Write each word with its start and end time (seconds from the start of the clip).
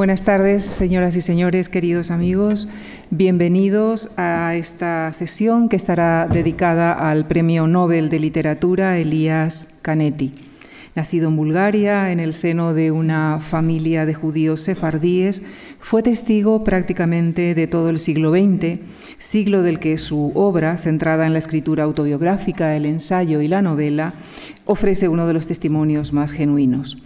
Buenas 0.00 0.24
tardes, 0.24 0.64
señoras 0.64 1.14
y 1.14 1.20
señores, 1.20 1.68
queridos 1.68 2.10
amigos. 2.10 2.70
Bienvenidos 3.10 4.12
a 4.16 4.54
esta 4.56 5.12
sesión 5.12 5.68
que 5.68 5.76
estará 5.76 6.26
dedicada 6.26 6.94
al 6.94 7.28
Premio 7.28 7.66
Nobel 7.66 8.08
de 8.08 8.18
Literatura 8.18 8.96
Elías 8.96 9.78
Canetti. 9.82 10.32
Nacido 10.94 11.28
en 11.28 11.36
Bulgaria, 11.36 12.12
en 12.12 12.18
el 12.18 12.32
seno 12.32 12.72
de 12.72 12.92
una 12.92 13.40
familia 13.42 14.06
de 14.06 14.14
judíos 14.14 14.62
sefardíes, 14.62 15.42
fue 15.80 16.02
testigo 16.02 16.62
prácticamente 16.62 17.54
de 17.54 17.66
todo 17.66 17.90
el 17.90 17.98
siglo 17.98 18.30
XX, 18.30 18.80
siglo 19.18 19.62
del 19.62 19.78
que 19.78 19.98
su 19.98 20.32
obra, 20.34 20.76
centrada 20.76 21.26
en 21.26 21.32
la 21.32 21.38
escritura 21.38 21.84
autobiográfica, 21.84 22.76
el 22.76 22.86
ensayo 22.86 23.40
y 23.40 23.48
la 23.48 23.62
novela, 23.62 24.14
ofrece 24.66 25.08
uno 25.08 25.26
de 25.26 25.32
los 25.32 25.46
testimonios 25.46 26.12
más 26.12 26.32
genuinos. 26.32 26.98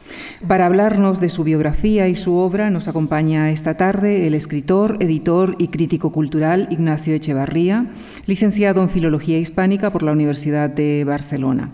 Para 0.46 0.66
hablarnos 0.66 1.18
de 1.20 1.30
su 1.30 1.44
biografía 1.44 2.08
y 2.08 2.14
su 2.14 2.36
obra 2.36 2.70
nos 2.70 2.88
acompaña 2.88 3.50
esta 3.50 3.76
tarde 3.76 4.26
el 4.26 4.34
escritor, 4.34 4.98
editor 5.00 5.56
y 5.58 5.68
crítico 5.68 6.12
cultural 6.12 6.68
Ignacio 6.70 7.14
Echevarría, 7.14 7.86
licenciado 8.26 8.82
en 8.82 8.90
Filología 8.90 9.38
Hispánica 9.38 9.90
por 9.90 10.02
la 10.02 10.12
Universidad 10.12 10.68
de 10.68 11.04
Barcelona. 11.04 11.72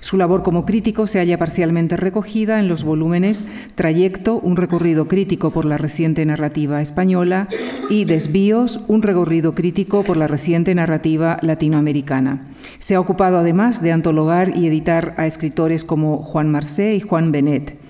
Su 0.00 0.16
labor 0.16 0.42
como 0.42 0.64
crítico 0.64 1.06
se 1.06 1.18
halla 1.18 1.38
parcialmente 1.38 1.96
recogida 1.96 2.58
en 2.60 2.68
los 2.68 2.82
volúmenes 2.82 3.46
Trayecto, 3.74 4.38
un 4.38 4.56
recorrido 4.56 5.08
crítico 5.08 5.50
por 5.50 5.64
la 5.64 5.78
reciente 5.78 6.24
narrativa 6.24 6.80
española, 6.80 7.48
y 7.90 8.04
Desvíos, 8.04 8.84
un 8.88 9.02
recorrido 9.02 9.54
crítico 9.54 10.04
por 10.04 10.16
la 10.16 10.26
reciente 10.26 10.74
narrativa 10.74 11.38
latinoamericana. 11.42 12.46
Se 12.78 12.94
ha 12.94 13.00
ocupado 13.00 13.38
además 13.38 13.82
de 13.82 13.92
antologar 13.92 14.56
y 14.56 14.66
editar 14.66 15.14
a 15.16 15.26
escritores 15.26 15.84
como 15.84 16.18
Juan 16.18 16.50
Marcé 16.50 16.94
y 16.94 17.00
Juan 17.00 17.32
Benet. 17.32 17.87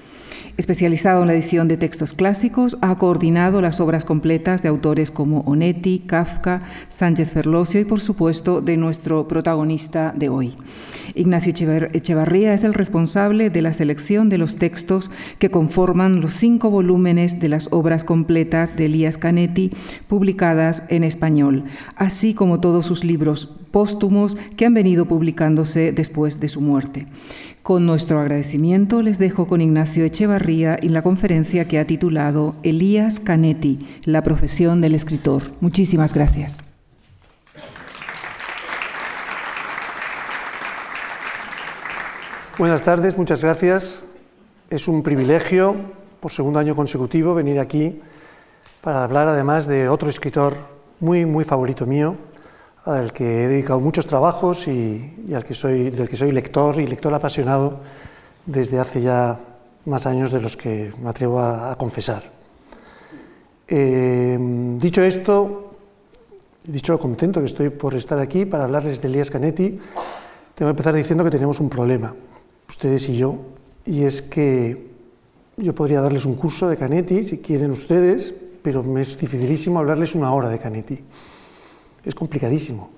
Especializado 0.59 1.21
en 1.23 1.29
la 1.29 1.35
edición 1.35 1.69
de 1.69 1.77
textos 1.77 2.13
clásicos, 2.15 2.79
ha 2.81 2.99
coordinado 2.99 3.63
las 3.63 3.79
obras 3.79 4.05
completas 4.05 4.61
de 4.61 4.69
autores 4.69 5.13
como 5.13 5.43
Onetti, 5.43 6.01
Kafka, 6.05 6.63
Sánchez 6.89 7.31
Ferlosio 7.31 7.81
y, 7.81 7.85
por 7.85 8.01
supuesto, 8.01 8.61
de 8.61 8.77
nuestro 8.77 9.29
protagonista 9.29 10.13
de 10.17 10.29
hoy. 10.29 10.57
Ignacio 11.15 11.53
Echevarría 11.93 12.55
es 12.55 12.65
el 12.65 12.75
responsable 12.75 13.51
de 13.51 13.63
la 13.63 13.73
selección 13.73 14.29
de 14.29 14.39
los 14.39 14.57
textos 14.57 15.13
que 15.39 15.49
conforman 15.49 16.21
los 16.21 16.33
cinco 16.33 16.71
volúmenes 16.71 17.39
de 17.39 17.49
las 17.49 17.73
obras 17.73 18.03
completas 18.03 18.77
de 18.77 18.87
Elías 18.87 19.17
Canetti 19.17 19.71
publicadas 20.09 20.87
en 20.89 21.05
español, 21.05 21.67
así 21.95 22.35
como 22.35 22.59
todos 22.59 22.85
sus 22.85 23.05
libros 23.05 23.47
póstumos 23.71 24.37
que 24.57 24.67
han 24.67 24.75
venido 24.75 25.07
publicándose 25.07 25.93
después 25.93 26.41
de 26.41 26.49
su 26.49 26.61
muerte. 26.61 27.07
Con 27.69 27.85
nuestro 27.85 28.19
agradecimiento 28.19 29.03
les 29.03 29.19
dejo 29.19 29.47
con 29.47 29.61
Ignacio 29.61 30.03
Echevarría 30.03 30.79
y 30.81 30.89
la 30.89 31.03
conferencia 31.03 31.69
que 31.69 31.79
ha 31.79 31.87
titulado 31.87 32.57
Elías 32.63 33.21
Canetti, 33.21 34.01
la 34.05 34.23
profesión 34.23 34.81
del 34.81 34.95
escritor. 34.95 35.43
Muchísimas 35.61 36.15
gracias. 36.15 36.63
Buenas 42.57 42.81
tardes, 42.81 43.19
muchas 43.19 43.43
gracias. 43.43 44.01
Es 44.71 44.89
un 44.89 45.03
privilegio, 45.03 45.77
por 46.21 46.33
segundo 46.33 46.61
año 46.61 46.75
consecutivo, 46.75 47.35
venir 47.35 47.61
aquí 47.61 48.01
para 48.81 49.05
hablar 49.05 49.29
además 49.29 49.67
de 49.67 49.91
otro 49.91 50.09
escritor 50.09 50.55
muy, 51.01 51.27
muy 51.27 51.45
favorito 51.45 51.85
mío, 51.85 52.17
al 52.89 53.13
que 53.13 53.45
he 53.45 53.49
dedicado 53.49 53.81
muchos 53.81 54.07
trabajos 54.07 54.67
y, 54.67 55.13
al 55.35 55.45
que 55.45 55.53
soy, 55.53 55.91
del 55.91 56.09
que 56.09 56.17
soy 56.17 56.33
lector 56.33 56.81
y 56.81 56.87
lector 56.87 57.13
apasionado 57.13 57.81
desde 58.47 58.79
hace 58.79 59.03
ya 59.03 59.39
más 59.85 60.07
años 60.07 60.33
de 60.33 60.41
los 60.41 60.57
que 60.57 60.91
me 61.03 61.11
atrevo 61.11 61.39
a, 61.41 61.77
confesar. 61.77 62.23
Eh, 63.69 64.39
dicho 64.81 65.03
esto, 65.03 65.73
dicho 66.65 66.99
contento 66.99 67.41
que 67.41 67.47
estoy 67.47 67.69
por 67.69 67.95
estar 67.95 68.19
aquí 68.19 68.47
para 68.47 68.65
hablarles 68.65 69.03
de 69.03 69.09
Elías 69.09 69.31
Canetti, 69.31 69.79
tengo 70.55 70.69
que 70.69 70.71
empezar 70.71 70.95
diciendo 70.95 71.25
que 71.25 71.31
tenemos 71.31 71.61
un 71.61 71.69
problema, 71.69 72.15
ustedes 72.71 73.07
y 73.11 73.19
yo, 73.19 73.37
y 73.85 74.05
es 74.05 74.23
que 74.23 74.89
yo 75.59 75.75
podría 75.75 76.01
darles 76.01 76.25
un 76.25 76.37
curso 76.37 76.67
de 76.67 76.79
Canetti 76.79 77.23
si 77.23 77.39
quieren 77.39 77.71
ustedes, 77.71 78.35
pero 78.63 78.83
me 78.83 79.03
es 79.03 79.19
dificilísimo 79.19 79.79
hablarles 79.79 80.15
una 80.15 80.33
hora 80.33 80.49
de 80.49 80.59
Canetti 80.59 81.05
es 82.11 82.15
complicadísimo. 82.15 82.91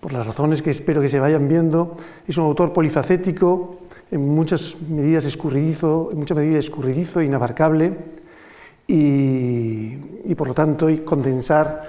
Por 0.00 0.12
las 0.12 0.26
razones 0.26 0.62
que 0.62 0.70
espero 0.70 1.00
que 1.00 1.08
se 1.08 1.20
vayan 1.20 1.48
viendo, 1.48 1.96
es 2.26 2.38
un 2.38 2.44
autor 2.44 2.72
polifacético, 2.72 3.78
en 4.10 4.26
muchas 4.26 4.76
medidas 4.88 5.24
escurridizo, 5.24 6.08
en 6.10 6.18
muchas 6.18 6.36
medidas 6.36 6.64
escurridizo, 6.64 7.20
inabarcable, 7.20 7.92
y, 8.86 9.96
y 10.24 10.34
por 10.36 10.48
lo 10.48 10.54
tanto 10.54 10.88
condensar 11.04 11.84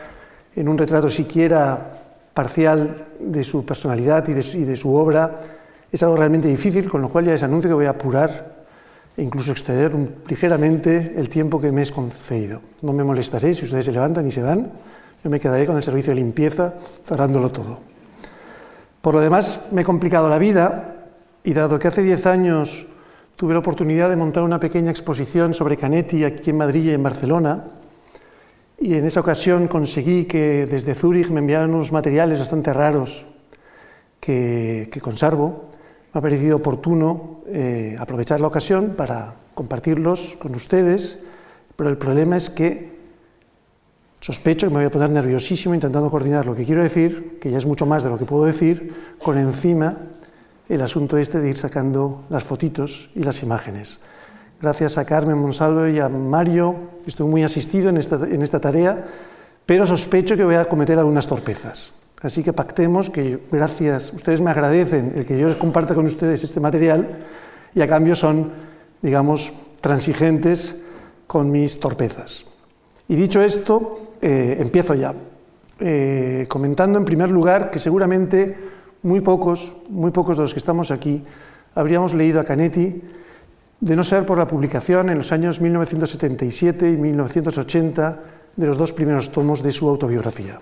en 0.56 0.68
un 0.68 0.78
retrato 0.78 1.09
siquiera 1.09 2.01
parcial 2.34 3.07
de 3.19 3.44
su 3.44 3.66
personalidad 3.66 4.28
y 4.28 4.34
de, 4.34 4.46
y 4.57 4.63
de 4.63 4.75
su 4.75 4.94
obra 4.94 5.40
es 5.91 6.03
algo 6.03 6.16
realmente 6.16 6.47
difícil, 6.47 6.90
con 6.90 7.01
lo 7.01 7.09
cual 7.09 7.25
ya 7.25 7.31
les 7.31 7.44
anuncio 7.44 7.69
que 7.69 7.75
voy 7.75 7.85
a 7.85 7.91
apurar 7.91 8.62
e 9.18 9.22
incluso 9.24 9.51
exceder 9.51 9.91
ligeramente 10.28 11.13
el 11.18 11.28
tiempo 11.28 11.59
que 11.59 11.72
me 11.72 11.81
es 11.81 11.91
concedido. 11.91 12.62
No 12.81 12.94
me 12.94 13.03
molestaré 13.03 13.53
si 13.53 13.66
ustedes 13.66 13.85
se 13.85 13.91
levantan 13.91 14.25
y 14.28 14.31
se 14.31 14.41
van, 14.41 14.72
yo 15.24 15.30
me 15.30 15.40
quedaré 15.40 15.66
con 15.66 15.78
el 15.78 15.84
servicio 15.84 16.12
de 16.12 16.22
limpieza, 16.22 16.74
cerrándolo 17.06 17.52
todo. 17.52 17.80
Por 19.02 19.16
lo 19.16 19.22
demás, 19.22 19.59
me 19.72 19.82
he 19.82 19.86
complicado 19.86 20.30
la 20.30 20.38
vida 20.38 21.08
y 21.44 21.54
dado 21.54 21.80
que 21.80 21.88
hace 21.88 22.04
10 22.04 22.26
años 22.28 22.88
tuve 23.36 23.54
la 23.54 23.60
oportunidad 23.60 24.10
de 24.10 24.16
montar 24.16 24.44
una 24.44 24.60
pequeña 24.60 24.92
exposición 24.92 25.54
sobre 25.54 25.78
Canetti 25.78 26.24
aquí 26.24 26.52
en 26.52 26.58
Madrid 26.58 26.86
y 26.86 26.92
en 26.92 27.02
Barcelona, 27.02 27.64
y 28.81 28.96
en 28.96 29.06
esa 29.06 29.20
ocasión 29.20 29.68
conseguí 29.68 30.26
que 30.26 30.66
desde 30.66 30.96
Zúrich 30.96 31.30
me 31.30 31.40
enviaran 31.40 31.74
unos 31.74 31.92
materiales 31.92 32.40
bastante 32.40 32.74
raros 32.74 33.28
que, 34.20 34.90
conservo. 35.02 35.66
Me 36.14 36.20
ha 36.20 36.22
parecido 36.22 36.58
oportuno 36.58 37.42
eh, 37.48 37.96
aprovechar 38.00 38.42
la 38.42 38.48
ocasión 38.48 38.96
para 38.98 39.36
compartirlos 39.54 40.36
con 40.40 40.56
ustedes, 40.56 41.22
pero 41.76 41.92
el 41.92 41.98
problema 41.98 42.38
es 42.38 42.50
que 42.50 42.91
Sospecho 44.22 44.68
que 44.68 44.74
me 44.74 44.80
voy 44.80 44.86
a 44.86 44.92
poner 44.92 45.09
nerviosísimo 45.09 45.74
intentando 45.74 46.12
coordinar 46.12 46.46
lo 46.46 46.54
que 46.54 46.64
quiero 46.64 46.84
decir, 46.84 47.40
que 47.42 47.50
ya 47.50 47.58
es 47.58 47.66
mucho 47.66 47.88
más 47.88 48.04
de 48.04 48.09
lo 48.12 48.20
que 48.20 48.26
puedo 48.26 48.46
decir, 48.46 48.94
con 49.18 49.40
encima 49.40 49.98
el 50.70 50.82
asunto 50.84 51.18
este 51.18 51.40
de 51.40 51.50
ir 51.50 51.58
sacando 51.58 52.24
las 52.30 52.44
fotitos 52.44 53.10
y 53.16 53.24
las 53.24 53.42
imágenes. 53.42 54.00
Gracias 54.62 55.00
a 55.00 55.06
Carmen 55.06 55.40
Monsalvo 55.40 55.88
y 55.88 56.00
a 56.00 56.08
Mario, 56.08 56.76
estoy 57.08 57.28
muy 57.28 57.44
asistido 57.44 57.90
en 57.90 57.98
esta, 57.98 58.18
en 58.28 58.44
esta 58.44 58.62
tarea, 58.62 59.08
pero 59.66 59.88
sospecho 59.88 60.38
que 60.38 60.44
voy 60.44 60.54
a 60.54 60.66
cometer 60.66 61.00
algunas 61.00 61.26
torpezas. 61.26 61.92
Así 62.22 62.44
que 62.44 62.54
pactemos 62.54 63.10
que 63.10 63.40
gracias, 63.52 64.14
ustedes 64.14 64.40
me 64.40 64.52
agradecen 64.52 65.14
el 65.16 65.26
que 65.26 65.40
yo 65.40 65.58
comparta 65.58 65.96
con 65.96 66.06
ustedes 66.06 66.44
este 66.44 66.60
material 66.60 67.26
y 67.74 67.81
a 67.81 67.88
cambio 67.88 68.16
son, 68.16 68.52
digamos, 69.02 69.52
transigentes 69.81 70.84
con 71.26 71.50
mis 71.50 71.80
torpezas. 71.80 72.46
Y 73.08 73.16
dicho 73.16 73.42
esto, 73.42 74.11
eh, 74.22 74.58
empiezo 74.59 74.94
ya, 74.94 75.14
eh, 75.80 76.46
comentando 76.48 77.00
en 77.00 77.06
primer 77.06 77.30
lugar 77.30 77.72
que 77.72 77.80
seguramente 77.80 78.56
muy 79.04 79.22
pocos, 79.22 79.76
muy 79.90 80.12
pocos 80.12 80.38
de 80.38 80.44
los 80.44 80.54
que 80.54 80.59
estamos 80.59 80.92
aquí 80.92 81.24
habríamos 81.74 82.14
leído 82.14 82.40
a 82.40 82.44
Canetti, 82.44 83.02
de 83.80 83.96
no 83.96 84.04
ser 84.04 84.26
por 84.26 84.38
la 84.38 84.48
publicación 84.48 85.10
en 85.10 85.18
los 85.18 85.31
años 85.31 85.60
1977 85.60 86.92
y 86.92 86.98
1980 86.98 88.20
de 88.56 88.68
los 88.68 88.78
dos 88.78 88.94
primeros 88.94 89.31
tomos 89.31 89.64
de 89.64 89.72
su 89.72 89.90
autobiografía. 89.90 90.60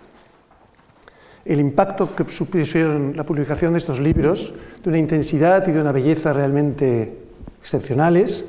El 1.43 1.59
impacto 1.59 2.15
que 2.15 2.23
supusieron 2.29 3.17
la 3.17 3.25
publicación 3.25 3.73
de 3.73 3.79
estos 3.79 3.99
libros, 3.99 4.53
de 4.83 4.89
una 4.89 4.99
intensidad 4.99 5.67
y 5.67 5.71
de 5.71 5.81
una 5.81 5.91
belleza 5.91 6.31
realmente 6.31 7.17
excepcionales, 7.59 8.45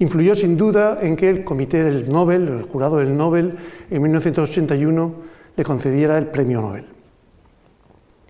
Influyó 0.00 0.34
sin 0.34 0.56
duda 0.56 0.98
en 1.00 1.16
que 1.16 1.28
el 1.28 1.44
Comité 1.44 1.82
del 1.82 2.10
Nobel, 2.10 2.46
el 2.48 2.62
jurado 2.62 2.98
del 2.98 3.16
Nobel, 3.16 3.56
en 3.90 4.02
1981 4.02 5.14
le 5.56 5.64
concediera 5.64 6.18
el 6.18 6.26
premio 6.26 6.60
Nobel. 6.60 6.84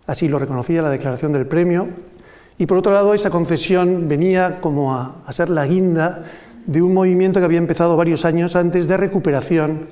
Así 0.06 0.28
lo 0.28 0.38
reconocía 0.38 0.80
la 0.80 0.90
declaración 0.90 1.32
del 1.32 1.46
premio. 1.46 1.88
Y 2.56 2.66
por 2.66 2.78
otro 2.78 2.92
lado, 2.92 3.12
esa 3.12 3.28
concesión 3.28 4.08
venía 4.08 4.60
como 4.60 4.94
a, 4.94 5.16
a 5.26 5.32
ser 5.32 5.50
la 5.50 5.66
guinda 5.66 6.24
de 6.66 6.80
un 6.80 6.94
movimiento 6.94 7.38
que 7.38 7.44
había 7.44 7.58
empezado 7.58 7.96
varios 7.96 8.24
años 8.24 8.56
antes 8.56 8.88
de 8.88 8.96
recuperación 8.96 9.88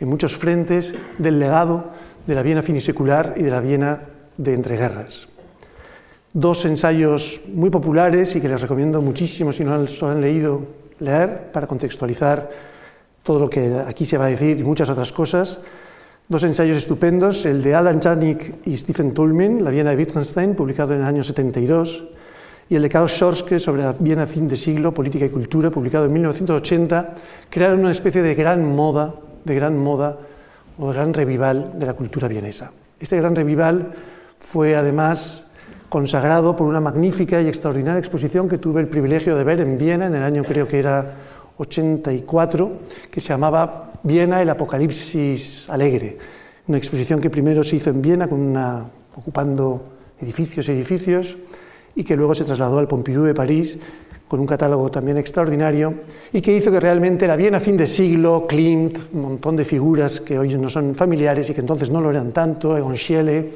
en 0.00 0.08
muchos 0.08 0.36
frentes 0.36 0.94
del 1.18 1.38
legado 1.38 1.92
de 2.26 2.34
la 2.34 2.42
Viena 2.42 2.62
finisecular 2.62 3.34
y 3.36 3.42
de 3.42 3.50
la 3.50 3.60
Viena 3.60 4.00
de 4.36 4.54
entreguerras. 4.54 5.28
Dos 6.32 6.64
ensayos 6.64 7.40
muy 7.52 7.70
populares 7.70 8.34
y 8.36 8.40
que 8.40 8.48
les 8.48 8.60
recomiendo 8.60 9.02
muchísimo 9.02 9.52
si 9.52 9.64
no 9.64 9.76
los 9.76 10.02
han 10.02 10.20
leído 10.20 10.62
leer 11.00 11.50
para 11.52 11.66
contextualizar 11.66 12.50
todo 13.22 13.40
lo 13.40 13.50
que 13.50 13.82
aquí 13.86 14.06
se 14.06 14.16
va 14.16 14.26
a 14.26 14.28
decir 14.28 14.58
y 14.58 14.62
muchas 14.62 14.88
otras 14.90 15.12
cosas. 15.12 15.62
Dos 16.28 16.44
ensayos 16.44 16.76
estupendos, 16.76 17.44
el 17.44 17.62
de 17.62 17.74
Alan 17.74 18.00
Janik 18.00 18.66
y 18.66 18.76
Stephen 18.76 19.12
Tulmin, 19.12 19.64
La 19.64 19.70
Viena 19.70 19.90
de 19.90 19.96
Wittgenstein, 19.96 20.54
publicado 20.54 20.94
en 20.94 21.00
el 21.00 21.06
año 21.06 21.24
72, 21.24 22.04
y 22.68 22.76
el 22.76 22.82
de 22.82 22.88
Karl 22.88 23.08
Schorske 23.08 23.58
sobre 23.58 23.82
la 23.82 23.92
Viena 23.98 24.28
fin 24.28 24.46
de 24.46 24.54
siglo, 24.54 24.94
política 24.94 25.26
y 25.26 25.28
cultura, 25.28 25.70
publicado 25.70 26.04
en 26.04 26.12
1980, 26.12 27.14
crearon 27.50 27.80
una 27.80 27.90
especie 27.90 28.22
de 28.22 28.36
gran 28.36 28.64
moda, 28.64 29.12
de 29.44 29.54
gran 29.56 29.76
moda 29.76 30.18
o 30.78 30.88
de 30.88 30.94
gran 30.94 31.12
revival 31.12 31.72
de 31.74 31.86
la 31.86 31.94
cultura 31.94 32.28
vienesa. 32.28 32.70
Este 33.00 33.16
gran 33.16 33.34
revival 33.34 33.92
fue 34.38 34.76
además 34.76 35.49
consagrado 35.90 36.54
por 36.54 36.68
una 36.68 36.80
magnífica 36.80 37.42
y 37.42 37.48
extraordinaria 37.48 37.98
exposición 37.98 38.48
que 38.48 38.58
tuve 38.58 38.80
el 38.80 38.86
privilegio 38.86 39.36
de 39.36 39.44
ver 39.44 39.60
en 39.60 39.76
Viena 39.76 40.06
en 40.06 40.14
el 40.14 40.22
año 40.22 40.44
creo 40.44 40.66
que 40.66 40.78
era 40.78 41.14
84, 41.58 42.72
que 43.10 43.20
se 43.20 43.28
llamaba 43.28 43.92
Viena, 44.02 44.40
el 44.40 44.48
Apocalipsis 44.48 45.68
Alegre. 45.68 46.16
Una 46.68 46.78
exposición 46.78 47.20
que 47.20 47.28
primero 47.28 47.62
se 47.62 47.76
hizo 47.76 47.90
en 47.90 48.00
Viena, 48.00 48.28
con 48.28 48.40
una, 48.40 48.84
ocupando 49.16 49.82
edificios 50.20 50.68
y 50.68 50.72
edificios, 50.72 51.36
y 51.94 52.04
que 52.04 52.16
luego 52.16 52.34
se 52.34 52.44
trasladó 52.44 52.78
al 52.78 52.86
Pompidou 52.86 53.24
de 53.24 53.34
París, 53.34 53.76
con 54.28 54.38
un 54.38 54.46
catálogo 54.46 54.92
también 54.92 55.18
extraordinario, 55.18 55.94
y 56.32 56.40
que 56.40 56.54
hizo 56.54 56.70
que 56.70 56.78
realmente 56.78 57.26
la 57.26 57.34
Viena 57.34 57.58
fin 57.58 57.76
de 57.76 57.88
siglo, 57.88 58.46
Klimt, 58.48 58.96
un 59.12 59.22
montón 59.22 59.56
de 59.56 59.64
figuras 59.64 60.20
que 60.20 60.38
hoy 60.38 60.54
no 60.54 60.70
son 60.70 60.94
familiares 60.94 61.50
y 61.50 61.54
que 61.54 61.60
entonces 61.60 61.90
no 61.90 62.00
lo 62.00 62.10
eran 62.10 62.30
tanto, 62.30 62.78
Egon 62.78 62.96
Schiele, 62.96 63.50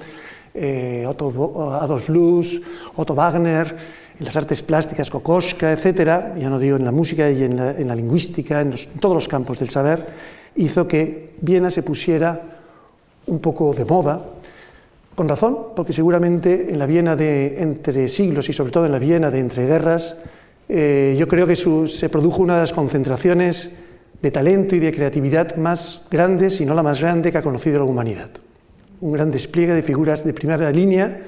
eh, 0.55 1.05
Otto, 1.07 1.73
Adolf 1.73 2.09
Loos, 2.09 2.61
Otto 2.97 3.15
Wagner, 3.15 3.77
en 4.19 4.25
las 4.25 4.37
artes 4.37 4.63
plásticas, 4.63 5.11
Kokoschka, 5.11 5.73
etcétera, 5.73 6.35
ya 6.39 6.49
no 6.49 6.59
digo 6.59 6.77
en 6.77 6.85
la 6.85 6.93
música 6.93 7.29
y 7.31 7.43
en 7.43 7.89
la, 7.89 7.95
lingüística, 7.95 8.61
en, 8.61 8.73
en, 8.73 9.01
todos 9.01 9.15
los 9.15 9.29
campos 9.29 9.59
del 9.59 9.71
saber, 9.71 10.07
hizo 10.55 10.87
que 10.87 11.35
Viena 11.41 11.71
se 11.71 11.83
pusiera 11.83 12.41
un 13.27 13.41
poco 13.41 13.75
de 13.75 13.85
moda, 13.85 14.23
con 15.15 15.29
razón, 15.29 15.59
porque 15.75 15.93
seguramente 15.93 16.71
en 16.71 16.79
la 16.79 16.87
Viena 16.87 17.17
de 17.17 17.61
entre 17.61 18.09
siglos 18.09 18.49
y 18.49 18.53
sobre 18.53 18.73
todo 18.73 18.87
en 18.87 18.93
la 18.93 18.99
Viena 18.99 19.31
de 19.31 19.41
entreguerras, 19.41 20.17
eh, 20.69 21.15
yo 21.19 21.29
creo 21.29 21.47
que 21.47 21.57
se 21.57 22.09
produjo 22.09 22.43
una 22.43 22.55
de 22.55 22.61
las 22.61 22.73
concentraciones 22.73 23.77
de 24.23 24.31
talento 24.31 24.75
y 24.75 24.79
de 24.79 24.95
creatividad 24.95 25.57
más 25.57 26.07
grandes, 26.11 26.57
si 26.57 26.65
no 26.65 26.75
la 26.75 26.83
más 26.83 27.01
grande, 27.01 27.31
que 27.31 27.39
ha 27.39 27.43
conocido 27.43 27.79
la 27.79 27.85
humanidad. 27.85 28.31
Un 29.01 29.13
gran 29.13 29.31
despliegue 29.31 29.75
de 29.75 29.83
figuras 29.83 30.25
de 30.25 30.33
primera 30.33 30.71
línea 30.71 31.21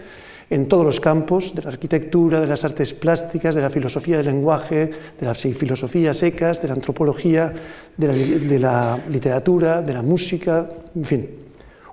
en 0.48 0.68
todos 0.68 0.84
los 0.84 1.00
campos, 1.00 1.54
de 1.54 1.62
la 1.62 1.70
arquitectura, 1.70 2.40
de 2.40 2.46
las 2.46 2.64
artes 2.64 2.94
plásticas, 2.94 3.54
de 3.54 3.62
la 3.62 3.70
filosofía 3.70 4.18
del 4.18 4.26
lenguaje, 4.26 4.90
de 5.18 5.26
las 5.26 5.40
filosofías 5.40 6.16
secas, 6.16 6.62
de 6.62 6.68
la 6.68 6.74
antropología, 6.74 7.52
de 7.96 8.58
la, 8.58 8.98
literatura, 9.08 9.82
de 9.82 9.92
la 9.92 10.02
música, 10.02 10.68
en 10.94 11.04
fin, 11.04 11.30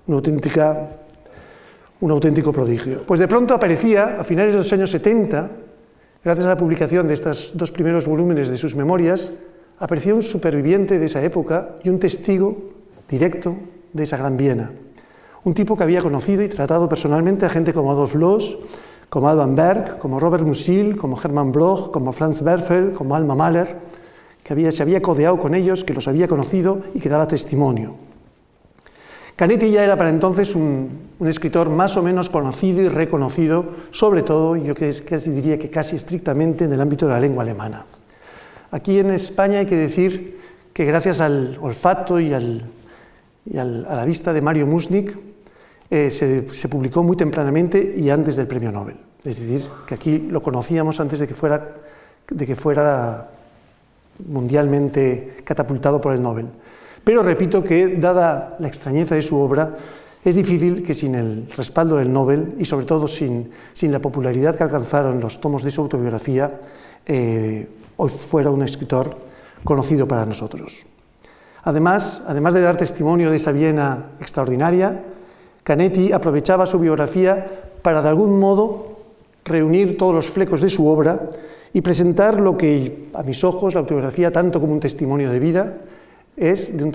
una 0.06 0.18
auténtica, 0.18 0.90
un 2.02 2.12
auténtico 2.12 2.52
prodigio. 2.52 3.04
Pues 3.08 3.20
de 3.20 3.28
pronto 3.28 3.56
aparecía, 3.56 4.18
a 4.20 4.24
finales 4.24 4.54
de 4.54 4.60
los 4.60 4.72
años 4.72 4.92
70, 4.92 5.50
gracias 6.24 6.46
a 6.46 6.50
la 6.50 6.58
publicación 6.58 7.08
de 7.08 7.16
estos 7.16 7.54
dos 7.56 7.72
primeros 7.72 8.06
volúmenes 8.06 8.50
de 8.50 8.58
sus 8.58 8.76
memorias, 8.76 9.34
apareció 9.80 10.16
un 10.16 10.22
superviviente 10.22 11.00
de 11.00 11.08
esa 11.08 11.24
época 11.24 11.76
y 11.84 11.90
un 11.90 11.98
testigo 11.98 12.72
directo 13.10 13.56
de 13.94 14.04
esa 14.04 14.18
gran 14.18 14.38
Viena 14.38 14.72
un 15.44 15.54
tipo 15.54 15.76
que 15.76 15.84
había 15.84 16.02
conocido 16.02 16.44
y 16.44 16.50
tratado 16.50 16.88
personalmente 16.88 17.46
a 17.46 17.50
gente 17.50 17.74
como 17.74 17.92
Adolf 17.92 18.16
Loos, 18.16 18.58
como 19.10 19.30
Alban 19.30 19.56
Berg, 19.56 20.00
como 20.00 20.20
Robert 20.20 20.44
Musil, 20.44 20.98
como 20.98 21.20
Hermann 21.22 21.52
Bloch, 21.52 21.92
como 21.92 22.12
Franz 22.12 22.42
Werfel, 22.42 22.94
como 22.94 23.16
Alma 23.16 23.36
Mahler, 23.36 23.76
que 24.44 24.54
había, 24.54 24.72
se 24.72 24.82
había 24.82 25.02
codeado 25.02 25.38
con 25.38 25.54
ellos, 25.54 25.84
que 25.84 25.94
los 25.94 26.08
había 26.08 26.28
conocido 26.28 26.82
y 26.94 27.00
que 27.00 27.10
daba 27.10 27.28
testimonio. 27.28 27.94
Canetti 29.36 29.72
ya 29.72 29.84
era 29.84 29.98
para 29.98 30.10
entonces 30.10 30.56
un, 30.56 31.12
escritor 31.26 31.70
más 31.70 31.98
o 31.98 32.04
menos 32.04 32.30
conocido 32.30 32.82
y 32.82 32.88
reconocido, 32.88 33.66
sobre 33.92 34.22
todo, 34.22 34.56
yo 34.56 34.74
casi 34.76 35.30
diría 35.32 35.58
que 35.58 35.70
casi 35.70 35.96
estrictamente 35.96 36.66
en 36.66 36.74
el 36.74 36.82
ámbito 36.82 37.08
de 37.08 37.14
la 37.14 37.20
lengua 37.20 37.44
alemana. 37.44 37.86
Aquí 38.72 39.00
en 39.00 39.12
España 39.12 39.60
hay 39.60 39.66
que 39.66 39.78
decir 39.78 40.40
que 40.74 40.86
gracias 40.86 41.20
al 41.20 41.58
olfato 41.62 42.20
y, 42.20 42.34
al, 42.34 42.64
y 43.46 43.58
a 43.58 43.66
la 43.66 44.06
vista 44.06 44.34
de 44.34 44.42
Mario 44.42 44.68
Musnik, 44.68 45.18
eh, 45.90 46.10
se, 46.10 46.70
publicó 46.70 47.04
muy 47.04 47.16
tempranamente 47.16 47.94
y 47.96 48.10
antes 48.10 48.36
del 48.36 48.48
premio 48.48 48.72
Nobel. 48.72 48.96
Es 49.24 49.40
decir, 49.40 49.64
que 49.86 49.94
aquí 49.94 50.18
lo 50.18 50.42
conocíamos 50.42 51.00
antes 51.00 51.20
de 51.20 51.28
que 51.28 51.36
fuera, 51.36 51.76
de 52.28 52.46
que 52.48 52.56
fuera 52.56 53.30
mundialmente 54.28 55.38
catapultado 55.44 56.02
por 56.02 56.14
el 56.14 56.22
Nobel. 56.22 56.48
Pero 57.04 57.22
repito 57.22 57.64
que, 57.64 57.98
dada 57.98 58.56
la 58.60 58.68
extrañeza 58.68 59.14
de 59.14 59.22
su 59.22 59.38
obra, 59.38 59.76
es 60.26 60.34
difícil 60.34 60.84
que 60.84 60.96
sin 60.96 61.14
el 61.14 61.48
respaldo 61.56 61.98
del 61.98 62.12
Nobel 62.12 62.56
y 62.58 62.66
sobre 62.66 62.88
todo 62.88 63.08
sin, 63.08 63.52
sin 63.74 63.92
la 63.92 64.00
popularidad 64.00 64.56
que 64.56 64.64
alcanzaron 64.64 65.20
los 65.20 65.40
tomos 65.40 65.62
de 65.62 65.70
su 65.70 65.82
autobiografía, 65.82 66.60
eh, 67.06 67.68
hoy 67.98 68.10
fuera 68.10 68.50
un 68.50 68.64
escritor 68.64 69.16
conocido 69.64 70.08
para 70.08 70.26
nosotros. 70.26 70.88
Además, 71.64 72.22
además 72.28 72.54
de 72.54 72.62
dar 72.62 72.78
testimonio 72.78 73.30
de 73.30 73.38
esa 73.38 73.52
Viena 73.52 74.12
extraordinaria, 74.20 75.02
Canetti 75.64 76.12
aprovechaba 76.12 76.66
su 76.66 76.78
biografía 76.78 77.72
para 77.82 78.02
de 78.02 78.10
algún 78.10 78.40
modo 78.40 78.98
reunir 79.46 79.98
todos 79.98 80.14
los 80.14 80.30
flecos 80.30 80.62
de 80.62 80.70
su 80.70 80.88
obra 80.88 81.30
y 81.74 81.82
presentar 81.82 82.40
lo 82.40 82.58
que 82.58 83.10
a 83.14 83.24
mis 83.24 83.44
ojos 83.44 83.74
la 83.74 83.82
autobiografía, 83.82 84.32
tanto 84.32 84.60
como 84.60 84.74
un 84.74 84.80
testimonio 84.80 85.32
de 85.32 85.40
vida, 85.40 85.74
es 86.36 86.70
un 86.70 86.92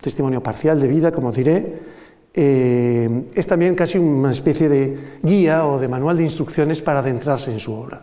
testimonio 0.00 0.42
parcial 0.42 0.80
de 0.80 0.88
vida, 0.88 1.10
como 1.10 1.32
diré, 1.32 1.96
eh, 2.32 3.24
es 3.34 3.46
también 3.46 3.74
casi 3.74 3.98
una 3.98 4.30
especie 4.30 4.68
de 4.68 4.98
guía 5.22 5.66
o 5.66 5.80
de 5.80 5.88
manual 5.88 6.16
de 6.16 6.22
instrucciones 6.22 6.82
para 6.82 7.00
adentrarse 7.00 7.50
en 7.50 7.58
su 7.58 7.72
obra. 7.72 8.02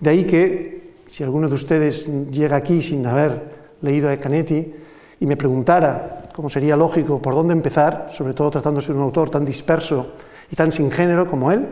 De 0.00 0.10
ahí 0.10 0.24
que, 0.24 0.92
si 1.06 1.22
alguno 1.22 1.48
de 1.48 1.54
ustedes 1.54 2.06
llega 2.30 2.56
aquí 2.56 2.80
sin 2.80 3.04
haber 3.06 3.61
leído 3.82 4.10
a 4.10 4.16
Canetti 4.16 4.74
y 5.20 5.26
me 5.26 5.36
preguntara 5.36 6.22
como 6.34 6.48
sería 6.48 6.76
lógico, 6.76 7.20
por 7.20 7.34
dónde 7.34 7.52
empezar, 7.52 8.08
sobre 8.10 8.34
todo 8.34 8.50
tratándose 8.50 8.92
de 8.92 8.98
un 8.98 9.04
autor 9.04 9.30
tan 9.30 9.44
disperso 9.44 10.14
y 10.50 10.56
tan 10.56 10.72
sin 10.72 10.90
género 10.90 11.26
como 11.26 11.52
él, 11.52 11.66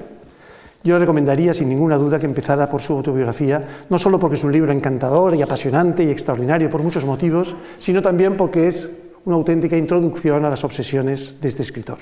yo 0.83 0.99
recomendaría 0.99 1.53
sin 1.53 1.69
ninguna 1.69 1.97
duda 1.97 2.19
que 2.19 2.27
empezara 2.27 2.69
por 2.71 2.81
su 2.81 2.95
autobiografía, 2.95 3.85
no 3.91 3.99
solo 3.99 4.19
porque 4.19 4.37
es 4.37 4.45
un 4.45 4.53
libro 4.53 4.73
encantador 4.73 5.35
y 5.35 5.43
apasionante 5.43 6.05
y 6.05 6.11
extraordinario 6.11 6.71
por 6.71 6.83
muchos 6.83 7.05
motivos, 7.05 7.55
sino 7.79 8.01
también 8.01 8.37
porque 8.37 8.69
es 8.69 8.91
una 9.25 9.37
auténtica 9.37 9.77
introducción 9.77 10.45
a 10.45 10.51
las 10.51 10.65
obsesiones 10.65 11.41
de 11.41 11.49
este 11.49 11.63
escritor. 11.63 11.99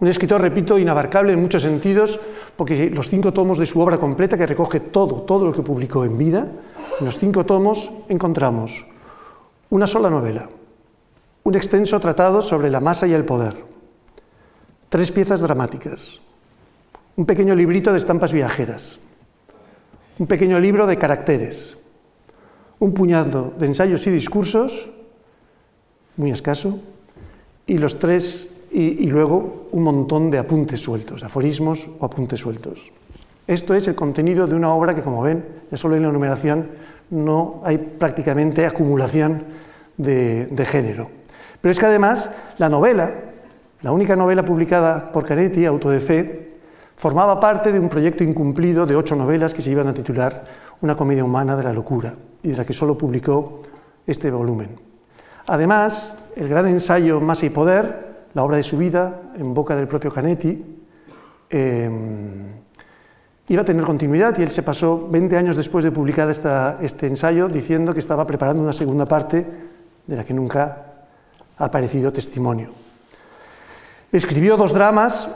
Un 0.00 0.08
escritor, 0.08 0.40
repito, 0.40 0.78
inabarcable 0.78 1.34
en 1.34 1.40
muchos 1.40 1.62
sentidos, 1.62 2.18
porque 2.56 2.88
los 2.88 3.10
cinco 3.10 3.32
tomos 3.32 3.58
de 3.58 3.66
su 3.66 3.80
obra 3.80 3.98
completa, 3.98 4.38
que 4.38 4.46
recoge 4.46 4.80
todo, 4.80 5.22
todo 5.22 5.44
lo 5.44 5.52
que 5.52 5.60
publicó 5.60 6.04
en 6.06 6.16
vida, 6.16 6.48
en 6.98 7.04
los 7.04 7.18
cinco 7.18 7.44
tomos 7.44 7.90
encontramos 8.08 8.86
una 9.68 9.86
sola 9.86 10.08
novela, 10.08 10.48
un 11.44 11.54
extenso 11.54 12.00
tratado 12.00 12.40
sobre 12.40 12.70
la 12.70 12.80
masa 12.80 13.06
y 13.06 13.12
el 13.12 13.26
poder, 13.26 13.56
tres 14.88 15.12
piezas 15.12 15.40
dramáticas, 15.40 16.20
un 17.16 17.26
pequeño 17.26 17.54
librito 17.54 17.92
de 17.92 17.98
estampas 17.98 18.32
viajeras, 18.32 19.00
un 20.18 20.26
pequeño 20.26 20.58
libro 20.58 20.86
de 20.86 20.96
caracteres, 20.96 21.76
un 22.78 22.94
puñado 22.94 23.52
de 23.58 23.66
ensayos 23.66 24.06
y 24.06 24.10
discursos, 24.10 24.88
muy 26.16 26.30
escaso, 26.30 26.78
y 27.66 27.76
los 27.76 27.98
tres 27.98 28.48
y, 28.70 29.06
luego 29.06 29.66
un 29.72 29.82
montón 29.82 30.30
de 30.30 30.38
apuntes 30.38 30.80
sueltos, 30.80 31.24
aforismos 31.24 31.90
o 31.98 32.04
apuntes 32.04 32.38
sueltos. 32.38 32.92
Esto 33.46 33.74
es 33.74 33.88
el 33.88 33.94
contenido 33.94 34.46
de 34.46 34.54
una 34.54 34.72
obra 34.72 34.94
que, 34.94 35.02
como 35.02 35.22
ven, 35.22 35.44
ya 35.70 35.76
solo 35.76 35.96
en 35.96 36.02
la 36.02 36.12
numeración 36.12 36.68
no 37.10 37.60
hay 37.64 37.78
prácticamente 37.78 38.64
acumulación 38.64 39.42
de 39.96 40.66
género. 40.66 41.10
Pero 41.60 41.72
es 41.72 41.78
que 41.78 41.86
además 41.86 42.30
la 42.58 42.68
novela, 42.68 43.10
la 43.82 43.92
única 43.92 44.16
novela 44.16 44.44
publicada 44.44 45.12
por 45.12 45.26
Canetti, 45.26 45.66
Auto 45.66 45.90
de 45.90 46.00
Fe, 46.00 46.50
formaba 46.96 47.38
parte 47.40 47.72
de 47.72 47.78
un 47.78 47.88
proyecto 47.88 48.24
incumplido 48.24 48.86
de 48.86 48.96
ocho 48.96 49.16
novelas 49.16 49.54
que 49.54 49.62
se 49.62 49.70
iban 49.70 49.88
a 49.88 49.94
titular 49.94 50.44
Una 50.82 50.96
comedia 50.96 51.24
humana 51.24 51.56
de 51.56 51.64
la 51.64 51.72
locura 51.72 52.14
y 52.42 52.48
de 52.48 52.56
la 52.56 52.64
que 52.64 52.72
solo 52.72 52.96
publicó 52.96 53.60
este 54.06 54.30
volumen. 54.30 54.76
Además, 55.46 56.14
el 56.36 56.48
gran 56.48 56.66
ensayo 56.68 57.20
Masa 57.20 57.44
y 57.44 57.50
Poder, 57.50 58.09
la 58.34 58.44
obra 58.44 58.56
de 58.56 58.62
su 58.62 58.78
vida 58.78 59.32
en 59.36 59.52
boca 59.54 59.74
del 59.74 59.88
propio 59.88 60.12
Canetti, 60.12 60.64
em, 61.48 62.60
iba 63.48 63.62
a 63.62 63.64
tener 63.64 63.84
continuidad 63.84 64.38
y 64.38 64.42
él 64.42 64.50
se 64.50 64.62
pasó 64.62 65.08
20 65.10 65.36
años 65.36 65.56
después 65.56 65.82
de 65.82 65.90
publicar 65.90 66.30
este 66.30 67.06
ensayo 67.06 67.48
diciendo 67.48 67.92
que 67.92 68.00
estaba 68.00 68.26
preparando 68.26 68.62
una 68.62 68.72
segunda 68.72 69.06
parte 69.06 69.44
de 70.06 70.16
la 70.16 70.24
que 70.24 70.34
nunca 70.34 70.86
ha 71.58 71.64
aparecido 71.64 72.12
testimonio. 72.12 72.70
Escribió 74.12 74.56
dos 74.56 74.72
dramas 74.72 75.28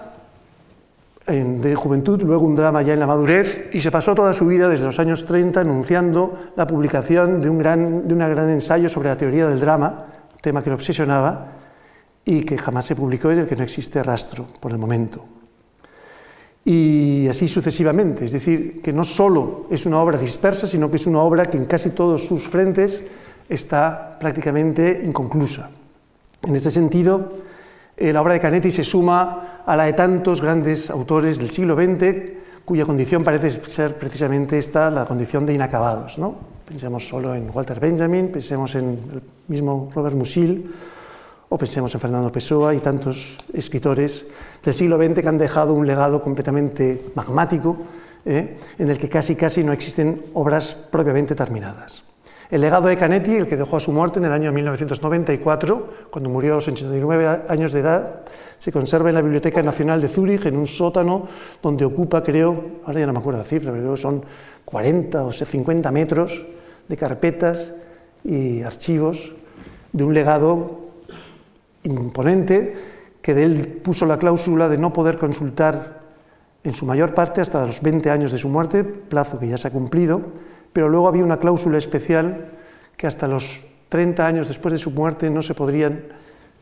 de 1.26 1.74
juventud, 1.74 2.20
luego 2.22 2.44
un 2.44 2.54
drama 2.54 2.82
ya 2.82 2.92
en 2.92 3.00
la 3.00 3.06
madurez, 3.06 3.70
y 3.72 3.80
se 3.80 3.90
pasó 3.90 4.14
toda 4.14 4.32
su 4.32 4.46
vida 4.46 4.68
desde 4.68 4.84
los 4.84 4.98
años 4.98 5.24
30 5.24 5.60
anunciando 5.60 6.38
la 6.54 6.66
publicación 6.66 7.40
de 7.40 7.48
un 7.48 7.58
gran, 7.58 8.06
de 8.06 8.14
gran 8.14 8.50
ensayo 8.50 8.88
sobre 8.88 9.08
la 9.08 9.16
teoría 9.16 9.48
del 9.48 9.58
drama, 9.58 10.06
tema 10.40 10.62
que 10.62 10.70
lo 10.70 10.76
obsesionaba 10.76 11.63
y 12.24 12.42
que 12.44 12.56
jamás 12.58 12.86
se 12.86 12.96
publicó 12.96 13.30
y 13.32 13.36
del 13.36 13.46
que 13.46 13.56
no 13.56 13.62
existe 13.62 14.02
rastro 14.02 14.46
por 14.60 14.72
el 14.72 14.78
momento. 14.78 15.24
y 16.66 17.28
así 17.28 17.46
sucesivamente. 17.46 18.24
Es 18.24 18.32
decir, 18.32 18.80
que 18.80 18.90
no 18.90 19.04
solo 19.04 19.66
es 19.68 19.84
una 19.84 20.00
obra 20.00 20.16
dispersa, 20.16 20.66
sino 20.66 20.90
que 20.90 20.96
es 20.96 21.06
una 21.06 21.20
obra 21.20 21.44
que 21.44 21.58
en 21.58 21.66
casi 21.66 21.90
todos 21.90 22.24
sus 22.24 22.48
frentes 22.48 23.02
está 23.48 24.16
prácticamente 24.18 25.02
inconclusa. 25.04 25.68
En 26.42 26.56
este 26.56 26.70
sentido, 26.70 27.32
eh, 27.96 28.12
la 28.12 28.22
obra 28.22 28.34
de 28.34 28.40
Canetti 28.40 28.70
se 28.70 28.84
suma 28.84 29.62
a 29.64 29.76
la 29.76 29.84
de 29.84 29.92
tantos 29.92 30.40
grandes 30.40 30.90
autores 30.90 31.38
del 31.38 31.50
siglo 31.50 31.74
XX, 31.74 32.32
cuya 32.64 32.86
condición 32.86 33.24
parece 33.24 33.50
ser 33.50 33.96
precisamente 33.98 34.58
esta, 34.58 34.90
la 34.90 35.04
condición 35.04 35.46
de 35.46 35.54
inacabados. 35.54 36.18
¿no? 36.18 36.34
Pensemos 36.66 37.06
solo 37.06 37.34
en 37.34 37.50
Walter 37.52 37.78
Benjamin, 37.78 38.28
pensemos 38.28 38.74
en 38.74 38.98
el 39.12 39.22
mismo 39.48 39.90
Robert 39.94 40.16
Musil, 40.16 40.72
o 41.48 41.58
pensemos 41.58 41.94
en 41.94 42.00
Fernando 42.00 42.32
Pessoa 42.32 42.74
y 42.74 42.80
tantos 42.80 43.38
escritores 43.52 44.26
del 44.62 44.74
siglo 44.74 44.96
XX 44.96 45.20
que 45.20 45.28
han 45.28 45.38
dejado 45.38 45.74
un 45.74 45.86
legado 45.86 46.20
completamente 46.20 47.12
magmático, 47.14 47.76
¿eh? 48.24 48.56
en 48.78 48.90
el 48.90 48.98
que 48.98 49.08
casi 49.08 49.36
casi 49.36 49.62
no 49.62 49.72
existen 49.72 50.22
obras 50.34 50.74
propiamente 50.74 51.34
terminadas. 51.34 52.04
El 52.50 52.60
legado 52.60 52.88
de 52.88 52.96
Canetti, 52.96 53.34
el 53.34 53.46
que 53.46 53.56
dejó 53.56 53.78
a 53.78 53.80
su 53.80 53.90
muerte 53.90 54.18
en 54.18 54.26
el 54.26 54.32
año 54.32 54.52
1994, 54.52 56.08
cuando 56.10 56.30
murió 56.30 56.52
a 56.52 56.54
los 56.56 56.68
89 56.68 57.42
años 57.48 57.72
de 57.72 57.80
edad, 57.80 58.20
se 58.58 58.70
conserva 58.70 59.08
en 59.08 59.14
la 59.14 59.22
Biblioteca 59.22 59.62
Nacional 59.62 60.00
de 60.00 60.08
Zúrich, 60.08 60.46
en 60.46 60.56
un 60.56 60.66
sótano 60.66 61.26
donde 61.62 61.84
ocupa, 61.84 62.22
creo, 62.22 62.82
ahora 62.84 63.00
ya 63.00 63.06
no 63.06 63.12
me 63.12 63.18
acuerdo 63.18 63.38
la 63.38 63.44
cifra, 63.44 63.72
pero 63.72 63.96
son 63.96 64.24
40 64.64 65.24
o 65.24 65.32
50 65.32 65.90
metros 65.90 66.46
de 66.86 66.96
carpetas 66.96 67.72
y 68.22 68.62
archivos 68.62 69.32
de 69.92 70.04
un 70.04 70.14
legado 70.14 70.83
imponente 71.84 72.74
que 73.22 73.34
de 73.34 73.44
él 73.44 73.80
puso 73.82 74.04
la 74.06 74.18
cláusula 74.18 74.68
de 74.68 74.78
no 74.78 74.92
poder 74.92 75.18
consultar 75.18 76.02
en 76.64 76.74
su 76.74 76.86
mayor 76.86 77.14
parte 77.14 77.40
hasta 77.40 77.64
los 77.64 77.80
20 77.80 78.10
años 78.10 78.32
de 78.32 78.38
su 78.38 78.48
muerte, 78.48 78.84
plazo 78.84 79.38
que 79.38 79.48
ya 79.48 79.56
se 79.56 79.68
ha 79.68 79.70
cumplido, 79.70 80.20
pero 80.72 80.88
luego 80.88 81.08
había 81.08 81.24
una 81.24 81.38
cláusula 81.38 81.78
especial 81.78 82.46
que 82.96 83.06
hasta 83.06 83.28
los 83.28 83.60
30 83.88 84.26
años 84.26 84.48
después 84.48 84.72
de 84.72 84.78
su 84.78 84.90
muerte 84.90 85.30
no 85.30 85.42
se 85.42 85.54
podrían 85.54 86.02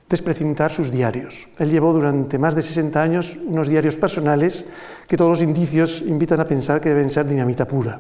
desprecintar 0.09 0.71
sus 0.73 0.91
diarios. 0.91 1.49
Él 1.59 1.71
llevó 1.71 1.93
durante 1.93 2.37
más 2.37 2.55
de 2.55 2.63
60 2.63 3.01
años 3.01 3.39
unos 3.47 3.69
diarios 3.69 3.97
personales 3.97 4.65
que 5.09 5.17
todos 5.17 5.31
los 5.31 5.43
indicios 5.43 6.03
invitan 6.03 6.41
a 6.41 6.47
pensar 6.47 6.81
que 6.81 6.91
deben 6.91 7.09
ser 7.09 7.27
dinamita 7.27 7.67
pura, 7.67 7.99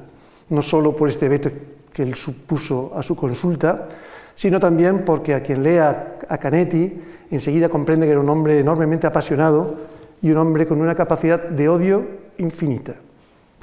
no 0.50 0.60
solo 0.60 0.94
por 0.94 1.08
este 1.08 1.28
veto 1.28 1.50
que 1.92 2.02
él 2.02 2.14
supuso 2.14 2.92
a 2.94 3.02
su 3.02 3.16
consulta, 3.16 3.88
sino 4.34 4.60
también 4.60 5.04
porque 5.04 5.34
a 5.34 5.42
quien 5.42 5.62
lea 5.62 6.18
a 6.28 6.38
Canetti 6.38 7.00
enseguida 7.30 7.68
comprende 7.68 8.06
que 8.06 8.12
era 8.12 8.20
un 8.20 8.28
hombre 8.28 8.58
enormemente 8.58 9.06
apasionado 9.06 9.76
y 10.20 10.30
un 10.30 10.38
hombre 10.38 10.66
con 10.66 10.80
una 10.80 10.94
capacidad 10.94 11.42
de 11.42 11.68
odio 11.68 12.06
infinita 12.38 12.94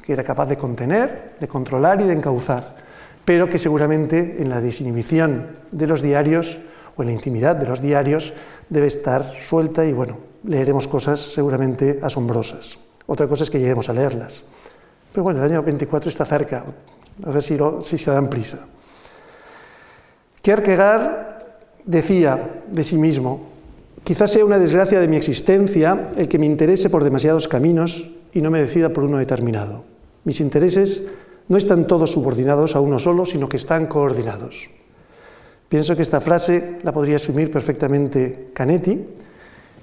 que 0.02 0.12
era 0.12 0.24
capaz 0.24 0.46
de 0.46 0.56
contener, 0.56 1.36
de 1.38 1.48
controlar 1.48 2.00
y 2.00 2.04
de 2.04 2.14
encauzar, 2.14 2.76
pero 3.24 3.48
que 3.48 3.58
seguramente 3.58 4.36
en 4.40 4.48
la 4.48 4.60
desinhibición 4.60 5.46
de 5.70 5.86
los 5.86 6.02
diarios 6.02 6.58
o 6.96 7.02
en 7.02 7.08
la 7.08 7.14
intimidad 7.14 7.56
de 7.56 7.66
los 7.66 7.80
diarios 7.80 8.32
debe 8.68 8.86
estar 8.86 9.34
suelta 9.40 9.84
y 9.84 9.92
bueno, 9.92 10.18
leeremos 10.44 10.88
cosas 10.88 11.20
seguramente 11.20 12.00
asombrosas. 12.02 12.78
Otra 13.06 13.26
cosa 13.26 13.44
es 13.44 13.50
que 13.50 13.58
lleguemos 13.58 13.88
a 13.88 13.92
leerlas. 13.92 14.42
Pero 15.12 15.24
bueno, 15.24 15.44
el 15.44 15.50
año 15.50 15.62
24 15.62 16.08
está 16.08 16.24
cerca, 16.24 16.64
a 17.24 17.30
ver 17.30 17.42
si, 17.42 17.58
si 17.80 17.98
se 17.98 18.10
dan 18.10 18.30
prisa. 18.30 18.66
Kierkegaard 20.42 21.44
decía 21.84 22.62
de 22.70 22.82
sí 22.82 22.96
mismo, 22.96 23.48
quizás 24.04 24.30
sea 24.30 24.44
una 24.44 24.58
desgracia 24.58 25.00
de 25.00 25.08
mi 25.08 25.16
existencia 25.16 26.10
el 26.16 26.28
que 26.28 26.38
me 26.38 26.46
interese 26.46 26.88
por 26.88 27.04
demasiados 27.04 27.46
caminos 27.48 28.10
y 28.32 28.40
no 28.40 28.50
me 28.50 28.60
decida 28.60 28.90
por 28.90 29.04
uno 29.04 29.18
determinado. 29.18 29.84
Mis 30.24 30.40
intereses 30.40 31.02
no 31.48 31.56
están 31.56 31.86
todos 31.86 32.12
subordinados 32.12 32.76
a 32.76 32.80
uno 32.80 32.98
solo, 32.98 33.26
sino 33.26 33.48
que 33.48 33.56
están 33.56 33.86
coordinados. 33.86 34.70
Pienso 35.68 35.94
que 35.94 36.02
esta 36.02 36.20
frase 36.20 36.78
la 36.82 36.92
podría 36.92 37.16
asumir 37.16 37.50
perfectamente 37.50 38.50
Canetti 38.54 38.98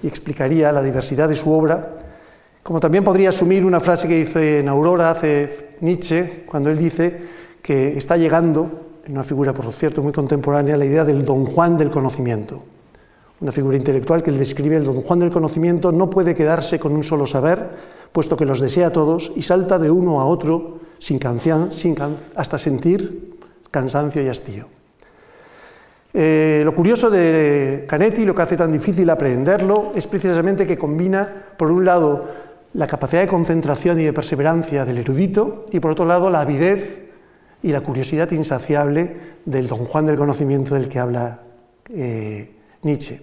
y 0.02 0.08
explicaría 0.08 0.72
la 0.72 0.82
diversidad 0.82 1.30
de 1.30 1.36
su 1.36 1.52
obra, 1.52 1.98
como 2.64 2.80
también 2.80 3.04
podría 3.04 3.30
asumir 3.30 3.64
una 3.64 3.80
frase 3.80 4.08
que 4.08 4.20
dice 4.20 4.60
en 4.60 4.68
Aurora, 4.68 5.12
hace 5.12 5.76
Nietzsche, 5.82 6.44
cuando 6.46 6.70
él 6.70 6.78
dice 6.78 7.22
que 7.62 7.98
está 7.98 8.18
llegando, 8.18 8.97
una 9.10 9.24
figura 9.24 9.54
por 9.54 9.72
cierto 9.72 10.02
muy 10.02 10.12
contemporánea, 10.12 10.78
la 10.78 10.86
idea 10.86 11.06
del 11.06 11.26
don 11.26 11.46
Juan 11.46 11.78
del 11.78 11.90
conocimiento. 11.90 12.64
Una 13.40 13.52
figura 13.52 13.78
intelectual 13.78 14.24
que 14.24 14.32
describe, 14.32 14.78
el 14.78 14.84
don 14.84 15.02
Juan 15.02 15.20
del 15.20 15.30
conocimiento 15.30 15.92
no 15.92 16.10
puede 16.10 16.36
quedarse 16.36 16.80
con 16.80 16.94
un 16.94 17.04
solo 17.04 17.28
saber, 17.28 17.70
puesto 18.12 18.36
que 18.36 18.46
los 18.46 18.60
desea 18.60 18.92
todos 18.92 19.32
y 19.36 19.44
salta 19.44 19.78
de 19.78 19.92
uno 19.92 20.20
a 20.20 20.26
otro 20.26 20.80
sin 20.98 21.20
hasta 22.36 22.58
sentir 22.58 23.38
cansancio 23.70 24.24
y 24.24 24.28
hastío. 24.28 24.66
Eh, 26.14 26.62
lo 26.66 26.74
curioso 26.74 27.12
de 27.12 27.86
Canetti, 27.88 28.26
lo 28.26 28.34
que 28.34 28.42
hace 28.42 28.58
tan 28.58 28.72
difícil 28.72 29.08
aprenderlo, 29.10 29.92
es 29.94 30.08
precisamente 30.08 30.66
que 30.66 30.78
combina, 30.78 31.46
por 31.58 31.70
un 31.70 31.86
lado, 31.86 32.26
la 32.74 32.88
capacidad 32.88 33.22
de 33.22 33.28
concentración 33.28 34.00
y 34.00 34.06
de 34.06 34.14
perseverancia 34.14 34.84
del 34.84 34.98
erudito 34.98 35.66
y, 35.72 35.80
por 35.80 35.92
otro 35.92 36.06
lado, 36.06 36.32
la 36.32 36.42
avidez 36.42 37.07
y 37.64 37.72
la 37.72 37.82
curiosidad 37.82 38.32
insaciable 38.32 39.18
del 39.46 39.68
don 39.68 39.86
Juan 39.86 40.06
del 40.06 40.18
conocimiento 40.18 40.76
del 40.76 40.90
que 40.90 41.00
habla 41.00 41.42
eh, 41.90 42.52
Nietzsche. 42.84 43.22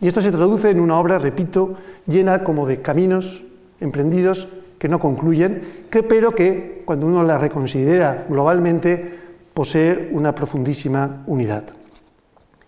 Y 0.00 0.08
esto 0.08 0.20
se 0.20 0.32
traduce 0.32 0.70
en 0.70 0.80
una 0.80 0.98
obra, 0.98 1.18
repito, 1.18 1.74
llena 2.06 2.42
como 2.42 2.66
de 2.66 2.80
caminos 2.80 3.44
emprendidos 3.80 4.48
que 4.78 4.88
no 4.88 4.98
concluyen, 4.98 5.86
que, 5.90 6.02
pero 6.02 6.34
que 6.34 6.82
cuando 6.86 7.06
uno 7.06 7.22
la 7.22 7.38
reconsidera 7.38 8.24
globalmente 8.28 9.18
posee 9.52 10.08
una 10.12 10.34
profundísima 10.34 11.22
unidad. 11.26 11.64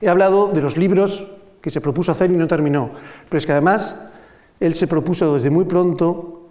He 0.01 0.09
hablado 0.09 0.49
de 0.49 0.61
los 0.61 0.77
libros 0.77 1.27
que 1.61 1.71
se 1.71 1.81
propuso 1.81 2.13
hacer 2.13 2.31
y 2.31 2.37
no 2.37 2.47
terminó, 2.49 2.91
pero 3.29 3.39
es 3.39 3.47
que 3.47 3.53
además 3.53 3.97
él 4.61 4.75
se 4.75 4.87
propuso 4.87 5.35
desde 5.35 5.49
muy 5.49 5.65
pronto, 5.65 6.42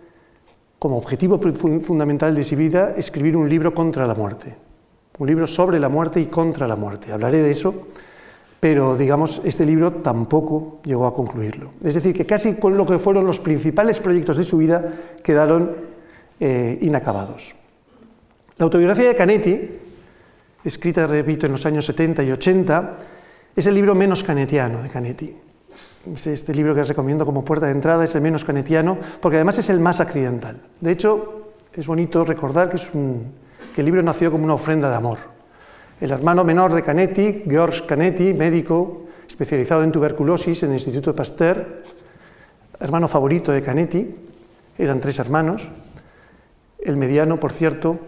como 0.82 0.98
objetivo 0.98 1.40
fundamental 1.40 2.34
de 2.34 2.44
su 2.44 2.56
vida, 2.56 2.96
escribir 2.98 3.38
un 3.38 3.48
libro 3.48 3.72
contra 3.76 4.08
la 4.08 4.16
muerte, 4.16 4.56
un 5.20 5.28
libro 5.28 5.46
sobre 5.46 5.80
la 5.80 5.90
muerte 5.90 6.20
y 6.20 6.26
contra 6.26 6.68
la 6.68 6.76
muerte. 6.76 7.14
Hablaré 7.14 7.44
de 7.44 7.52
eso 7.52 7.88
pero 8.62 8.96
digamos, 8.96 9.42
este 9.44 9.66
libro 9.66 9.92
tampoco 9.92 10.82
llegó 10.86 11.08
a 11.08 11.14
concluirlo. 11.16 11.74
Es 11.84 11.96
decir, 11.96 12.14
que 12.16 12.28
casi 12.28 12.54
con 12.54 12.78
lo 12.78 12.86
que 12.86 13.00
fueron 13.00 13.26
los 13.26 13.40
principales 13.40 14.00
proyectos 14.00 14.38
de 14.38 14.44
su 14.44 14.58
vida 14.58 15.18
quedaron 15.24 15.72
eh, 16.40 16.78
inacabados. 16.80 17.56
La 18.60 18.66
autobiografía 18.66 19.08
de 19.08 19.16
Canetti, 19.16 19.70
escrita, 20.64 21.08
repito, 21.08 21.48
en 21.48 21.54
los 21.54 21.66
años 21.66 21.86
70 21.86 22.22
y 22.22 22.32
80, 22.32 22.98
es 23.56 23.66
el 23.66 23.74
libro 23.74 23.96
menos 23.96 24.24
canetiano 24.24 24.84
de 24.84 24.90
Canetti. 24.90 25.36
Este 26.16 26.54
libro 26.54 26.74
que 26.74 26.80
les 26.80 26.90
recomiendo 26.90 27.26
como 27.26 27.46
puerta 27.46 27.68
de 27.68 27.74
entrada 27.74 28.04
es 28.04 28.16
el 28.16 28.22
menos 28.22 28.44
canetiano, 28.44 28.98
porque 29.20 29.38
además 29.38 29.60
es 29.60 29.70
el 29.70 29.80
más 29.80 30.00
accidental. 30.00 30.58
De 30.80 30.92
hecho, 30.92 31.52
es 31.74 31.86
bonito 31.88 32.26
recordar 32.26 32.70
que, 32.70 32.78
es 32.78 32.90
que 33.76 33.82
el 33.82 33.86
libro 33.86 34.02
nació 34.02 34.32
como 34.32 34.44
una 34.44 34.56
ofrenda 34.56 34.90
de 34.90 34.96
amor 34.96 35.18
el 36.02 36.10
hermano 36.10 36.44
menor 36.44 36.74
de 36.74 36.82
Canetti, 36.82 37.44
George 37.48 37.86
Canetti, 37.86 38.34
médico 38.34 39.04
especializado 39.28 39.84
en 39.84 39.92
tuberculosis 39.92 40.64
en 40.64 40.70
el 40.70 40.76
Instituto 40.76 41.16
Pasteur, 41.16 41.84
hermano 42.80 43.08
favorito 43.08 43.52
de 43.52 43.62
Canetti, 43.62 44.16
eran 44.78 45.00
tres 45.00 45.20
hermanos. 45.20 45.70
El 46.80 46.98
mediano, 46.98 47.40
por 47.40 47.54
cierto, 47.54 48.00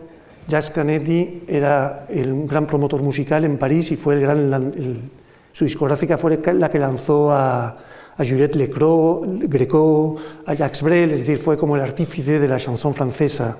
Jacques 0.47 0.71
Canetti, 0.71 1.43
era 1.47 2.07
el 2.09 2.47
gran 2.47 2.65
promotor 2.65 3.01
musical 3.03 3.45
en 3.45 3.59
París 3.59 3.91
y 3.91 3.95
fue 3.95 4.15
el 4.15 4.21
gran, 4.21 5.11
su 5.53 5.63
discográfica 5.63 6.17
fue 6.17 6.37
la 6.53 6.69
que 6.69 6.79
lanzó 6.79 7.31
a, 7.31 7.77
a 8.17 8.25
Juliette 8.25 8.57
Greco, 8.57 10.17
a 10.45 10.53
Jacques 10.53 10.81
Brel, 10.81 11.11
es 11.11 11.19
decir, 11.19 11.37
fue 11.37 11.57
como 11.57 11.75
el 11.75 11.81
artífice 11.81 12.39
de 12.39 12.47
la 12.47 12.57
chanson 12.57 12.93
francesa 12.93 13.57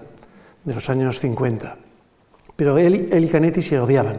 de 0.63 0.73
los 0.73 0.89
años 0.89 1.19
50. 1.19 1.77
Pero 2.55 2.77
él, 2.77 3.09
y 3.11 3.27
Canetti 3.27 3.61
se 3.61 3.79
odiaban, 3.79 4.17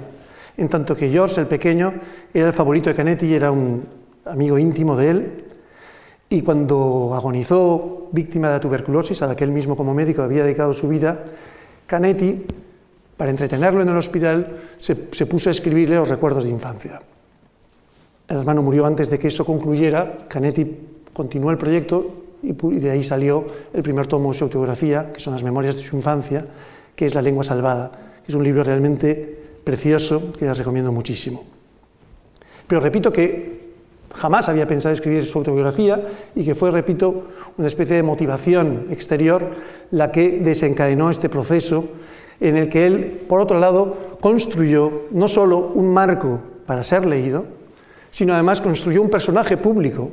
en 0.57 0.69
tanto 0.69 0.97
que 0.97 1.11
George, 1.11 1.41
el 1.41 1.47
pequeño, 1.47 1.95
era 2.33 2.47
el 2.47 2.53
favorito 2.53 2.91
de 2.91 2.97
Canetti 2.97 3.27
y 3.27 3.35
era 3.35 3.51
un 3.51 3.85
amigo 4.25 4.59
íntimo 4.59 4.97
de 4.97 5.11
él. 5.11 5.45
Y 6.29 6.43
cuando 6.43 7.13
agonizó 7.15 8.09
víctima 8.11 8.49
de 8.49 8.55
la 8.55 8.61
tuberculosis, 8.61 9.23
a 9.23 9.27
la 9.27 9.37
que 9.37 9.45
él 9.45 9.53
mismo 9.53 9.77
como 9.77 9.95
médico 9.95 10.23
había 10.23 10.43
dedicado 10.43 10.73
su 10.73 10.89
vida, 10.89 11.23
Canetti, 11.87 12.45
para 13.17 13.31
entretenerlo 13.31 13.83
en 13.83 13.89
el 13.89 13.97
hospital, 13.97 14.59
se, 14.77 14.97
puso 15.27 15.49
a 15.49 15.53
escribirle 15.53 15.97
los 15.97 16.09
recuerdos 16.09 16.45
de 16.45 16.51
infancia. 16.51 17.01
El 18.29 18.39
hermano 18.39 18.63
murió 18.63 18.87
antes 18.87 19.11
de 19.11 19.19
que 19.19 19.29
eso 19.29 19.45
concluyera, 19.45 20.27
Canetti 20.29 20.67
continuó 21.13 21.51
el 21.51 21.59
proyecto 21.59 22.23
y 22.43 22.53
de 22.53 22.91
ahí 22.91 23.03
salió 23.03 23.45
el 23.73 23.83
primer 23.83 24.07
tomo 24.07 24.33
de 24.33 24.39
su 24.39 24.45
autobiografía, 24.45 25.13
que 25.13 25.21
son 25.21 25.35
las 25.35 25.43
memorias 25.43 25.77
de 25.77 25.83
su 25.83 25.97
infancia, 25.97 26.47
que 26.97 27.07
es 27.07 27.15
La 27.15 27.23
lengua 27.23 27.45
salvada, 27.45 27.93
es 28.27 28.35
un 28.35 28.45
libro 28.45 28.63
realmente 28.65 29.45
precioso 29.65 30.33
que 30.33 30.47
les 30.47 30.57
recomiendo 30.57 30.93
muchísimo. 30.93 31.45
Pero 32.67 32.81
repito 32.81 33.13
que 33.13 33.65
jamás 34.15 34.49
había 34.49 34.67
pensado 34.67 34.95
escribir 34.95 35.27
su 35.27 35.39
autobiografía 35.39 36.03
y 36.35 36.45
que 36.45 36.55
fue, 36.55 36.71
repito, 36.71 37.29
una 37.59 37.67
especie 37.67 37.97
de 37.97 38.03
motivación 38.03 38.87
exterior 38.91 39.51
la 39.91 40.13
que 40.13 40.41
desencadenó 40.41 41.11
este 41.11 41.29
proceso 41.29 41.85
en 42.41 42.57
el 42.57 42.69
que 42.69 42.87
él, 42.87 43.25
por 43.29 43.41
otro 43.41 43.59
lado, 43.59 44.17
construyó 44.21 45.03
no 45.11 45.29
solo 45.29 45.73
un 45.75 45.93
marco 45.93 46.41
para 46.67 46.85
ser 46.85 47.07
leído, 47.07 47.45
sino 48.15 48.33
además 48.33 48.61
construyó 48.61 49.03
un 49.03 49.11
personaje 49.11 49.57
público 49.57 50.09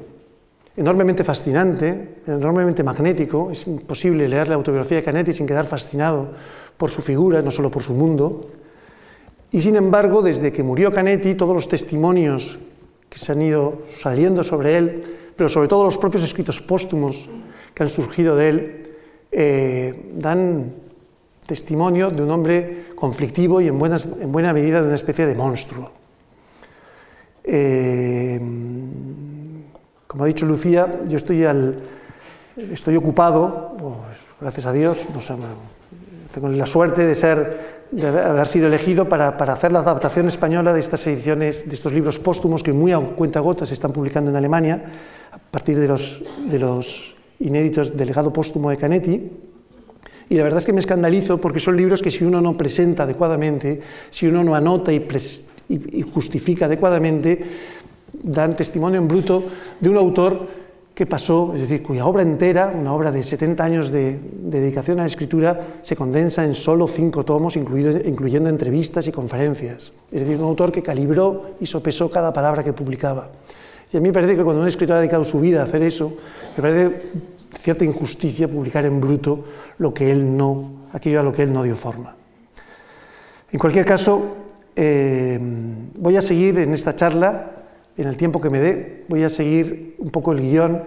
enormemente 0.75 1.23
fascinante, 1.23 2.23
enormemente 2.25 2.81
magnético. 2.81 3.51
Es 3.51 3.67
imposible 3.67 4.27
leer 4.27 4.47
la 4.47 4.55
autobiografía 4.55 4.97
de 4.97 5.03
Canetti 5.03 5.33
sin 5.33 5.45
quedar 5.45 5.67
fascinado 5.67 6.29
por 6.77 6.89
su 6.89 7.03
figura, 7.03 7.43
no 7.43 7.51
solo 7.51 7.69
por 7.69 7.83
su 7.83 7.93
mundo. 7.93 8.49
Y 9.51 9.61
sin 9.61 9.75
embargo, 9.75 10.23
desde 10.23 10.51
que 10.51 10.63
murió 10.63 10.91
Canetti, 10.91 11.35
todos 11.35 11.53
los 11.53 11.69
testimonios 11.69 12.57
que 13.07 13.19
se 13.19 13.33
han 13.33 13.41
ido 13.43 13.83
saliendo 13.95 14.43
sobre 14.43 14.77
él, 14.77 15.03
pero 15.35 15.47
sobre 15.47 15.67
todo 15.67 15.83
los 15.83 15.99
propios 15.99 16.23
escritos 16.23 16.59
póstumos 16.59 17.29
que 17.75 17.83
han 17.83 17.89
surgido 17.89 18.35
de 18.35 18.49
él, 18.49 18.87
eh, 19.31 20.09
dan 20.15 20.73
testimonio 21.45 22.09
de 22.09 22.23
un 22.23 22.31
hombre 22.31 22.85
conflictivo 22.95 23.61
y 23.61 23.67
en, 23.67 23.79
en 23.79 24.31
buena 24.31 24.53
medida 24.53 24.81
de 24.81 24.87
una 24.87 24.95
especie 24.95 25.27
de 25.27 25.35
monstruo. 25.35 26.00
Eh, 27.43 28.39
como 30.07 30.25
ha 30.25 30.27
dicho 30.27 30.45
Lucía, 30.45 31.01
yo 31.07 31.17
estoy, 31.17 31.45
estoy 32.71 32.95
ocupado, 32.97 33.75
pues, 33.77 34.17
gracias 34.41 34.65
a 34.65 34.73
Dios, 34.73 35.07
tengo 36.33 36.49
la 36.49 36.65
suerte 36.65 37.05
de, 37.05 37.15
ser, 37.15 37.85
de 37.91 38.07
haber 38.07 38.47
sido 38.47 38.67
elegido 38.67 39.07
para, 39.07 39.29
hacer 39.29 39.71
la 39.71 39.79
adaptación 39.79 40.27
española 40.27 40.73
de 40.73 40.79
estas 40.79 41.05
ediciones, 41.07 41.67
de 41.67 41.75
estos 41.75 41.93
libros 41.93 42.19
póstumos 42.19 42.61
que 42.61 42.73
muy 42.73 42.91
a 42.91 42.99
cuenta 42.99 43.39
gotas 43.39 43.69
se 43.69 43.73
están 43.73 43.93
publicando 43.93 44.29
en 44.29 44.35
Alemania, 44.35 44.83
a 45.31 45.37
partir 45.37 45.79
de 45.79 45.87
los, 45.87 46.21
de 46.45 46.59
los 46.59 47.15
inéditos 47.39 47.95
del 47.95 48.07
legado 48.07 48.33
póstumo 48.33 48.69
de 48.69 48.77
Canetti. 48.77 49.31
Y 50.29 50.35
la 50.35 50.43
verdad 50.43 50.59
es 50.59 50.65
que 50.65 50.73
me 50.73 50.79
escandalizo 50.79 51.39
porque 51.39 51.59
son 51.59 51.75
libros 51.75 52.01
que 52.01 52.11
si 52.11 52.23
uno 52.23 52.39
no 52.39 52.55
presenta 52.55 53.03
adecuadamente, 53.03 53.81
si 54.09 54.27
uno 54.27 54.43
no 54.43 54.55
anota 54.55 54.93
y, 54.93 55.05
y, 55.71 56.01
justifica 56.01 56.65
adecuadamente, 56.65 57.39
dan 58.23 58.55
testimonio 58.55 58.99
en 58.99 59.07
bruto 59.07 59.43
de 59.79 59.89
un 59.89 59.97
autor 59.97 60.61
que 60.93 61.05
pasó, 61.05 61.53
es 61.55 61.61
decir, 61.61 61.81
cuya 61.81 62.05
obra 62.05 62.21
entera, 62.21 62.71
una 62.77 62.93
obra 62.93 63.11
de 63.11 63.23
70 63.23 63.63
años 63.63 63.91
de, 63.91 64.19
dedicación 64.21 64.99
a 64.99 65.03
la 65.03 65.07
escritura, 65.07 65.79
se 65.81 65.95
condensa 65.95 66.43
en 66.43 66.53
solo 66.53 66.87
cinco 66.87 67.23
tomos, 67.23 67.55
incluyendo 67.55 68.49
entrevistas 68.49 69.07
y 69.07 69.11
conferencias. 69.11 69.93
Es 70.11 70.19
decir, 70.19 70.37
un 70.37 70.43
autor 70.43 70.71
que 70.71 70.83
calibró 70.83 71.55
y 71.59 71.65
sopesó 71.65 72.11
cada 72.11 72.33
palabra 72.33 72.63
que 72.63 72.73
publicaba. 72.73 73.29
Y 73.91 73.97
a 73.97 73.99
mí 73.99 74.09
me 74.09 74.13
parece 74.13 74.35
que 74.35 74.43
cuando 74.43 74.61
un 74.61 74.67
escritor 74.67 74.97
ha 74.97 74.99
dedicado 74.99 75.23
su 75.23 75.39
vida 75.39 75.61
a 75.61 75.63
hacer 75.63 75.81
eso, 75.83 76.13
me 76.55 76.61
parece 76.61 77.01
cierta 77.59 77.83
injusticia 77.83 78.47
publicar 78.47 78.85
en 78.85 79.01
bruto 79.01 79.45
lo 79.77 79.93
que 79.93 80.11
él 80.11 80.37
no, 80.37 80.71
aquello 80.93 81.19
a 81.19 81.23
lo 81.23 81.33
que 81.33 81.43
él 81.43 81.53
no 81.53 81.63
dio 81.63 81.75
forma. 81.75 82.15
En 83.51 83.59
cualquier 83.59 83.85
caso, 83.85 84.37
eh, 84.75 85.39
voy 85.97 86.17
a 86.17 86.21
seguir 86.21 86.59
en 86.59 86.73
esta 86.73 86.95
charla, 86.95 87.51
en 87.97 88.07
el 88.07 88.17
tiempo 88.17 88.39
que 88.39 88.49
me 88.49 88.59
dé, 88.59 89.03
voy 89.07 89.23
a 89.23 89.29
seguir 89.29 89.95
un 89.97 90.09
poco 90.09 90.31
el 90.31 90.41
guion 90.41 90.83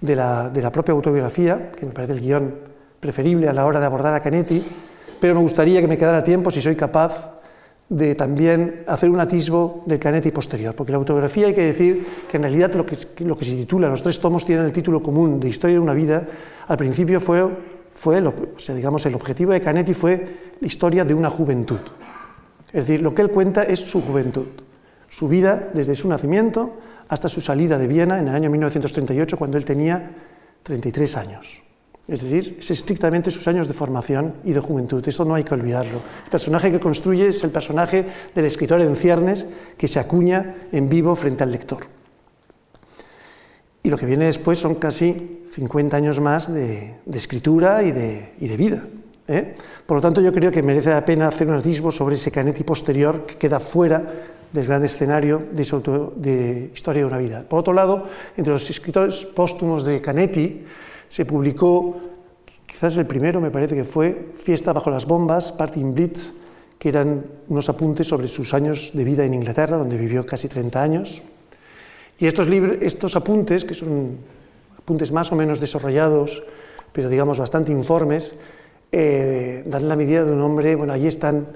de 0.00 0.16
la, 0.16 0.70
propia 0.72 0.92
autobiografía, 0.92 1.72
que 1.72 1.86
me 1.86 1.92
parece 1.92 2.12
el 2.12 2.20
guion 2.20 2.54
preferible 3.00 3.48
a 3.48 3.52
la 3.52 3.64
hora 3.66 3.80
de 3.80 3.86
abordar 3.86 4.14
a 4.14 4.20
Canetti, 4.20 4.64
pero 5.20 5.34
me 5.34 5.40
gustaría 5.40 5.80
que 5.80 5.88
me 5.88 5.96
quedara 5.96 6.22
tiempo, 6.22 6.50
si 6.50 6.60
soy 6.60 6.76
capaz, 6.76 7.32
de 7.88 8.16
también 8.16 8.82
hacer 8.88 9.08
un 9.08 9.20
atisbo 9.20 9.84
del 9.86 10.00
Canetti 10.00 10.32
posterior, 10.32 10.74
porque 10.74 10.92
la 10.92 10.98
autobiografía 10.98 11.46
hay 11.46 11.54
que 11.54 11.62
decir 11.62 12.06
que 12.28 12.36
en 12.36 12.42
realidad 12.42 12.74
lo 12.74 12.84
que, 12.84 12.96
se 12.96 13.06
titula, 13.54 13.88
los 13.88 14.02
tres 14.02 14.20
tomos 14.20 14.44
tienen 14.44 14.64
el 14.64 14.72
título 14.72 15.00
común 15.00 15.38
de 15.38 15.48
Historia 15.48 15.76
de 15.76 15.80
una 15.80 15.94
vida, 15.94 16.26
al 16.66 16.76
principio 16.76 17.20
fue, 17.20 17.48
fue 17.92 18.20
digamos, 18.74 19.06
el 19.06 19.14
objetivo 19.14 19.52
de 19.52 19.60
Canetti 19.60 19.94
fue 19.94 20.56
la 20.60 20.66
historia 20.66 21.04
de 21.04 21.14
una 21.14 21.30
juventud. 21.30 21.78
Es 22.76 22.88
decir, 22.88 23.00
lo 23.00 23.14
que 23.14 23.22
él 23.22 23.30
cuenta 23.30 23.62
es 23.62 23.80
su 23.80 24.02
juventud, 24.02 24.48
su 25.08 25.28
vida 25.28 25.70
desde 25.72 25.94
su 25.94 26.08
nacimiento 26.08 26.74
hasta 27.08 27.26
su 27.26 27.40
salida 27.40 27.78
de 27.78 27.86
Viena 27.86 28.18
en 28.18 28.28
el 28.28 28.34
año 28.34 28.50
1938, 28.50 29.38
cuando 29.38 29.56
él 29.56 29.64
tenía 29.64 30.10
33 30.62 31.16
años. 31.16 31.62
Es 32.06 32.20
decir, 32.20 32.58
es 32.60 32.70
estrictamente 32.70 33.30
sus 33.30 33.48
años 33.48 33.66
de 33.66 33.72
formación 33.72 34.34
y 34.44 34.52
de 34.52 34.60
juventud. 34.60 35.02
Esto 35.08 35.24
no 35.24 35.34
hay 35.34 35.42
que 35.42 35.54
olvidarlo. 35.54 36.02
El 36.26 36.30
personaje 36.30 36.70
que 36.70 36.78
construye 36.78 37.28
es 37.28 37.42
el 37.44 37.50
personaje 37.50 38.04
del 38.34 38.44
escritor 38.44 38.82
en 38.82 38.94
ciernes 38.94 39.46
que 39.78 39.88
se 39.88 39.98
acuña 39.98 40.56
en 40.70 40.90
vivo 40.90 41.16
frente 41.16 41.44
al 41.44 41.52
lector. 41.52 41.86
Y 43.82 43.88
lo 43.88 43.96
que 43.96 44.04
viene 44.04 44.26
después 44.26 44.58
son 44.58 44.74
casi 44.74 45.46
50 45.50 45.96
años 45.96 46.20
más 46.20 46.52
de, 46.52 46.96
escritura 47.10 47.82
y 47.82 47.92
de 47.92 48.56
vida. 48.58 48.84
¿Eh? 49.28 49.54
Por 49.84 49.96
lo 49.96 50.00
tanto, 50.00 50.20
yo 50.20 50.32
creo 50.32 50.50
que 50.50 50.62
merece 50.62 50.90
la 50.90 51.04
pena 51.04 51.28
hacer 51.28 51.48
un 51.48 51.54
atisbo 51.54 51.90
sobre 51.90 52.14
ese 52.14 52.30
Canetti 52.30 52.64
posterior 52.64 53.26
que 53.26 53.36
queda 53.36 53.60
fuera 53.60 54.02
del 54.52 54.66
gran 54.66 54.84
escenario 54.84 55.42
de, 55.52 56.70
Historia 56.72 57.02
de 57.02 57.06
una 57.06 57.18
vida. 57.18 57.44
Por 57.48 57.60
otro 57.60 57.72
lado, 57.72 58.06
entre 58.36 58.52
los 58.52 58.68
escritores 58.70 59.26
póstumos 59.26 59.84
de 59.84 60.00
Canetti 60.00 60.64
se 61.08 61.24
publicó, 61.24 61.96
quizás 62.66 62.96
el 62.96 63.06
primero 63.06 63.40
me 63.40 63.50
parece 63.50 63.74
que 63.74 63.84
fue 63.84 64.32
Fiesta 64.36 64.72
bajo 64.72 64.90
las 64.90 65.06
bombas, 65.06 65.52
Parting 65.52 65.94
Blitz, 65.94 66.32
que 66.78 66.88
eran 66.88 67.24
unos 67.48 67.68
apuntes 67.68 68.06
sobre 68.06 68.28
sus 68.28 68.52
años 68.54 68.90
de 68.92 69.04
vida 69.04 69.24
en 69.24 69.34
Inglaterra, 69.34 69.76
donde 69.76 69.96
vivió 69.96 70.26
casi 70.26 70.48
30 70.48 70.82
años. 70.82 71.22
Y 72.18 72.26
estos 72.26 73.16
apuntes, 73.16 73.64
que 73.64 73.74
son 73.74 74.18
apuntes 74.78 75.12
más 75.12 75.32
o 75.32 75.36
menos 75.36 75.60
desarrollados, 75.60 76.42
pero 76.92 77.08
digamos 77.08 77.38
bastante 77.38 77.72
informes, 77.72 78.36
eh, 78.92 79.62
dan 79.66 79.88
la 79.88 79.96
medida 79.96 80.24
de 80.24 80.32
un 80.32 80.40
hombre, 80.40 80.74
bueno, 80.74 80.92
ahí 80.92 81.06
están, 81.06 81.46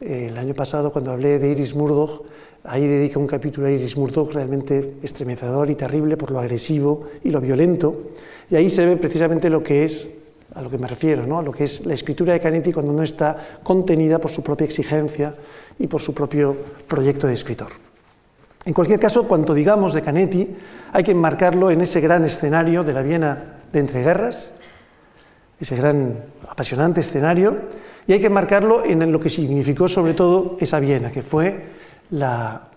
eh, 0.00 0.28
el 0.30 0.38
año 0.38 0.54
pasado 0.54 0.92
cuando 0.92 1.12
hablé 1.12 1.38
de 1.38 1.50
Iris 1.50 1.74
Murdoch, 1.74 2.24
ahí 2.64 2.86
dedica 2.86 3.18
un 3.18 3.26
capítulo 3.26 3.66
a 3.66 3.70
Iris 3.70 3.96
Murdoch 3.96 4.32
realmente 4.32 4.94
estremecedor 5.02 5.70
y 5.70 5.74
terrible 5.74 6.16
por 6.16 6.30
lo 6.30 6.38
agresivo 6.38 7.08
y 7.24 7.30
lo 7.30 7.40
violento, 7.40 7.96
y 8.50 8.56
ahí 8.56 8.70
se 8.70 8.84
ve 8.84 8.96
precisamente 8.96 9.48
lo 9.48 9.62
que 9.62 9.84
es, 9.84 10.08
a 10.54 10.62
lo 10.62 10.70
que 10.70 10.78
me 10.78 10.88
refiero, 10.88 11.26
¿no? 11.26 11.38
a 11.38 11.42
lo 11.42 11.52
que 11.52 11.64
es 11.64 11.86
la 11.86 11.94
escritura 11.94 12.32
de 12.32 12.40
Canetti 12.40 12.72
cuando 12.72 12.92
no 12.92 13.02
está 13.02 13.60
contenida 13.62 14.18
por 14.18 14.30
su 14.30 14.42
propia 14.42 14.64
exigencia 14.64 15.34
y 15.78 15.86
por 15.86 16.00
su 16.00 16.12
propio 16.12 16.56
proyecto 16.88 17.26
de 17.26 17.34
escritor. 17.34 17.68
En 18.64 18.74
cualquier 18.74 19.00
caso, 19.00 19.26
cuanto 19.26 19.54
digamos 19.54 19.94
de 19.94 20.02
Canetti, 20.02 20.48
hay 20.92 21.02
que 21.02 21.12
enmarcarlo 21.12 21.70
en 21.70 21.80
ese 21.80 22.00
gran 22.00 22.24
escenario 22.24 22.84
de 22.84 22.92
la 22.92 23.02
Viena 23.02 23.60
de 23.72 23.78
entreguerras, 23.78 24.50
ese 25.60 25.76
gran 25.76 26.24
apasionante 26.48 27.00
escenario, 27.00 27.58
y 28.06 28.12
hay 28.14 28.20
que 28.20 28.30
marcarlo 28.30 28.84
en 28.84 29.12
lo 29.12 29.20
que 29.20 29.28
significó 29.28 29.86
sobre 29.88 30.14
todo 30.14 30.56
esa 30.58 30.80
Viena, 30.80 31.12
que 31.12 31.22
fue 31.22 31.64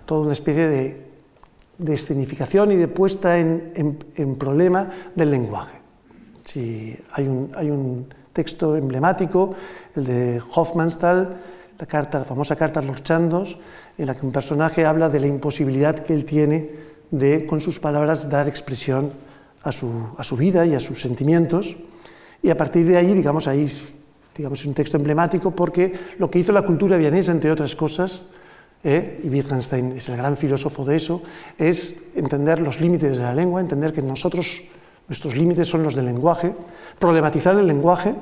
toda 0.06 0.22
una 0.22 0.34
especie 0.34 0.68
de, 0.68 1.94
escenificación 1.94 2.72
y 2.72 2.76
de 2.76 2.88
puesta 2.88 3.40
en, 3.40 4.36
problema 4.38 4.90
del 5.16 5.32
lenguaje. 5.32 5.76
Si 6.44 6.96
hay, 7.14 7.28
un, 7.28 7.52
hay, 7.56 7.72
un, 7.72 8.08
texto 8.34 8.76
emblemático, 8.76 9.54
el 9.96 10.06
de 10.06 10.42
Hofmannsthal, 10.56 11.38
la, 11.78 11.86
carta, 11.86 12.18
la 12.18 12.26
famosa 12.26 12.56
carta 12.56 12.80
a 12.80 12.84
los 12.84 13.04
Chandos, 13.04 13.60
en 13.96 14.08
la 14.08 14.16
que 14.16 14.26
un 14.26 14.32
personaje 14.32 14.86
habla 14.86 15.08
de 15.08 15.20
la 15.20 15.28
imposibilidad 15.28 16.00
que 16.00 16.16
él 16.16 16.26
tiene 16.26 16.72
de, 17.12 17.46
con 17.46 17.62
sus 17.62 17.80
palabras, 17.80 18.30
dar 18.30 18.48
expresión 18.48 19.12
a 19.62 19.72
su, 19.72 19.88
a 20.18 20.24
su 20.24 20.36
vida 20.36 20.66
y 20.66 20.74
a 20.74 20.80
sus 20.80 21.00
sentimientos. 21.00 21.78
Y 22.44 22.52
a 22.52 22.58
partir 22.58 22.86
de 22.86 22.98
ahí, 22.98 23.14
digamos, 23.14 23.48
ahí 23.48 23.68
digamos, 24.36 24.60
es 24.60 24.66
un 24.66 24.74
texto 24.74 24.98
emblemático 24.98 25.52
porque 25.52 25.94
lo 26.18 26.30
que 26.30 26.40
hizo 26.40 26.52
la 26.52 26.64
cultura 26.64 26.98
vienesa, 26.98 27.32
entre 27.32 27.52
otras 27.52 27.76
cosas, 27.76 28.24
eh, 28.84 29.22
y 29.24 29.30
Wittgenstein 29.30 29.94
es 29.94 30.10
el 30.10 30.18
gran 30.18 30.36
filósofo 30.36 30.84
de 30.84 30.98
eso, 30.98 31.22
es 31.58 31.96
entender 32.16 32.60
los 32.60 32.82
límites 32.82 33.18
de 33.18 33.24
la 33.24 33.34
lengua, 33.34 33.62
entender 33.62 33.94
que 33.94 34.02
nosotros, 34.02 34.62
nuestros 35.08 35.38
límites 35.38 35.68
son 35.68 35.84
los 35.84 35.96
del 35.96 36.06
lenguaje, 36.06 36.54
problematizar 37.00 37.58
el 37.58 37.68
lenguaje, 37.68 38.14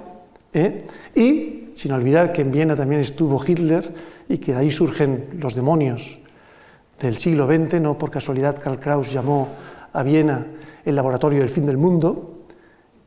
eh, 0.53 0.85
y 1.15 1.71
sin 1.73 1.93
olvidar 1.93 2.33
que 2.33 2.41
en 2.41 2.51
Viena 2.51 2.75
también 2.75 3.01
estuvo 3.01 3.41
Hitler 3.43 3.91
y 4.27 4.37
que 4.37 4.53
de 4.53 4.59
ahí 4.59 4.71
surgen 4.71 5.29
los 5.39 5.55
demonios 5.55 6.19
del 6.99 7.17
siglo 7.17 7.47
XX, 7.47 7.81
no 7.81 7.97
por 7.97 8.11
casualidad 8.11 8.59
Karl 8.61 8.79
Kraus 8.79 9.11
llamó 9.11 9.47
a 9.93 10.03
Viena 10.03 10.45
el 10.85 10.95
laboratorio 10.95 11.39
del 11.39 11.49
fin 11.49 11.65
del 11.65 11.77
mundo, 11.77 12.30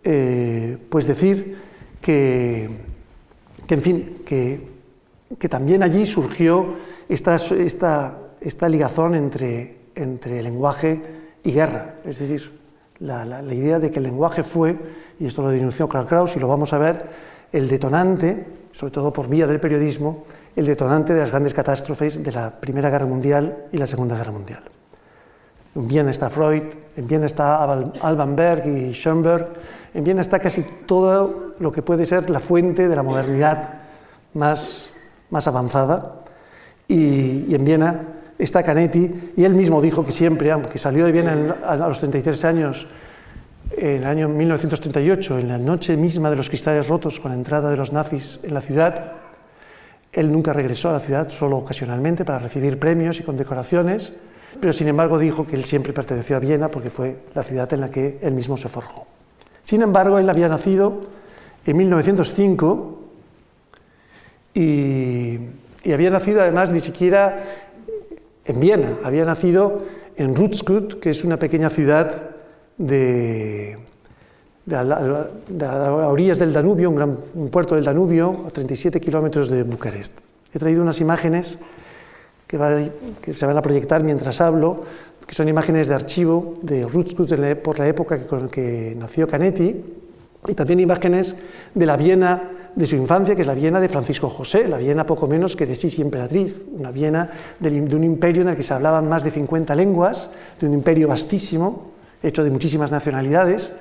eh, 0.05 0.77
pues 0.89 1.07
decir 1.07 1.57
que, 2.01 2.69
en 3.69 3.81
fin, 3.81 4.19
que, 4.25 4.75
también 5.49 5.83
allí 5.83 6.07
surgió 6.07 6.75
esta, 7.09 7.37
esta, 7.37 8.19
esta 8.41 8.69
ligazón 8.69 9.15
entre, 9.15 9.77
entre, 9.95 10.43
lenguaje 10.43 11.01
y 11.43 11.53
guerra, 11.53 11.97
es 12.05 12.19
decir, 12.19 12.53
la, 13.01 13.25
la, 13.25 13.55
idea 13.55 13.79
de 13.79 13.91
que 13.91 13.99
el 13.99 14.05
lenguaje 14.05 14.43
fue, 14.43 14.77
y 15.19 15.27
esto 15.27 15.43
lo 15.43 15.49
denunció 15.49 15.89
Karl 15.89 16.07
Kraus 16.07 16.37
y 16.37 16.41
lo 16.41 16.49
vamos 16.49 16.73
a 16.73 16.79
ver, 16.79 17.07
el 17.53 17.69
detonante, 17.69 18.47
sobre 18.73 18.93
todo 18.93 19.13
por 19.13 19.29
vía 19.29 19.47
del 19.47 19.61
periodismo, 19.61 20.25
el 20.57 20.67
detonante 20.67 21.15
de 21.15 21.21
las 21.21 21.31
grandes 21.31 21.55
catástrofes 21.55 22.23
de 22.23 22.33
la 22.33 22.51
Primera 22.51 22.91
Guerra 22.91 23.07
Mundial 23.07 23.67
y 23.73 23.79
la 23.79 23.87
Segunda 23.87 24.17
Guerra 24.17 24.33
Mundial. 24.33 24.63
En 25.75 25.89
Viena 25.89 26.11
está 26.11 26.31
Freud, 26.31 26.63
en 26.97 27.09
Viena 27.09 27.27
está 27.27 27.63
Alban 27.63 28.37
Berg 28.37 28.67
y 28.67 28.93
Schoenberg, 28.93 29.49
en 29.95 30.05
Viena 30.05 30.21
está 30.21 30.39
casi 30.39 30.63
todo 30.87 31.55
lo 31.59 31.73
que 31.73 31.83
puede 31.83 32.05
ser 32.05 32.29
la 32.29 32.41
fuente 32.41 32.89
de 32.89 32.97
la 32.97 33.03
modernidad 33.03 33.83
más, 34.35 34.91
avanzada. 35.31 36.25
Y, 36.89 37.47
y 37.49 37.55
en 37.55 37.65
Viena 37.65 38.01
está 38.39 38.63
Canetti, 38.63 39.33
y 39.37 39.45
él 39.45 39.55
mismo 39.55 39.81
dijo 39.81 40.05
que 40.05 40.13
siempre, 40.13 40.51
aunque 40.51 40.79
salió 40.79 41.07
de 41.07 41.13
Viena 41.13 41.57
a 41.67 41.77
los 41.77 41.99
33 42.01 42.45
años, 42.45 42.87
en 43.77 44.03
el 44.03 44.07
año 44.07 44.29
1938, 44.29 45.39
en 45.39 45.49
la 45.49 45.59
noche 45.59 45.97
misma 45.97 46.31
de 46.31 46.37
los 46.37 46.49
cristales 46.49 46.89
rotos 46.89 47.21
con 47.21 47.31
la 47.31 47.37
entrada 47.37 47.71
de 47.71 47.77
los 47.77 47.93
nazis 47.93 48.41
en 48.43 48.55
la 48.55 48.61
ciudad, 48.61 49.13
él 50.13 50.31
nunca 50.31 50.53
regresó 50.53 50.91
a 50.91 50.93
la 50.93 51.01
ciudad, 51.01 51.29
solo 51.31 51.59
ocasionalmente, 51.59 52.25
para 52.25 52.39
recibir 52.39 52.79
premios 52.79 53.19
y 53.21 53.23
condecoraciones, 53.23 54.13
pero 54.61 54.73
sin 54.73 54.89
embargo 54.89 55.19
dijo 55.19 55.47
que 55.47 55.57
él 55.57 55.65
siempre 55.65 55.93
perteneció 55.93 56.37
a 56.37 56.41
Viena 56.41 56.69
porque 56.69 56.91
fue 56.91 57.17
la 57.35 57.43
ciudad 57.43 57.73
en 57.73 57.81
la 57.81 57.91
que 57.91 58.19
él 58.23 58.35
mismo 58.35 58.57
se 58.57 58.69
forjó. 58.69 59.07
Sin 59.65 59.83
embargo, 59.83 60.19
él 60.19 60.31
había 60.31 60.49
nacido 60.49 61.01
en 61.67 61.77
1905 61.77 63.01
y, 64.55 65.39
había 65.93 66.11
nacido 66.11 66.41
además 66.43 66.71
ni 66.71 66.81
siquiera 66.81 67.45
en 68.45 68.61
Viena, 68.61 68.99
había 69.03 69.25
nacido 69.25 69.83
en 70.17 70.37
Rutskut, 70.37 71.01
que 71.01 71.11
es 71.11 71.25
una 71.25 71.39
pequeña 71.39 71.71
ciudad 71.71 72.31
de, 72.79 73.79
a, 74.71 75.93
orillas 76.09 76.39
del 76.39 76.53
Danubio, 76.53 76.91
un, 76.91 76.97
gran, 76.97 77.17
puerto 77.51 77.75
del 77.75 77.85
Danubio, 77.85 78.45
a 78.47 78.51
37 78.51 79.01
kilómetros 79.01 79.49
de 79.49 79.63
Bucarest. 79.63 80.13
He 80.53 80.59
traído 80.59 80.83
unas 80.83 81.01
imágenes 81.01 81.59
que, 82.47 83.35
se 83.35 83.47
van 83.47 83.57
a 83.57 83.63
proyectar 83.63 84.03
mientras 84.03 84.41
hablo, 84.41 84.85
que 85.27 85.35
son 85.35 85.49
imágenes 85.49 85.89
de 85.89 85.95
archivo 85.95 86.59
de 86.63 86.85
Rutskut 86.87 87.33
por 87.63 87.79
la 87.79 87.89
época 87.89 88.27
con 88.27 88.49
que 88.49 88.95
nació 88.99 89.27
Canetti, 89.27 89.83
y 90.47 90.55
también 90.55 90.81
imágenes 90.81 91.37
de 91.75 91.87
la 91.87 91.97
Viena 91.97 92.51
de 92.75 92.87
su 92.87 92.97
infancia, 92.97 93.35
que 93.35 93.43
es 93.43 93.47
la 93.47 93.55
Viena 93.55 93.81
de 93.81 93.89
Francisco 93.89 94.29
José, 94.29 94.69
la 94.69 94.79
Viena 94.79 95.07
poco 95.07 95.27
menos 95.27 95.57
que 95.57 95.67
de 95.67 95.75
Sisi 95.75 96.03
emperatriz, 96.03 96.61
una 96.73 96.91
Viena 96.91 97.31
de 97.61 97.71
un 97.71 98.05
imperio 98.05 98.43
en 98.43 98.49
el 98.49 98.57
que 98.57 98.63
se 98.63 98.75
hablaban 98.75 99.09
más 99.09 99.23
de 99.23 99.31
50 99.31 99.75
lenguas, 99.75 100.31
de 100.61 100.67
un 100.67 100.75
imperio 100.75 101.09
vastísimo, 101.09 101.93
hecho 102.23 102.43
de 102.43 102.51
muchísimas 102.51 102.91
nacionalidades, 102.91 103.73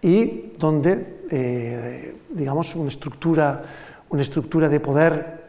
y 0.00 0.52
donde, 0.58 1.18
eh, 1.30 2.14
digamos, 2.30 2.74
una 2.76 2.88
estructura, 2.88 3.64
una 4.10 4.22
estructura 4.22 4.68
de 4.68 4.80
poder, 4.80 5.46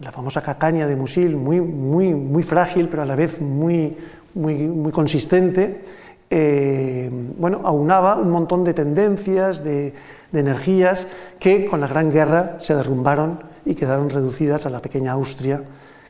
la 0.00 0.12
famosa 0.12 0.42
cacaña 0.42 0.86
de 0.86 0.96
Musil, 0.96 1.36
muy, 1.36 1.60
muy, 1.60 2.14
muy 2.14 2.42
frágil, 2.42 2.88
pero 2.88 3.02
a 3.02 3.06
la 3.06 3.14
vez 3.14 3.40
muy, 3.40 3.96
muy, 4.34 4.92
consistente, 4.92 5.82
eh, 6.30 7.10
bueno, 7.38 7.60
aunaba 7.64 8.16
un 8.16 8.30
montón 8.30 8.64
de 8.64 8.74
tendencias, 8.74 9.62
de, 9.62 9.94
energías 10.32 11.06
que 11.38 11.66
con 11.66 11.80
la 11.80 11.86
Gran 11.86 12.10
Guerra 12.10 12.56
se 12.58 12.74
derrumbaron 12.74 13.38
y 13.64 13.76
quedaron 13.76 14.10
reducidas 14.10 14.66
a 14.66 14.70
la 14.70 14.80
pequeña 14.80 15.12
Austria 15.12 15.62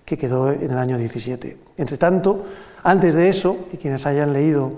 que 0.02 0.16
quedó 0.16 0.50
en 0.50 0.70
el 0.70 0.78
año 0.78 0.96
17. 0.96 1.58
Entre 1.76 1.96
tanto, 1.98 2.44
antes 2.82 3.14
de 3.14 3.28
eso, 3.28 3.66
y 3.70 3.76
quienes 3.76 4.06
hayan 4.06 4.32
leído 4.32 4.72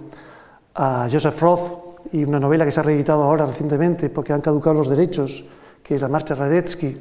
a 0.74 1.08
Joseph 1.10 1.40
Roth 1.40 1.86
y 2.12 2.24
una 2.24 2.40
novela 2.40 2.64
que 2.64 2.72
se 2.72 2.80
ha 2.80 2.82
reeditado 2.82 3.22
ahora 3.22 3.46
recientemente 3.46 4.10
porque 4.10 4.32
han 4.32 4.40
caducado 4.40 4.74
los 4.74 4.88
derechos, 4.88 5.44
que 5.82 5.94
es 5.94 6.02
La 6.02 6.08
Marcha 6.08 6.34
Radetzky, 6.34 6.96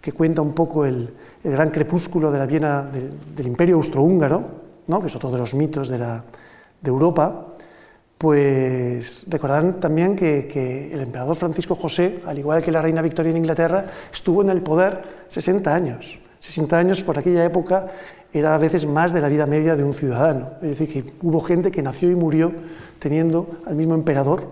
que 0.00 0.12
cuenta 0.12 0.42
un 0.42 0.54
poco 0.54 0.84
el, 0.84 1.14
gran 1.44 1.70
crepúsculo 1.70 2.32
de 2.32 2.38
la 2.38 2.46
Viena 2.46 2.82
de, 2.82 3.10
del 3.36 3.46
Imperio 3.46 3.76
Austrohúngaro, 3.76 4.67
¿no? 4.88 5.00
que 5.00 5.06
es 5.06 5.16
otro 5.16 5.30
de 5.30 5.38
los 5.38 5.54
mitos 5.54 5.88
de, 5.88 5.98
la, 5.98 6.24
de 6.80 6.88
Europa, 6.88 7.46
pues 8.18 9.24
recordarán 9.28 9.78
también 9.78 10.16
que, 10.16 10.48
que, 10.52 10.92
el 10.92 11.00
emperador 11.00 11.36
Francisco 11.36 11.76
José, 11.76 12.20
al 12.26 12.38
igual 12.38 12.64
que 12.64 12.72
la 12.72 12.82
reina 12.82 13.00
Victoria 13.00 13.30
en 13.30 13.36
Inglaterra, 13.36 13.86
estuvo 14.12 14.42
en 14.42 14.50
el 14.50 14.60
poder 14.60 15.02
60 15.28 15.72
años. 15.72 16.18
60 16.40 16.78
años 16.78 17.02
por 17.02 17.18
aquella 17.18 17.44
época 17.44 17.86
era 18.32 18.54
a 18.54 18.58
veces 18.58 18.86
más 18.86 19.12
de 19.12 19.20
la 19.20 19.28
vida 19.28 19.46
media 19.46 19.76
de 19.76 19.84
un 19.84 19.94
ciudadano. 19.94 20.50
Es 20.62 20.78
decir, 20.78 20.88
que 20.88 21.12
hubo 21.22 21.40
gente 21.40 21.70
que 21.70 21.82
nació 21.82 22.10
y 22.10 22.14
murió 22.14 22.52
teniendo 22.98 23.46
al 23.66 23.74
mismo 23.74 23.94
emperador, 23.94 24.48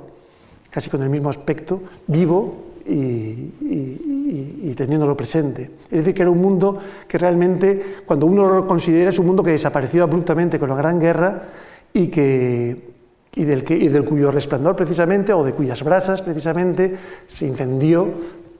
casi 0.70 0.90
con 0.90 1.02
el 1.02 1.08
mismo 1.08 1.28
aspecto, 1.28 1.82
vivo 2.06 2.65
y, 2.88 4.74
teniéndolo 4.76 5.16
presente. 5.16 5.70
Es 5.90 5.98
decir, 6.00 6.14
que 6.14 6.22
era 6.22 6.30
un 6.30 6.40
mundo 6.40 6.78
que 7.08 7.18
realmente, 7.18 8.02
cuando 8.04 8.26
uno 8.26 8.46
lo 8.46 8.66
considera, 8.66 9.08
es 9.10 9.18
un 9.18 9.26
mundo 9.26 9.42
que 9.42 9.50
desapareció 9.50 10.02
abruptamente 10.04 10.58
con 10.58 10.68
la 10.68 10.76
Gran 10.76 11.00
Guerra 11.00 11.44
y, 11.92 12.08
que, 12.08 12.92
del, 13.34 13.64
que, 13.64 13.74
y 13.76 13.88
del 13.88 14.04
cuyo 14.04 14.30
resplandor 14.30 14.76
precisamente, 14.76 15.32
o 15.32 15.42
de 15.42 15.52
cuyas 15.52 15.82
brasas 15.82 16.20
precisamente, 16.20 16.94
se 17.26 17.46
incendió 17.46 18.08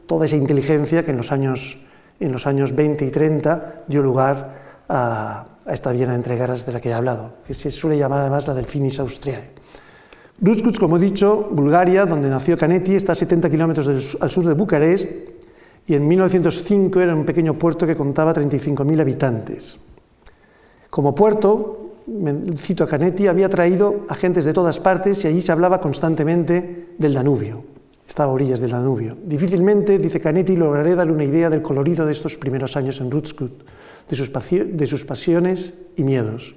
toda 0.07 0.25
esa 0.25 0.37
inteligencia 0.37 1.05
que 1.05 1.11
en 1.11 1.19
los 1.19 1.33
años, 1.33 1.79
en 2.19 2.33
los 2.33 2.47
años 2.47 2.75
20 2.75 3.05
y 3.05 3.11
30 3.11 3.85
dio 3.89 4.03
lugar 4.03 4.85
a, 4.89 5.47
a 5.67 5.73
esta 5.75 5.93
Viena 5.93 6.15
entre 6.15 6.37
guerras 6.37 6.65
de 6.65 6.73
la 6.73 6.81
que 6.81 6.89
he 6.89 6.95
hablado, 6.95 7.35
que 7.47 7.53
se 7.53 7.71
suele 7.71 7.99
llamar 7.99 8.21
además 8.21 8.47
la 8.47 8.55
del 8.55 8.67
Finis 8.67 9.01
Austriae. 9.01 9.56
Rutskuts, 10.41 10.79
como 10.79 10.99
he 10.99 11.01
dicho, 11.01 11.49
Bulgaria, 11.51 12.05
donde 12.05 12.29
nació 12.29 12.59
Canetti, 12.59 12.95
está 12.95 13.13
a 13.13 13.15
70 13.15 13.49
kilómetros 13.49 14.17
al 14.21 14.31
sur 14.31 14.45
de 14.45 14.53
Bucarest 14.53 15.11
y 15.87 15.95
en 15.95 16.07
1905 16.07 17.01
era 17.01 17.15
un 17.15 17.25
pequeño 17.25 17.55
puerto 17.55 17.87
que 17.87 17.97
contaba 17.97 18.35
35.000 18.35 19.01
habitantes. 19.01 19.81
Como 20.91 21.15
puerto, 21.15 21.95
cito 22.57 22.85
a 22.85 22.87
Canetti, 22.87 23.29
había 23.29 23.49
traído 23.49 24.05
a 24.09 24.15
gentes 24.15 24.45
de 24.45 24.53
todas 24.53 24.79
partes 24.79 25.25
y 25.25 25.29
allí 25.29 25.41
se 25.41 25.53
hablaba 25.53 25.81
constantemente 25.81 26.89
del 26.99 27.15
Danubio. 27.15 27.65
Estaba 28.07 28.31
a 28.31 28.35
orillas 28.35 28.61
del 28.61 28.71
Danubio. 28.71 29.17
Difícilmente, 29.25 29.99
dice 29.99 30.21
Canetti, 30.21 30.55
lograré 30.55 30.95
dar 30.95 31.11
una 31.11 31.25
idea 31.25 31.49
del 31.49 31.63
colorido 31.63 32.05
de 32.05 32.13
estos 32.13 32.37
primeros 32.37 32.77
años 32.77 33.01
en 33.01 33.11
sus, 33.11 34.31
de 34.31 34.87
sus 34.87 35.05
pasiones 35.05 35.75
y 35.97 36.05
miedos. 36.05 36.57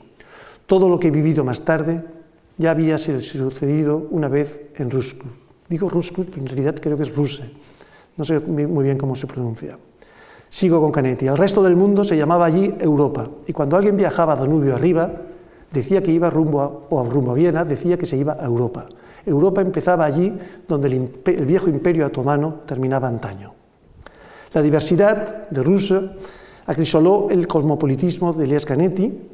Todo 0.65 0.89
lo 0.89 0.99
que 0.99 1.07
he 1.07 1.11
vivido 1.11 1.43
más 1.43 1.61
tarde 1.61 2.18
ya 2.60 2.72
había 2.72 2.98
sucedido 2.98 4.06
una 4.12 4.28
vez 4.28 4.69
en 4.76 4.91
Ruskut. 4.91 5.32
Digo 5.69 5.89
Ruskut, 5.89 6.28
pero 6.30 6.41
en 6.41 6.48
realidad 6.48 6.76
creo 6.80 6.98
que 6.98 7.04
es 7.04 7.15
Ruse. 7.15 7.50
No 8.17 8.26
sé 8.26 8.39
muy 8.41 8.84
bien 8.84 8.98
cómo 8.98 9.15
se 9.15 9.28
pronuncia. 9.28 9.78
Sigo 10.50 10.82
con 10.82 10.91
Canetti. 10.91 11.28
El 11.28 11.38
resto 11.38 11.63
del 11.63 11.78
mundo 11.78 12.04
se 12.04 12.17
llamaba 12.17 12.45
allí 12.45 12.76
Europa, 12.80 13.30
y 13.48 13.54
cuando 13.54 13.78
alguien 13.78 13.95
viajaba 13.95 14.36
Danubio 14.36 14.76
arriba, 14.76 15.10
decía 15.72 16.04
que 16.04 16.12
iba 16.12 16.30
rumbo 16.30 16.88
a, 16.91 17.04
rumbo 17.04 17.32
a 17.32 17.36
Viena, 17.36 17.63
decía 17.63 17.98
que 17.98 18.06
se 18.06 18.17
iba 18.17 18.34
a 18.34 18.45
Europa. 18.45 18.88
Europa 19.26 19.62
empezaba 19.62 20.04
allí 20.04 20.34
donde 20.67 20.88
el, 20.88 21.10
el 21.26 21.45
viejo 21.45 21.69
imperio 21.69 22.08
otomano 22.08 22.62
terminaba 22.65 23.08
antaño. 23.08 23.54
La 24.54 24.62
diversidad 24.62 25.48
de 25.50 25.63
Rusia 25.63 26.02
acrisoló 26.65 27.30
el 27.30 27.48
cosmopolitismo 27.48 28.34
de 28.34 28.43
Elias 28.43 28.65
Canetti, 28.65 29.30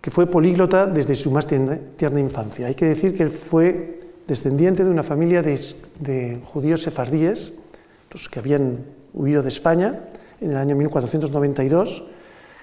que 0.00 0.10
fue 0.10 0.26
políglota 0.26 0.86
desde 0.86 1.14
su 1.14 1.30
más 1.30 1.46
tierna 1.46 2.20
infancia. 2.20 2.66
Hay 2.66 2.74
que 2.74 2.86
decir 2.86 3.16
que 3.16 3.22
él 3.22 3.30
fue 3.30 3.98
descendiente 4.26 4.84
de 4.84 4.90
una 4.90 5.02
familia 5.02 5.42
de, 5.42 5.58
de 6.00 6.40
judíos 6.44 6.82
sefardíes, 6.82 7.54
los 8.12 8.28
que 8.28 8.38
habían 8.38 8.84
huido 9.14 9.42
de 9.42 9.48
España 9.48 10.00
en 10.40 10.50
el 10.50 10.56
año 10.56 10.76
1492. 10.76 12.04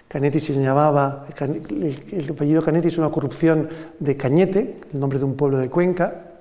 Canetti 0.08 0.40
se 0.40 0.54
llamaba, 0.54 1.26
el 1.40 2.30
apellido 2.30 2.62
Canetti 2.62 2.88
es 2.88 2.98
una 2.98 3.10
corrupción 3.10 3.68
de 4.00 4.16
Cañete, 4.16 4.78
el 4.94 5.00
nombre 5.00 5.20
de 5.20 5.26
un 5.26 5.36
pueblo 5.36 5.58
de 5.58 5.70
Cuenca, 5.70 6.36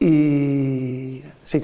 y 0.00 1.22
se 1.44 1.58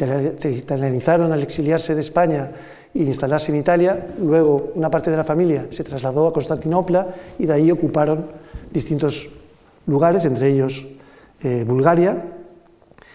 italianizaron 0.50 1.32
al 1.32 1.42
exiliarse 1.42 1.94
de 1.94 2.00
España 2.00 2.50
e 2.94 3.02
instalarse 3.02 3.50
en 3.52 3.58
Italia. 3.58 4.06
Luego 4.20 4.72
una 4.74 4.90
parte 4.90 5.10
de 5.10 5.16
la 5.16 5.24
familia 5.24 5.66
se 5.70 5.84
trasladó 5.84 6.28
a 6.28 6.32
Constantinopla 6.32 7.08
y 7.38 7.46
de 7.46 7.52
ahí 7.52 7.70
ocuparon 7.70 8.26
distintos 8.72 9.28
lugares, 9.86 10.24
entre 10.24 10.50
ellos 10.50 10.86
eh, 11.42 11.64
Bulgaria. 11.66 12.24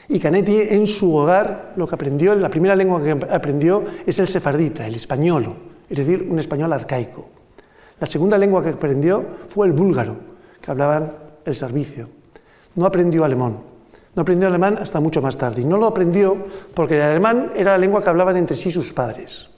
Y 0.09 0.19
Canetti 0.19 0.61
en 0.69 0.87
su 0.87 1.13
hogar 1.15 1.73
lo 1.75 1.87
que 1.87 1.95
aprendió, 1.95 2.33
la 2.35 2.49
primera 2.49 2.75
lengua 2.75 3.03
que 3.03 3.11
aprendió 3.11 3.83
es 4.05 4.19
el 4.19 4.27
sefardita, 4.27 4.87
el 4.87 4.95
español, 4.95 5.53
es 5.89 5.97
decir, 5.97 6.25
un 6.29 6.39
español 6.39 6.71
arcaico. 6.71 7.27
La 7.99 8.07
segunda 8.07 8.37
lengua 8.37 8.63
que 8.63 8.69
aprendió 8.69 9.25
fue 9.49 9.67
el 9.67 9.73
búlgaro, 9.73 10.15
que 10.61 10.71
hablaban 10.71 11.11
el 11.45 11.55
servicio. 11.55 12.09
No 12.75 12.85
aprendió 12.85 13.23
alemán. 13.23 13.57
No 14.15 14.21
aprendió 14.21 14.47
alemán 14.47 14.77
hasta 14.79 14.99
mucho 14.99 15.21
más 15.21 15.35
tarde. 15.35 15.61
Y 15.61 15.65
no 15.65 15.77
lo 15.77 15.87
aprendió 15.87 16.37
porque 16.73 16.95
el 16.95 17.01
alemán 17.01 17.51
era 17.55 17.71
la 17.71 17.77
lengua 17.77 18.01
que 18.01 18.09
hablaban 18.09 18.37
entre 18.37 18.55
sí 18.55 18.71
sus 18.71 18.93
padres. 18.93 19.49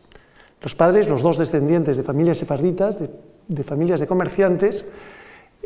Los 0.62 0.76
padres, 0.76 1.08
los 1.10 1.22
dos 1.22 1.38
descendientes 1.38 1.96
de 1.96 2.04
familias 2.04 2.38
sefarditas, 2.38 3.00
de, 3.00 3.10
de 3.48 3.64
familias 3.64 4.00
de 4.00 4.08
comerciantes, 4.08 4.86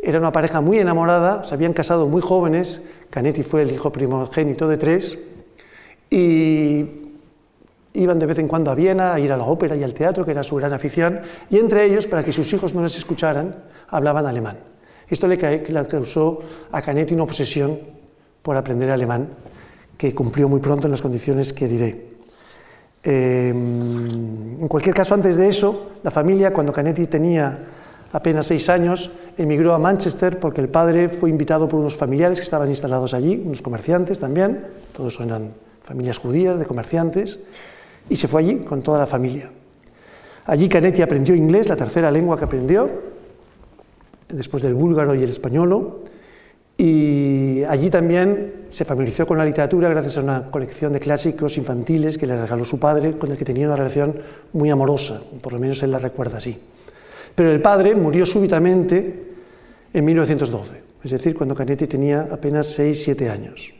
era 0.04 0.18
una 0.18 0.32
pareja 0.32 0.60
muy 0.60 0.78
enamorada, 0.78 1.44
se 1.44 1.54
habían 1.54 1.72
casado 1.72 2.06
muy 2.08 2.20
jóvenes, 2.20 2.82
Canetti 3.10 3.42
fue 3.42 3.62
el 3.62 3.72
hijo 3.72 3.90
primogénito 3.90 4.68
de 4.68 4.76
tres, 4.76 5.18
y 6.10 6.84
iban 7.94 8.18
de 8.18 8.26
vez 8.26 8.38
en 8.38 8.46
cuando 8.46 8.70
a 8.70 8.74
Viena 8.74 9.14
a 9.14 9.20
ir 9.20 9.32
a 9.32 9.36
la 9.36 9.44
ópera 9.44 9.76
y 9.76 9.82
al 9.82 9.94
teatro, 9.94 10.24
que 10.24 10.32
era 10.32 10.42
su 10.42 10.56
gran 10.56 10.72
afición, 10.72 11.20
y 11.48 11.58
entre 11.58 11.84
ellos, 11.84 12.06
para 12.06 12.22
que 12.22 12.32
sus 12.32 12.52
hijos 12.52 12.74
no 12.74 12.82
les 12.82 12.96
escucharan, 12.96 13.54
hablaban 13.88 14.26
alemán. 14.26 14.58
Esto 15.08 15.26
le, 15.26 15.38
causó 15.38 16.40
a 16.70 16.82
Canetti 16.82 17.14
una 17.14 17.22
obsesión 17.22 17.78
por 18.42 18.56
aprender 18.56 18.90
alemán, 18.90 19.28
que 19.96 20.14
cumplió 20.14 20.48
muy 20.48 20.60
pronto 20.60 20.86
en 20.86 20.90
las 20.90 21.02
condiciones 21.02 21.52
que 21.52 21.66
diré. 21.66 22.14
Em, 23.02 24.60
en 24.60 24.68
cualquier 24.68 24.94
caso, 24.94 25.14
antes 25.14 25.36
de 25.36 25.48
eso, 25.48 25.92
la 26.02 26.10
familia, 26.10 26.52
cuando 26.52 26.72
Canetti 26.72 27.06
tenía 27.06 27.58
apenas 28.14 28.46
seis 28.46 28.68
años, 28.68 29.10
emigró 29.36 29.74
a 29.74 29.78
Manchester 29.80 30.38
porque 30.38 30.60
el 30.60 30.68
padre 30.68 31.08
fue 31.08 31.30
invitado 31.30 31.66
por 31.66 31.80
unos 31.80 31.96
familiares 31.96 32.38
que 32.38 32.44
estaban 32.44 32.68
instalados 32.68 33.12
allí, 33.12 33.42
unos 33.44 33.60
comerciantes 33.60 34.20
también, 34.20 34.66
todos 34.92 35.18
eran 35.18 35.50
familias 35.82 36.18
judías 36.18 36.56
de 36.56 36.64
comerciantes, 36.64 37.40
y 38.08 38.14
se 38.14 38.28
fue 38.28 38.42
allí 38.42 38.56
con 38.58 38.82
toda 38.82 38.98
la 38.98 39.06
familia. 39.06 39.50
Allí 40.46 40.68
Canetti 40.68 41.02
aprendió 41.02 41.34
inglés, 41.34 41.68
la 41.68 41.74
tercera 41.74 42.08
lengua 42.12 42.38
que 42.38 42.44
aprendió, 42.44 42.88
después 44.28 44.62
del 44.62 44.74
búlgaro 44.74 45.16
y 45.16 45.22
el 45.24 45.30
español, 45.30 46.04
y 46.78 47.64
allí 47.64 47.90
también 47.90 48.66
se 48.70 48.84
familiarizó 48.84 49.26
con 49.26 49.38
la 49.38 49.44
literatura 49.44 49.88
gracias 49.88 50.18
a 50.18 50.20
una 50.20 50.52
colección 50.52 50.92
de 50.92 51.00
clásicos 51.00 51.56
infantiles 51.56 52.16
que 52.16 52.28
le 52.28 52.40
regaló 52.40 52.64
su 52.64 52.78
padre, 52.78 53.18
con 53.18 53.32
el 53.32 53.36
que 53.36 53.44
tenía 53.44 53.66
una 53.66 53.76
relación 53.76 54.20
muy 54.52 54.70
amorosa, 54.70 55.20
por 55.40 55.52
lo 55.52 55.58
menos 55.58 55.82
él 55.82 55.90
la 55.90 55.98
recuerda 55.98 56.38
así. 56.38 56.60
Pero 57.34 57.50
el 57.50 57.60
padre 57.60 57.94
murió 57.94 58.26
súbitamente 58.26 59.24
en 59.92 60.04
1912, 60.04 60.82
es 61.02 61.10
decir, 61.10 61.34
cuando 61.34 61.54
Canetti 61.54 61.86
tenía 61.86 62.28
apenas 62.30 62.78
6-7 62.78 63.30
años. 63.30 63.74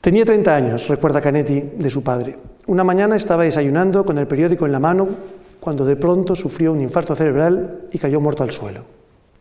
Tenía 0.00 0.24
30 0.24 0.54
años, 0.54 0.88
recuerda 0.88 1.20
Canetti, 1.20 1.60
de 1.76 1.90
su 1.90 2.02
padre. 2.02 2.38
Una 2.66 2.84
mañana 2.84 3.16
estaba 3.16 3.44
desayunando 3.44 4.04
con 4.04 4.18
el 4.18 4.26
periódico 4.26 4.66
en 4.66 4.72
la 4.72 4.78
mano 4.78 5.08
cuando 5.60 5.84
de 5.84 5.96
pronto 5.96 6.34
sufrió 6.34 6.72
un 6.72 6.80
infarto 6.80 7.14
cerebral 7.14 7.88
y 7.92 7.98
cayó 7.98 8.20
muerto 8.20 8.42
al 8.42 8.52
suelo. 8.52 8.84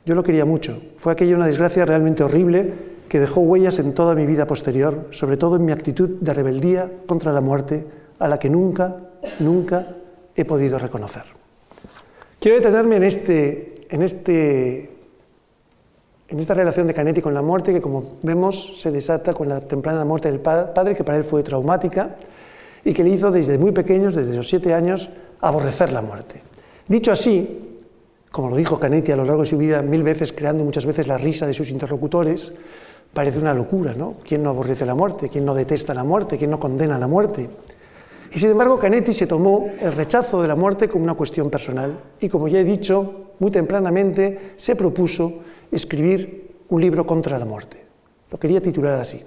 Yo 0.06 0.16
lo 0.16 0.24
quería 0.24 0.46
mucho. 0.46 0.82
Fue 0.96 1.14
aquella 1.14 1.36
una 1.36 1.46
desgracia 1.48 1.86
realmente 1.86 2.24
horrible 2.24 2.74
que 3.08 3.20
dejó 3.20 3.42
huellas 3.42 3.80
en 3.80 3.94
toda 3.94 4.16
mi 4.16 4.26
vida 4.26 4.48
posterior, 4.48 5.08
sobre 5.12 5.38
todo 5.38 5.58
en 5.58 5.66
mi 5.66 5.72
actitud 5.72 6.10
de 6.22 6.34
rebeldía 6.34 6.90
contra 7.06 7.32
la 7.32 7.42
muerte, 7.42 7.86
a 8.20 8.28
la 8.28 8.40
que 8.40 8.50
nunca, 8.50 8.96
nunca 9.40 9.88
he 10.36 10.44
podido 10.44 10.80
reconocer. 10.80 11.37
Quiero 12.40 12.58
detenerme 12.58 12.98
en, 12.98 13.04
este, 13.04 13.74
en 13.90 14.02
este 14.04 14.98
en 16.30 16.40
esta 16.40 16.54
relación 16.54 16.88
de 16.88 16.94
Canetti 16.94 17.22
con 17.22 17.34
la 17.34 17.42
muerte, 17.42 17.74
que 17.74 17.82
como 17.82 18.18
vemos 18.22 18.82
se 18.82 18.92
desata 18.92 19.34
con 19.34 19.48
la 19.48 19.62
temprana 19.62 20.04
muerte 20.04 20.30
del 20.30 20.40
padre, 20.40 20.96
que 20.96 21.04
para 21.04 21.18
él 21.18 21.24
fue 21.24 21.42
traumática 21.42 22.16
y 22.84 22.94
que 22.94 23.04
le 23.04 23.12
hizo 23.12 23.32
desde 23.32 23.58
muy 23.58 23.72
pequeños, 23.72 24.14
desde 24.14 24.36
los 24.36 24.48
siete 24.48 24.74
años, 24.74 25.10
aborrecer 25.40 25.92
la 25.92 26.02
muerte. 26.02 26.42
Dicho 26.88 27.12
así, 27.12 27.78
como 28.32 28.50
lo 28.50 28.58
dijo 28.58 28.80
Canetti 28.80 29.12
a 29.12 29.16
lo 29.16 29.24
largo 29.24 29.42
de 29.42 29.48
su 29.48 29.58
vida 29.58 29.82
mil 29.82 30.04
veces, 30.04 30.34
creando 30.34 30.64
muchas 30.64 30.86
veces 30.86 31.08
la 31.08 31.18
risa 31.18 31.48
de 31.48 31.54
sus 31.54 31.70
interlocutores, 31.70 32.54
parece 33.14 33.40
una 33.40 33.54
locura, 33.54 33.94
¿no? 33.94 34.16
¿Quién 34.26 34.44
no 34.44 34.50
aborrece 34.50 34.86
la 34.86 34.96
muerte? 34.96 35.30
¿Quién 35.30 35.46
no 35.46 35.56
detesta 35.56 35.94
la 35.94 36.04
muerte? 36.04 36.38
¿Quién 36.38 36.52
no 36.52 36.60
condena 36.60 37.00
la 37.00 37.08
muerte? 37.08 37.50
Y 38.34 38.40
sin 38.40 38.52
embargo, 38.52 38.78
Canetti 38.78 39.14
se 39.14 39.28
tomó 39.28 39.70
el 39.80 39.94
rechazo 39.94 40.42
de 40.42 40.48
la 40.48 40.56
muerte 40.56 40.90
como 40.90 41.04
una 41.04 41.14
cuestión 41.14 41.50
personal 41.50 41.98
y, 42.20 42.30
como 42.30 42.48
ya 42.48 42.60
he 42.60 42.64
dicho, 42.64 43.32
muy 43.40 43.52
tempranamente 43.52 44.54
se 44.56 44.76
propuso 44.76 45.40
escribir 45.72 46.56
un 46.70 46.82
libro 46.82 47.06
contra 47.06 47.40
la 47.40 47.46
muerte. 47.46 47.84
Lo 48.32 48.38
quería 48.38 48.62
titular 48.62 49.00
así. 49.00 49.24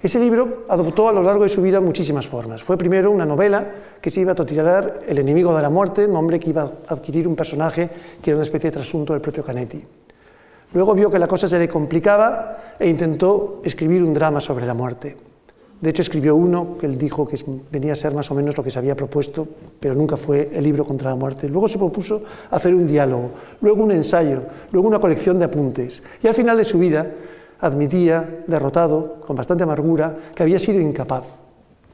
Ese 0.00 0.20
libro 0.20 0.64
adoptó 0.68 1.08
a 1.08 1.12
lo 1.12 1.22
largo 1.22 1.42
de 1.42 1.48
su 1.48 1.60
vida 1.60 1.80
muchísimas 1.80 2.26
formas. 2.26 2.62
Fue 2.62 2.78
primero 2.78 3.10
una 3.10 3.26
novela 3.26 3.66
que 4.00 4.10
se 4.10 4.20
iba 4.20 4.30
a 4.30 4.34
titular 4.34 5.00
El 5.08 5.18
enemigo 5.18 5.56
de 5.56 5.62
la 5.62 5.70
muerte, 5.70 6.06
nombre 6.06 6.38
que 6.38 6.50
iba 6.50 6.62
a 6.62 6.94
adquirir 6.94 7.26
un 7.26 7.34
personaje 7.34 7.90
que 8.22 8.30
era 8.30 8.36
una 8.36 8.44
especie 8.44 8.70
de 8.70 8.74
trasunto 8.74 9.12
del 9.12 9.22
propio 9.22 9.42
Canetti. 9.42 9.82
Luego 10.72 10.94
vio 10.94 11.10
que 11.10 11.18
la 11.18 11.26
cosa 11.26 11.48
se 11.48 11.58
le 11.58 11.68
complicaba 11.68 12.76
e 12.78 12.88
intentó 12.88 13.60
escribir 13.64 14.04
un 14.04 14.14
drama 14.14 14.40
sobre 14.40 14.66
la 14.66 14.74
muerte. 14.74 15.16
De 15.80 15.90
hecho, 15.90 16.02
escribió 16.02 16.34
uno 16.34 16.76
que 16.78 16.86
él 16.86 16.98
dijo 16.98 17.26
que 17.26 17.38
venía 17.70 17.92
a 17.92 17.96
ser 17.96 18.12
más 18.12 18.28
o 18.30 18.34
menos 18.34 18.56
lo 18.56 18.64
que 18.64 18.70
se 18.70 18.80
había 18.80 18.96
propuesto, 18.96 19.46
pero 19.78 19.94
nunca 19.94 20.16
fue 20.16 20.50
el 20.52 20.64
libro 20.64 20.84
contra 20.84 21.10
la 21.10 21.16
muerte. 21.16 21.48
Luego 21.48 21.68
se 21.68 21.78
propuso 21.78 22.22
hacer 22.50 22.74
un 22.74 22.86
diálogo, 22.86 23.30
luego 23.60 23.84
un 23.84 23.92
ensayo, 23.92 24.42
luego 24.72 24.88
una 24.88 24.98
colección 24.98 25.38
de 25.38 25.44
apuntes. 25.44 26.02
Y 26.20 26.26
al 26.26 26.34
final 26.34 26.56
de 26.56 26.64
su 26.64 26.80
vida 26.80 27.06
admitía, 27.60 28.42
derrotado, 28.48 29.20
con 29.24 29.36
bastante 29.36 29.62
amargura, 29.62 30.16
que 30.34 30.42
había 30.42 30.58
sido 30.58 30.80
incapaz 30.80 31.24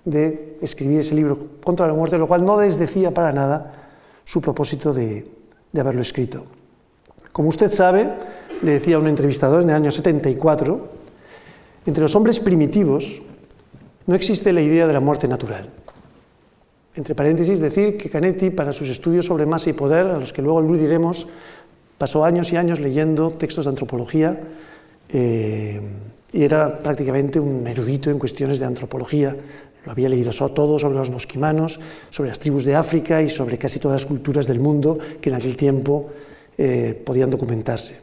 de 0.05 0.59
escribir 0.63 1.01
ese 1.01 1.15
libro 1.15 1.39
contra 1.63 1.87
la 1.87 1.93
muerte, 1.93 2.17
lo 2.17 2.27
cual 2.27 2.45
no 2.45 2.57
desdecía 2.57 3.13
para 3.13 3.33
nada 3.33 3.91
su 4.25 4.41
propósito 4.41 4.95
de, 4.95 5.27
de 5.73 5.81
haberlo 5.81 6.01
escrito. 6.01 6.45
Como 7.33 7.51
usted 7.51 7.71
sabe, 7.71 8.09
le 8.63 8.73
decía 8.73 8.97
a 8.97 8.99
un 8.99 9.09
entrevistador 9.09 9.63
en 9.63 9.71
el 9.71 9.77
año 9.77 9.91
74, 9.91 10.89
entre 11.87 12.03
los 12.03 12.15
hombres 12.15 12.41
primitivos, 12.41 13.21
no 14.07 14.15
existe 14.15 14.53
la 14.53 14.61
idea 14.61 14.87
de 14.87 14.93
la 14.93 15.01
muerte 15.01 15.29
natural. 15.29 15.71
Entre 16.95 17.15
paréntesis, 17.15 17.59
decir 17.59 17.97
que 17.97 18.09
Canetti, 18.09 18.51
para 18.51 18.73
sus 18.73 18.89
estudios 18.89 19.27
sobre 19.27 19.47
masa 19.47 19.71
y 19.71 19.73
poder, 19.73 20.07
a 20.07 20.19
los 20.19 20.33
que 20.33 20.43
luego 20.43 20.59
aludiremos, 20.59 21.27
pasó 21.99 22.25
años 22.25 22.53
y 22.53 22.57
años 22.57 22.79
leyendo 22.81 23.33
textos 23.33 23.65
de 23.65 23.71
antropología 23.71 24.39
eh, 25.09 25.81
y 26.33 26.43
era 26.43 26.83
prácticamente 26.83 27.41
un 27.41 27.67
erudito 27.67 28.11
en 28.11 28.19
cuestiones 28.19 28.59
de 28.59 28.67
antropología. 28.67 29.37
Lo 29.85 29.93
había 29.93 30.09
leído 30.09 30.31
todo 30.51 30.79
sobre 30.79 30.97
los 30.97 31.11
mosquimanos, 31.11 31.79
sobre 32.11 32.31
las 32.31 32.39
tribus 32.39 32.65
de 32.65 32.75
África 32.75 33.23
y 33.23 33.29
sobre 33.29 33.59
casi 33.59 33.79
todas 33.79 34.03
las 34.03 34.07
culturas 34.07 34.47
del 34.47 34.61
mundo 34.61 34.99
que 35.21 35.31
en 35.31 35.37
aquel 35.37 35.57
tiempo 35.57 36.11
eh, 36.57 37.01
podían 37.05 37.31
documentarse. 37.31 37.97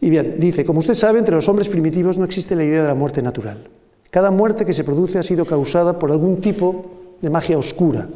Y 0.00 0.10
bien, 0.10 0.36
dice, 0.38 0.64
como 0.64 0.80
usted 0.80 0.94
sabe, 0.94 1.18
entre 1.18 1.34
los 1.34 1.48
hombres 1.48 1.68
primitivos 1.68 2.18
no 2.18 2.24
existe 2.24 2.54
la 2.54 2.64
idea 2.64 2.82
de 2.82 2.88
la 2.88 2.94
muerte 2.94 3.22
natural. 3.22 3.68
Cada 4.10 4.30
muerte 4.30 4.64
que 4.64 4.72
se 4.72 4.84
produce 4.84 5.18
ha 5.18 5.22
sido 5.22 5.44
causada 5.44 5.98
por 5.98 6.10
algún 6.10 6.40
tipo 6.40 6.86
de 7.20 7.30
magia 7.30 7.58
oscura, 7.58 8.08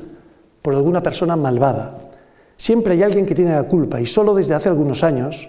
por 0.63 0.75
alguna 0.75 1.03
persona 1.03 1.37
malvada. 1.37 1.99
Siempre 2.57 2.95
hay 2.95 3.03
alguien 3.03 3.27
que 3.27 3.35
tiene 3.35 3.55
la 3.55 3.65
culpa 3.65 4.01
y 4.01 4.07
solo 4.07 4.35
desde 4.35 4.55
hace 4.55 4.69
algunos 4.69 5.05
años, 5.05 5.49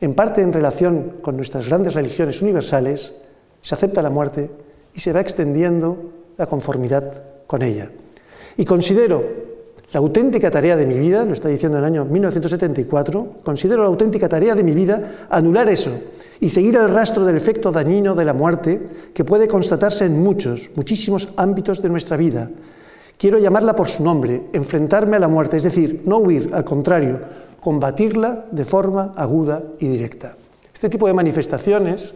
en 0.00 0.14
parte 0.14 0.42
en 0.42 0.52
relación 0.52 1.18
con 1.22 1.36
nuestras 1.36 1.66
grandes 1.66 1.94
religiones 1.94 2.42
universales, 2.42 3.14
se 3.62 3.74
acepta 3.74 4.02
la 4.02 4.10
muerte 4.10 4.50
y 4.94 5.00
se 5.00 5.12
va 5.12 5.20
extendiendo 5.20 5.96
la 6.36 6.46
conformidad 6.46 7.22
con 7.46 7.62
ella. 7.62 7.90
Y 8.56 8.64
considero 8.64 9.45
la 9.92 10.00
auténtica 10.00 10.50
tarea 10.50 10.76
de 10.76 10.84
mi 10.84 10.98
vida, 10.98 11.24
lo 11.24 11.32
está 11.32 11.48
diciendo 11.48 11.78
en 11.78 11.84
el 11.84 11.92
año 11.92 12.04
1974, 12.04 13.34
considero 13.44 13.82
la 13.82 13.88
auténtica 13.88 14.28
tarea 14.28 14.54
de 14.54 14.64
mi 14.64 14.72
vida 14.72 15.26
anular 15.30 15.68
eso 15.68 15.90
y 16.40 16.48
seguir 16.48 16.76
el 16.76 16.88
rastro 16.88 17.24
del 17.24 17.36
efecto 17.36 17.70
dañino 17.70 18.14
de 18.14 18.24
la 18.24 18.32
muerte 18.32 18.80
que 19.14 19.24
puede 19.24 19.46
constatarse 19.46 20.04
en 20.04 20.20
muchos, 20.20 20.70
muchísimos 20.74 21.28
ámbitos 21.36 21.80
de 21.80 21.88
nuestra 21.88 22.16
vida. 22.16 22.50
Quiero 23.16 23.38
llamarla 23.38 23.74
por 23.74 23.88
su 23.88 24.02
nombre, 24.02 24.42
enfrentarme 24.52 25.16
a 25.16 25.20
la 25.20 25.28
muerte, 25.28 25.56
es 25.56 25.62
decir, 25.62 26.02
no 26.04 26.18
huir, 26.18 26.50
al 26.52 26.64
contrario, 26.64 27.20
combatirla 27.60 28.46
de 28.50 28.64
forma 28.64 29.14
aguda 29.16 29.62
y 29.78 29.88
directa. 29.88 30.34
Este 30.74 30.90
tipo 30.90 31.06
de 31.06 31.14
manifestaciones, 31.14 32.12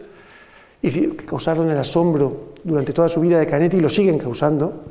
que 0.81 1.25
causaron 1.25 1.69
el 1.69 1.77
asombro 1.77 2.51
durante 2.63 2.93
toda 2.93 3.09
su 3.09 3.21
vida 3.21 3.39
de 3.39 3.47
Canetti 3.47 3.77
y 3.77 3.81
lo 3.81 3.89
siguen 3.89 4.17
causando, 4.17 4.83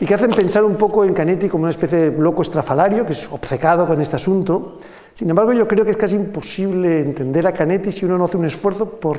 y 0.00 0.06
que 0.06 0.14
hacen 0.14 0.30
pensar 0.30 0.64
un 0.64 0.76
poco 0.76 1.04
en 1.04 1.12
Canetti 1.12 1.48
como 1.48 1.64
una 1.64 1.70
especie 1.70 2.10
de 2.10 2.18
loco 2.18 2.42
estrafalario, 2.42 3.04
que 3.04 3.12
es 3.12 3.28
obcecado 3.30 3.86
con 3.86 4.00
este 4.00 4.16
asunto. 4.16 4.78
Sin 5.12 5.28
embargo, 5.28 5.52
yo 5.52 5.66
creo 5.66 5.84
que 5.84 5.90
es 5.90 5.96
casi 5.96 6.14
imposible 6.14 7.00
entender 7.00 7.46
a 7.46 7.52
Canetti 7.52 7.90
si 7.90 8.04
uno 8.04 8.16
no 8.16 8.24
hace 8.24 8.36
un 8.36 8.44
esfuerzo 8.44 8.88
por, 8.88 9.18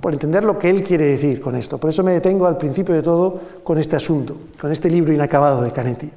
por 0.00 0.14
entender 0.14 0.42
lo 0.42 0.58
que 0.58 0.70
él 0.70 0.82
quiere 0.82 1.06
decir 1.06 1.40
con 1.40 1.56
esto. 1.56 1.76
Por 1.76 1.90
eso 1.90 2.02
me 2.02 2.12
detengo 2.12 2.46
al 2.46 2.56
principio 2.56 2.94
de 2.94 3.02
todo 3.02 3.38
con 3.62 3.76
este 3.76 3.96
asunto, 3.96 4.34
con 4.58 4.72
este 4.72 4.88
libro 4.88 5.12
inacabado 5.12 5.62
de 5.62 5.72
Canetti. 5.72 6.10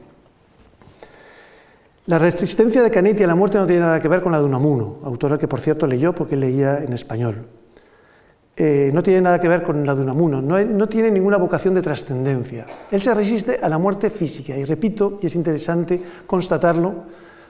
La 2.06 2.17
resistencia 2.17 2.82
de 2.82 2.89
Canetti 2.89 3.24
a 3.24 3.28
la 3.28 3.36
muerte 3.36 3.58
no 3.58 3.65
tiene 3.65 3.82
nada 3.82 4.00
que 4.00 4.08
ver 4.08 4.22
con 4.22 4.32
la 4.32 4.39
de 4.39 4.46
Unamuno, 4.46 5.00
autora 5.04 5.38
que 5.38 5.50
por 5.50 5.60
cierto 5.60 5.86
leyó 5.86 6.15
porque 6.15 6.38
leía 6.38 6.78
en 6.78 6.93
español. 6.93 7.57
Eh, 8.60 8.89
no 8.91 9.04
tiene 9.04 9.22
nada 9.22 9.39
que 9.39 9.48
ver 9.48 9.62
con 9.62 9.86
la 9.86 9.93
de 9.93 10.02
Unamuno, 10.02 10.41
no, 10.41 10.60
no 10.63 10.89
tiene 10.89 11.12
ninguna 11.12 11.38
vocación 11.38 11.76
de 11.76 11.82
trascendencia. 11.84 12.65
Él 12.89 13.00
se 13.00 13.13
resiste 13.13 13.60
a 13.62 13.70
la 13.70 13.78
muerte 13.78 14.10
física 14.10 14.58
y 14.58 14.65
repito, 14.65 15.20
y 15.22 15.28
es 15.28 15.36
interesante 15.36 16.02
constatarlo, 16.26 17.04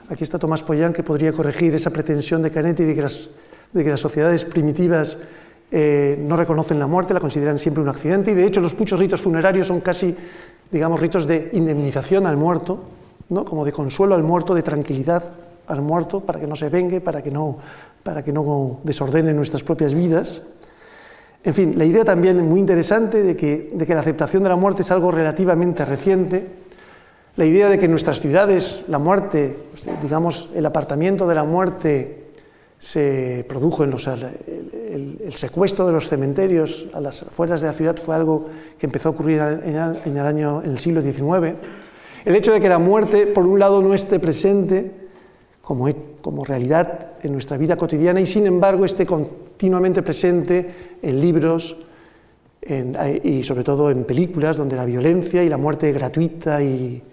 aquí 0.10 0.26
está 0.26 0.38
Tomás 0.38 0.64
Poyán 0.64 0.92
que 0.92 1.04
podría 1.04 1.32
corregir 1.32 1.74
esa 1.76 1.92
pretensión 1.92 2.42
de 2.42 2.52
Canetti 2.52 2.84
de 2.84 2.94
que 2.94 3.02
las, 3.02 3.30
de 3.72 3.84
que 3.86 3.90
las 3.90 4.02
sociedades 4.02 4.44
primitivas 4.44 5.18
eh, 5.72 6.18
no 6.20 6.36
reconocen 6.36 6.78
la 6.78 6.88
muerte, 6.88 7.14
la 7.14 7.22
consideran 7.22 7.58
siempre 7.58 7.82
un 7.82 7.88
accidente 7.88 8.32
y 8.32 8.34
de 8.34 8.46
hecho 8.46 8.60
los 8.60 8.78
muchos 8.78 9.00
ritos 9.00 9.22
funerarios 9.22 9.68
son 9.68 9.80
casi, 9.80 10.14
digamos, 10.70 11.00
ritos 11.00 11.26
de 11.26 11.52
indemnización 11.54 12.26
al 12.26 12.36
muerto, 12.36 12.84
¿no? 13.30 13.46
como 13.46 13.64
de 13.64 13.72
consuelo 13.72 14.14
al 14.14 14.24
muerto, 14.24 14.54
de 14.54 14.62
tranquilidad 14.62 15.32
al 15.68 15.82
muerto 15.82 16.20
para 16.20 16.38
que 16.38 16.48
no 16.48 16.58
se 16.58 16.68
vengue, 16.68 17.00
para 17.00 17.22
que 17.22 17.32
no, 17.32 17.60
para 18.04 18.24
que 18.24 18.34
no 18.34 18.80
desordene 18.84 19.34
nuestras 19.34 19.64
propias 19.64 19.94
vidas. 19.94 20.44
En 21.48 21.54
fin, 21.54 21.78
la 21.78 21.86
idea 21.86 22.04
también 22.04 22.46
muy 22.46 22.60
interesante 22.60 23.24
de 23.24 23.38
que, 23.38 23.72
la 23.88 24.02
aceptación 24.02 24.44
de 24.44 24.50
la 24.50 24.58
muerte 24.58 24.82
es 24.82 24.92
algo 24.92 25.12
relativamente 25.12 25.86
reciente, 25.86 26.46
la 27.38 27.46
idea 27.46 27.70
de 27.70 27.80
que 27.80 27.86
en 27.86 27.92
nuestras 27.92 28.20
ciudades 28.20 28.84
la 28.90 29.00
muerte, 29.00 29.56
digamos, 30.02 30.50
el 30.54 30.66
apartamiento 30.66 31.26
de 31.26 31.36
la 31.36 31.46
muerte 31.46 32.26
se 32.78 33.46
produjo 33.48 33.86
en 33.86 33.92
los, 33.92 34.06
el, 34.08 35.34
secuestro 35.36 35.88
de 35.88 35.94
los 35.94 36.10
cementerios 36.10 36.88
a 36.92 37.00
las 37.00 37.24
afueras 37.24 37.62
de 37.62 37.68
la 37.68 37.74
ciudad 37.74 37.96
fue 37.96 38.14
algo 38.14 38.48
que 38.78 38.86
empezó 38.86 39.08
a 39.08 39.12
ocurrir 39.14 39.40
en 39.40 40.18
el, 40.18 40.26
año, 40.26 40.62
en 40.62 40.72
el 40.72 40.80
siglo 40.80 41.02
XIX. 41.02 41.56
El 42.26 42.36
hecho 42.36 42.52
de 42.52 42.60
que 42.60 42.68
la 42.68 42.78
muerte, 42.78 43.26
por 43.26 43.46
un 43.46 43.58
lado, 43.58 43.82
no 43.82 43.94
esté 43.94 44.20
presente 44.20 45.07
como, 45.68 45.90
como 46.22 46.46
realidad 46.46 47.18
en 47.22 47.34
nuestra 47.34 47.58
vida 47.58 47.76
cotidiana 47.76 48.22
y, 48.22 48.26
sin 48.26 48.46
embargo, 48.46 48.86
esté 48.86 49.06
continuamente 49.06 50.02
presente 50.02 50.96
en 51.02 51.20
libros 51.20 51.76
y, 53.24 53.44
sobre 53.44 53.66
todo, 53.66 53.92
en 53.92 54.06
películas 54.06 54.56
donde 54.56 54.78
la 54.78 54.86
violencia 54.86 55.44
y 55.44 55.50
la 55.50 55.58
muerte 55.58 55.92
gratuita 55.92 56.64
y 56.64 57.04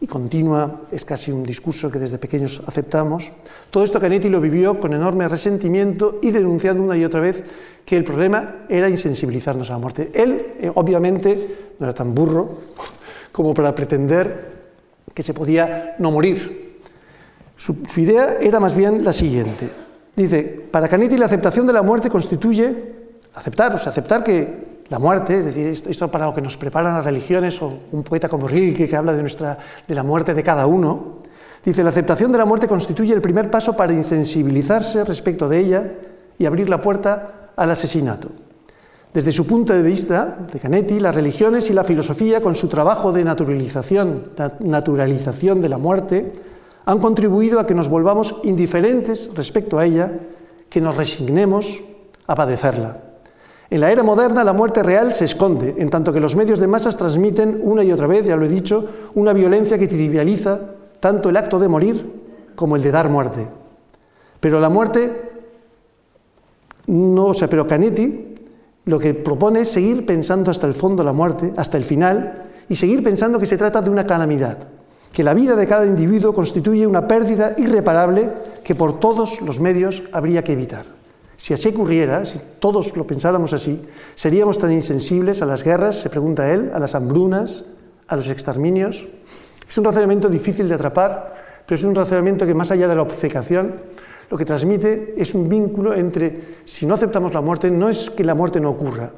y 0.00 0.06
continua, 0.06 0.82
es 0.90 1.04
casi 1.06 1.32
un 1.32 1.42
discurso 1.42 1.90
que 1.90 1.98
desde 1.98 2.18
pequeños 2.18 2.62
aceptamos. 2.66 3.32
Todo 3.70 3.82
esto 3.82 3.98
Canetti 3.98 4.28
lo 4.28 4.40
vivió 4.40 4.78
con 4.78 4.92
enorme 4.92 5.26
resentimiento 5.26 6.18
y 6.22 6.32
denunciando 6.32 6.82
una 6.82 6.98
y 6.98 7.04
otra 7.04 7.20
vez 7.20 7.42
que 7.84 7.96
el 7.96 8.04
problema 8.04 8.66
era 8.68 8.90
insensibilizarnos 8.90 9.70
a 9.70 9.74
la 9.74 9.78
muerte. 9.78 10.10
Él, 10.12 10.54
eh, 10.60 10.70
obviamente, 10.74 11.74
no 11.78 11.86
era 11.86 11.94
tan 11.94 12.14
burro 12.14 12.58
como 13.32 13.54
para 13.54 13.74
pretender 13.74 14.54
que 15.14 15.22
se 15.22 15.32
podía 15.32 15.96
no 15.98 16.10
morir. 16.10 16.65
Su, 17.56 17.74
idea 17.96 18.36
era 18.40 18.60
más 18.60 18.74
bien 18.74 19.04
la 19.04 19.12
siguiente. 19.12 19.70
Dice, 20.14 20.42
para 20.70 20.88
Canetti 20.88 21.16
la 21.16 21.26
aceptación 21.26 21.66
de 21.66 21.72
la 21.72 21.82
muerte 21.82 22.10
constituye, 22.10 22.94
aceptar, 23.34 23.74
o 23.74 23.78
sea, 23.78 23.90
aceptar 23.90 24.22
que 24.22 24.76
la 24.88 24.98
muerte, 24.98 25.38
es 25.38 25.46
decir, 25.46 25.66
esto, 25.66 26.10
para 26.10 26.26
lo 26.26 26.34
que 26.34 26.42
nos 26.42 26.56
preparan 26.56 26.94
las 26.94 27.04
religiones, 27.04 27.60
o 27.62 27.72
un 27.92 28.02
poeta 28.02 28.28
como 28.28 28.46
Rilke 28.46 28.88
que 28.88 28.96
habla 28.96 29.12
de, 29.12 29.20
nuestra, 29.20 29.58
de 29.86 29.94
la 29.94 30.02
muerte 30.02 30.34
de 30.34 30.42
cada 30.42 30.66
uno, 30.66 31.18
dice, 31.64 31.82
la 31.82 31.90
aceptación 31.90 32.30
de 32.30 32.38
la 32.38 32.44
muerte 32.44 32.68
constituye 32.68 33.12
el 33.12 33.22
primer 33.22 33.50
paso 33.50 33.74
para 33.76 33.92
insensibilizarse 33.92 35.04
respecto 35.04 35.48
de 35.48 35.58
ella 35.58 35.92
y 36.38 36.46
abrir 36.46 36.68
la 36.68 36.80
puerta 36.80 37.50
al 37.56 37.70
asesinato. 37.70 38.28
Desde 39.12 39.32
su 39.32 39.46
punto 39.46 39.72
de 39.72 39.80
vista, 39.80 40.36
de 40.52 40.60
Canetti, 40.60 41.00
las 41.00 41.14
religiones 41.14 41.70
y 41.70 41.72
la 41.72 41.84
filosofía, 41.84 42.42
con 42.42 42.54
su 42.54 42.68
trabajo 42.68 43.12
de 43.12 43.24
naturalización, 43.24 44.32
naturalización 44.60 45.62
de 45.62 45.68
la 45.70 45.78
muerte, 45.78 46.32
han 46.86 47.00
contribuido 47.00 47.60
a 47.60 47.66
que 47.66 47.74
nos 47.74 47.88
volvamos 47.88 48.40
indiferentes 48.44 49.30
respecto 49.34 49.78
a 49.78 49.84
ella, 49.84 50.12
que 50.70 50.80
nos 50.80 50.96
resignemos 50.96 51.82
a 52.26 52.34
padecerla. 52.34 53.02
En 53.68 53.80
la 53.80 53.90
era 53.90 54.04
moderna 54.04 54.44
la 54.44 54.52
muerte 54.52 54.82
real 54.82 55.12
se 55.12 55.24
esconde, 55.24 55.74
en 55.78 55.90
tanto 55.90 56.12
que 56.12 56.20
los 56.20 56.36
medios 56.36 56.60
de 56.60 56.68
masas 56.68 56.96
transmiten 56.96 57.60
una 57.62 57.82
y 57.82 57.90
otra 57.90 58.06
vez, 58.06 58.24
ya 58.24 58.36
lo 58.36 58.46
he 58.46 58.48
dicho, 58.48 58.88
una 59.14 59.32
violencia 59.32 59.76
que 59.76 59.88
trivializa 59.88 60.60
tanto 61.00 61.28
el 61.28 61.36
acto 61.36 61.58
de 61.58 61.68
morir 61.68 62.12
como 62.54 62.76
el 62.76 62.82
de 62.82 62.92
dar 62.92 63.08
muerte. 63.08 63.48
Pero 64.38 64.60
la 64.60 64.68
muerte, 64.68 65.32
no, 66.86 67.26
o 67.26 67.34
sea, 67.34 67.48
pero 67.48 67.66
Canetti 67.66 68.34
lo 68.84 69.00
que 69.00 69.14
propone 69.14 69.62
es 69.62 69.72
seguir 69.72 70.06
pensando 70.06 70.52
hasta 70.52 70.68
el 70.68 70.74
fondo 70.74 71.02
la 71.02 71.12
muerte, 71.12 71.52
hasta 71.56 71.76
el 71.76 71.82
final, 71.82 72.44
y 72.68 72.76
seguir 72.76 73.02
pensando 73.02 73.40
que 73.40 73.46
se 73.46 73.58
trata 73.58 73.82
de 73.82 73.90
una 73.90 74.06
calamidad, 74.06 74.58
que 75.16 75.24
la 75.24 75.32
vida 75.32 75.56
de 75.56 75.66
cada 75.66 75.86
individuo 75.86 76.34
constituye 76.34 76.86
una 76.86 77.08
pérdida 77.08 77.54
irreparable 77.56 78.28
que 78.62 78.74
por 78.74 79.00
todos 79.00 79.40
los 79.40 79.60
medios 79.60 80.02
habría 80.12 80.44
que 80.44 80.52
evitar. 80.52 80.84
Si 81.38 81.54
así 81.54 81.70
ocurriera, 81.70 82.26
si 82.26 82.38
todos 82.58 82.94
lo 82.94 83.06
pensáramos 83.06 83.54
así, 83.54 83.80
seríamos 84.14 84.58
tan 84.58 84.72
insensibles 84.72 85.40
a 85.40 85.46
las 85.46 85.64
guerras, 85.64 86.02
se 86.02 86.10
pregunta 86.10 86.52
él, 86.52 86.70
a 86.74 86.78
las 86.78 86.94
hambrunas, 86.94 87.64
a 88.08 88.14
los 88.14 88.28
exterminios. 88.28 89.08
Es 89.66 89.78
un 89.78 89.84
razonamiento 89.84 90.28
difícil 90.28 90.68
de 90.68 90.74
atrapar, 90.74 91.32
pero 91.66 91.76
es 91.76 91.84
un 91.84 91.94
razonamiento 91.94 92.44
que 92.44 92.52
más 92.52 92.70
allá 92.70 92.86
de 92.86 92.96
la 92.96 93.00
obcecación, 93.00 93.76
lo 94.30 94.36
que 94.36 94.44
transmite 94.44 95.14
es 95.16 95.32
un 95.32 95.48
vínculo 95.48 95.94
entre, 95.94 96.58
si 96.66 96.84
no 96.84 96.92
aceptamos 96.92 97.32
la 97.32 97.40
muerte, 97.40 97.70
no 97.70 97.88
es 97.88 98.10
que 98.10 98.22
la 98.22 98.34
muerte 98.34 98.60
no 98.60 98.68
ocurra, 98.68 99.12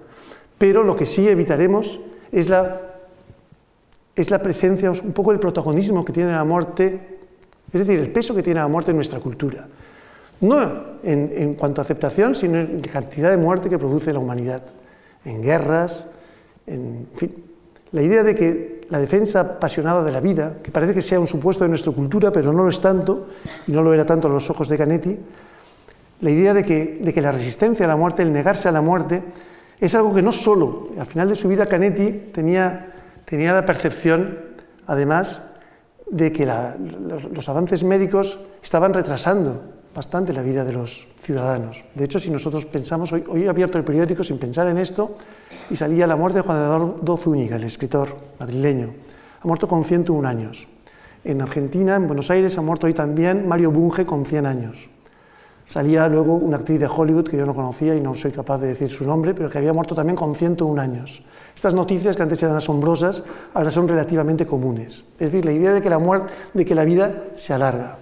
pero 0.58 0.84
lo 0.84 0.94
que 0.94 1.06
sí 1.06 1.28
evitaremos 1.28 1.98
es 2.30 2.48
la, 2.48 2.87
es 4.22 4.30
la 4.30 4.40
presencia, 4.40 4.90
un 4.90 5.12
poco 5.12 5.32
el 5.32 5.38
protagonismo 5.38 6.04
que 6.04 6.12
tiene 6.12 6.32
la 6.32 6.44
muerte, 6.44 7.00
es 7.72 7.80
decir, 7.80 7.98
el 7.98 8.10
peso 8.10 8.34
que 8.34 8.42
tiene 8.42 8.60
la 8.60 8.68
muerte 8.68 8.90
en 8.90 8.96
nuestra 8.96 9.20
cultura 9.20 9.66
no 10.40 10.98
en, 11.02 11.54
cuanto 11.54 11.80
a 11.80 11.84
aceptación, 11.84 12.34
sino 12.34 12.58
en 12.58 12.82
la 12.82 12.92
cantidad 12.92 13.30
de 13.30 13.36
muerte 13.36 13.68
que 13.68 13.78
produce 13.78 14.12
la 14.12 14.18
humanidad, 14.18 14.62
en 15.24 15.42
guerras, 15.42 16.06
en, 16.66 17.08
fin. 17.14 17.34
La 17.92 18.02
idea 18.02 18.22
de 18.22 18.34
que 18.34 18.86
la 18.90 18.98
defensa 18.98 19.40
apasionada 19.40 20.04
de 20.04 20.12
la 20.12 20.20
vida, 20.20 20.58
que 20.62 20.70
parece 20.70 20.94
que 20.94 21.02
sea 21.02 21.18
un 21.18 21.26
supuesto 21.26 21.64
de 21.64 21.68
nuestra 21.68 21.92
cultura, 21.92 22.30
pero 22.30 22.52
no 22.52 22.64
lo 22.64 22.68
es 22.68 22.80
tanto, 22.80 23.28
y 23.66 23.72
no 23.72 23.82
lo 23.82 23.94
era 23.94 24.04
tanto 24.04 24.28
a 24.28 24.30
los 24.30 24.48
ojos 24.50 24.68
de 24.68 24.76
Canetti, 24.76 25.18
la 26.20 26.30
idea 26.30 26.52
de 26.52 26.64
que, 26.64 26.98
de 27.00 27.12
que 27.14 27.22
la 27.22 27.32
resistencia 27.32 27.86
a 27.86 27.88
la 27.88 27.96
muerte, 27.96 28.22
el 28.22 28.32
negarse 28.32 28.68
a 28.68 28.72
la 28.72 28.82
muerte, 28.82 29.22
es 29.80 29.94
algo 29.94 30.14
que 30.14 30.22
no 30.22 30.32
solo, 30.32 30.88
al 30.98 31.06
final 31.06 31.28
de 31.28 31.34
su 31.34 31.48
vida 31.48 31.66
Canetti 31.66 32.30
tenía, 32.32 32.92
tenía 33.28 33.52
la 33.52 33.66
percepción, 33.66 34.38
además, 34.86 35.42
de 36.10 36.32
que 36.32 36.46
los 36.46 37.48
avances 37.48 37.84
médicos 37.84 38.38
estaban 38.62 38.94
retrasando 38.94 39.60
bastante 39.94 40.32
la 40.32 40.40
vida 40.42 40.64
de 40.64 40.72
los 40.72 41.06
ciudadanos. 41.20 41.84
De 41.94 42.04
hecho, 42.04 42.18
si 42.18 42.30
nosotros 42.30 42.64
pensamos, 42.64 43.12
hoy, 43.12 43.24
hoy 43.28 43.44
he 43.44 43.48
abierto 43.48 43.76
el 43.76 43.84
periódico 43.84 44.24
sin 44.24 44.38
pensar 44.38 44.66
en 44.68 44.78
esto 44.78 45.16
y 45.68 45.76
salía 45.76 46.06
la 46.06 46.16
muerte 46.16 46.38
de 46.38 46.42
Juan 46.42 46.58
Eduardo 46.58 47.16
Zúñiga, 47.16 47.56
el 47.56 47.64
escritor 47.64 48.16
madrileño. 48.38 48.94
Ha 49.42 49.46
muerto 49.46 49.68
con 49.68 49.84
101 49.84 50.26
años. 50.26 50.66
En 51.24 51.42
Argentina, 51.42 51.96
en 51.96 52.06
Buenos 52.06 52.30
Aires, 52.30 52.56
ha 52.56 52.62
muerto 52.62 52.86
hoy 52.86 52.94
también 52.94 53.46
Mario 53.46 53.70
Bunge 53.70 54.06
con 54.06 54.24
100 54.24 54.46
años. 54.46 54.88
Salía 55.68 56.08
luego 56.08 56.34
una 56.34 56.56
actriz 56.56 56.80
de 56.80 56.86
Hollywood 56.86 57.28
que 57.28 57.36
yo 57.36 57.44
no 57.44 57.54
conocía 57.54 57.94
y 57.94 58.00
no 58.00 58.14
soy 58.14 58.32
capaz 58.32 58.56
de 58.56 58.68
decir 58.68 58.88
su 58.88 59.04
nombre, 59.04 59.34
pero 59.34 59.50
que 59.50 59.58
había 59.58 59.74
muerto 59.74 59.94
también 59.94 60.16
con 60.16 60.34
101 60.34 60.80
años. 60.80 61.20
Estas 61.54 61.74
noticias 61.74 62.16
que 62.16 62.22
antes 62.22 62.42
eran 62.42 62.56
asombrosas, 62.56 63.22
ahora 63.52 63.70
son 63.70 63.86
relativamente 63.86 64.46
comunes. 64.46 65.04
Es 65.18 65.30
decir, 65.30 65.44
la 65.44 65.52
idea 65.52 65.74
de 65.74 65.82
que 65.82 65.90
la, 65.90 65.98
muerte, 65.98 66.32
de 66.54 66.64
que 66.64 66.74
la 66.74 66.86
vida 66.86 67.24
se 67.34 67.52
alarga. 67.52 67.98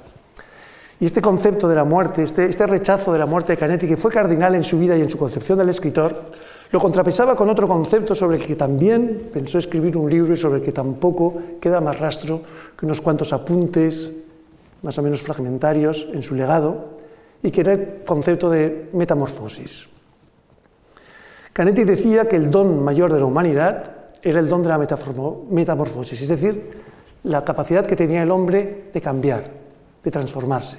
Y 1.00 1.07
este 1.07 1.20
concepto 1.20 1.68
de 1.68 1.74
la 1.74 1.83
muerte, 1.83 2.22
este, 2.22 2.46
este, 2.46 2.68
rechazo 2.68 3.12
de 3.12 3.18
la 3.18 3.26
muerte 3.26 3.55
de 3.55 3.59
Canetti, 3.59 3.88
que 3.88 3.96
fue 3.96 4.12
cardinal 4.12 4.55
en 4.55 4.62
su 4.62 4.79
vida 4.79 4.96
y 4.96 5.00
en 5.00 5.11
su 5.11 5.18
concepción 5.18 5.59
del 5.59 5.68
escritor, 5.68 6.22
lo 6.70 6.79
contrapesaba 6.79 7.35
con 7.35 7.50
otro 7.50 7.66
concepto 7.66 8.14
sobre 8.14 8.37
el 8.37 8.46
que 8.46 8.55
también 8.55 9.29
pensó 9.33 9.59
escribir 9.59 9.96
un 9.96 10.09
libro 10.09 10.33
y 10.33 10.37
sobre 10.37 10.61
el 10.61 10.64
que 10.64 10.72
tampoco 10.72 11.35
queda 11.61 11.81
más 11.81 11.98
rastro 11.98 12.42
que 12.79 12.87
unos 12.87 13.00
cuantos 13.00 13.33
apuntes, 13.33 14.12
más 14.83 14.96
o 14.98 15.02
menos 15.02 15.20
fragmentarios, 15.20 16.09
en 16.12 16.22
su 16.22 16.37
legado, 16.37 16.95
y 17.42 17.51
que 17.51 17.61
era 17.61 17.72
el 17.72 18.03
concepto 18.07 18.51
de 18.51 18.88
metamorfosis. 18.92 19.88
Canetti 21.53 21.85
decía 21.85 22.29
que 22.29 22.37
el 22.37 22.51
don 22.51 22.85
mayor 22.85 23.12
de 23.12 23.20
la 23.20 23.27
humanidad 23.27 23.92
era 24.22 24.40
el 24.40 24.49
don 24.49 24.62
de 24.62 24.68
la 24.68 24.79
metamorfosis, 24.79 26.20
es 26.20 26.29
decir, 26.29 26.83
la 27.22 27.44
capacidad 27.44 27.87
que 27.87 27.96
tenía 27.96 28.22
el 28.22 28.31
hombre 28.31 28.90
de 28.92 29.01
cambiar, 29.01 29.51
de 30.03 30.11
transformarse. 30.11 30.77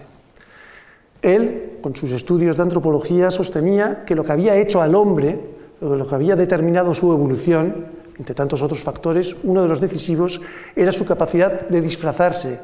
Él, 1.22 1.78
con 1.82 1.96
sus 1.96 2.12
estudios 2.12 2.58
de 2.58 2.63
antropología, 2.63 3.32
sostenía 3.32 4.04
que 4.06 4.15
lo 4.15 4.24
que 4.24 4.32
había 4.32 4.56
hecho 4.56 4.82
al 4.82 4.96
hombre, 4.96 5.39
lo 5.82 6.08
que 6.08 6.15
había 6.15 6.36
determinado 6.36 6.93
su 6.93 7.12
evolución, 7.12 7.88
entre 8.17 8.36
tantos 8.36 8.62
otros 8.62 8.84
factores, 8.84 9.36
uno 9.43 9.62
de 9.62 9.67
los 9.67 9.82
decisivos 9.82 10.41
era 10.76 10.91
su 10.91 11.06
capacidad 11.06 11.67
de 11.67 11.82
disfrazarse, 11.82 12.60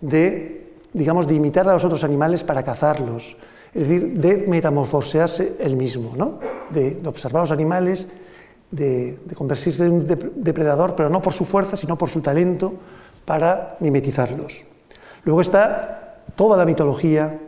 de, 0.00 0.67
digamos, 0.92 1.26
de 1.26 1.34
imitar 1.34 1.68
a 1.68 1.72
los 1.72 1.84
otros 1.84 2.04
animales 2.04 2.44
para 2.44 2.62
cazarlos, 2.62 3.36
es 3.74 3.88
decir, 3.88 4.18
de 4.18 4.36
metamorfosearse 4.48 5.56
él 5.60 5.76
mismo, 5.76 6.14
¿no? 6.16 6.38
de, 6.70 6.98
observar 7.04 7.40
a 7.40 7.44
los 7.44 7.50
animales, 7.50 8.08
de 8.70 9.18
convertirse 9.34 9.84
en 9.84 9.92
un 9.92 10.06
depredador, 10.36 10.94
pero 10.94 11.08
no 11.08 11.22
por 11.22 11.32
su 11.32 11.44
fuerza, 11.44 11.76
sino 11.76 11.96
por 11.96 12.10
su 12.10 12.20
talento 12.20 12.74
para 13.24 13.76
mimetizarlos. 13.80 14.64
Luego 15.24 15.40
está 15.40 16.22
toda 16.36 16.56
la 16.56 16.64
mitología 16.64 17.38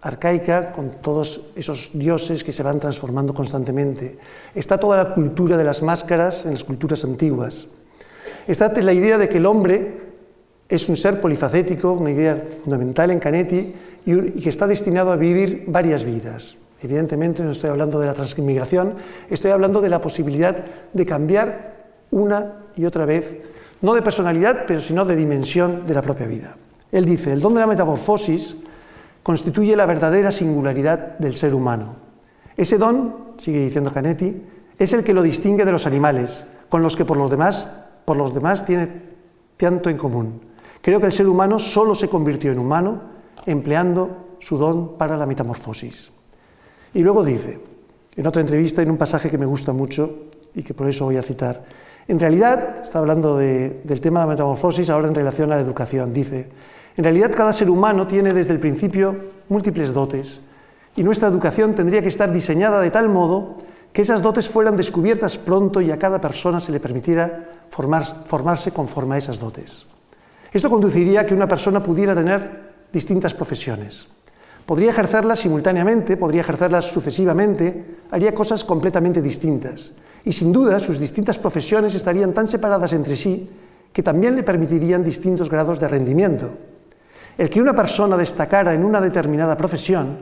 arcaica 0.00 0.72
con 0.72 1.02
todos 1.02 1.42
esos 1.56 1.90
dioses 1.92 2.44
que 2.44 2.52
se 2.52 2.62
van 2.62 2.78
transformando 2.78 3.34
constantemente. 3.34 4.18
Está 4.54 4.78
toda 4.78 4.96
la 4.96 5.14
cultura 5.14 5.56
de 5.56 5.64
las 5.64 5.82
máscaras 5.82 6.44
en 6.44 6.52
las 6.52 6.64
culturas 6.64 7.04
antiguas. 7.04 7.66
Está 8.46 8.72
la 8.80 8.92
idea 8.92 9.18
de 9.18 9.28
que 9.28 9.38
el 9.38 9.46
hombre 9.46 10.07
es 10.68 10.88
un 10.88 10.96
ser 10.96 11.20
polifacético, 11.20 11.92
una 11.92 12.10
idea 12.10 12.42
fundamental 12.62 13.10
en 13.10 13.20
Canetti, 13.20 13.74
y 14.04 14.30
que 14.40 14.48
está 14.48 14.66
destinado 14.66 15.12
a 15.12 15.16
vivir 15.16 15.64
varias 15.66 16.04
vidas. 16.04 16.56
Evidentemente 16.82 17.42
no 17.42 17.50
estoy 17.50 17.70
hablando 17.70 17.98
de 17.98 18.06
la 18.06 18.14
transmigración, 18.14 18.94
estoy 19.30 19.50
hablando 19.50 19.80
de 19.80 19.88
la 19.88 20.00
posibilidad 20.00 20.56
de 20.92 21.06
cambiar 21.06 21.76
una 22.10 22.64
y 22.76 22.84
otra 22.84 23.04
vez, 23.04 23.38
no 23.80 23.94
de 23.94 24.02
personalidad, 24.02 24.64
pero 24.66 24.80
sino 24.80 25.04
de 25.04 25.16
dimensión 25.16 25.86
de 25.86 25.94
la 25.94 26.02
propia 26.02 26.26
vida. 26.26 26.56
Él 26.92 27.04
dice, 27.04 27.32
el 27.32 27.40
don 27.40 27.54
de 27.54 27.60
la 27.60 27.66
metamorfosis 27.66 28.56
constituye 29.22 29.76
la 29.76 29.86
verdadera 29.86 30.30
singularidad 30.30 31.18
del 31.18 31.36
ser 31.36 31.54
humano. 31.54 31.96
Ese 32.56 32.78
don, 32.78 33.34
sigue 33.36 33.60
diciendo 33.60 33.92
Canetti, 33.92 34.42
es 34.78 34.92
el 34.92 35.04
que 35.04 35.14
lo 35.14 35.22
distingue 35.22 35.64
de 35.64 35.72
los 35.72 35.86
animales, 35.86 36.44
con 36.68 36.82
los 36.82 36.96
que 36.96 37.04
por 37.04 37.16
los 37.16 37.30
demás, 37.30 37.80
por 38.04 38.16
los 38.16 38.32
demás 38.32 38.64
tiene 38.64 38.88
tanto 39.56 39.90
en 39.90 39.96
común. 39.96 40.47
Creo 40.88 41.00
que 41.00 41.06
el 41.06 41.12
ser 41.12 41.28
humano 41.28 41.58
solo 41.58 41.94
se 41.94 42.08
convirtió 42.08 42.50
en 42.50 42.58
humano 42.58 43.02
empleando 43.44 44.36
su 44.38 44.56
don 44.56 44.96
para 44.96 45.18
la 45.18 45.26
metamorfosis. 45.26 46.10
Y 46.94 47.00
luego 47.00 47.22
dice, 47.22 47.60
en 48.16 48.26
otra 48.26 48.40
entrevista, 48.40 48.80
en 48.80 48.92
un 48.92 48.96
pasaje 48.96 49.28
que 49.28 49.36
me 49.36 49.44
gusta 49.44 49.74
mucho 49.74 50.30
y 50.54 50.62
que 50.62 50.72
por 50.72 50.88
eso 50.88 51.04
voy 51.04 51.18
a 51.18 51.22
citar, 51.22 51.62
en 52.08 52.18
realidad, 52.18 52.78
está 52.80 53.00
hablando 53.00 53.36
del 53.36 54.00
tema 54.00 54.20
de 54.20 54.26
la 54.28 54.32
metamorfosis 54.32 54.88
ahora 54.88 55.08
en 55.08 55.14
relación 55.14 55.52
a 55.52 55.56
la 55.56 55.60
educación, 55.60 56.14
dice, 56.14 56.48
en 56.96 57.04
realidad 57.04 57.32
cada 57.36 57.52
ser 57.52 57.68
humano 57.68 58.06
tiene 58.06 58.32
desde 58.32 58.54
el 58.54 58.58
principio 58.58 59.14
múltiples 59.50 59.92
dotes 59.92 60.40
y 60.96 61.02
nuestra 61.02 61.28
educación 61.28 61.74
tendría 61.74 62.00
que 62.00 62.08
estar 62.08 62.32
diseñada 62.32 62.80
de 62.80 62.90
tal 62.90 63.10
modo 63.10 63.56
que 63.92 64.00
esas 64.00 64.22
dotes 64.22 64.48
fueran 64.48 64.78
descubiertas 64.78 65.36
pronto 65.36 65.82
y 65.82 65.90
a 65.90 65.98
cada 65.98 66.18
persona 66.18 66.60
se 66.60 66.72
le 66.72 66.80
permitiera 66.80 67.66
formarse 67.68 68.72
conforme 68.72 69.16
a 69.16 69.18
esas 69.18 69.38
dotes. 69.38 69.86
Esto 70.52 70.70
conduciría 70.70 71.20
a 71.20 71.26
que 71.26 71.34
una 71.34 71.48
persona 71.48 71.82
pudiera 71.82 72.14
tener 72.14 72.88
distintas 72.92 73.34
profesiones. 73.34 74.08
Podría 74.64 74.90
ejercerlas 74.90 75.40
simultáneamente, 75.40 76.16
podría 76.16 76.42
ejercerlas 76.42 76.86
sucesivamente, 76.86 77.96
haría 78.10 78.34
cosas 78.34 78.64
completamente 78.64 79.22
distintas. 79.22 79.92
Y 80.24 80.32
sin 80.32 80.52
duda 80.52 80.78
sus 80.80 80.98
distintas 80.98 81.38
profesiones 81.38 81.94
estarían 81.94 82.34
tan 82.34 82.46
separadas 82.46 82.92
entre 82.92 83.16
sí 83.16 83.48
que 83.92 84.02
también 84.02 84.36
le 84.36 84.42
permitirían 84.42 85.02
distintos 85.02 85.48
grados 85.48 85.80
de 85.80 85.88
rendimiento. 85.88 86.50
El 87.36 87.48
que 87.48 87.62
una 87.62 87.74
persona 87.74 88.16
destacara 88.16 88.74
en 88.74 88.84
una 88.84 89.00
determinada 89.00 89.56
profesión, 89.56 90.18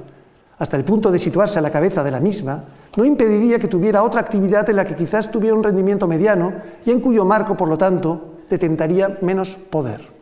hasta 0.58 0.76
el 0.76 0.84
punto 0.84 1.10
de 1.10 1.18
situarse 1.18 1.58
a 1.58 1.62
la 1.62 1.70
cabeza 1.70 2.02
de 2.04 2.10
la 2.10 2.20
misma, 2.20 2.64
no 2.96 3.04
impediría 3.04 3.58
que 3.58 3.68
tuviera 3.68 4.02
otra 4.02 4.20
actividad 4.20 4.68
en 4.70 4.76
la 4.76 4.84
que 4.86 4.94
quizás 4.94 5.30
tuviera 5.30 5.56
un 5.56 5.64
rendimiento 5.64 6.06
mediano 6.06 6.52
y 6.84 6.90
en 6.90 7.00
cuyo 7.00 7.24
marco, 7.24 7.56
por 7.56 7.68
lo 7.68 7.76
tanto, 7.76 8.36
detentaría 8.48 9.18
menos 9.22 9.56
poder. 9.70 10.15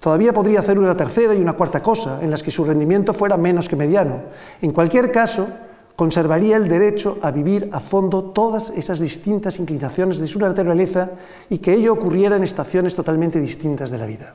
Todavía 0.00 0.32
podría 0.32 0.60
hacer 0.60 0.78
una 0.78 0.96
tercera 0.96 1.34
y 1.34 1.40
una 1.40 1.54
cuarta 1.54 1.82
cosa, 1.82 2.20
en 2.22 2.30
las 2.30 2.42
que 2.42 2.50
su 2.50 2.64
rendimiento 2.64 3.14
fuera 3.14 3.36
menos 3.36 3.68
que 3.68 3.76
mediano. 3.76 4.20
En 4.60 4.72
cualquier 4.72 5.10
caso, 5.10 5.48
conservaría 5.96 6.58
el 6.58 6.68
derecho 6.68 7.18
a 7.22 7.30
vivir 7.30 7.70
a 7.72 7.80
fondo 7.80 8.24
todas 8.24 8.70
esas 8.70 9.00
distintas 9.00 9.58
inclinaciones 9.58 10.18
de 10.18 10.26
su 10.26 10.38
naturaleza 10.38 11.10
y 11.48 11.58
que 11.58 11.72
ello 11.72 11.94
ocurriera 11.94 12.36
en 12.36 12.44
estaciones 12.44 12.94
totalmente 12.94 13.40
distintas 13.40 13.90
de 13.90 13.98
la 13.98 14.06
vida. 14.06 14.34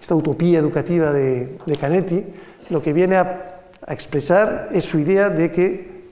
Esta 0.00 0.14
utopía 0.14 0.58
educativa 0.58 1.12
de, 1.12 1.58
Canetti 1.80 2.24
lo 2.68 2.82
que 2.82 2.92
viene 2.92 3.16
a, 3.16 3.60
a 3.86 3.94
expresar 3.94 4.68
es 4.70 4.84
su 4.84 4.98
idea 4.98 5.30
de 5.30 5.50
que, 5.50 6.10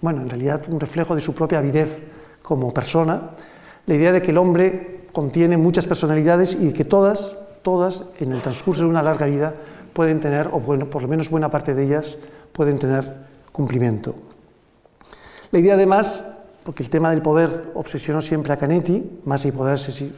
bueno, 0.00 0.22
en 0.22 0.30
realidad 0.30 0.62
un 0.68 0.80
reflejo 0.80 1.14
de 1.14 1.20
su 1.20 1.34
propia 1.34 1.58
avidez 1.58 2.00
como 2.40 2.72
persona, 2.72 3.30
la 3.84 3.94
idea 3.94 4.12
de 4.12 4.22
que 4.22 4.30
el 4.30 4.38
hombre 4.38 5.00
contiene 5.12 5.58
muchas 5.58 5.86
personalidades 5.86 6.56
y 6.60 6.72
que 6.72 6.84
todas 6.84 7.36
todas 7.66 8.04
en 8.20 8.30
el 8.30 8.40
transcurso 8.40 8.82
de 8.82 8.86
una 8.86 9.02
larga 9.02 9.26
vida 9.26 9.52
pueden 9.92 10.20
tener, 10.20 10.46
o 10.52 10.60
bueno, 10.60 10.88
por 10.88 11.02
lo 11.02 11.08
menos 11.08 11.28
buena 11.28 11.50
parte 11.50 11.74
de 11.74 11.82
ellas, 11.82 12.16
pueden 12.52 12.78
tener 12.78 13.26
cumplimiento. 13.50 14.14
La 15.50 15.58
idea 15.58 15.74
además, 15.74 16.20
porque 16.62 16.84
el 16.84 16.90
tema 16.90 17.10
del 17.10 17.22
poder 17.22 17.72
obsesionó 17.74 18.20
siempre 18.20 18.52
a 18.52 18.56
Canetti, 18.56 19.18
más 19.24 19.44
y 19.46 19.50
poder 19.50 19.80
se, 19.80 20.12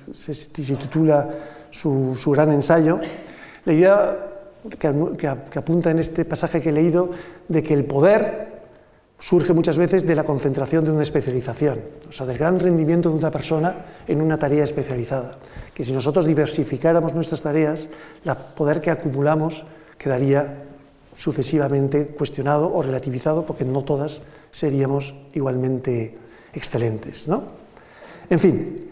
titula 0.53 1.27
su, 1.71 2.15
gran 2.27 2.53
ensayo, 2.53 3.01
la 3.65 3.73
idea 3.73 4.17
que 4.79 5.59
apunta 5.59 5.91
en 5.91 6.01
este 6.01 6.27
pasaje 6.27 6.61
que 6.61 6.69
he 6.69 6.73
leído 6.73 7.13
de 7.49 7.63
que 7.63 7.73
el 7.73 7.87
poder 7.87 8.58
surge 9.19 9.53
muchas 9.53 9.77
veces 9.77 10.07
de 10.07 10.15
la 10.15 10.25
concentración 10.25 10.85
de 10.85 10.93
una 10.93 11.03
especialización, 11.03 11.81
o 12.09 12.13
sea, 12.13 12.27
del 12.27 12.39
gran 12.39 12.61
rendimiento 12.61 13.11
de 13.11 13.17
una 13.17 13.31
persona 13.31 13.75
en 14.07 14.21
una 14.21 14.39
tarea 14.39 14.65
especializada. 14.65 15.39
Que 15.75 15.85
si 15.85 15.93
nosotros 15.93 16.27
diversificáramos 16.27 17.15
nuestras 17.15 17.43
tareas, 17.43 17.89
el 18.25 18.37
poder 18.57 18.81
que 18.81 18.91
acumulamos 18.91 19.65
quedaría 19.99 20.65
sucesivamente 21.17 22.07
cuestionado 22.07 22.73
o 22.73 22.81
relativizado, 22.81 23.45
porque 23.45 23.65
no 23.65 23.83
todas 23.83 24.23
seríamos 24.53 25.15
igualmente 25.35 26.17
excelentes. 26.55 27.27
¿no? 27.27 27.43
En 28.31 28.39
fin, 28.39 28.89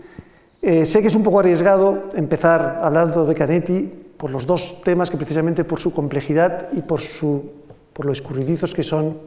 eh, 0.61 0.85
sé 0.85 1.01
que 1.01 1.07
es 1.07 1.15
un 1.15 1.23
poco 1.23 1.39
arriesgado 1.39 2.11
empezar 2.15 2.81
hablando 2.83 3.25
de 3.25 3.35
Canetti 3.35 3.93
por 4.17 4.33
los 4.33 4.47
dos 4.47 4.81
temas 4.83 5.11
que 5.11 5.17
precisamente 5.17 5.63
por 5.63 5.79
su 5.79 5.93
complejidad 5.93 6.73
y 6.73 6.83
por, 6.83 7.01
su, 7.01 7.53
por 7.93 8.07
lo 8.07 8.13
escurridizos 8.13 8.75
que 8.75 8.83
son, 8.83 9.19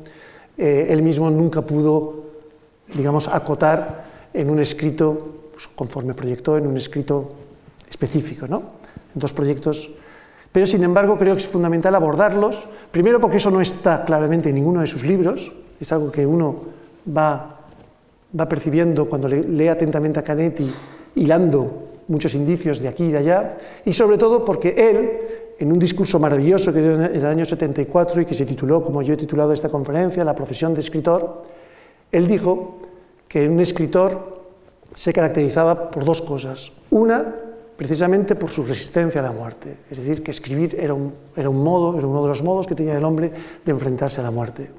eh, 0.60 0.88
él 0.90 1.02
mismo 1.02 1.32
nunca 1.32 1.62
pudo, 1.62 2.26
digamos, 2.94 3.30
acotar 3.30 4.28
en 4.34 4.50
un 4.50 4.60
escrito, 4.60 5.48
pues, 5.54 5.70
conforme 5.74 6.14
proyectó, 6.14 6.58
en 6.58 6.68
un 6.68 6.76
escrito 6.76 7.32
específico, 7.90 8.46
¿no? 8.46 8.58
En 9.16 9.22
dos 9.22 9.32
proyectos. 9.32 9.90
Pero, 10.52 10.66
sin 10.66 10.84
embargo, 10.84 11.18
creo 11.18 11.34
que 11.36 11.42
es 11.42 11.48
fundamental 11.48 11.96
abordarlos, 11.96 12.68
primero 12.92 13.22
porque 13.22 13.38
eso 13.38 13.50
no 13.52 13.62
está 13.62 14.04
claramente 14.04 14.50
en 14.50 14.56
ninguno 14.56 14.82
de 14.82 14.88
sus 14.88 15.06
libros, 15.06 15.54
es 15.80 15.92
algo 15.94 16.12
que 16.12 16.26
uno 16.26 16.58
va, 17.08 17.62
va 18.38 18.50
percibiendo 18.50 19.08
cuando 19.08 19.30
lee 19.30 19.70
atentamente 19.70 20.20
a 20.20 20.24
Canetti, 20.24 20.70
hilando 21.16 21.88
muchos 22.10 22.36
indicios 22.36 22.80
de 22.80 22.90
aquí 22.90 23.06
y 23.06 23.12
de 23.12 23.18
allá, 23.20 23.58
y 23.86 23.94
sobre 23.94 24.18
todo 24.18 24.44
porque 24.44 24.76
él, 24.76 25.12
en 25.60 25.72
un 25.72 25.78
discurso 25.78 26.20
maravilloso 26.20 26.72
que 26.72 26.82
dio 26.82 26.96
en 26.96 27.16
el 27.16 27.26
año 27.26 27.44
74 27.44 28.22
y 28.22 28.26
que 28.26 28.34
se 28.34 28.46
tituló, 28.46 28.82
como 28.82 29.02
yo 29.02 29.14
he 29.14 29.18
titulado 29.18 29.52
esta 29.52 29.68
conferencia, 29.68 30.24
La 30.24 30.34
profesión 30.34 30.74
de 30.74 30.80
escritor, 30.80 31.44
él 32.12 32.28
dijo 32.28 32.78
que 33.28 33.48
un 33.48 33.60
escritor 33.60 34.40
se 34.94 35.12
caracterizaba 35.12 35.92
por 35.92 36.06
dos 36.06 36.22
cosas. 36.22 36.72
Una, 36.90 37.36
precisamente 37.76 38.36
por 38.36 38.50
su 38.50 38.64
resistencia 38.64 39.20
a 39.20 39.24
la 39.24 39.32
muerte, 39.32 39.78
es 39.92 39.98
decir, 39.98 40.24
que 40.24 40.32
escribir 40.32 40.78
era 40.80 40.94
un, 40.94 41.14
modo, 41.36 41.98
era 41.98 42.08
uno 42.08 42.24
de 42.24 42.30
los 42.30 42.42
modos 42.42 42.66
que 42.66 42.76
tenía 42.76 42.98
el 42.98 43.04
hombre 43.04 43.32
de 43.64 43.72
enfrentarse 43.72 44.22
a 44.22 44.24
la 44.24 44.32
muerte, 44.32 44.72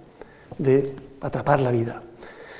de 0.58 0.94
atrapar 1.20 1.60
la 1.60 1.70
vida. 1.70 2.02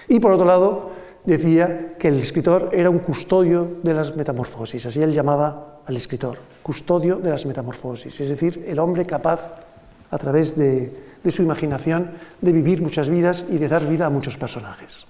Y 0.09 0.21
por 0.21 0.33
otro 0.33 0.45
lado, 0.45 0.91
decía 1.25 1.95
que 1.99 2.09
el 2.09 2.19
escritor 2.21 2.71
era 2.73 2.91
un 2.91 2.99
custodio 2.99 3.67
de 3.83 3.95
las 3.95 4.15
metamorfosis, 4.15 4.87
así 4.87 5.03
él 5.03 5.13
llamaba 5.13 5.81
al 5.87 5.97
escritor, 5.97 6.39
custodio 6.63 7.17
de 7.17 7.31
las 7.31 7.47
metamorfosis, 7.47 8.21
es 8.21 8.29
decir, 8.29 8.65
el 8.67 8.79
hombre 8.79 9.07
capaz, 9.07 9.53
a 10.11 10.19
través 10.19 10.57
de, 10.57 10.93
su 11.29 11.43
imaginación, 11.43 12.13
de 12.41 12.53
vivir 12.53 12.83
muchas 12.83 13.09
vidas 13.09 13.45
y 13.49 13.59
de 13.59 13.69
dar 13.69 13.87
vida 13.87 14.07
a 14.07 14.11
muchos 14.11 14.37
personajes. 14.37 15.07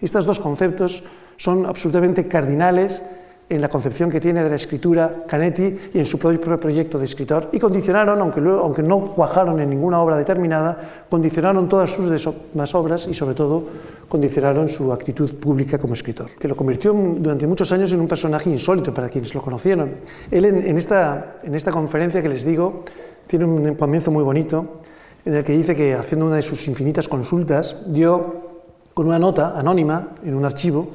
Estos 0.00 0.24
dos 0.24 0.38
conceptos 0.38 1.02
son 1.36 1.66
absolutamente 1.66 2.28
cardinales 2.28 3.02
en 3.48 3.60
la 3.60 3.68
concepción 3.68 4.10
que 4.10 4.20
tiene 4.20 4.44
de 4.44 4.50
la 4.50 4.56
escritura 4.56 5.24
Canetti 5.26 5.90
y 5.94 5.98
en 5.98 6.04
su 6.04 6.18
propio 6.18 6.58
proyecto 6.58 6.98
de 6.98 7.06
escritor, 7.06 7.48
y 7.52 7.58
condicionaron, 7.58 8.20
aunque, 8.20 8.82
no 8.82 9.14
cuajaron 9.14 9.58
en 9.60 9.70
ninguna 9.70 10.00
obra 10.00 10.16
determinada, 10.16 11.06
condicionaron 11.08 11.68
todas 11.68 11.90
sus 11.90 12.10
demás 12.10 12.74
obras 12.74 13.06
y 13.08 13.14
sobre 13.14 13.34
todo 13.34 13.64
condicionaron 14.08 14.68
su 14.68 14.92
actitud 14.92 15.34
pública 15.36 15.78
como 15.78 15.94
escritor, 15.94 16.30
que 16.38 16.48
lo 16.48 16.56
convirtió 16.56 16.92
durante 16.92 17.46
muchos 17.46 17.70
años 17.72 17.92
en 17.92 18.00
un 18.00 18.08
personaje 18.08 18.50
insólito 18.50 18.92
para 18.92 19.08
quienes 19.08 19.34
lo 19.34 19.42
conocieron. 19.42 19.90
Él 20.30 20.44
en 20.44 20.76
esta 20.76 21.70
conferencia 21.70 22.22
que 22.22 22.28
les 22.28 22.44
digo 22.44 22.84
tiene 23.26 23.44
un 23.44 23.74
comienzo 23.74 24.10
muy 24.10 24.24
bonito 24.24 24.80
en 25.24 25.34
el 25.34 25.44
que 25.44 25.52
dice 25.52 25.76
que 25.76 25.94
haciendo 25.94 26.26
una 26.26 26.36
de 26.36 26.42
sus 26.42 26.66
infinitas 26.68 27.08
consultas 27.08 27.84
dio 27.86 28.48
con 28.94 29.06
una 29.06 29.18
nota 29.18 29.58
anónima 29.58 30.08
en 30.24 30.34
un 30.34 30.44
archivo 30.44 30.88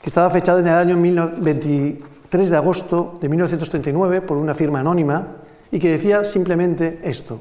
que 0.00 0.08
estaba 0.08 0.30
fechada 0.30 0.60
en 0.60 0.66
el 0.66 0.74
año 0.74 1.32
23 1.38 2.50
de 2.50 2.56
agosto 2.56 3.18
de 3.20 3.28
1939 3.28 4.20
por 4.20 4.36
una 4.36 4.54
firma 4.54 4.80
anónima 4.80 5.36
y 5.70 5.78
que 5.78 5.90
decía 5.90 6.24
simplemente 6.24 7.00
esto, 7.02 7.40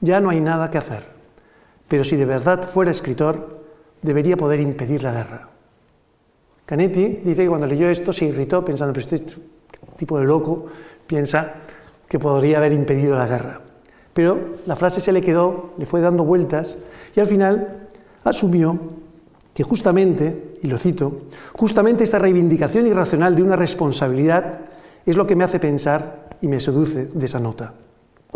ya 0.00 0.20
no 0.20 0.30
hay 0.30 0.40
nada 0.40 0.70
que 0.70 0.78
hacer, 0.78 1.06
pero 1.88 2.04
si 2.04 2.16
de 2.16 2.24
verdad 2.24 2.62
fuera 2.62 2.90
escritor, 2.90 3.64
debería 4.02 4.36
poder 4.36 4.60
impedir 4.60 5.02
la 5.02 5.12
guerra. 5.12 5.48
Canetti 6.66 7.20
dice 7.24 7.42
que 7.44 7.48
cuando 7.48 7.66
leyó 7.66 7.88
esto 7.88 8.12
se 8.12 8.24
irritó 8.24 8.64
pensando, 8.64 8.92
pero 8.92 9.06
este 9.06 9.36
tipo 9.96 10.18
de 10.18 10.24
loco 10.24 10.66
piensa 11.06 11.54
que 12.08 12.18
podría 12.18 12.58
haber 12.58 12.72
impedido 12.72 13.16
la 13.16 13.26
guerra. 13.26 13.60
Pero 14.12 14.56
la 14.66 14.76
frase 14.76 15.00
se 15.00 15.12
le 15.12 15.20
quedó, 15.20 15.74
le 15.78 15.86
fue 15.86 16.00
dando 16.00 16.24
vueltas 16.24 16.76
y 17.14 17.20
al 17.20 17.26
final 17.26 17.88
asumió 18.24 18.78
que 19.54 19.62
justamente, 19.62 20.45
y 20.62 20.68
lo 20.68 20.78
cito, 20.78 21.22
justamente 21.52 22.04
esta 22.04 22.18
reivindicación 22.18 22.86
irracional 22.86 23.36
de 23.36 23.42
una 23.42 23.56
responsabilidad 23.56 24.60
es 25.04 25.16
lo 25.16 25.26
que 25.26 25.36
me 25.36 25.44
hace 25.44 25.60
pensar 25.60 26.28
y 26.40 26.48
me 26.48 26.60
seduce 26.60 27.06
de 27.06 27.24
esa 27.24 27.40
nota. 27.40 27.74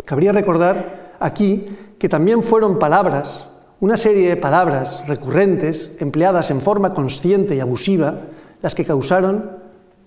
Cabría 0.05 0.31
recordar 0.31 1.13
aquí 1.19 1.67
que 1.99 2.09
también 2.09 2.41
fueron 2.41 2.79
palabras, 2.79 3.47
una 3.79 3.97
serie 3.97 4.29
de 4.29 4.37
palabras 4.37 5.07
recurrentes, 5.07 5.91
empleadas 5.99 6.51
en 6.51 6.61
forma 6.61 6.93
consciente 6.93 7.55
y 7.55 7.59
abusiva, 7.59 8.21
las 8.61 8.75
que 8.75 8.85
causaron 8.85 9.51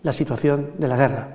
la 0.02 0.12
situación 0.12 0.70
de 0.78 0.88
la 0.88 0.96
guerra. 0.96 1.28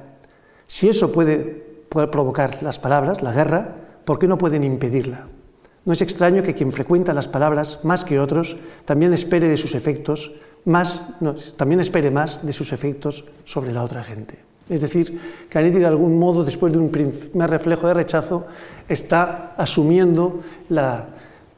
Si 0.68 0.88
eso 0.88 1.12
puede, 1.12 1.68
provocar 1.90 2.62
las 2.62 2.78
palabras, 2.80 3.22
la 3.24 3.34
guerra, 3.34 3.76
¿por 4.06 4.20
qué 4.20 4.28
no 4.28 4.38
pueden 4.38 4.64
impedirla? 4.64 5.28
No 5.86 5.94
es 5.94 6.02
extraño 6.02 6.44
que 6.44 6.54
quien 6.54 6.72
frecuenta 6.72 7.14
las 7.14 7.28
palabras 7.28 7.84
más 7.84 8.06
que 8.06 8.20
otros 8.20 8.58
también 8.86 9.12
espere 9.12 9.48
de 9.48 9.58
sus 9.58 9.74
efectos 9.74 10.34
también 11.56 11.80
espere 11.80 12.12
más 12.12 12.46
de 12.46 12.54
sus 12.54 12.74
efectos 12.74 13.26
sobre 13.46 13.72
la 13.72 13.84
otra 13.84 14.04
gente. 14.04 14.40
Es 14.70 14.82
decir, 14.82 15.20
Canetti 15.50 15.80
de 15.80 15.88
algún 15.88 16.20
modo, 16.20 16.44
después 16.44 16.72
de 16.72 16.78
un 16.78 16.90
primer 16.90 17.50
reflejo 17.50 17.88
de 17.88 17.96
rechazo, 17.96 18.46
está 18.88 19.56
asumiendo 19.58 20.42
la, 20.70 21.08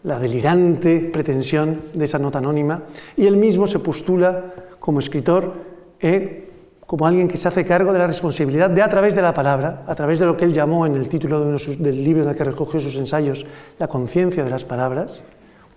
delirante 0.04 1.00
pretensión 1.00 1.82
de 1.94 2.06
esa 2.06 2.20
nota 2.20 2.40
anónima 2.40 2.84
y 3.18 3.28
él 3.28 3.38
mismo 3.38 3.68
se 3.68 3.80
postula 3.80 4.54
como 4.80 5.00
escritor 5.00 5.54
eh, 6.00 6.48
como 6.92 7.08
alguien 7.08 7.30
que 7.30 7.38
se 7.38 7.48
hace 7.48 7.64
cargo 7.64 7.94
de 7.94 8.00
la 8.00 8.08
responsabilidad 8.08 8.70
de 8.70 8.82
a 8.82 8.90
través 8.90 9.16
de 9.16 9.22
la 9.22 9.34
palabra, 9.34 9.84
a 9.88 9.96
través 9.96 10.20
de 10.20 10.26
lo 10.26 10.36
que 10.36 10.44
él 10.44 10.52
llamó 10.52 10.86
en 10.86 10.96
el 10.96 11.08
título 11.08 11.40
del 11.40 12.04
libro 12.04 12.24
en 12.24 12.30
el 12.30 12.36
que 12.36 12.44
recogió 12.44 12.82
sus 12.82 12.98
ensayos, 12.98 13.46
la 13.80 13.88
conciencia 13.88 14.44
de 14.44 14.50
las 14.50 14.66
palabras, 14.66 15.24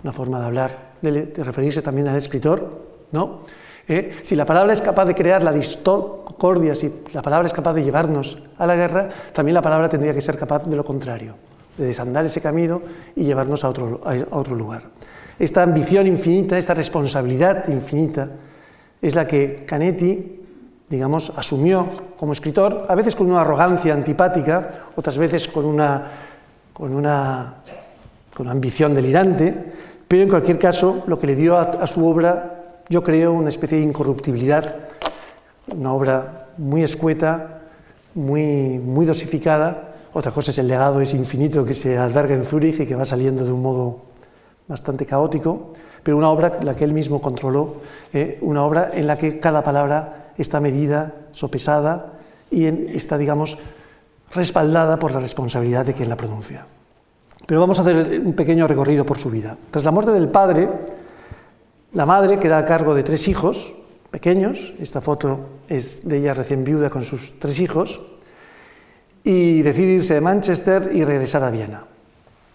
una 0.02 0.12
forma 0.12 0.40
de 0.40 0.46
hablar, 0.46 0.94
de, 1.02 1.32
referirse 1.36 1.82
también 1.82 2.08
al 2.08 2.16
escritor, 2.16 2.93
¿no? 3.14 3.40
Eh, 3.86 4.18
si 4.22 4.34
la 4.34 4.44
palabra 4.44 4.72
es 4.72 4.80
capaz 4.80 5.04
de 5.04 5.14
crear 5.14 5.42
la 5.42 5.52
discordia, 5.52 6.74
si 6.74 6.92
la 7.12 7.22
palabra 7.22 7.46
es 7.46 7.52
capaz 7.52 7.74
de 7.74 7.84
llevarnos 7.84 8.38
a 8.58 8.66
la 8.66 8.76
guerra, 8.76 9.08
también 9.32 9.54
la 9.54 9.62
palabra 9.62 9.88
tendría 9.88 10.12
que 10.12 10.20
ser 10.20 10.36
capaz 10.36 10.64
de 10.64 10.74
lo 10.74 10.84
contrario, 10.84 11.34
de 11.76 11.86
desandar 11.86 12.24
ese 12.24 12.40
camino 12.40 12.82
y 13.14 13.24
llevarnos 13.24 13.62
a 13.62 13.68
otro, 13.68 14.56
lugar. 14.56 14.82
Esta 15.38 15.62
ambición 15.62 16.06
infinita, 16.06 16.56
esta 16.56 16.74
responsabilidad 16.74 17.68
infinita, 17.68 18.28
es 19.02 19.14
la 19.14 19.26
que 19.26 19.64
Canetti, 19.66 20.40
digamos, 20.88 21.30
asumió 21.36 21.86
como 22.16 22.32
escritor, 22.32 22.86
a 22.88 22.94
veces 22.94 23.14
con 23.14 23.30
una 23.30 23.42
arrogancia 23.42 23.92
antipática, 23.92 24.86
otras 24.96 25.18
veces 25.18 25.46
con 25.46 25.66
una, 25.66 26.10
con 26.72 26.94
una, 26.94 27.56
con 28.34 28.48
ambición 28.48 28.94
delirante, 28.94 29.54
pero 30.08 30.22
en 30.22 30.28
cualquier 30.30 30.58
caso 30.58 31.04
lo 31.06 31.18
que 31.18 31.26
le 31.26 31.36
dio 31.36 31.58
a 31.58 31.86
su 31.86 32.06
obra 32.06 32.63
yo 32.88 33.02
creo, 33.02 33.32
una 33.32 33.48
especie 33.48 33.78
de 33.78 33.84
incorruptibilidad, 33.84 34.76
una 35.74 35.92
obra 35.92 36.48
muy 36.58 36.82
escueta, 36.82 37.62
muy, 38.14 38.78
muy 38.78 39.06
dosificada. 39.06 39.94
Otra 40.12 40.32
cosa 40.32 40.50
es 40.50 40.58
el 40.58 40.68
legado 40.68 41.00
es 41.00 41.14
infinito 41.14 41.64
que 41.64 41.74
se 41.74 41.98
alberga 41.98 42.34
en 42.34 42.44
Zúrich 42.44 42.80
y 42.80 42.86
que 42.86 42.94
va 42.94 43.04
saliendo 43.04 43.44
de 43.44 43.52
un 43.52 43.62
modo 43.62 44.02
bastante 44.68 45.04
caótico, 45.06 45.72
pero 46.02 46.16
una 46.16 46.30
obra 46.30 46.60
la 46.62 46.76
que 46.76 46.84
él 46.84 46.92
mismo 46.92 47.20
controló, 47.20 47.76
eh, 48.12 48.38
una 48.40 48.64
obra 48.64 48.90
en 48.92 49.06
la 49.06 49.18
que 49.18 49.38
cada 49.38 49.62
palabra 49.62 50.32
está 50.38 50.60
medida, 50.60 51.14
sopesada 51.32 52.12
y 52.50 52.66
está, 52.66 53.18
digamos, 53.18 53.58
respaldada 54.32 54.98
por 54.98 55.12
la 55.12 55.20
responsabilidad 55.20 55.86
de 55.86 55.94
quien 55.94 56.08
la 56.08 56.16
pronuncia. 56.16 56.66
Pero 57.46 57.60
vamos 57.60 57.78
a 57.78 57.82
hacer 57.82 58.20
un 58.24 58.32
pequeño 58.32 58.66
recorrido 58.66 59.04
por 59.04 59.18
su 59.18 59.30
vida. 59.30 59.56
Tras 59.70 59.84
la 59.84 59.90
muerte 59.90 60.12
del 60.12 60.28
padre, 60.28 60.68
la 61.94 62.06
madre 62.06 62.38
queda 62.38 62.58
a 62.58 62.64
cargo 62.64 62.94
de 62.94 63.02
tres 63.02 63.28
hijos 63.28 63.72
pequeños, 64.10 64.74
esta 64.78 65.00
foto 65.00 65.62
es 65.68 66.06
de 66.06 66.18
ella 66.18 66.34
recién 66.34 66.64
viuda 66.64 66.90
con 66.90 67.04
sus 67.04 67.38
tres 67.38 67.58
hijos, 67.60 68.00
y 69.24 69.62
decide 69.62 69.94
irse 69.94 70.14
de 70.14 70.20
Manchester 70.20 70.90
y 70.92 71.02
regresar 71.04 71.42
a 71.42 71.50
Viena. 71.50 71.84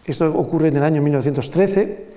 Esto 0.06 0.32
ocurre 0.36 0.70
en 0.70 0.78
el 0.78 0.84
año 0.84 1.02
1913 1.02 2.08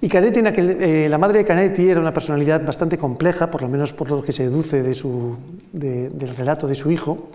y 0.00 0.08
Canetti, 0.08 0.40
eh, 0.40 1.08
la 1.10 1.18
madre 1.18 1.38
de 1.38 1.44
Canetti 1.44 1.88
era 1.88 2.00
una 2.00 2.12
personalidad 2.12 2.64
bastante 2.64 2.96
compleja, 2.96 3.50
por 3.50 3.62
lo 3.62 3.68
menos 3.68 3.92
por 3.92 4.10
lo 4.10 4.22
que 4.22 4.32
se 4.32 4.44
deduce 4.44 4.82
del 4.82 6.36
relato 6.36 6.66
de 6.66 6.74
su 6.74 6.90
hijo, 6.90 7.28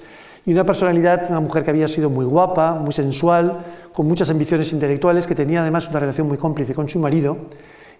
y 0.45 0.51
una 0.51 0.65
personalidad, 0.65 1.29
una 1.29 1.39
mujer 1.39 1.63
que 1.63 1.69
había 1.69 1.87
sido 1.87 2.09
muy 2.09 2.25
guapa, 2.25 2.73
muy 2.73 2.93
sensual, 2.93 3.59
con 3.93 4.07
muchas 4.07 4.29
ambiciones 4.29 4.71
intelectuales, 4.71 5.27
que 5.27 5.35
tenía 5.35 5.61
además 5.61 5.89
una 5.89 5.99
relación 5.99 6.27
muy 6.27 6.37
cómplice 6.37 6.73
con 6.73 6.87
su 6.87 6.99
marido, 6.99 7.37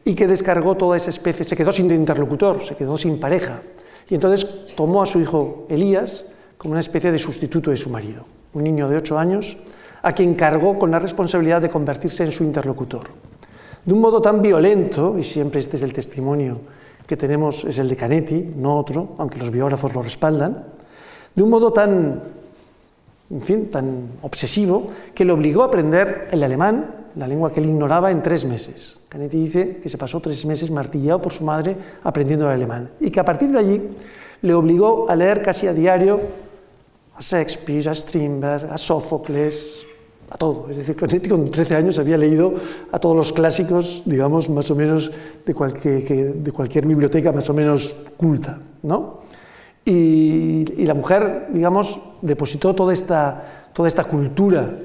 y 0.06 0.16
que 0.16 0.28
descargó 0.28 0.76
toda 0.76 0.98
esa 0.98 1.10
especie, 1.10 1.46
se 1.46 1.56
quedó 1.56 1.72
sin 1.72 1.90
interlocutor, 1.92 2.64
se 2.64 2.76
quedó 2.76 2.98
sin 2.98 3.20
pareja. 3.20 3.62
Y 4.10 4.16
entonces 4.16 4.48
tomó 4.76 5.02
a 5.02 5.06
su 5.06 5.20
hijo 5.20 5.66
Elías 5.70 6.26
como 6.58 6.74
una 6.74 6.82
especie 6.82 7.12
de 7.12 7.20
sustituto 7.20 7.72
de 7.72 7.78
su 7.78 7.90
marido, 7.90 8.26
un 8.54 8.64
niño 8.64 8.90
de 8.90 8.98
ocho 8.98 9.18
años, 9.18 9.58
a 10.02 10.12
quien 10.12 10.36
cargó 10.36 10.78
con 10.78 10.92
la 10.92 11.00
responsabilidad 11.00 11.62
de 11.62 11.70
convertirse 11.70 12.24
en 12.24 12.32
su 12.32 12.44
interlocutor. 12.44 13.04
De 13.86 13.94
un 13.94 14.02
modo 14.02 14.22
tan 14.22 14.42
violento, 14.42 15.18
y 15.18 15.24
siempre 15.24 15.60
este 15.60 15.78
es 15.78 15.84
el 15.84 15.94
testimonio 15.94 16.60
que 17.08 17.18
tenemos, 17.18 17.66
es 17.66 17.80
el 17.80 17.90
de 17.90 17.96
Canetti, 17.96 18.54
no 18.56 18.78
otro, 18.78 19.16
aunque 19.18 19.40
los 19.40 19.52
biógrafos 19.52 19.94
lo 19.94 20.02
respaldan, 20.02 20.66
de 21.36 21.44
un 21.44 21.50
modo 21.50 21.74
tan, 21.74 22.22
en 23.30 23.42
fin, 23.42 23.70
tan 23.70 24.10
obsesivo, 24.22 24.88
que 25.14 25.26
le 25.26 25.34
obligó 25.34 25.64
a 25.64 25.66
aprender 25.66 26.30
el 26.32 26.44
alemán, 26.44 27.08
la 27.16 27.28
lengua 27.28 27.52
que 27.52 27.60
él 27.60 27.68
ignoraba, 27.68 28.12
en 28.12 28.22
tres 28.22 28.46
meses. 28.46 29.00
Canetti 29.14 29.38
dice 29.38 29.78
que 29.78 29.90
se 29.90 29.98
pasó 30.00 30.20
tres 30.20 30.44
meses 30.44 30.72
martillado 30.72 31.22
por 31.22 31.32
su 31.32 31.44
madre 31.44 31.78
aprendiendo 32.02 32.48
el 32.48 32.54
alemán 32.54 32.90
y 33.00 33.12
que 33.12 33.20
a 33.20 33.24
partir 33.24 33.52
de 33.52 33.60
allí 33.60 33.82
le 34.42 34.54
obligó 34.56 35.08
a 35.08 35.16
leer 35.16 35.44
casi 35.44 35.68
a 35.68 35.74
diario 35.74 36.20
a 37.16 37.22
Shakespeare, 37.22 37.88
a 37.90 37.94
Strindberg, 37.94 38.72
a 38.72 38.78
Sófocles, 38.80 39.86
a 40.32 40.36
todo. 40.36 40.66
Es 40.68 40.78
decir, 40.78 40.96
Canetti 40.96 41.30
con 41.30 41.52
13 41.52 41.76
años 41.76 42.00
había 42.00 42.18
leído 42.18 42.56
a 42.92 42.98
todos 42.98 43.16
los 43.16 43.32
clásicos, 43.34 44.02
digamos, 44.08 44.50
más 44.50 44.72
o 44.72 44.76
menos 44.76 45.12
de 45.46 45.54
cualquier, 45.54 46.88
biblioteca 46.88 47.32
más 47.32 47.48
o 47.52 47.54
menos 47.54 47.96
culta. 48.18 48.58
¿no? 48.82 49.20
Y, 49.86 50.84
la 50.88 50.96
mujer, 50.96 51.50
digamos, 51.54 52.02
depositó 52.24 52.74
toda 52.74 52.94
esta 52.94 54.04
cultura 54.10 54.76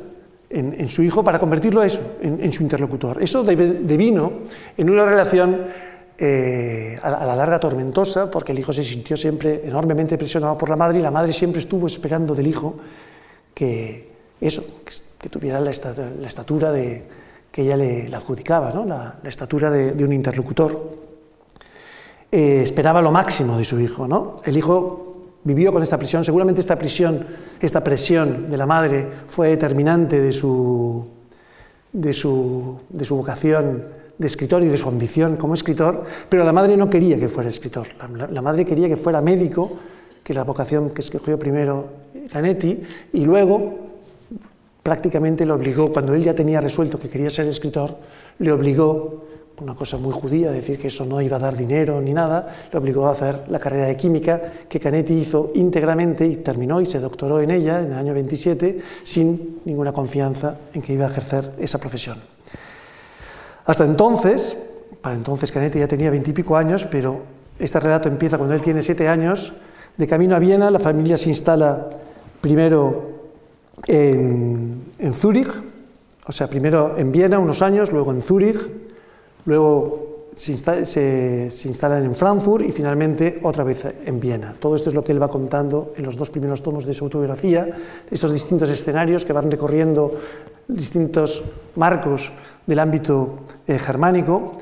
en, 0.50 0.88
su 0.88 1.02
hijo 1.02 1.22
para 1.22 1.38
convertirlo 1.38 1.82
eso, 1.82 2.00
en, 2.20 2.52
su 2.52 2.62
interlocutor. 2.62 3.22
Eso 3.22 3.44
devino 3.44 4.32
en 4.76 4.90
una 4.90 5.04
relación 5.04 5.66
eh, 6.16 6.98
a, 7.02 7.10
la 7.10 7.36
larga 7.36 7.60
tormentosa, 7.60 8.30
porque 8.30 8.52
el 8.52 8.58
hijo 8.58 8.72
se 8.72 8.82
sintió 8.82 9.16
siempre 9.16 9.62
enormemente 9.64 10.16
presionado 10.16 10.56
por 10.56 10.70
la 10.70 10.76
madre 10.76 10.98
y 10.98 11.02
la 11.02 11.10
madre 11.10 11.32
siempre 11.32 11.60
estuvo 11.60 11.86
esperando 11.86 12.34
del 12.34 12.46
hijo 12.46 12.76
que 13.54 14.08
eso, 14.40 14.64
que, 15.18 15.28
tuviera 15.28 15.60
la, 15.60 15.70
estatura 15.70 16.72
de, 16.72 17.02
que 17.50 17.62
ella 17.62 17.76
le, 17.76 18.14
adjudicaba, 18.14 18.72
¿no? 18.72 18.84
la, 18.84 19.18
estatura 19.24 19.70
de, 19.70 20.04
un 20.04 20.12
interlocutor. 20.12 21.08
Eh, 22.30 22.60
esperaba 22.62 23.00
lo 23.02 23.10
máximo 23.10 23.58
de 23.58 23.64
su 23.64 23.80
hijo. 23.80 24.06
¿no? 24.06 24.36
El 24.44 24.56
hijo 24.56 25.07
vivió 25.44 25.72
con 25.72 25.82
esta 25.82 25.98
presión. 25.98 26.24
Seguramente 26.24 26.60
esta 26.60 26.76
presión, 26.76 27.26
esta 27.60 27.82
presión 27.82 28.50
de 28.50 28.56
la 28.56 28.66
madre 28.66 29.06
fue 29.26 29.48
determinante 29.48 30.20
de 30.20 30.32
su, 30.32 31.06
de 31.92 32.12
su, 32.12 32.80
de 32.88 33.04
su 33.04 33.16
vocación 33.16 33.84
de 34.18 34.26
escritor 34.26 34.62
y 34.62 34.66
de 34.66 34.76
su 34.76 34.88
ambición 34.88 35.36
como 35.36 35.54
escritor, 35.54 36.04
pero 36.28 36.44
la 36.44 36.52
madre 36.52 36.76
no 36.76 36.90
quería 36.90 37.16
que 37.18 37.28
fuera 37.28 37.48
escritor. 37.48 37.86
La, 38.30 38.42
madre 38.42 38.64
quería 38.64 38.88
que 38.88 38.96
fuera 38.96 39.20
médico, 39.20 39.70
que 40.24 40.34
la 40.34 40.44
vocación 40.44 40.90
que 40.90 41.00
escogió 41.00 41.38
primero 41.38 41.86
Canetti, 42.30 42.82
y 43.12 43.24
luego 43.24 43.78
prácticamente 44.82 45.46
le 45.46 45.52
obligó, 45.52 45.92
cuando 45.92 46.14
él 46.14 46.24
ya 46.24 46.34
tenía 46.34 46.60
resuelto 46.60 46.98
que 46.98 47.08
quería 47.08 47.30
ser 47.30 47.46
escritor, 47.46 47.96
le 48.40 48.50
obligó 48.50 49.24
una 49.60 49.74
cosa 49.74 49.96
muy 49.96 50.12
judía, 50.12 50.50
decir 50.50 50.78
que 50.78 50.88
eso 50.88 51.04
no 51.04 51.20
iba 51.20 51.36
a 51.36 51.40
dar 51.40 51.56
dinero 51.56 52.00
ni 52.00 52.12
nada, 52.12 52.68
le 52.72 52.78
obligó 52.78 53.06
a 53.06 53.12
hacer 53.12 53.44
la 53.48 53.58
carrera 53.58 53.86
de 53.86 53.96
química 53.96 54.40
que 54.68 54.78
Canetti 54.78 55.14
hizo 55.14 55.50
íntegramente 55.54 56.26
y 56.26 56.36
terminó 56.36 56.80
y 56.80 56.86
se 56.86 57.00
doctoró 57.00 57.40
en 57.40 57.50
ella 57.50 57.80
en 57.80 57.92
el 57.92 57.98
año 57.98 58.14
27 58.14 58.80
sin 59.04 59.60
ninguna 59.64 59.92
confianza 59.92 60.56
en 60.72 60.82
que 60.82 60.92
iba 60.92 61.06
a 61.06 61.10
ejercer 61.10 61.52
esa 61.58 61.78
profesión. 61.78 62.18
Hasta 63.66 63.84
entonces, 63.84 64.56
para 65.00 65.16
entonces 65.16 65.52
Canetti 65.52 65.78
ya 65.78 65.88
tenía 65.88 66.10
veintipico 66.10 66.56
años, 66.56 66.86
pero 66.90 67.22
este 67.58 67.80
relato 67.80 68.08
empieza 68.08 68.38
cuando 68.38 68.54
él 68.54 68.62
tiene 68.62 68.82
siete 68.82 69.08
años, 69.08 69.54
de 69.96 70.06
camino 70.06 70.36
a 70.36 70.38
Viena, 70.38 70.70
la 70.70 70.78
familia 70.78 71.16
se 71.16 71.28
instala 71.28 71.88
primero 72.40 73.18
en, 73.86 74.84
en 74.98 75.14
Zúrich, 75.14 75.50
o 76.24 76.32
sea, 76.32 76.46
primero 76.46 76.96
en 76.96 77.10
Viena 77.10 77.38
unos 77.38 77.62
años, 77.62 77.90
luego 77.90 78.12
en 78.12 78.22
Zúrich, 78.22 78.58
luego 79.48 80.28
se, 80.34 80.52
instalan 81.64 82.04
en 82.04 82.14
Frankfurt 82.14 82.64
y 82.66 82.70
finalmente 82.70 83.40
otra 83.42 83.64
vez 83.64 83.82
en 84.04 84.20
Viena. 84.20 84.54
Todo 84.60 84.76
esto 84.76 84.90
es 84.90 84.94
lo 84.94 85.02
que 85.02 85.12
él 85.12 85.20
va 85.20 85.28
contando 85.28 85.94
en 85.96 86.04
los 86.04 86.16
dos 86.16 86.28
primeros 86.28 86.62
tomos 86.62 86.84
de 86.84 86.92
su 86.92 87.04
autobiografía, 87.04 87.66
esos 88.10 88.30
distintos 88.30 88.68
escenarios 88.68 89.24
que 89.24 89.32
van 89.32 89.50
recorriendo 89.50 90.20
distintos 90.68 91.42
marcos 91.76 92.30
del 92.66 92.78
ámbito 92.78 93.40
eh, 93.66 93.78
germánico 93.78 94.52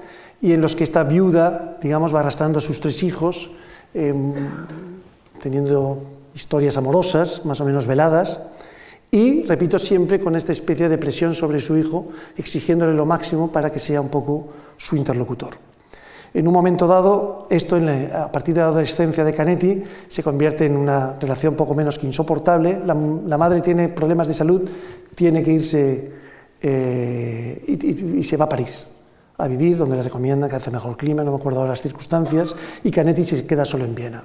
y 0.41 0.53
en 0.53 0.61
los 0.61 0.77
que 0.77 0.85
esta 0.85 1.03
viuda, 1.03 1.79
digamos, 1.83 2.15
va 2.15 2.21
arrastrando 2.21 2.59
a 2.59 2.63
sus 2.63 2.81
tres 2.81 3.03
hijos, 3.03 3.51
em, 3.93 4.35
teniendo 5.43 5.99
historias 6.33 6.77
amorosas, 6.77 7.45
más 7.45 7.61
o 7.61 7.65
menos 7.65 7.89
veladas, 7.89 8.39
y, 9.11 9.43
repito, 9.45 9.79
siempre 9.79 10.21
con 10.21 10.37
esta 10.37 10.53
especie 10.53 10.89
de 10.89 10.99
presión 10.99 11.35
sobre 11.35 11.61
su 11.61 11.77
hijo, 11.77 12.09
exigiéndole 12.37 12.95
lo 12.95 13.07
máximo 13.07 13.51
para 13.53 13.71
que 13.71 13.79
sea 13.79 14.01
un 14.01 14.09
poco 14.09 14.49
su 14.77 14.97
interlocutor. 14.97 15.55
En 16.35 16.47
un 16.47 16.53
momento 16.53 16.87
dado, 16.87 17.47
esto 17.49 17.77
a 17.77 18.31
partir 18.31 18.55
de 18.55 18.61
la 18.61 18.67
adolescencia 18.67 19.25
de 19.25 19.33
Canetti 19.33 19.83
se 20.07 20.23
convierte 20.23 20.67
en 20.67 20.77
una 20.77 21.15
relación 21.19 21.55
poco 21.55 21.75
menos 21.75 21.99
que 21.99 22.07
insoportable. 22.07 22.81
La, 22.85 23.39
madre 23.39 23.63
tiene 23.63 23.89
problemas 23.89 24.29
de 24.29 24.35
salud, 24.35 24.69
tiene 25.15 25.43
que 25.43 25.53
irse 25.53 26.13
eh, 26.61 27.65
y, 27.67 28.23
se 28.23 28.37
va 28.37 28.45
a 28.45 28.49
París 28.51 28.87
a 29.39 29.47
vivir, 29.47 29.79
donde 29.79 29.97
le 29.97 30.03
recomiendan 30.03 30.51
que 30.51 30.57
hace 30.57 30.71
mejor 30.71 30.97
clima, 30.97 31.25
no 31.25 31.31
me 31.31 31.39
acuerdo 31.39 31.61
ahora 31.61 31.71
las 31.71 31.83
circunstancias, 31.83 32.55
y 32.85 32.91
Canetti 32.91 33.25
se 33.25 33.47
queda 33.47 33.65
solo 33.65 33.85
en 33.85 33.95
Viena. 33.95 34.25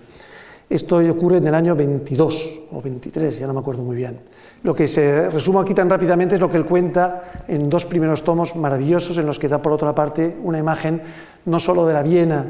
Esto 0.69 0.97
ocurre 0.97 1.37
en 1.37 1.47
el 1.47 1.55
año 1.55 1.75
22 1.75 2.59
o 2.71 2.81
23, 2.81 3.39
ya 3.39 3.47
no 3.47 3.53
me 3.53 3.59
acuerdo 3.59 3.83
muy 3.83 3.95
bien. 3.95 4.19
Lo 4.63 4.75
que 4.75 4.87
se 4.87 5.29
resumo 5.29 5.59
aquí 5.59 5.73
tan 5.73 5.89
rápidamente 5.89 6.35
es 6.35 6.41
lo 6.41 6.49
que 6.49 6.57
él 6.57 6.65
cuenta 6.65 7.43
en 7.47 7.69
dos 7.69 7.85
primeros 7.85 8.23
tomos 8.23 8.55
maravillosos 8.55 9.17
en 9.17 9.25
los 9.25 9.39
que 9.39 9.47
da 9.47 9.61
por 9.61 9.71
otra 9.71 9.95
parte 9.95 10.37
una 10.43 10.59
imagen 10.59 11.01
no 11.45 11.59
solo 11.59 11.87
de 11.87 11.93
la 11.93 12.03
Viena 12.03 12.45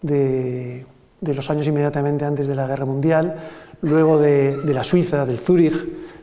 de, 0.00 0.86
los 1.20 1.50
años 1.50 1.66
inmediatamente 1.66 2.24
antes 2.24 2.46
de 2.46 2.54
la 2.54 2.68
Guerra 2.68 2.84
Mundial, 2.84 3.34
luego 3.82 4.18
de, 4.18 4.58
de 4.58 4.74
la 4.74 4.84
Suiza, 4.84 5.26
del 5.26 5.38
Zúrich, 5.38 5.74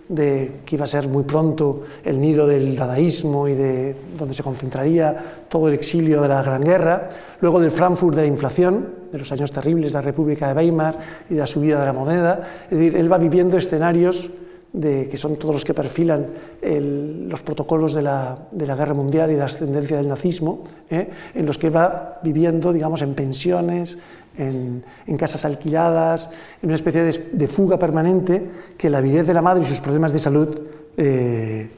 de 0.07 0.61
que 0.65 0.75
iba 0.77 0.85
a 0.85 0.87
ser 0.87 1.09
muy 1.09 1.23
pronto 1.23 1.83
el 2.05 2.21
nido 2.21 2.47
del 2.47 2.77
dadaísmo 2.77 3.49
y 3.49 3.53
de 3.53 3.95
donde 4.17 4.33
se 4.33 4.43
concentraría 4.43 5.43
todo 5.49 5.67
el 5.67 5.73
exilio 5.73 6.21
de 6.21 6.29
la 6.29 6.41
Gran 6.41 6.61
Guerra, 6.61 7.09
luego 7.41 7.59
del 7.59 7.71
Frankfurt 7.71 8.15
de 8.15 8.21
la 8.21 8.27
inflación, 8.27 8.87
de 9.11 9.19
los 9.19 9.29
años 9.33 9.51
terribles 9.51 9.91
de 9.91 9.97
la 9.97 10.01
República 10.01 10.47
de 10.47 10.53
Weimar 10.53 10.97
y 11.29 11.33
de 11.33 11.39
la 11.41 11.45
subida 11.45 11.81
de 11.81 11.85
la 11.85 11.93
moneda, 11.93 12.47
es 12.71 12.77
decir, 12.77 12.95
él 12.95 13.11
va 13.11 13.17
viviendo 13.17 13.57
escenarios 13.57 14.29
de, 14.73 15.07
que 15.09 15.17
son 15.17 15.37
todos 15.37 15.55
los 15.55 15.65
que 15.65 15.73
perfilan 15.73 16.27
los 16.61 17.41
protocolos 17.41 17.93
de 17.93 18.01
la, 18.01 18.37
de 18.51 18.65
la, 18.65 18.75
Guerra 18.75 18.93
Mundial 18.93 19.29
y 19.31 19.33
de 19.33 19.39
la 19.39 19.45
ascendencia 19.45 19.97
del 19.97 20.07
nazismo, 20.07 20.63
¿eh? 20.89 21.09
en 21.33 21.45
los 21.45 21.57
que 21.57 21.69
va 21.69 22.19
viviendo, 22.23 22.73
digamos, 22.73 23.01
en 23.01 23.13
pensiones, 23.13 23.97
en, 24.37 24.83
casas 25.17 25.45
alquiladas, 25.45 26.29
en 26.61 26.69
una 26.69 26.75
especie 26.75 27.03
de, 27.03 27.47
fuga 27.47 27.79
permanente 27.79 28.49
que 28.77 28.89
la 28.89 28.99
avidez 28.99 29.25
de 29.25 29.33
la 29.33 29.41
madre 29.41 29.63
y 29.63 29.65
sus 29.65 29.79
problemas 29.79 30.13
de 30.13 30.19
salud 30.19 30.59
eh, 30.95 31.69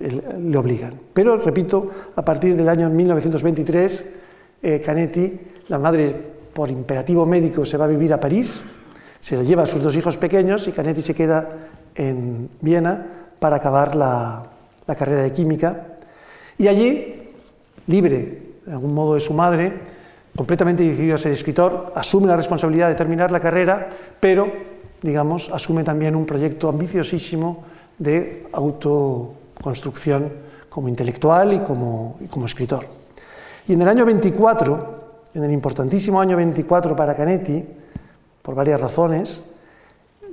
le 0.00 0.56
obligan. 0.56 0.94
Pero, 1.12 1.36
repito, 1.36 1.90
a 2.16 2.24
partir 2.24 2.56
del 2.56 2.68
año 2.68 2.90
1923, 2.90 4.04
eh, 4.62 4.82
Canetti, 4.84 5.40
la 5.68 5.78
madre 5.78 6.14
por 6.52 6.70
imperativo 6.70 7.24
médico 7.24 7.64
se 7.64 7.76
va 7.76 7.84
a 7.84 7.88
vivir 7.88 8.12
a 8.12 8.20
París, 8.20 8.60
se 9.20 9.36
le 9.36 9.44
lleva 9.44 9.62
a 9.62 9.66
sus 9.66 9.82
dos 9.82 9.94
hijos 9.96 10.16
pequeños 10.16 10.66
y 10.66 10.72
Canetti 10.72 11.02
se 11.02 11.14
queda 11.14 11.48
en 11.94 12.48
Viena 12.60 13.06
para 13.38 13.56
acabar 13.56 13.96
la, 13.96 14.44
la 14.86 14.94
carrera 14.94 15.22
de 15.22 15.32
química. 15.32 15.86
Y 16.58 16.68
allí, 16.68 17.30
libre 17.86 18.52
de 18.64 18.72
algún 18.72 18.94
modo 18.94 19.14
de 19.14 19.20
su 19.20 19.34
madre, 19.34 19.72
completamente 20.36 20.82
decidido 20.82 21.14
a 21.14 21.18
ser 21.18 21.32
escritor, 21.32 21.92
asume 21.94 22.26
la 22.26 22.36
responsabilidad 22.36 22.88
de 22.88 22.94
terminar 22.94 23.30
la 23.30 23.40
carrera, 23.40 23.88
pero, 24.20 24.50
digamos, 25.02 25.50
asume 25.50 25.84
también 25.84 26.16
un 26.16 26.26
proyecto 26.26 26.68
ambiciosísimo 26.68 27.64
de 27.98 28.46
autoconstrucción 28.52 30.32
como 30.68 30.88
intelectual 30.88 31.52
y 31.52 31.58
como, 31.60 32.18
como 32.30 32.46
escritor. 32.46 32.86
Y 33.68 33.74
en 33.74 33.82
el 33.82 33.88
año 33.88 34.04
24, 34.04 35.02
en 35.34 35.44
el 35.44 35.52
importantísimo 35.52 36.20
año 36.20 36.36
24 36.36 36.96
para 36.96 37.14
Canetti, 37.14 37.64
por 38.40 38.54
varias 38.54 38.80
razones, 38.80 39.44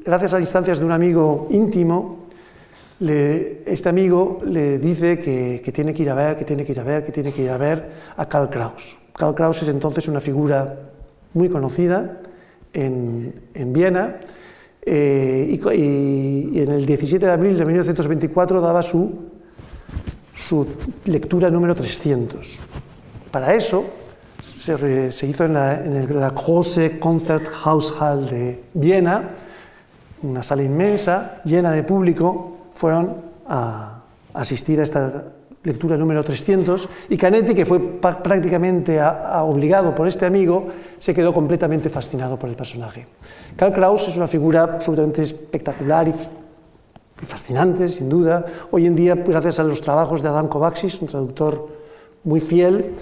gracias 0.10 0.34
a 0.34 0.39
instancias 0.39 0.80
de 0.80 0.86
un 0.86 0.91
amigo 0.91 1.47
íntimo, 1.51 2.26
este 2.99 3.89
amigo 3.89 4.41
le 4.43 4.80
dice 4.80 5.20
que, 5.20 5.72
tiene 5.72 5.93
que 5.93 6.01
ir 6.01 6.10
a 6.10 6.16
ver, 6.16 6.36
que 6.36 6.45
tiene 6.45 6.66
que 6.66 6.72
ir 6.72 6.80
a 6.80 6.84
ver, 6.84 7.05
que 7.05 7.12
tiene 7.12 7.32
que 7.32 7.43
ir 7.43 7.49
a 7.51 7.57
ver 7.57 7.91
a 8.18 8.28
Karl 8.28 8.49
Kraus. 8.49 8.97
Karl 9.16 9.36
Kraus 9.36 9.62
es 9.62 9.70
entonces 9.70 10.07
una 10.07 10.20
figura 10.20 10.80
muy 11.36 11.47
conocida 11.47 12.18
en, 12.74 13.34
Viena 13.53 14.16
eh, 14.82 15.60
y, 15.76 16.60
en 16.60 16.72
el 16.72 16.88
17 16.88 17.24
de 17.24 17.32
abril 17.32 17.55
de 17.55 17.66
1924 17.66 18.62
daba 18.62 18.82
su, 18.82 19.12
su 20.34 20.66
lectura 21.05 21.51
número 21.51 21.76
300. 21.76 22.57
Para 23.30 23.53
eso 23.53 23.86
se, 24.57 25.28
hizo 25.28 25.45
en 25.45 25.53
la, 25.53 25.86
en 25.86 25.95
el, 25.95 26.07
Große 26.07 26.99
de 28.32 28.60
Viena, 28.74 29.30
una 30.24 30.43
sala 30.43 30.63
inmensa, 30.63 31.41
llena 31.43 31.72
de 31.72 31.84
público, 31.84 32.57
fueron 32.74 33.15
a 33.47 34.01
asistir 34.34 34.80
a 34.80 34.84
esta 34.84 35.24
lectura 35.63 35.97
número 35.97 36.24
300, 36.24 36.88
y 37.09 37.17
Canetti, 37.17 37.53
que 37.53 37.65
fue 37.65 37.80
prácticamente 37.80 39.01
obligado 39.01 39.93
por 39.93 40.07
este 40.07 40.26
amigo, 40.26 40.67
se 40.97 41.13
quedó 41.13 41.34
completamente 41.34 41.89
fascinado 41.89 42.38
por 42.38 42.49
el 42.49 42.55
personaje. 42.55 43.07
Karl 43.55 43.74
Kraus 43.74 44.07
es 44.07 44.15
una 44.15 44.28
figura 44.28 44.63
absolutamente 44.63 45.22
espectacular 45.22 46.07
y, 46.07 46.13
fascinante, 47.26 47.89
sin 47.89 48.07
duda. 48.07 48.45
Hoy 48.72 48.86
en 48.86 48.95
día, 48.95 49.15
gracias 49.15 49.59
a 49.59 49.63
los 49.63 49.82
trabajos 49.82 50.22
de 50.24 50.30
Adam 50.30 50.47
Kovacs, 50.47 51.01
un 51.01 51.07
traductor 51.07 51.67
muy 52.24 52.39
fiel, 52.39 52.95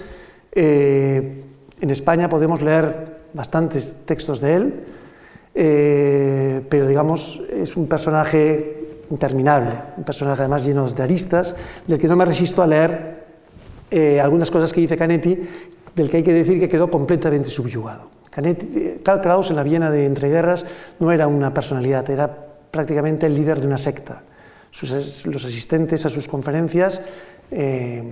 eh, 0.52 1.44
en 1.80 1.90
España 1.90 2.28
podemos 2.28 2.60
leer 2.62 3.18
bastantes 3.32 4.04
textos 4.04 4.40
de 4.40 4.54
él, 4.54 4.84
eh, 5.60 6.62
pero 6.68 6.86
digamos, 6.86 7.42
es 7.50 7.76
un 7.76 7.88
personaje 7.88 9.02
interminable, 9.10 9.72
un 9.96 10.04
personaje 10.04 10.42
además 10.42 10.64
lleno 10.64 10.86
de 10.86 11.02
aristas, 11.02 11.56
del 11.84 11.98
que 11.98 12.06
no 12.06 12.14
me 12.14 12.24
resisto 12.24 12.62
a 12.62 12.66
leer 12.68 13.24
eh, 13.90 14.20
algunas 14.20 14.52
cosas 14.52 14.72
que 14.72 14.80
dice 14.80 14.96
Canetti, 14.96 15.36
del 15.96 16.08
que 16.08 16.18
hay 16.18 16.22
que 16.22 16.32
decir 16.32 16.60
que 16.60 16.68
quedó 16.68 16.88
completamente 16.88 17.48
subyugado. 17.48 18.08
Canetti, 18.30 19.00
Karl 19.02 19.20
Kraus 19.20 19.50
en 19.50 19.56
la 19.56 19.64
Viena 19.64 19.90
de 19.90 20.06
entreguerras 20.06 20.64
no 21.00 21.10
era 21.10 21.26
una 21.26 21.52
personalidad, 21.52 22.08
era 22.08 22.30
prácticamente 22.70 23.26
el 23.26 23.34
líder 23.34 23.60
de 23.60 23.66
una 23.66 23.78
secta. 23.78 24.22
los 25.24 25.44
asistentes 25.44 26.06
a 26.06 26.10
sus 26.10 26.28
conferencias 26.28 27.02
eh, 27.50 28.04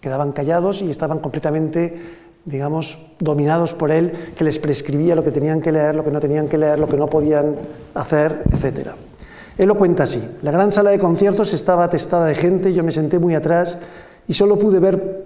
quedaban 0.00 0.30
callados 0.30 0.82
y 0.82 0.90
estaban 0.90 1.18
completamente 1.18 2.25
digamos, 2.46 2.98
dominados 3.18 3.74
por 3.74 3.90
él, 3.90 4.12
que 4.36 4.44
les 4.44 4.58
prescribía 4.58 5.16
lo 5.16 5.24
que 5.24 5.32
tenían 5.32 5.60
que 5.60 5.72
leer, 5.72 5.94
lo 5.94 6.04
que 6.04 6.12
no 6.12 6.20
tenían 6.20 6.48
que 6.48 6.56
leer, 6.56 6.78
lo 6.78 6.88
que 6.88 6.96
no 6.96 7.08
podían 7.08 7.56
hacer, 7.94 8.44
etcétera. 8.52 8.94
Él 9.58 9.68
lo 9.68 9.76
cuenta 9.76 10.04
así. 10.04 10.22
La 10.42 10.52
gran 10.52 10.70
sala 10.70 10.90
de 10.90 10.98
conciertos 10.98 11.52
estaba 11.52 11.84
atestada 11.84 12.26
de 12.26 12.34
gente, 12.34 12.72
yo 12.72 12.84
me 12.84 12.92
senté 12.92 13.18
muy 13.18 13.34
atrás 13.34 13.78
y 14.28 14.32
solo 14.32 14.58
pude 14.58 14.78
ver 14.78 15.24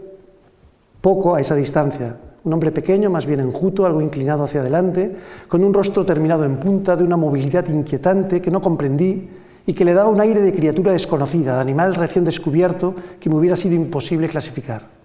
poco 1.01 1.35
a 1.35 1.41
esa 1.41 1.55
distancia. 1.55 2.17
Un 2.43 2.55
hombre 2.55 2.73
pequeño, 2.73 3.11
más 3.11 3.27
bien 3.27 3.41
enjuto, 3.41 3.85
algo 3.85 4.01
inclinado 4.01 4.45
hacia 4.45 4.63
adelante, 4.63 5.15
con 5.47 5.63
un 5.63 5.75
rostro 5.75 6.07
terminado 6.07 6.45
en 6.45 6.57
punta, 6.57 6.97
de 6.97 7.05
una 7.05 7.19
movilidad 7.19 7.69
inquietante 7.69 8.41
que 8.41 8.51
no 8.51 8.63
comprendí 8.63 9.29
y 9.67 9.75
que 9.75 9.85
le 9.85 9.93
daba 9.93 10.09
un 10.09 10.21
aire 10.23 10.41
de 10.41 10.55
criatura 10.55 10.93
desconocida, 10.93 11.57
de 11.57 11.61
animal 11.61 11.95
recién 11.95 12.25
descubierto 12.25 12.95
que 13.19 13.29
me 13.29 13.37
hubiera 13.37 13.57
sido 13.57 13.75
imposible 13.75 14.27
clasificar. 14.27 15.00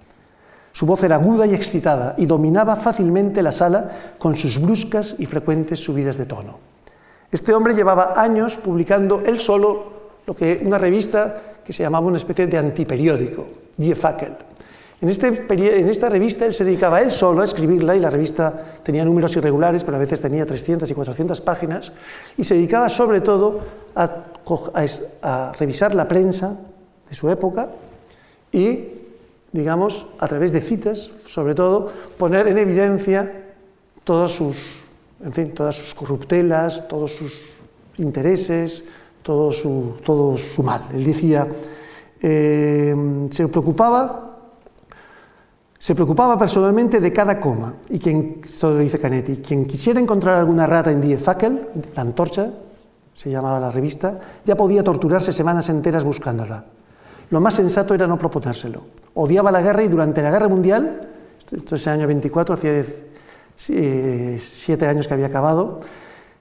Su 0.76 0.86
voz 0.86 1.02
era 1.04 1.16
aguda 1.16 1.46
y 1.46 1.54
excitada 1.56 2.16
y 2.18 2.26
dominaba 2.26 2.76
fácilmente 2.76 3.42
la 3.42 3.54
sala 3.54 4.16
con 4.18 4.36
sus 4.36 4.60
bruscas 4.60 5.16
y 5.18 5.26
frecuentes 5.26 5.80
subidas 5.80 6.18
de 6.18 6.26
tono. 6.26 6.60
Este 7.32 7.54
hombre 7.54 7.76
llevaba 7.76 8.22
años 8.22 8.58
publicando 8.58 9.24
él 9.26 9.40
solo 9.40 9.86
lo 10.28 10.36
que 10.36 10.62
una 10.66 10.78
revista 10.78 11.62
que 11.64 11.72
se 11.72 11.84
llamaba 11.84 12.08
una 12.08 12.18
especie 12.18 12.48
de 12.48 12.58
antiperiódico, 12.58 13.46
Die 13.78 13.96
Fackel. 13.96 14.36
En, 15.00 15.08
este, 15.08 15.46
esta 15.90 16.10
revista 16.10 16.46
él 16.46 16.54
se 16.54 16.66
dedicaba 16.66 17.00
él 17.00 17.10
solo 17.10 17.40
a 17.40 17.46
escribirla 17.46 17.96
y 17.96 18.02
la 18.02 18.10
revista 18.10 18.54
tenía 18.84 19.06
números 19.06 19.34
irregulares, 19.38 19.86
pero 19.86 19.96
a 19.96 20.02
veces 20.02 20.20
tenía 20.20 20.46
300 20.46 20.92
y 20.92 20.94
400 20.94 21.40
páginas, 21.40 21.94
y 22.36 22.44
se 22.44 22.56
dedicaba 22.56 22.90
sobre 22.90 23.22
todo 23.22 23.62
a, 23.96 24.12
a 25.22 25.54
revisar 25.58 25.96
la 25.96 26.06
prensa 26.06 26.58
de 27.08 27.16
su 27.16 27.30
época 27.30 27.70
y, 28.52 29.05
digamos, 29.56 30.06
a 30.20 30.28
través 30.28 30.52
de 30.52 30.62
citas, 30.62 31.10
sobre 31.26 31.56
todo, 31.56 31.92
poner 32.18 32.48
en 32.48 32.60
evidencia 32.60 33.56
todos 34.04 34.34
sus 34.34 34.86
en 35.24 35.34
fin, 35.34 35.54
todas 35.54 35.76
sus 35.76 35.94
corruptelas, 35.96 36.88
todos 36.88 37.12
sus 37.12 37.34
intereses, 37.98 38.84
todo 39.24 39.52
su, 39.52 39.96
todo 40.06 40.38
su 40.38 40.62
mal. 40.62 40.86
Él 40.94 41.06
decía, 41.06 41.48
eh, 42.22 43.28
se 43.32 43.48
preocupaba 43.48 44.22
se 45.78 45.94
preocupaba 45.94 46.36
personalmente 46.36 47.00
de 47.00 47.14
cada 47.14 47.40
coma, 47.40 47.76
y 47.90 48.00
quien, 48.00 48.42
esto 48.44 48.72
lo 48.72 48.80
dice 48.80 48.98
Canetti, 48.98 49.38
quien 49.38 49.66
quisiera 49.66 50.00
encontrar 50.00 50.38
alguna 50.40 50.66
rata 50.66 50.92
en 50.92 51.00
Die 51.00 51.16
Fackel, 51.16 51.68
la 51.96 52.02
antorcha, 52.02 52.50
se 53.14 53.30
llamaba 53.30 53.60
la 53.60 53.70
revista, 53.70 54.20
ya 54.44 54.56
podía 54.58 54.84
torturarse 54.84 55.32
semanas 55.32 55.70
enteras 55.70 56.04
buscándola. 56.04 56.66
Lo 57.30 57.42
más 57.42 57.56
sensato 57.56 57.94
era 57.94 58.08
no 58.08 58.18
proponérselo. 58.18 58.84
Odiaba 59.14 59.52
la 59.52 59.62
guerra 59.62 59.84
y 59.84 59.88
durante 59.88 60.22
la 60.22 60.32
guerra 60.32 60.48
mundial, 60.48 61.10
esto 61.52 61.76
es 61.76 61.88
el 61.88 61.94
año 61.94 62.08
24, 62.08 62.54
hacía 62.54 62.84
siete 63.56 64.88
años 64.88 65.08
que 65.08 65.14
había 65.14 65.28
acabado, 65.28 65.82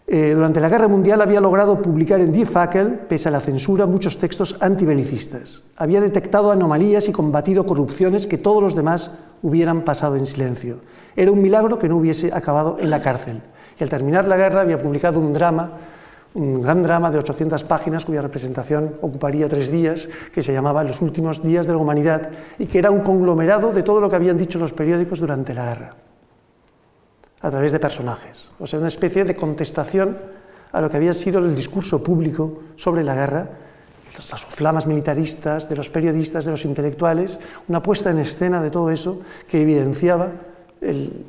eh, 0.06 0.32
durante 0.34 0.60
la 0.60 0.68
Guerra 0.68 0.86
Mundial 0.86 1.22
había 1.22 1.40
logrado 1.40 1.80
publicar 1.80 2.20
en 2.20 2.30
Die 2.30 2.44
Fackel, 2.44 2.92
pese 3.08 3.28
a 3.28 3.32
la 3.32 3.40
censura, 3.40 3.86
muchos 3.86 4.18
textos 4.18 4.56
antibelicistas. 4.60 5.62
Había 5.76 6.02
detectado 6.02 6.52
anomalías 6.52 7.08
y 7.08 7.12
combatido 7.12 7.64
corrupciones 7.64 8.26
que 8.26 8.36
todos 8.36 8.62
los 8.62 8.74
demás 8.74 9.12
hubieran 9.42 9.82
pasado 9.82 10.16
en 10.16 10.26
silencio. 10.26 10.80
Era 11.16 11.32
un 11.32 11.40
milagro 11.40 11.78
que 11.78 11.88
no 11.88 11.96
hubiese 11.96 12.30
acabado 12.34 12.76
en 12.80 12.90
la 12.90 13.00
cárcel. 13.00 13.40
Y 13.80 13.82
al 13.82 13.88
terminar 13.88 14.28
la 14.28 14.36
guerra 14.36 14.60
había 14.60 14.82
publicado 14.82 15.20
un 15.20 15.32
drama, 15.32 15.70
un 16.34 16.60
gran 16.60 16.82
drama 16.82 17.10
de 17.10 17.18
800 17.18 17.62
páginas 17.64 18.04
cuya 18.04 18.22
representación 18.22 18.96
ocuparía 19.00 19.48
tres 19.48 19.70
días, 19.70 20.08
que 20.32 20.42
se 20.42 20.52
llamaba 20.52 20.82
Los 20.82 21.00
últimos 21.00 21.42
días 21.42 21.66
de 21.66 21.72
la 21.72 21.78
humanidad 21.78 22.30
y 22.58 22.66
que 22.66 22.78
era 22.78 22.90
un 22.90 23.00
conglomerado 23.00 23.72
de 23.72 23.82
todo 23.82 24.00
lo 24.00 24.10
que 24.10 24.16
habían 24.16 24.36
dicho 24.36 24.58
los 24.58 24.72
periódicos 24.72 25.20
durante 25.20 25.54
la 25.54 25.66
guerra. 25.66 25.94
a 27.40 27.50
través 27.50 27.72
de 27.72 27.78
personajes. 27.78 28.50
O 28.58 28.66
sea, 28.66 28.78
una 28.78 28.88
especie 28.88 29.22
de 29.22 29.36
contestación 29.36 30.16
a 30.72 30.80
lo 30.80 30.88
que 30.88 30.96
había 30.96 31.12
sido 31.12 31.40
el 31.40 31.54
discurso 31.54 32.02
público 32.02 32.62
sobre 32.74 33.04
la 33.04 33.14
guerra, 33.14 33.48
las 34.16 34.44
flamas 34.46 34.86
militaristas, 34.86 35.68
de 35.68 35.76
los 35.76 35.90
periodistas, 35.90 36.46
de 36.46 36.52
los 36.52 36.64
intelectuales, 36.64 37.38
una 37.68 37.82
puesta 37.82 38.10
en 38.10 38.20
escena 38.20 38.62
de 38.62 38.70
todo 38.70 38.90
eso 38.90 39.20
que 39.46 39.60
evidenciaba 39.60 40.32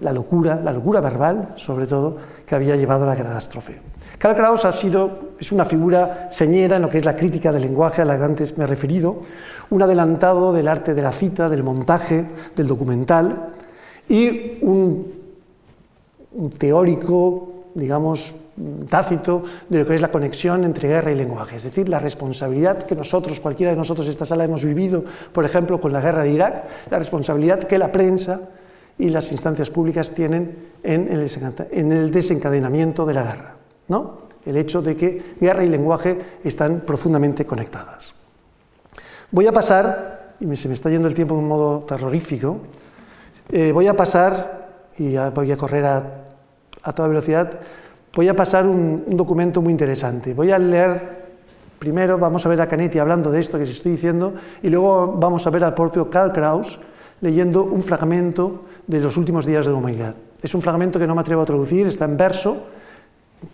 la 0.01 0.13
locura, 0.13 0.59
la 0.63 0.71
locura 0.71 1.01
verbal, 1.01 1.53
sobre 1.55 1.85
todo, 1.85 2.17
que 2.45 2.55
había 2.55 2.77
llevado 2.77 3.03
a 3.03 3.07
la 3.07 3.15
catástrofe. 3.15 3.81
Karl 4.17 4.35
Kraus 4.35 4.65
ha 4.65 4.71
sido, 4.71 5.33
es 5.39 5.51
una 5.51 5.65
figura 5.65 6.27
señera 6.31 6.77
en 6.77 6.81
lo 6.81 6.89
que 6.89 6.97
es 6.97 7.05
la 7.05 7.15
crítica 7.15 7.51
del 7.51 7.63
lenguaje 7.63 8.01
a 8.01 8.05
la 8.05 8.17
que 8.17 8.23
antes 8.23 8.57
me 8.57 8.63
he 8.63 8.67
referido, 8.67 9.21
un 9.69 9.81
adelantado 9.81 10.53
del 10.53 10.67
arte 10.67 10.93
de 10.93 11.01
la 11.01 11.11
cita, 11.11 11.49
del 11.49 11.63
montaje, 11.63 12.25
del 12.55 12.67
documental 12.67 13.53
y 14.07 14.59
un, 14.61 15.11
un 16.33 16.49
teórico, 16.51 17.65
digamos, 17.73 18.35
tácito 18.89 19.43
de 19.67 19.79
lo 19.79 19.85
que 19.85 19.95
es 19.95 20.01
la 20.01 20.11
conexión 20.11 20.63
entre 20.63 20.87
guerra 20.87 21.11
y 21.11 21.15
lenguaje, 21.15 21.57
es 21.57 21.63
decir, 21.63 21.89
la 21.89 21.99
responsabilidad 21.99 22.83
que 22.83 22.95
nosotros, 22.95 23.39
cualquiera 23.39 23.71
de 23.71 23.77
nosotros 23.77 24.05
en 24.07 24.11
esta 24.11 24.25
sala 24.25 24.45
hemos 24.45 24.63
vivido, 24.63 25.03
por 25.33 25.43
ejemplo, 25.43 25.79
con 25.79 25.91
la 25.91 25.99
guerra 25.99 26.23
de 26.23 26.31
Irak, 26.31 26.63
la 26.89 26.99
responsabilidad 26.99 27.59
que 27.59 27.77
la 27.77 27.91
prensa 27.91 28.41
y 28.97 29.09
las 29.09 29.31
instancias 29.33 29.69
públicas 29.69 30.11
tienen 30.11 30.55
en 30.83 31.91
el 31.91 32.11
desencadenamiento 32.11 33.05
de 33.05 33.13
la 33.13 33.23
guerra. 33.23 33.54
¿No? 33.87 34.25
El 34.45 34.57
hecho 34.57 34.81
de 34.81 34.95
que 34.95 35.35
guerra 35.39 35.63
y 35.63 35.69
lenguaje 35.69 36.39
están 36.43 36.81
profundamente 36.81 37.45
conectadas. 37.45 38.15
Voy 39.31 39.47
a 39.47 39.51
pasar, 39.51 40.35
y 40.39 40.55
se 40.55 40.67
me 40.67 40.73
está 40.73 40.89
yendo 40.89 41.07
el 41.07 41.13
tiempo 41.13 41.33
de 41.33 41.41
un 41.41 41.47
modo 41.47 41.79
terrorífico, 41.79 42.57
eh, 43.51 43.71
voy 43.71 43.87
a 43.87 43.95
pasar, 43.95 44.65
y 44.97 45.15
voy 45.33 45.51
a 45.51 45.57
correr 45.57 45.85
a, 45.85 46.93
toda 46.93 47.07
velocidad, 47.07 47.59
voy 48.13 48.27
a 48.27 48.35
pasar 48.35 48.65
un, 48.65 49.03
documento 49.09 49.61
muy 49.61 49.71
interesante. 49.71 50.33
Voy 50.33 50.51
a 50.51 50.59
leer, 50.59 51.25
primero 51.79 52.17
vamos 52.17 52.45
a 52.45 52.49
ver 52.49 52.61
a 52.61 52.67
Canetti 52.67 52.99
hablando 52.99 53.31
de 53.31 53.39
esto 53.39 53.57
que 53.57 53.63
os 53.63 53.71
estoy 53.71 53.93
diciendo, 53.93 54.35
y 54.61 54.69
luego 54.69 55.15
vamos 55.17 55.45
a 55.47 55.49
ver 55.49 55.63
al 55.63 55.73
propio 55.73 56.09
Karl 56.09 56.31
Kraus 56.31 56.79
leyendo 57.21 57.63
un 57.63 57.81
fragmento 57.81 58.65
de 58.85 58.99
los 58.99 59.17
últimos 59.17 59.45
días 59.45 59.65
de 59.65 59.71
la 59.71 59.77
humanidad. 59.77 60.15
Es 60.41 60.53
un 60.53 60.61
fragmento 60.61 60.99
que 60.99 61.07
no 61.07 61.15
me 61.15 61.21
atrevo 61.21 61.41
a 61.41 61.45
traducir, 61.45 61.87
está 61.87 62.05
en 62.05 62.17
verso, 62.17 62.57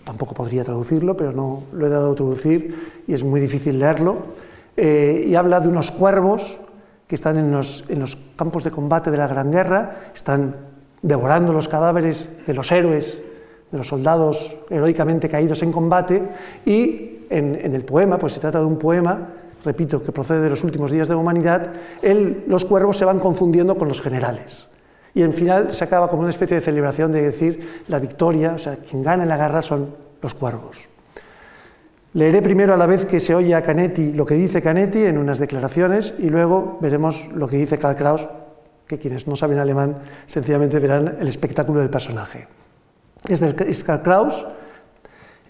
tampoco 0.04 0.34
podría 0.34 0.64
traducirlo, 0.64 1.16
pero 1.16 1.32
no 1.32 1.64
lo 1.74 1.88
he 1.88 1.90
dado 1.90 2.12
a 2.12 2.16
traducir 2.16 3.04
y 3.08 3.14
es 3.14 3.24
muy 3.24 3.40
difícil 3.40 3.80
leerlo, 3.80 4.18
eh, 4.78 5.26
y 5.28 5.36
habla 5.36 5.60
de 5.60 5.68
unos 5.68 5.92
cuervos 5.92 6.60
que 7.08 7.16
están 7.16 7.38
en 7.38 7.52
los, 7.52 7.84
campos 8.38 8.64
de 8.64 8.72
combate 8.72 9.12
de 9.12 9.18
la 9.18 9.28
Gran 9.28 9.52
Guerra, 9.52 10.12
están 10.16 10.56
devorando 11.02 11.52
los 11.52 11.68
cadáveres 11.68 12.30
de 12.48 12.54
los 12.54 12.72
héroes, 12.72 13.22
de 13.70 13.78
los 13.78 13.88
soldados 13.88 14.56
heroicamente 14.70 15.28
caídos 15.28 15.62
en 15.62 15.72
combate, 15.72 16.24
y 16.66 17.26
en, 17.30 17.76
el 17.76 17.84
poema, 17.84 18.18
pues 18.18 18.34
se 18.34 18.40
trata 18.40 18.60
de 18.60 18.66
un 18.66 18.78
poema, 18.78 19.28
repito, 19.66 20.02
que 20.04 20.12
procede 20.12 20.42
de 20.42 20.50
los 20.50 20.64
últimos 20.64 20.92
días 20.92 21.08
de 21.08 21.14
la 21.14 21.20
humanidad, 21.20 21.74
los 22.48 22.64
cuervos 22.66 22.98
se 22.98 23.06
van 23.06 23.20
confundiendo 23.20 23.78
con 23.78 23.90
los 23.90 24.02
generales. 24.02 24.68
Y 25.14 25.24
en 25.24 25.34
final 25.34 25.74
se 25.74 25.84
acaba 25.84 26.10
como 26.10 26.22
una 26.22 26.30
especie 26.30 26.56
de 26.56 26.62
celebración 26.62 27.12
de 27.12 27.22
decir 27.22 27.84
la 27.88 28.00
victoria, 28.00 28.54
o 28.54 28.58
sea, 28.58 28.78
quien 28.78 29.04
gana 29.04 29.24
en 29.24 29.30
la 29.30 29.38
guerra 29.38 29.62
son 29.62 29.94
los 30.22 30.34
cuervos. 30.34 30.90
Leeré 32.14 32.42
primero 32.42 32.74
a 32.74 32.78
la 32.78 32.86
vez 32.86 33.06
que 33.06 33.22
se 33.22 33.34
oye 33.34 33.56
a 33.56 33.64
Canetti 33.64 34.12
lo 34.12 34.26
que 34.26 34.36
dice 34.36 34.62
Canetti 34.62 35.06
en 35.06 35.18
unas 35.18 35.40
declaraciones 35.40 36.14
y 36.20 36.30
luego 36.30 36.78
veremos 36.82 37.30
lo 37.34 37.48
que 37.48 37.56
dice 37.56 37.78
Karl 37.78 37.96
Kraus, 37.96 38.28
que 38.86 39.00
quienes 39.00 39.28
no 39.28 39.38
saben 39.38 39.60
alemán 39.60 40.00
sencillamente 40.28 40.80
verán 40.80 41.16
el 41.20 41.28
espectáculo 41.30 41.80
del 41.80 41.90
personaje. 41.90 42.48
Es, 43.28 43.84
Karl 43.86 44.02
Kraus, 44.02 44.46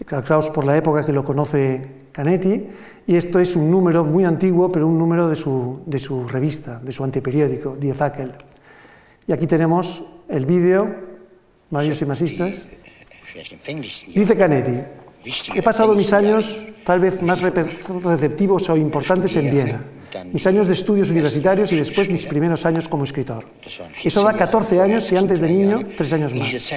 Karl 0.06 0.22
Kraus 0.22 0.50
por 0.50 0.64
la 0.64 0.76
época 0.76 1.04
que 1.04 1.12
lo 1.12 1.24
conoce 1.24 2.02
Canetti, 2.12 2.68
y 3.08 3.16
esto 3.16 3.40
es 3.40 3.56
un 3.56 3.68
número 3.68 4.04
muy 4.04 4.24
antiguo, 4.24 4.70
pero 4.70 4.86
un 4.86 4.96
número 4.96 5.28
de 5.28 5.34
su, 5.34 5.80
de 5.86 5.98
su 5.98 6.28
revista, 6.28 6.78
de 6.78 6.92
su 6.92 7.02
anteperiódico, 7.02 7.76
Die 7.76 7.94
Fackel. 7.94 8.34
Y 9.26 9.32
aquí 9.32 9.46
tenemos 9.46 10.02
el 10.28 10.46
vídeo, 10.46 10.94
Marios 11.70 12.00
y 12.02 12.04
Masistas. 12.04 12.66
Dice 14.14 14.36
Canetti, 14.36 14.80
he 15.54 15.62
pasado 15.62 15.94
mis 15.94 16.12
años 16.12 16.62
tal 16.84 17.00
vez 17.00 17.22
más 17.22 17.40
receptivos 17.40 18.68
o 18.68 18.76
importantes 18.76 19.36
en 19.36 19.50
Viena, 19.50 19.80
mis 20.32 20.46
años 20.46 20.66
de 20.66 20.74
estudios 20.74 21.10
universitarios 21.10 21.72
y 21.72 21.76
después 21.76 22.08
mis 22.08 22.26
primeros 22.26 22.64
años 22.66 22.88
como 22.88 23.04
escritor. 23.04 23.44
Eso 24.02 24.22
da 24.22 24.34
14 24.34 24.80
años 24.80 25.10
y 25.12 25.16
antes 25.16 25.40
de 25.40 25.48
niño, 25.48 25.84
3 25.96 26.12
años 26.12 26.34
más. 26.34 26.72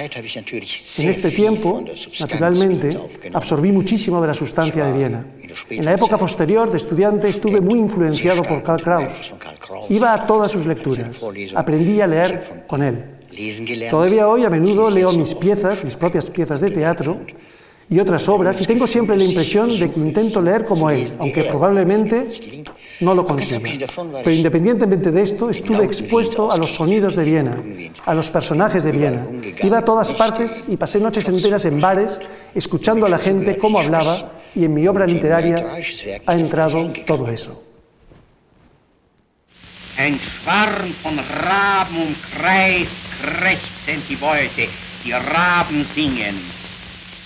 En 0.98 1.08
este 1.08 1.30
tiempo, 1.30 1.84
naturalmente, 2.20 2.98
absorbí 3.32 3.72
muchísimo 3.72 4.20
de 4.20 4.28
la 4.28 4.34
sustancia 4.34 4.84
de 4.84 4.92
Viena. 4.92 5.26
En 5.70 5.84
la 5.84 5.92
época 5.94 6.18
posterior 6.18 6.70
de 6.70 6.76
estudiante 6.76 7.28
estuve 7.28 7.60
muy 7.60 7.78
influenciado 7.78 8.42
por 8.42 8.62
Karl 8.62 8.82
Kraus. 8.82 9.32
Iba 9.88 10.14
a 10.14 10.26
todas 10.26 10.52
sus 10.52 10.66
lecturas, 10.66 11.16
aprendí 11.54 12.00
a 12.00 12.06
leer 12.06 12.64
con 12.66 12.82
él. 12.82 13.04
Todavía 13.90 14.28
hoy 14.28 14.44
a 14.44 14.50
menudo 14.50 14.90
leo 14.90 15.12
mis 15.12 15.34
piezas, 15.34 15.84
mis 15.84 15.96
propias 15.96 16.30
piezas 16.30 16.60
de 16.60 16.70
teatro, 16.70 17.20
y 17.88 18.00
otras 18.00 18.28
obras, 18.28 18.60
y 18.60 18.64
tengo 18.64 18.86
siempre 18.86 19.16
la 19.16 19.22
impresión 19.22 19.78
de 19.78 19.90
que 19.90 20.00
intento 20.00 20.42
leer 20.42 20.64
como 20.64 20.90
él, 20.90 21.06
aunque 21.20 21.44
probablemente 21.44 22.26
no 23.00 23.14
lo 23.14 23.24
consiga. 23.24 23.60
Pero 24.24 24.30
independientemente 24.30 25.10
de 25.10 25.22
esto, 25.22 25.50
estuve 25.50 25.84
expuesto 25.84 26.50
a 26.50 26.56
los 26.56 26.74
sonidos 26.74 27.16
de 27.16 27.24
Viena, 27.24 27.62
a 28.04 28.14
los 28.14 28.30
personajes 28.30 28.84
de 28.84 28.92
Viena. 28.92 29.26
Iba 29.62 29.78
a 29.78 29.84
todas 29.84 30.12
partes 30.12 30.64
y 30.68 30.76
pasé 30.76 30.98
noches 31.00 31.28
enteras 31.28 31.64
en 31.64 31.80
bares, 31.80 32.18
escuchando 32.54 33.06
a 33.06 33.08
la 33.08 33.18
gente 33.18 33.58
cómo 33.58 33.80
hablaba, 33.80 34.32
y 34.54 34.64
en 34.64 34.74
mi 34.74 34.86
obra 34.86 35.06
literaria 35.06 35.78
ha 36.26 36.34
entrado 36.34 36.90
todo 37.06 37.28
eso. 37.28 37.62
Ein 39.98 40.18
Schwarm 40.18 40.92
von 41.02 41.18
Raben 41.18 41.96
und 41.96 42.16
Kreis 42.36 42.88
krächzen 43.22 44.02
die 44.10 44.16
Beute, 44.16 44.68
die 45.02 45.12
Raben 45.12 45.86
singen. 45.94 46.36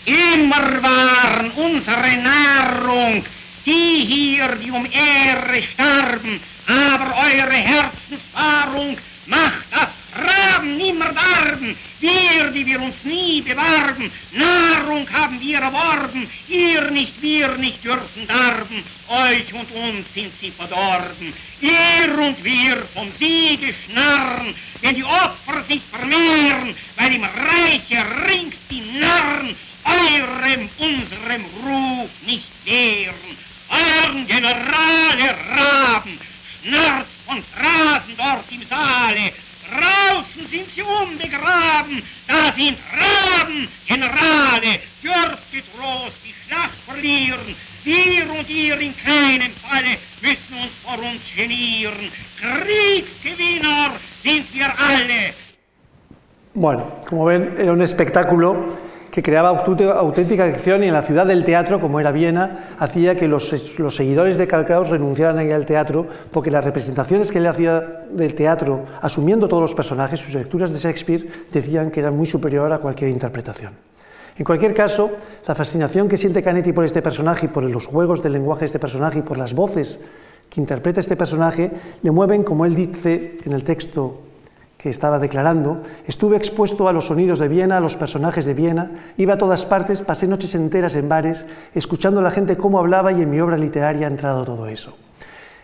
Immer 0.07 0.81
waren 0.81 1.51
unsere 1.57 2.17
Nahrung 2.23 3.25
die 3.67 4.05
hier, 4.07 4.57
die 4.57 4.71
um 4.71 4.87
Ehre 4.87 5.63
starben, 5.63 6.41
aber 6.67 7.17
eure 7.17 7.53
Herzenswahrung 7.53 8.97
macht 9.27 9.65
das 9.71 9.91
Raben 10.13 10.77
nimmer 10.77 11.13
darben. 11.13 11.77
Wir, 12.01 12.51
die 12.51 12.67
wir 12.67 12.81
uns 12.81 13.05
nie 13.05 13.43
bewarben, 13.43 14.11
Nahrung 14.33 15.07
haben 15.13 15.41
wir 15.41 15.59
erworben, 15.59 16.29
ihr 16.49 16.91
nicht, 16.91 17.21
wir 17.21 17.49
nicht 17.59 17.85
dürfen 17.85 18.27
darben, 18.27 18.83
euch 19.09 19.53
und 19.53 19.71
uns 19.73 20.15
sind 20.15 20.33
sie 20.41 20.51
verdorben. 20.51 21.33
Ihr 21.61 22.19
und 22.19 22.43
wir 22.43 22.83
vom 22.95 23.13
Siege 23.13 23.75
schnarren, 23.75 24.55
wenn 24.81 24.95
die 24.95 25.05
Opfer 25.05 25.63
sich 25.69 25.83
vermehren, 25.91 26.75
weil 26.97 27.15
im 27.15 27.25
Reiche 27.25 28.05
rings 28.27 28.57
die 28.71 28.99
Narren 28.99 29.55
eurem, 29.85 30.69
unserem 30.79 31.45
Ruf 31.65 32.11
nicht 32.27 32.51
wehren. 32.65 33.40
Euren 33.71 34.27
Generale 34.27 35.35
Raben, 35.51 36.19
Schnarz 36.63 37.07
und 37.27 37.45
Rasen 37.57 38.15
dort 38.17 38.51
im 38.51 38.63
Saale, 38.67 39.33
draußen 39.71 40.47
sind 40.49 40.69
sie 40.75 40.83
unbegraben, 40.83 42.03
da 42.27 42.53
sind 42.53 42.77
Raben, 42.93 43.69
Generale, 43.87 44.81
dürft 45.03 45.53
getrost 45.53 46.19
die 46.25 46.35
Schlacht 46.47 46.79
verlieren, 46.87 47.55
wir 47.85 48.31
und 48.39 48.49
ihr 48.51 48.79
in 48.81 48.95
keinem 48.97 49.53
Falle 49.63 49.97
müssen 50.21 50.55
uns 50.63 50.73
vor 50.83 50.99
uns 50.99 51.23
genieren, 51.37 52.11
Kriegsgewinner 52.41 53.93
sind 54.23 54.53
wir 54.55 54.67
alle. 54.67 55.35
Bueno, 56.53 57.01
como 57.09 57.27
ven, 57.27 57.55
era 57.57 57.73
un 57.73 57.81
espectáculo 57.81 58.77
que 59.11 59.23
creaba 59.23 59.49
auténtica 59.49 60.45
acción 60.45 60.85
y 60.85 60.89
en 60.89 60.95
la 60.95 61.03
ciudad 61.03 61.27
del 61.27 61.45
teatro, 61.45 61.81
como 61.81 61.99
era 61.99 62.13
Viena, 62.13 62.77
hacía 62.79 63.17
que 63.17 63.27
los, 63.27 63.49
seguidores 63.49 64.39
de 64.39 64.47
Karl 64.47 64.89
renunciaran 64.89 65.39
a 65.39 65.45
ir 65.45 65.53
al 65.53 65.67
teatro 65.67 66.07
porque 66.31 66.51
las 66.51 66.65
representaciones 66.65 67.33
que 67.33 67.39
él 67.39 67.47
hacía 67.47 68.05
del 68.11 68.35
teatro, 68.35 68.85
asumiendo 69.01 69.49
todos 69.49 69.63
los 69.63 69.75
personajes, 69.75 70.21
sus 70.21 70.35
lecturas 70.35 70.73
de 70.73 70.79
Shakespeare, 70.79 71.27
decían 71.53 71.91
que 71.91 72.01
eran 72.01 72.17
muy 72.17 72.27
superior 72.27 72.73
a 72.73 72.79
cualquier 72.79 73.11
interpretación. 73.11 73.73
En 74.39 74.45
cualquier 74.45 74.73
caso, 74.73 75.11
la 75.47 75.55
fascinación 75.55 76.09
que 76.09 76.17
siente 76.17 76.43
Canetti 76.43 76.73
por 76.73 76.85
este 76.85 77.03
personaje 77.03 77.47
y 77.47 77.49
por 77.49 77.65
los 77.65 77.87
juegos 77.87 78.23
del 78.23 78.33
lenguaje 78.33 78.61
de 78.61 78.67
este 78.67 78.79
personaje 78.79 79.19
y 79.19 79.23
por 79.23 79.37
las 79.37 79.55
voces 79.55 79.99
que 80.49 80.61
interpreta 80.61 81.01
este 81.01 81.17
personaje 81.17 81.71
le 82.03 82.11
mueven, 82.11 82.43
como 82.43 82.65
él 82.65 82.75
dice 82.75 83.39
en 83.45 83.53
el 83.53 83.65
texto 83.65 84.30
que 84.81 84.89
estaba 84.89 85.19
declarando, 85.19 85.83
estuve 86.07 86.39
expuesto 86.39 86.89
a 86.89 86.93
los 86.95 87.09
sonidos 87.09 87.39
de 87.39 87.49
Viena, 87.49 87.77
a 87.77 87.81
los 87.81 87.97
personajes 87.97 88.47
de 88.47 88.55
Viena, 88.55 88.91
iba 89.19 89.35
a 89.35 89.39
todas 89.39 89.67
partes, 89.67 90.01
pasé 90.01 90.27
noches 90.27 90.55
enteras 90.55 90.95
en 90.95 91.07
bares, 91.07 91.45
escuchando 91.75 92.21
a 92.21 92.23
la 92.23 92.31
gente 92.31 92.57
cómo 92.57 92.79
hablaba 92.79 93.13
y 93.13 93.21
en 93.21 93.29
mi 93.29 93.41
obra 93.41 93.59
literaria 93.59 94.07
ha 94.07 94.11
entrado 94.11 94.43
todo 94.47 94.67
eso. 94.69 94.97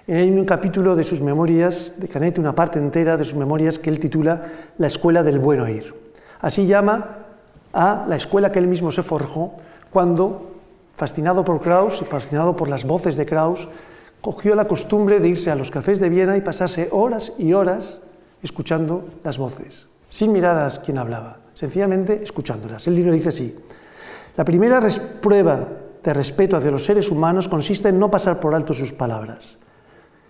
Hay 0.07 0.29
un 0.29 0.45
capítulo 0.45 0.95
de 0.95 1.03
sus 1.03 1.23
memorias, 1.23 1.95
de 1.97 2.09
Canetti, 2.09 2.41
una 2.41 2.55
parte 2.55 2.79
entera 2.79 3.17
de 3.17 3.25
sus 3.25 3.37
memorias 3.37 3.79
que 3.79 3.89
él 3.89 3.99
titula 3.99 4.49
La 4.77 4.87
escuela 4.87 5.23
del 5.23 5.39
buen 5.39 5.61
oír. 5.61 5.95
Así 6.43 6.67
llama 6.67 7.25
a 7.73 8.05
la 8.07 8.17
escuela 8.17 8.53
que 8.53 8.59
él 8.59 8.69
mismo 8.69 8.93
se 8.93 9.03
forjó 9.03 9.55
cuando, 9.91 10.57
fascinado 10.95 11.43
por 11.43 11.63
Krauss 11.63 12.03
y 12.03 12.05
fascinado 12.05 12.55
por 12.55 12.69
las 12.69 12.85
voces 12.85 13.17
de 13.17 13.25
Krauss, 13.25 13.67
cogió 14.21 14.55
la 14.55 14.67
costumbre 14.67 15.21
de 15.21 15.29
irse 15.29 15.51
a 15.51 15.57
los 15.57 15.71
cafés 15.71 16.01
de 16.01 16.11
Viena 16.11 16.37
y 16.37 16.43
pasarse 16.43 16.91
horas 16.93 17.33
y 17.39 17.55
horas 17.55 18.01
escuchando 18.47 19.05
las 19.23 19.37
voces, 19.37 19.87
sin 20.09 20.33
mirar 20.33 20.57
a 20.59 20.71
quien 20.81 20.99
hablaba, 20.99 21.39
sencillamente 21.55 22.23
escuchándolas. 22.23 22.87
El 22.87 22.95
libro 22.95 23.13
dice 23.13 23.29
así, 23.29 23.55
la 24.37 24.45
primera 24.45 24.81
prueba 25.21 25.69
de 26.03 26.13
respeto 26.13 26.57
hacia 26.57 26.71
los 26.71 26.85
seres 26.85 27.11
humanos 27.11 27.49
consiste 27.49 27.89
en 27.89 27.99
no 27.99 28.11
pasar 28.11 28.41
por 28.41 28.55
alto 28.55 28.73
sus 28.73 28.93
palabras. 28.93 29.59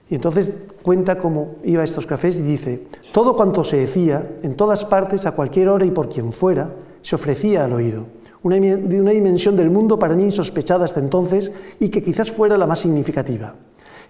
Y 0.08 0.14
entonces 0.14 0.58
cuenta 0.82 1.18
cómo 1.18 1.56
iba 1.64 1.82
a 1.82 1.84
estos 1.84 2.06
cafés 2.06 2.38
y 2.38 2.42
dice, 2.42 2.86
todo 3.12 3.34
cuanto 3.34 3.64
se 3.64 3.78
decía, 3.78 4.36
en 4.42 4.54
todas 4.54 4.84
partes, 4.84 5.26
a 5.26 5.32
cualquier 5.32 5.68
hora 5.68 5.84
y 5.84 5.90
por 5.90 6.08
quien 6.08 6.32
fuera, 6.32 6.70
se 7.02 7.16
ofrecía 7.16 7.64
al 7.64 7.72
oído, 7.72 8.06
de 8.42 9.00
una 9.00 9.10
dimensión 9.10 9.56
del 9.56 9.70
mundo 9.70 9.98
para 9.98 10.14
mí 10.14 10.22
insospechada 10.22 10.84
hasta 10.84 11.00
entonces 11.00 11.52
y 11.80 11.88
que 11.88 12.02
quizás 12.02 12.30
fuera 12.30 12.56
la 12.56 12.66
más 12.66 12.78
significativa. 12.78 13.54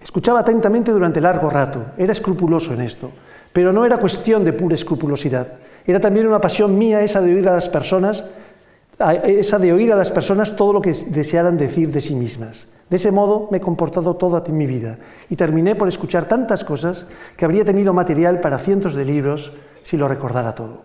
Escuchaba 0.01 0.41
atentamente 0.41 0.91
durante 0.91 1.19
largo 1.19 1.49
rato, 1.49 1.83
era 1.97 2.11
escrupuloso 2.11 2.73
en 2.73 2.81
esto, 2.81 3.09
pero 3.57 3.73
no 3.73 3.87
era 3.87 3.97
cuestión 3.97 4.45
de 4.45 4.53
pura 4.53 4.75
escrupulosidad, 4.75 5.53
era 5.83 5.99
también 5.99 6.27
una 6.27 6.39
pasión 6.39 6.77
mía 6.77 7.01
esa 7.01 7.21
de 7.21 7.33
oír 7.33 7.49
a 7.49 7.55
las 7.55 7.67
personas, 7.69 8.23
esa 9.25 9.57
de 9.57 9.73
oír 9.73 9.91
a 9.91 9.95
las 9.95 10.11
personas 10.11 10.55
todo 10.55 10.73
lo 10.73 10.79
que 10.79 10.93
desearan 10.93 11.57
decir 11.57 11.91
de 11.91 11.99
sí 11.99 12.13
mismas. 12.13 12.67
De 12.87 12.97
ese 12.97 13.09
modo 13.09 13.47
me 13.49 13.57
he 13.57 13.59
comportado 13.59 14.15
toda 14.15 14.43
mi 14.53 14.67
vida 14.67 14.99
y 15.27 15.35
terminé 15.35 15.73
por 15.73 15.87
escuchar 15.87 16.25
tantas 16.25 16.63
cosas 16.63 17.07
que 17.35 17.45
habría 17.45 17.65
tenido 17.65 17.95
material 17.95 18.41
para 18.41 18.59
cientos 18.59 18.93
de 18.93 19.05
libros 19.05 19.53
si 19.81 19.97
lo 19.97 20.07
recordara 20.07 20.53
todo. 20.53 20.83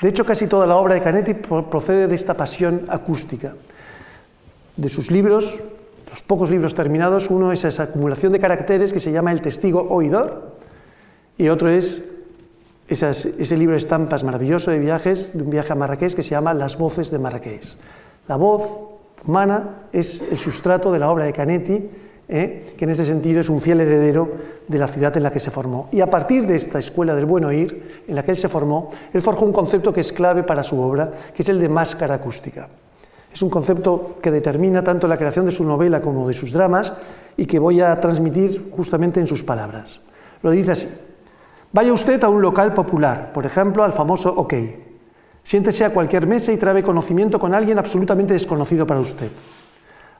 De 0.00 0.08
hecho, 0.08 0.24
casi 0.24 0.46
toda 0.46 0.66
la 0.66 0.76
obra 0.76 0.94
de 0.94 1.02
Canetti 1.02 1.34
procede 1.34 2.06
de 2.06 2.14
esta 2.14 2.32
pasión 2.32 2.86
acústica. 2.88 3.52
De 4.74 4.88
sus 4.88 5.10
libros, 5.10 5.62
los 6.08 6.22
pocos 6.22 6.48
libros 6.48 6.74
terminados, 6.74 7.28
uno 7.28 7.52
es 7.52 7.62
esa 7.64 7.82
acumulación 7.82 8.32
de 8.32 8.40
caracteres 8.40 8.94
que 8.94 9.00
se 9.00 9.12
llama 9.12 9.32
El 9.32 9.42
testigo 9.42 9.86
oidor 9.90 10.55
y 11.38 11.48
otro 11.48 11.68
es 11.68 12.02
ese 12.88 13.56
libro 13.56 13.72
de 13.72 13.78
estampas 13.78 14.22
maravilloso 14.22 14.70
de 14.70 14.78
viajes, 14.78 15.36
de 15.36 15.42
un 15.42 15.50
viaje 15.50 15.72
a 15.72 15.76
Marrakech 15.76 16.14
que 16.14 16.22
se 16.22 16.30
llama 16.30 16.54
Las 16.54 16.78
voces 16.78 17.10
de 17.10 17.18
Marrakech. 17.18 17.76
La 18.28 18.36
voz 18.36 18.62
humana 19.26 19.86
es 19.92 20.22
el 20.30 20.38
sustrato 20.38 20.92
de 20.92 20.98
la 20.98 21.10
obra 21.10 21.24
de 21.24 21.32
Canetti, 21.32 21.90
¿eh? 22.28 22.74
que 22.76 22.84
en 22.84 22.90
este 22.90 23.04
sentido 23.04 23.40
es 23.40 23.48
un 23.48 23.60
fiel 23.60 23.80
heredero 23.80 24.28
de 24.68 24.78
la 24.78 24.86
ciudad 24.86 25.16
en 25.16 25.24
la 25.24 25.30
que 25.30 25.40
se 25.40 25.50
formó. 25.50 25.88
Y 25.92 26.00
a 26.00 26.08
partir 26.08 26.46
de 26.46 26.54
esta 26.54 26.78
escuela 26.78 27.14
del 27.14 27.26
buen 27.26 27.44
oír, 27.44 28.02
en 28.06 28.14
la 28.14 28.22
que 28.22 28.30
él 28.30 28.36
se 28.36 28.48
formó, 28.48 28.90
él 29.12 29.22
forjó 29.22 29.44
un 29.44 29.52
concepto 29.52 29.92
que 29.92 30.00
es 30.00 30.12
clave 30.12 30.44
para 30.44 30.62
su 30.62 30.80
obra, 30.80 31.12
que 31.34 31.42
es 31.42 31.48
el 31.48 31.60
de 31.60 31.68
máscara 31.68 32.14
acústica. 32.14 32.68
Es 33.32 33.42
un 33.42 33.50
concepto 33.50 34.16
que 34.22 34.30
determina 34.30 34.82
tanto 34.82 35.06
la 35.08 35.18
creación 35.18 35.44
de 35.44 35.52
su 35.52 35.64
novela 35.64 36.00
como 36.00 36.26
de 36.26 36.34
sus 36.34 36.52
dramas 36.52 36.94
y 37.36 37.46
que 37.46 37.58
voy 37.58 37.80
a 37.80 37.98
transmitir 38.00 38.70
justamente 38.70 39.20
en 39.20 39.26
sus 39.26 39.42
palabras. 39.42 40.00
Lo 40.42 40.50
dice 40.50 40.72
así. 40.72 40.88
Vaya 41.76 41.92
usted 41.92 42.24
a 42.24 42.30
un 42.30 42.40
local 42.40 42.72
popular, 42.72 43.34
por 43.34 43.44
ejemplo, 43.44 43.84
al 43.84 43.92
famoso 43.92 44.32
OK. 44.32 44.54
Siéntese 45.42 45.84
a 45.84 45.92
cualquier 45.92 46.26
mesa 46.26 46.50
y 46.50 46.56
trabe 46.56 46.82
conocimiento 46.82 47.38
con 47.38 47.52
alguien 47.52 47.78
absolutamente 47.78 48.32
desconocido 48.32 48.86
para 48.86 49.00
usted. 49.00 49.30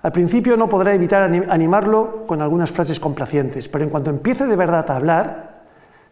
Al 0.03 0.13
principio 0.13 0.59
no 0.59 0.69
podrá 0.69 0.93
evitar 0.93 1.23
animarlo 1.23 2.27
con 2.27 2.43
algunas 2.43 2.71
frases 2.71 3.01
complacientes, 3.01 3.69
pero 3.69 3.85
en 3.85 3.89
cuanto 3.89 4.11
empiece 4.11 4.47
de 4.47 4.55
verdad 4.55 4.85
a 4.91 4.97
hablar, 4.97 5.63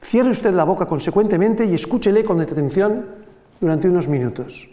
cierre 0.01 0.31
usted 0.31 0.55
la 0.55 0.65
boca 0.65 0.87
consecuentemente 0.87 1.67
y 1.67 1.75
escúchele 1.75 2.25
con 2.25 2.41
atención 2.41 3.05
durante 3.61 3.87
unos 3.87 4.09
minutos. 4.09 4.71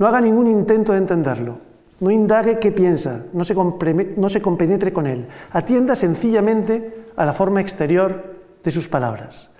No 0.00 0.08
haga 0.08 0.20
ningún 0.20 0.48
intento 0.48 0.90
de 0.90 0.98
entenderlo, 0.98 1.58
no 2.00 2.10
indague 2.10 2.58
qué 2.58 2.72
piensa, 2.72 3.26
no 3.32 3.44
se, 3.44 3.54
no 3.54 4.28
se 4.28 4.42
compenetre 4.42 4.92
con 4.92 5.06
él, 5.06 5.28
atienda 5.52 5.94
sencillamente 5.94 7.04
a 7.14 7.24
la 7.24 7.34
forma 7.34 7.60
exterior 7.60 8.34
de 8.64 8.70
sus 8.72 8.88
palabras. 8.88 9.51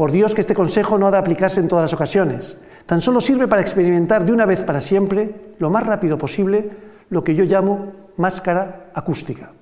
Por 0.00 0.12
Dios 0.12 0.34
que 0.34 0.40
este 0.40 0.54
consejo 0.54 0.96
no 0.96 1.08
ha 1.08 1.10
de 1.10 1.18
aplicarse 1.18 1.60
en 1.60 1.68
todas 1.68 1.82
las 1.82 1.92
ocasiones. 1.92 2.56
Tan 2.86 3.02
solo 3.02 3.20
sirve 3.20 3.46
para 3.46 3.60
experimentar 3.60 4.24
de 4.24 4.32
una 4.32 4.46
vez 4.46 4.64
para 4.64 4.80
siempre, 4.80 5.52
lo 5.58 5.68
más 5.68 5.86
rápido 5.86 6.16
posible, 6.16 6.70
lo 7.10 7.22
que 7.22 7.34
yo 7.34 7.44
llamo 7.44 7.92
máscara 8.16 8.92
acústica. 8.94 9.52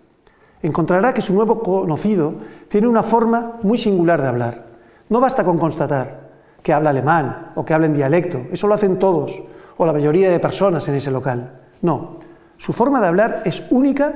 Encontrará 0.63 1.13
que 1.13 1.23
su 1.23 1.35
nuevo 1.35 1.61
conocido 1.61 2.35
tiene 2.69 2.87
una 2.87 3.03
forma 3.03 3.59
muy 3.65 3.79
singular 3.79 4.23
de 4.23 4.29
hablar. 4.29 4.67
No 5.09 5.19
basta 5.19 5.43
con 5.43 5.59
constatar 5.59 6.31
que 6.63 6.73
habla 6.73 6.91
alemán 6.91 7.51
o 7.57 7.65
que 7.65 7.75
habla 7.75 7.89
en 7.89 7.95
dialecto, 7.95 8.43
eso 8.53 8.69
lo 8.69 8.75
hacen 8.75 8.97
todos 8.97 9.43
o 9.77 9.85
la 9.85 9.93
mayoría 9.93 10.31
de 10.31 10.39
personas 10.39 10.87
en 10.87 10.95
ese 10.95 11.11
local. 11.11 11.63
No, 11.83 12.19
su 12.59 12.73
forma 12.73 13.01
de 13.01 13.09
hablar 13.09 13.43
es 13.45 13.67
única 13.71 14.13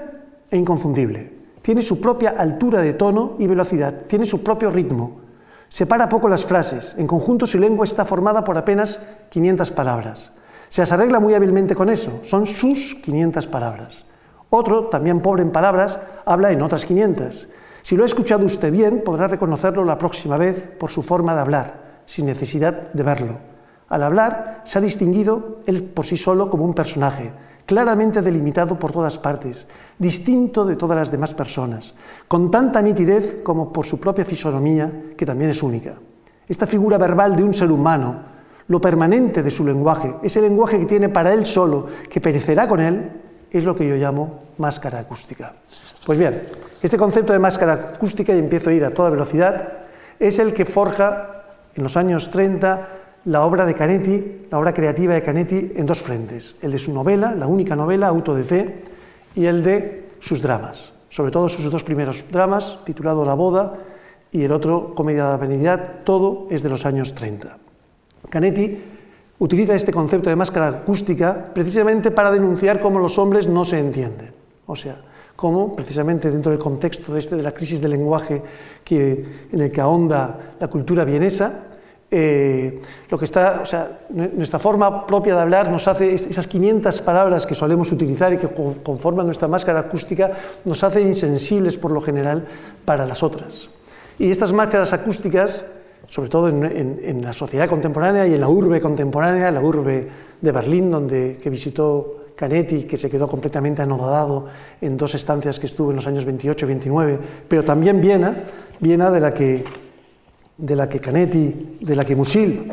e 0.49 0.57
inconfundible. 0.57 1.33
Tiene 1.63 1.83
su 1.83 2.01
propia 2.01 2.37
altura 2.39 2.81
de 2.81 2.93
tono 2.93 3.33
y 3.41 3.49
velocidad, 3.49 4.03
tiene 4.07 4.25
su 4.25 4.45
propio 4.45 4.71
ritmo, 4.71 5.22
Separa 5.73 6.07
poco 6.07 6.29
las 6.29 6.45
frases. 6.45 6.95
En 6.99 7.07
conjunto 7.07 7.47
su 7.47 7.59
lengua 7.59 7.87
está 7.87 8.05
formada 8.05 8.45
por 8.45 8.59
apenas 8.59 9.01
500 9.31 9.73
palabras. 9.73 10.31
Se 10.69 10.83
las 10.83 10.93
arregla 10.93 11.19
muy 11.19 11.33
hábilmente 11.33 11.75
con 11.75 11.89
eso. 11.89 12.21
Son 12.25 12.45
sus 12.45 12.97
500 12.97 13.47
palabras. 13.47 14.05
Otro, 14.51 14.89
también 14.89 15.21
pobre 15.21 15.41
en 15.41 15.51
palabras, 15.51 15.99
habla 16.27 16.53
en 16.53 16.61
otras 16.61 16.85
500. 16.85 17.49
Si 17.81 17.97
lo 17.97 18.03
ha 18.03 18.07
escuchado 18.07 18.45
usted 18.45 18.71
bien, 18.71 19.03
podrá 19.03 19.29
reconocerlo 19.29 19.83
la 19.87 19.97
próxima 19.97 20.37
vez 20.37 20.69
por 20.79 20.91
su 20.91 21.01
forma 21.01 21.35
de 21.35 21.41
hablar, 21.41 22.03
sin 22.05 22.27
necesidad 22.27 22.93
de 22.93 23.03
verlo. 23.03 23.39
Al 23.89 24.03
hablar, 24.03 24.61
se 24.67 24.77
ha 24.77 24.83
distinguido 24.83 25.61
él 25.65 25.85
por 25.85 26.05
sí 26.05 26.19
solo 26.19 26.51
como 26.51 26.67
un 26.67 26.75
personaje, 26.75 27.33
claramente 27.67 28.23
delimitado 28.23 28.79
por 28.79 28.93
todas 28.93 29.19
partes, 29.19 29.67
distinto 29.99 30.65
de 30.65 30.77
todas 30.77 30.99
las 30.99 31.11
demás 31.11 31.35
personas, 31.35 31.95
con 32.29 32.51
tanta 32.51 32.83
nitidez 32.83 33.43
como 33.43 33.73
por 33.73 33.87
su 33.87 33.99
propia 34.01 34.25
fisonomía, 34.25 35.15
que 35.17 35.27
también 35.27 35.51
es 35.51 35.63
única. 35.63 35.95
Esta 36.49 36.67
figura 36.67 36.99
verbal 36.99 37.37
de 37.37 37.45
un 37.45 37.55
ser 37.55 37.71
humano, 37.71 38.33
lo 38.69 38.81
permanente 38.81 39.43
de 39.43 39.51
su 39.51 39.65
lenguaje, 39.65 40.17
ese 40.23 40.41
lenguaje 40.41 40.79
que 40.79 40.87
tiene 40.87 41.09
para 41.09 41.33
él 41.33 41.47
solo, 41.47 41.87
que 42.11 42.21
perecerá 42.21 42.67
con 42.69 42.81
él, 42.81 43.11
es 43.51 43.65
lo 43.65 43.77
que 43.77 43.89
yo 43.89 43.97
llamo 43.97 44.41
máscara 44.59 45.01
acústica. 45.01 45.55
Pues 46.05 46.19
bien, 46.19 46.47
este 46.83 46.97
concepto 46.97 47.33
de 47.33 47.39
máscara 47.39 47.93
acústica, 47.95 48.35
y 48.35 48.39
empiezo 48.39 48.71
a 48.71 48.73
ir 48.73 48.85
a 48.85 48.93
toda 48.93 49.11
velocidad, 49.11 49.85
es 50.19 50.39
el 50.39 50.53
que 50.53 50.65
forja 50.65 51.45
en 51.75 51.83
los 51.83 51.97
años 51.97 52.31
30 52.31 52.89
la 53.25 53.45
obra 53.45 53.65
de 53.65 53.75
Canetti, 53.75 54.47
la 54.51 54.59
obra 54.59 54.75
creativa 54.75 55.15
de 55.15 55.23
Canetti 55.23 55.73
en 55.77 55.87
dos 55.87 56.03
frentes, 56.03 56.57
el 56.61 56.73
de 56.73 56.79
su 56.79 56.93
novela, 56.93 57.35
la 57.35 57.47
única 57.47 57.77
novela, 57.77 58.09
Auto 58.09 58.35
de 58.35 58.45
Fe, 58.45 58.83
y 59.35 59.47
el 59.47 59.63
de 59.63 60.11
sus 60.21 60.43
dramas, 60.43 60.93
sobre 61.09 61.31
todo 61.31 61.49
sus 61.49 61.71
dos 61.71 61.85
primeros 61.85 62.25
dramas, 62.31 62.79
titulado 62.85 63.25
La 63.25 63.35
boda 63.35 63.79
y 64.31 64.43
el 64.43 64.53
otro 64.53 64.95
Comedia 64.95 65.25
de 65.25 65.31
la 65.31 65.37
Vanidad, 65.37 65.91
todo 66.05 66.47
es 66.51 66.63
de 66.63 66.69
los 66.69 66.85
años 66.85 67.15
30. 67.15 67.59
Canetti 68.29 68.79
utiliza 69.39 69.75
este 69.75 69.93
concepto 69.93 70.31
de 70.31 70.37
máscara 70.37 70.69
acústica 70.69 71.51
precisamente 71.53 72.11
para 72.11 72.31
denunciar 72.31 72.81
cómo 72.81 72.99
los 72.99 73.19
hombres 73.19 73.49
no 73.49 73.65
se 73.65 73.79
entienden, 73.79 74.33
o 74.67 74.77
sea, 74.77 74.97
cómo 75.37 75.75
precisamente 75.75 76.31
dentro 76.31 76.53
del 76.53 76.61
contexto 76.61 77.13
de, 77.13 77.19
este, 77.19 77.37
de 77.37 77.43
la 77.43 77.53
crisis 77.53 77.81
del 77.81 77.93
lenguaje 77.93 78.43
que, 78.85 79.49
en 79.53 79.61
el 79.61 79.71
que 79.71 79.81
ahonda 79.81 80.55
la 80.61 80.69
cultura 80.69 81.05
vienesa, 81.05 81.72
eh, 82.15 82.83
lo 83.09 83.19
que 83.19 83.25
está, 83.25 83.61
o 83.63 83.65
sea, 83.65 84.01
nuestra 84.11 84.59
forma 84.59 85.07
propia 85.07 85.35
de 85.35 85.41
hablar 85.41 85.71
nos 85.71 85.89
hace, 85.89 86.13
esas 86.13 86.47
500 86.47 87.01
palabras 87.01 87.47
que 87.47 87.55
solemos 87.55 87.91
utilizar 87.91 88.35
y 88.35 88.37
que 88.37 88.49
conforman 88.83 89.25
nuestra 89.25 89.49
máscara 89.49 89.81
acústica, 89.81 90.31
nos 90.67 90.85
hace 90.85 91.01
insensibles 91.01 91.79
por 91.79 91.91
lo 91.91 92.03
general 92.03 92.45
para 92.85 93.07
las 93.07 93.23
otras. 93.23 93.71
Y 94.19 94.31
estas 94.31 94.53
máscaras 94.53 94.93
acústicas, 94.93 95.65
sobre 96.07 96.29
todo 96.29 96.49
en, 96.49 97.23
la 97.23 97.33
sociedad 97.33 97.67
contemporánea 97.67 98.27
y 98.27 98.35
en 98.35 98.43
la 98.43 98.49
urbe 98.51 98.79
contemporánea, 98.79 99.51
la 99.51 99.63
urbe 99.63 100.07
de 100.39 100.53
Berlín, 100.53 100.91
donde, 100.91 101.41
que 101.43 101.49
visitó 101.49 102.27
Canetti, 102.37 102.83
que 102.83 102.99
se 102.99 103.09
quedó 103.09 103.27
completamente 103.27 103.81
anodado 103.81 104.49
en 104.83 104.99
dos 104.99 105.15
estancias 105.15 105.59
que 105.59 105.65
estuvo 105.65 105.89
en 105.91 105.97
los 105.97 106.07
años 106.07 106.27
28 106.27 106.67
y 106.67 106.69
29, 106.69 107.19
pero 107.49 107.65
también 107.65 108.03
Viena, 108.03 108.45
Viena 108.81 109.11
de 109.11 109.21
la 109.21 109.33
que 109.33 109.65
de 110.63 110.77
la 110.77 110.89
que 110.89 111.01
Canetti, 111.01 111.79
de 111.81 111.97
la 111.97 112.05
que 112.05 112.15
Musil 112.15 112.71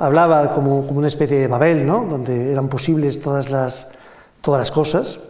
hablaba 0.00 0.50
como, 0.50 0.80
una 0.80 1.06
especie 1.06 1.38
de 1.38 1.46
Babel, 1.46 1.86
¿no? 1.86 2.04
donde 2.08 2.50
eran 2.50 2.68
posibles 2.68 3.20
todas 3.20 3.48
las, 3.48 3.88
todas 4.40 4.58
las 4.58 4.72
cosas. 4.72 5.20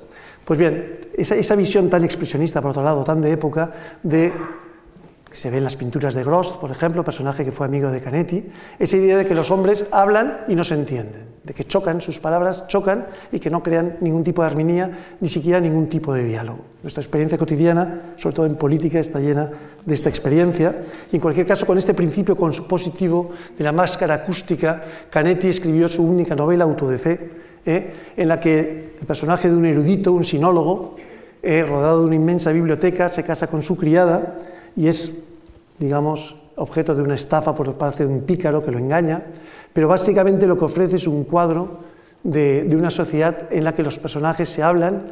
Pues 0.44 0.58
bien, 0.58 1.00
esa, 1.14 1.36
esa, 1.36 1.54
visión 1.54 1.90
tan 1.90 2.02
expresionista, 2.02 2.62
por 2.62 2.70
otro 2.70 2.82
lado, 2.82 3.04
tan 3.04 3.20
de 3.20 3.30
época, 3.30 3.70
de 4.02 4.32
que 5.32 5.38
se 5.38 5.48
ve 5.48 5.56
en 5.56 5.64
las 5.64 5.76
pinturas 5.76 6.12
de 6.12 6.24
Gross, 6.24 6.58
por 6.60 6.70
ejemplo, 6.70 7.02
personaje 7.02 7.42
que 7.42 7.52
fue 7.52 7.64
amigo 7.64 7.90
de 7.90 8.02
Canetti, 8.02 8.44
esa 8.78 8.96
idea 8.98 9.16
de 9.16 9.24
que 9.24 9.34
los 9.34 9.50
hombres 9.50 9.86
hablan 9.90 10.40
y 10.46 10.54
no 10.54 10.62
se 10.62 10.74
entienden. 10.74 11.32
de 11.42 11.54
que 11.54 11.64
chocan, 11.64 12.00
sus 12.00 12.20
palabras 12.20 12.68
chocan 12.68 13.06
y 13.32 13.40
que 13.40 13.50
no 13.50 13.64
crean 13.64 13.96
ningún 14.00 14.22
tipo 14.22 14.42
de 14.42 14.48
armonía, 14.48 15.16
ni 15.20 15.28
siquiera 15.28 15.58
ningún 15.58 15.88
tipo 15.88 16.12
de 16.14 16.22
diálogo. 16.22 16.60
Nuestra 16.82 17.00
experiencia 17.00 17.38
cotidiana, 17.38 18.14
sobre 18.16 18.36
todo 18.36 18.46
en 18.46 18.56
política, 18.56 19.00
está 19.00 19.18
llena 19.18 19.50
de 19.84 19.94
esta 19.94 20.10
experiencia 20.10 20.84
y 21.10 21.16
en 21.16 21.22
cualquier 21.22 21.46
caso 21.46 21.66
con 21.66 21.78
este 21.78 21.94
principio 21.94 22.36
positivo 22.36 23.30
de 23.56 23.64
la 23.64 23.72
máscara 23.72 24.16
acústica, 24.16 24.84
Canetti 25.10 25.48
escribió 25.48 25.88
su 25.88 26.04
única 26.04 26.36
novela, 26.36 26.64
Auto 26.64 26.88
de 26.88 26.98
Fe, 26.98 27.30
¿eh? 27.64 27.92
en 28.16 28.28
la 28.28 28.38
que 28.38 28.96
el 29.00 29.06
personaje 29.06 29.48
de 29.48 29.56
un 29.56 29.64
erudito, 29.64 30.12
un 30.12 30.24
sinólogo, 30.24 30.94
eh, 31.42 31.64
rodado 31.66 32.00
de 32.00 32.06
una 32.06 32.16
inmensa 32.16 32.52
biblioteca, 32.52 33.08
se 33.08 33.24
casa 33.24 33.48
con 33.48 33.62
su 33.62 33.76
criada 33.76 34.36
y 34.76 34.88
es, 34.88 35.12
digamos, 35.78 36.36
objeto 36.56 36.94
de 36.94 37.02
una 37.02 37.14
estafa 37.14 37.54
por 37.54 37.72
parte 37.74 38.06
de 38.06 38.12
un 38.12 38.22
pícaro 38.22 38.62
que 38.62 38.70
lo 38.70 38.78
engaña, 38.78 39.22
pero 39.72 39.88
básicamente 39.88 40.46
lo 40.46 40.58
que 40.58 40.64
ofrece 40.64 40.96
es 40.96 41.06
un 41.06 41.24
cuadro 41.24 41.80
de, 42.22 42.68
una 42.76 42.90
sociedad 42.90 43.48
en 43.50 43.64
la 43.64 43.74
que 43.74 43.82
los 43.82 43.98
personajes 43.98 44.48
se 44.48 44.62
hablan 44.62 45.02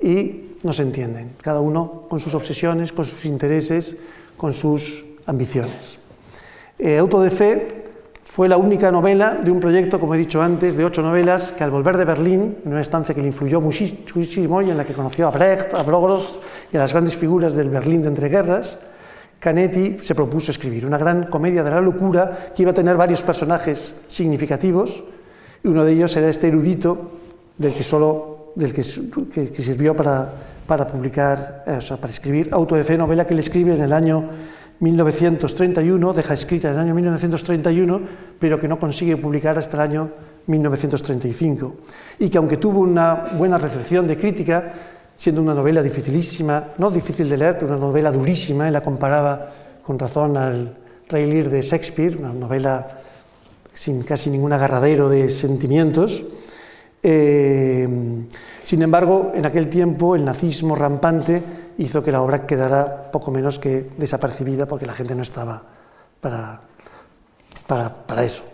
y 0.00 0.50
no 0.62 0.72
se 0.72 0.82
entienden, 0.82 1.32
cada 1.42 1.60
uno 1.60 2.04
con 2.08 2.20
sus 2.20 2.34
obsesiones, 2.34 2.92
con 2.92 3.04
sus 3.04 3.24
intereses, 3.24 3.96
con 4.36 4.52
sus 4.52 5.04
ambiciones. 5.26 5.98
Eh, 6.78 6.98
Auto 6.98 7.20
de 7.20 7.30
Fe 7.30 7.68
fue 8.24 8.48
la 8.48 8.56
única 8.56 8.90
novela 8.90 9.34
de 9.34 9.50
un 9.50 9.58
proyecto, 9.58 9.98
como 9.98 10.14
he 10.14 10.18
dicho 10.18 10.40
antes, 10.40 10.76
de 10.76 10.84
ocho 10.84 11.02
novelas 11.02 11.52
que 11.52 11.64
al 11.64 11.70
volver 11.70 11.96
de 11.96 12.04
Berlín, 12.04 12.58
en 12.64 12.72
una 12.72 12.80
estancia 12.80 13.14
que 13.14 13.20
le 13.20 13.26
influyó 13.26 13.60
muchísimo 13.60 14.62
y 14.62 14.70
en 14.70 14.76
la 14.76 14.84
que 14.84 14.94
conoció 14.94 15.26
a 15.26 15.30
Brecht, 15.30 15.74
a 15.74 15.82
Brogros 15.82 16.38
y 16.72 16.76
a 16.76 16.80
las 16.80 16.92
grandes 16.92 17.16
figuras 17.16 17.54
del 17.54 17.70
Berlín 17.70 18.02
de 18.02 18.08
entreguerras, 18.08 18.78
Canetti 19.40 19.96
se 20.02 20.14
propuso 20.14 20.50
escribir 20.52 20.84
una 20.86 20.98
gran 20.98 21.24
comedia 21.24 21.64
de 21.64 21.70
la 21.70 21.80
locura 21.80 22.52
que 22.54 22.62
iba 22.62 22.70
a 22.72 22.74
tener 22.74 22.96
varios 22.96 23.22
personajes 23.22 24.02
significativos 24.06 25.02
y 25.64 25.68
uno 25.68 25.84
de 25.84 25.92
ellos 25.92 26.14
era 26.16 26.28
este 26.28 26.48
erudito 26.48 27.10
del 27.56 27.74
que 27.74 27.82
solo 27.82 28.52
del 28.54 28.74
que, 28.74 28.82
sirvió 28.82 29.96
para, 29.96 30.30
para 30.66 30.86
publicar, 30.86 31.64
eh, 31.66 31.76
o 31.78 31.80
sea, 31.80 31.96
para 31.96 32.12
escribir 32.12 32.48
Auto 32.52 32.74
de 32.74 32.84
Fe, 32.84 32.98
novela 32.98 33.26
que 33.26 33.34
le 33.34 33.40
escribe 33.40 33.74
en 33.74 33.82
el 33.82 33.92
año 33.92 34.28
1931, 34.80 36.12
deja 36.12 36.34
escrita 36.34 36.68
en 36.68 36.74
el 36.74 36.80
año 36.80 36.94
1931, 36.94 38.00
pero 38.38 38.58
que 38.58 38.66
no 38.66 38.78
consigue 38.78 39.16
publicar 39.16 39.58
hasta 39.58 39.76
el 39.76 39.82
año 39.82 40.10
1935. 40.46 41.76
Y 42.18 42.28
que 42.28 42.38
aunque 42.38 42.56
tuvo 42.56 42.80
una 42.80 43.28
buena 43.36 43.58
recepción 43.58 44.06
de 44.06 44.16
crítica, 44.16 44.72
siendo 45.20 45.42
una 45.42 45.52
novela 45.52 45.82
dificilísima, 45.82 46.68
no 46.78 46.90
difícil 46.90 47.28
de 47.28 47.36
leer, 47.36 47.58
pero 47.58 47.66
una 47.66 47.76
novela 47.76 48.10
durísima, 48.10 48.66
y 48.66 48.70
la 48.70 48.80
comparaba 48.80 49.52
con 49.84 49.98
razón 49.98 50.34
al 50.38 50.74
Rey 51.10 51.26
Lear 51.26 51.50
de 51.50 51.60
Shakespeare, 51.60 52.16
una 52.16 52.32
novela 52.32 52.88
sin 53.74 54.02
casi 54.02 54.30
ningún 54.30 54.54
agarradero 54.54 55.10
de 55.10 55.28
sentimientos. 55.28 56.24
Eh, 57.02 57.86
sin 58.62 58.80
embargo, 58.80 59.32
en 59.34 59.44
aquel 59.44 59.68
tiempo 59.68 60.16
el 60.16 60.24
nazismo 60.24 60.74
rampante 60.74 61.42
hizo 61.76 62.02
que 62.02 62.12
la 62.12 62.22
obra 62.22 62.46
quedara 62.46 63.10
poco 63.10 63.30
menos 63.30 63.58
que 63.58 63.90
desapercibida 63.98 64.64
porque 64.64 64.86
la 64.86 64.94
gente 64.94 65.14
no 65.14 65.22
estaba 65.22 65.62
para, 66.22 66.60
para, 67.66 67.94
para 68.06 68.24
eso. 68.24 68.49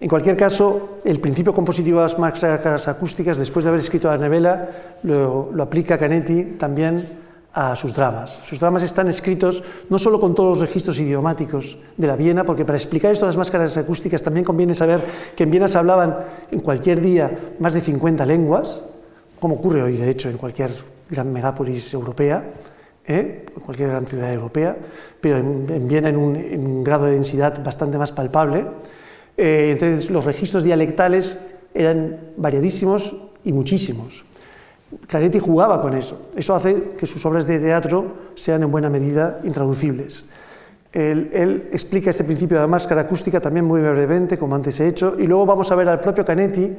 En 0.00 0.08
cualquier 0.08 0.36
caso, 0.36 1.00
el 1.04 1.18
principio 1.18 1.52
compositivo 1.52 1.98
de 1.98 2.04
las 2.04 2.18
máscaras 2.18 2.86
acústicas, 2.86 3.36
después 3.36 3.64
de 3.64 3.70
haber 3.70 3.80
escrito 3.80 4.08
la 4.08 4.16
novela, 4.16 4.68
lo, 5.02 5.50
aplica 5.60 5.98
Canetti 5.98 6.56
también 6.56 7.18
a 7.52 7.74
sus 7.74 7.94
dramas. 7.94 8.38
Sus 8.44 8.60
dramas 8.60 8.84
están 8.84 9.08
escritos 9.08 9.60
no 9.90 9.98
solo 9.98 10.20
con 10.20 10.36
todos 10.36 10.58
los 10.58 10.68
registros 10.68 11.00
idiomáticos 11.00 11.78
de 11.96 12.06
la 12.06 12.14
Viena, 12.14 12.44
porque 12.44 12.64
para 12.64 12.78
explicar 12.78 13.10
esto 13.10 13.26
de 13.26 13.30
las 13.30 13.36
máscaras 13.36 13.76
acústicas 13.76 14.22
también 14.22 14.44
conviene 14.44 14.72
saber 14.72 15.02
que 15.34 15.42
en 15.42 15.50
Viena 15.50 15.66
se 15.66 15.78
hablaban 15.78 16.16
en 16.52 16.60
cualquier 16.60 17.00
día 17.00 17.54
más 17.58 17.72
de 17.74 17.80
50 17.80 18.24
lenguas, 18.24 18.84
como 19.40 19.56
ocurre 19.56 19.82
hoy 19.82 19.96
de 19.96 20.10
hecho 20.10 20.30
en 20.30 20.36
cualquier 20.36 20.70
gran 21.10 21.32
megápolis 21.32 21.92
europea, 21.92 22.44
¿eh? 23.04 23.46
cualquier 23.64 23.88
gran 23.88 24.06
ciudad 24.06 24.32
europea, 24.32 24.76
pero 25.20 25.38
en, 25.38 25.88
Viena 25.88 26.08
en 26.08 26.16
un 26.16 26.84
grado 26.84 27.06
de 27.06 27.12
densidad 27.12 27.64
bastante 27.64 27.98
más 27.98 28.12
palpable. 28.12 28.64
Eh, 29.38 29.70
entonces, 29.70 30.10
los 30.10 30.24
registros 30.24 30.64
dialectales 30.64 31.38
eran 31.72 32.18
variadísimos 32.36 33.16
y 33.44 33.52
muchísimos. 33.52 34.24
Canetti 35.06 35.38
jugaba 35.38 35.80
con 35.80 35.94
eso. 35.94 36.30
Eso 36.34 36.54
hace 36.54 36.94
que 36.98 37.06
sus 37.06 37.24
obras 37.24 37.46
de 37.46 37.58
teatro 37.60 38.32
sean 38.34 38.62
en 38.64 38.70
buena 38.70 38.90
medida 38.90 39.38
intraducibles. 39.44 40.28
Él, 40.92 41.68
explica 41.70 42.10
este 42.10 42.24
principio 42.24 42.56
de 42.56 42.62
la 42.62 42.66
máscara 42.66 43.02
acústica 43.02 43.40
también 43.40 43.64
muy 43.64 43.80
brevemente, 43.80 44.36
como 44.36 44.56
antes 44.56 44.80
he 44.80 44.88
hecho, 44.88 45.16
y 45.18 45.26
luego 45.26 45.46
vamos 45.46 45.70
a 45.70 45.74
ver 45.74 45.88
al 45.88 46.00
propio 46.00 46.24
Canetti 46.24 46.72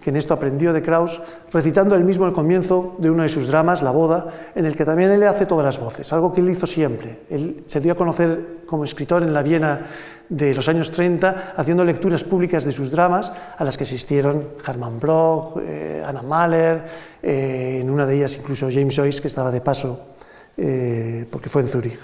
que 0.00 0.10
en 0.10 0.16
esto 0.16 0.34
aprendió 0.34 0.72
de 0.72 0.82
Krauss, 0.82 1.20
recitando 1.52 1.96
él 1.96 2.04
mismo 2.04 2.26
el 2.26 2.32
comienzo 2.32 2.96
de 2.98 3.10
uno 3.10 3.22
de 3.22 3.28
sus 3.28 3.48
dramas, 3.48 3.82
La 3.82 3.90
boda, 3.90 4.50
en 4.54 4.66
el 4.66 4.76
que 4.76 4.84
también 4.84 5.10
él 5.10 5.22
hace 5.22 5.46
todas 5.46 5.64
las 5.64 5.80
voces, 5.80 6.12
algo 6.12 6.32
que 6.32 6.40
él 6.40 6.50
hizo 6.50 6.66
siempre. 6.66 7.20
Él 7.30 7.64
se 7.66 7.80
dio 7.80 7.92
a 7.92 7.96
conocer 7.96 8.58
como 8.66 8.84
escritor 8.84 9.22
en 9.22 9.32
la 9.32 9.42
Viena 9.42 9.86
de 10.28 10.54
los 10.54 10.68
años 10.68 10.90
30, 10.90 11.54
haciendo 11.56 11.84
lecturas 11.84 12.24
públicas 12.24 12.64
de 12.64 12.72
sus 12.72 12.90
dramas, 12.90 13.32
a 13.56 13.64
las 13.64 13.76
que 13.76 13.84
asistieron 13.84 14.48
Hermann 14.66 14.98
Brock, 14.98 15.58
eh, 15.62 16.02
Anna 16.04 16.22
Mahler, 16.22 16.82
eh, 17.22 17.78
en 17.80 17.90
una 17.90 18.06
de 18.06 18.16
ellas 18.16 18.36
incluso 18.36 18.68
James 18.70 18.94
Joyce, 18.94 19.20
que 19.20 19.28
estaba 19.28 19.50
de 19.50 19.60
paso 19.60 20.08
eh, 20.56 21.26
porque 21.30 21.48
fue 21.48 21.62
en 21.62 21.68
Zúrich. 21.68 21.98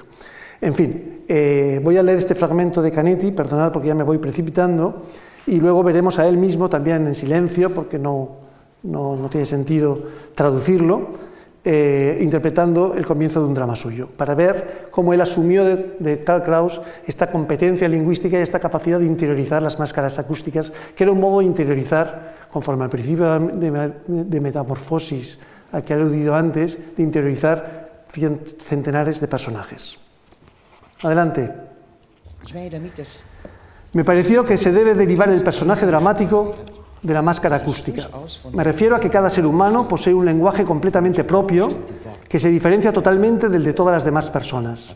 En 0.60 0.74
fin, 0.74 1.24
voy 1.82 1.96
a 1.96 2.02
leer 2.04 2.18
este 2.18 2.36
fragmento 2.36 2.80
de 2.80 2.92
Canetti, 2.92 3.32
perdonad 3.32 3.72
porque 3.72 3.88
ya 3.88 3.96
me 3.96 4.04
voy 4.04 4.18
precipitando, 4.18 5.06
y 5.44 5.56
luego 5.56 5.82
veremos 5.82 6.20
a 6.20 6.28
él 6.28 6.36
mismo 6.36 6.68
también 6.68 7.04
en 7.06 7.16
silencio, 7.16 7.74
porque 7.74 7.98
no, 7.98 8.36
no, 8.84 9.28
tiene 9.28 9.44
sentido 9.44 9.98
traducirlo, 10.36 11.08
eh, 11.64 12.18
interpretando 12.20 12.94
el 12.94 13.06
comienzo 13.06 13.40
de 13.40 13.46
un 13.46 13.54
drama 13.54 13.76
suyo, 13.76 14.08
para 14.16 14.34
ver 14.34 14.88
cómo 14.90 15.12
él 15.14 15.20
asumió 15.20 15.64
de, 15.64 16.22
Karl 16.24 16.42
Kraus 16.42 16.80
esta 17.06 17.30
competencia 17.30 17.86
lingüística 17.88 18.38
y 18.38 18.42
esta 18.42 18.58
capacidad 18.58 18.98
de 18.98 19.06
interiorizar 19.06 19.62
las 19.62 19.78
máscaras 19.78 20.18
acústicas, 20.18 20.72
que 20.96 21.04
era 21.04 21.12
un 21.12 21.20
modo 21.20 21.38
de 21.38 21.46
interiorizar, 21.46 22.48
conforme 22.50 22.84
al 22.84 22.90
principio 22.90 23.38
de, 23.38 23.92
de 24.06 24.40
metamorfosis 24.40 25.38
al 25.72 25.82
que 25.82 25.92
he 25.92 25.96
aludido 25.96 26.34
antes, 26.34 26.78
de 26.96 27.02
interiorizar 27.02 28.04
centenares 28.58 29.20
de 29.20 29.28
personajes. 29.28 29.98
Adelante. 31.02 31.50
Me 33.92 34.04
pareció 34.04 34.44
que 34.44 34.56
se 34.56 34.72
debe 34.72 34.94
derivar 34.94 35.28
el 35.28 35.42
personaje 35.42 35.86
dramático 35.86 36.54
de 37.02 37.14
la 37.14 37.22
máscara 37.22 37.56
acústica. 37.56 38.08
Me 38.52 38.62
refiero 38.62 38.94
a 38.94 39.00
que 39.00 39.10
cada 39.10 39.28
ser 39.28 39.44
humano 39.44 39.88
posee 39.88 40.14
un 40.14 40.24
lenguaje 40.24 40.64
completamente 40.64 41.24
propio 41.24 41.68
que 42.28 42.38
se 42.38 42.48
diferencia 42.48 42.92
totalmente 42.92 43.48
del 43.48 43.64
de 43.64 43.72
todas 43.72 43.94
las 43.94 44.04
demás 44.04 44.30
personas. 44.30 44.94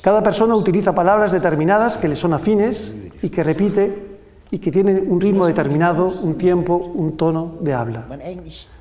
Cada 0.00 0.22
persona 0.22 0.56
utiliza 0.56 0.94
palabras 0.94 1.32
determinadas 1.32 1.96
que 1.96 2.08
le 2.08 2.16
son 2.16 2.34
afines 2.34 2.92
y 3.22 3.28
que 3.28 3.44
repite 3.44 4.16
y 4.50 4.58
que 4.58 4.70
tienen 4.70 5.04
un 5.08 5.20
ritmo 5.20 5.46
determinado, 5.46 6.06
un 6.08 6.36
tiempo, 6.36 6.76
un 6.76 7.16
tono 7.16 7.56
de 7.60 7.74
habla. 7.74 8.06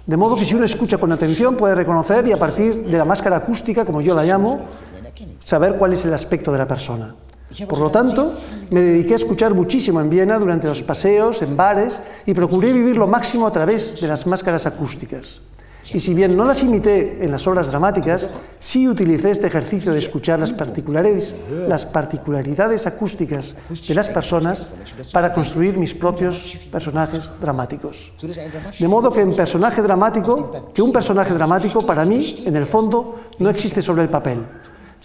De 0.06 0.18
modo 0.18 0.36
que 0.36 0.46
si 0.46 0.56
uno 0.56 0.66
escucha 0.66 0.98
con 0.98 1.12
atención 1.12 1.56
puede 1.56 1.74
reconocer 1.74 2.28
y 2.28 2.32
a 2.32 2.38
partir 2.38 2.86
de 2.86 2.98
la 2.98 3.06
máscara 3.06 3.38
acústica, 3.38 3.86
como 3.86 4.02
yo 4.02 4.16
la 4.16 4.24
llamo, 4.24 4.60
saber 5.44 5.78
cuál 5.78 5.94
es 5.94 6.06
el 6.06 6.14
aspecto 6.14 6.52
de 6.52 6.58
la 6.58 6.68
persona. 6.68 7.16
Por 7.70 7.80
lo 7.80 7.92
tanto, 7.92 8.34
me 8.70 8.82
dediqué 8.82 9.14
a 9.14 9.16
escuchar 9.18 9.54
muchísimo 9.54 10.02
en 10.02 10.10
Viena 10.10 10.40
durante 10.40 10.68
los 10.68 10.84
paseos, 10.84 11.42
en 11.42 11.56
bares, 11.56 12.02
y 12.26 12.34
procuré 12.34 12.74
vivir 12.74 12.98
lo 12.98 13.08
máximo 13.08 13.48
a 13.48 13.52
través 13.52 14.00
de 14.02 14.08
las 14.08 14.26
máscaras 14.28 14.66
acústicas. 14.66 15.40
Y 15.94 16.00
si 16.00 16.16
bien 16.16 16.36
no 16.36 16.46
las 16.46 16.64
imité 16.64 17.24
en 17.24 17.32
las 17.32 17.46
obras 17.46 17.68
dramáticas, 17.68 18.30
sí 18.60 18.88
utilicé 18.88 19.30
este 19.30 19.46
ejercicio 19.46 19.94
de 19.94 20.00
escuchar 20.00 20.40
las 20.40 20.52
particularidades, 20.52 21.36
las 21.68 21.86
particularidades 21.86 22.88
acústicas 22.88 23.54
de 23.88 23.94
las 23.94 24.10
personas 24.10 24.68
para 25.14 25.32
construir 25.32 25.78
mis 25.78 25.94
propios 25.94 26.58
personajes 26.72 27.32
dramáticos. 27.40 28.14
De 28.80 28.88
modo 28.88 29.12
que 29.12 29.24
un 29.24 29.36
personaje 29.36 29.84
dramático, 29.84 30.72
que 30.74 30.82
un 30.82 30.92
personaje 30.92 31.34
dramático 31.34 31.86
para 31.86 32.04
mí, 32.04 32.44
en 32.46 32.56
el 32.56 32.66
fondo, 32.66 33.20
no 33.38 33.50
existe 33.52 33.82
sobre 33.82 34.02
el 34.04 34.10
papel, 34.10 34.40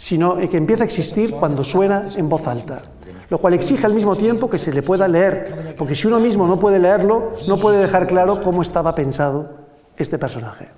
sino 0.01 0.39
que 0.49 0.57
empieza 0.57 0.83
a 0.83 0.87
existir 0.87 1.31
cuando 1.33 1.63
suena 1.63 2.09
en 2.17 2.27
voz 2.27 2.47
alta, 2.47 2.83
lo 3.29 3.39
cual 3.39 3.53
exige 3.53 3.85
al 3.85 3.93
mismo 3.93 4.17
tiempo 4.17 4.49
que 4.49 4.59
se 4.59 4.73
le 4.73 4.83
pueda 4.83 5.07
leer, 5.07 5.75
porque 5.77 5.95
si 5.95 6.07
uno 6.07 6.19
mismo 6.19 6.47
no 6.47 6.59
puede 6.59 6.79
leerlo, 6.79 7.35
no 7.47 7.57
puede 7.59 7.83
dejar 7.83 8.07
claro 8.07 8.41
cómo 8.41 8.63
estaba 8.63 8.95
pensado 8.95 9.59
este 9.99 10.19
personaje. 10.19 10.69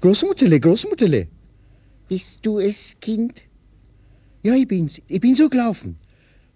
Großmuttele, 0.00 0.60
Großmuttele. 0.60 1.28
Bist 2.08 2.46
du 2.46 2.60
es, 2.60 2.94
Kind? 3.00 3.42
Ja, 4.44 4.54
ich 4.54 4.68
bin's. 4.68 5.02
Ich 5.08 5.20
bin 5.20 5.34
so 5.34 5.48
gelaufen. 5.48 5.96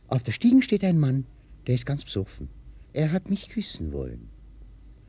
Auf 0.06 0.22
der 0.22 0.32
Stiegen 0.32 0.62
steht 0.62 0.84
ein 0.84 1.00
Mann, 1.00 1.24
der 1.66 1.74
ist 1.74 1.84
ganz 1.84 2.04
besoffen. 2.04 2.48
Er 2.92 3.10
hat 3.10 3.28
mich 3.28 3.48
küssen 3.48 3.92
wollen. 3.92 4.28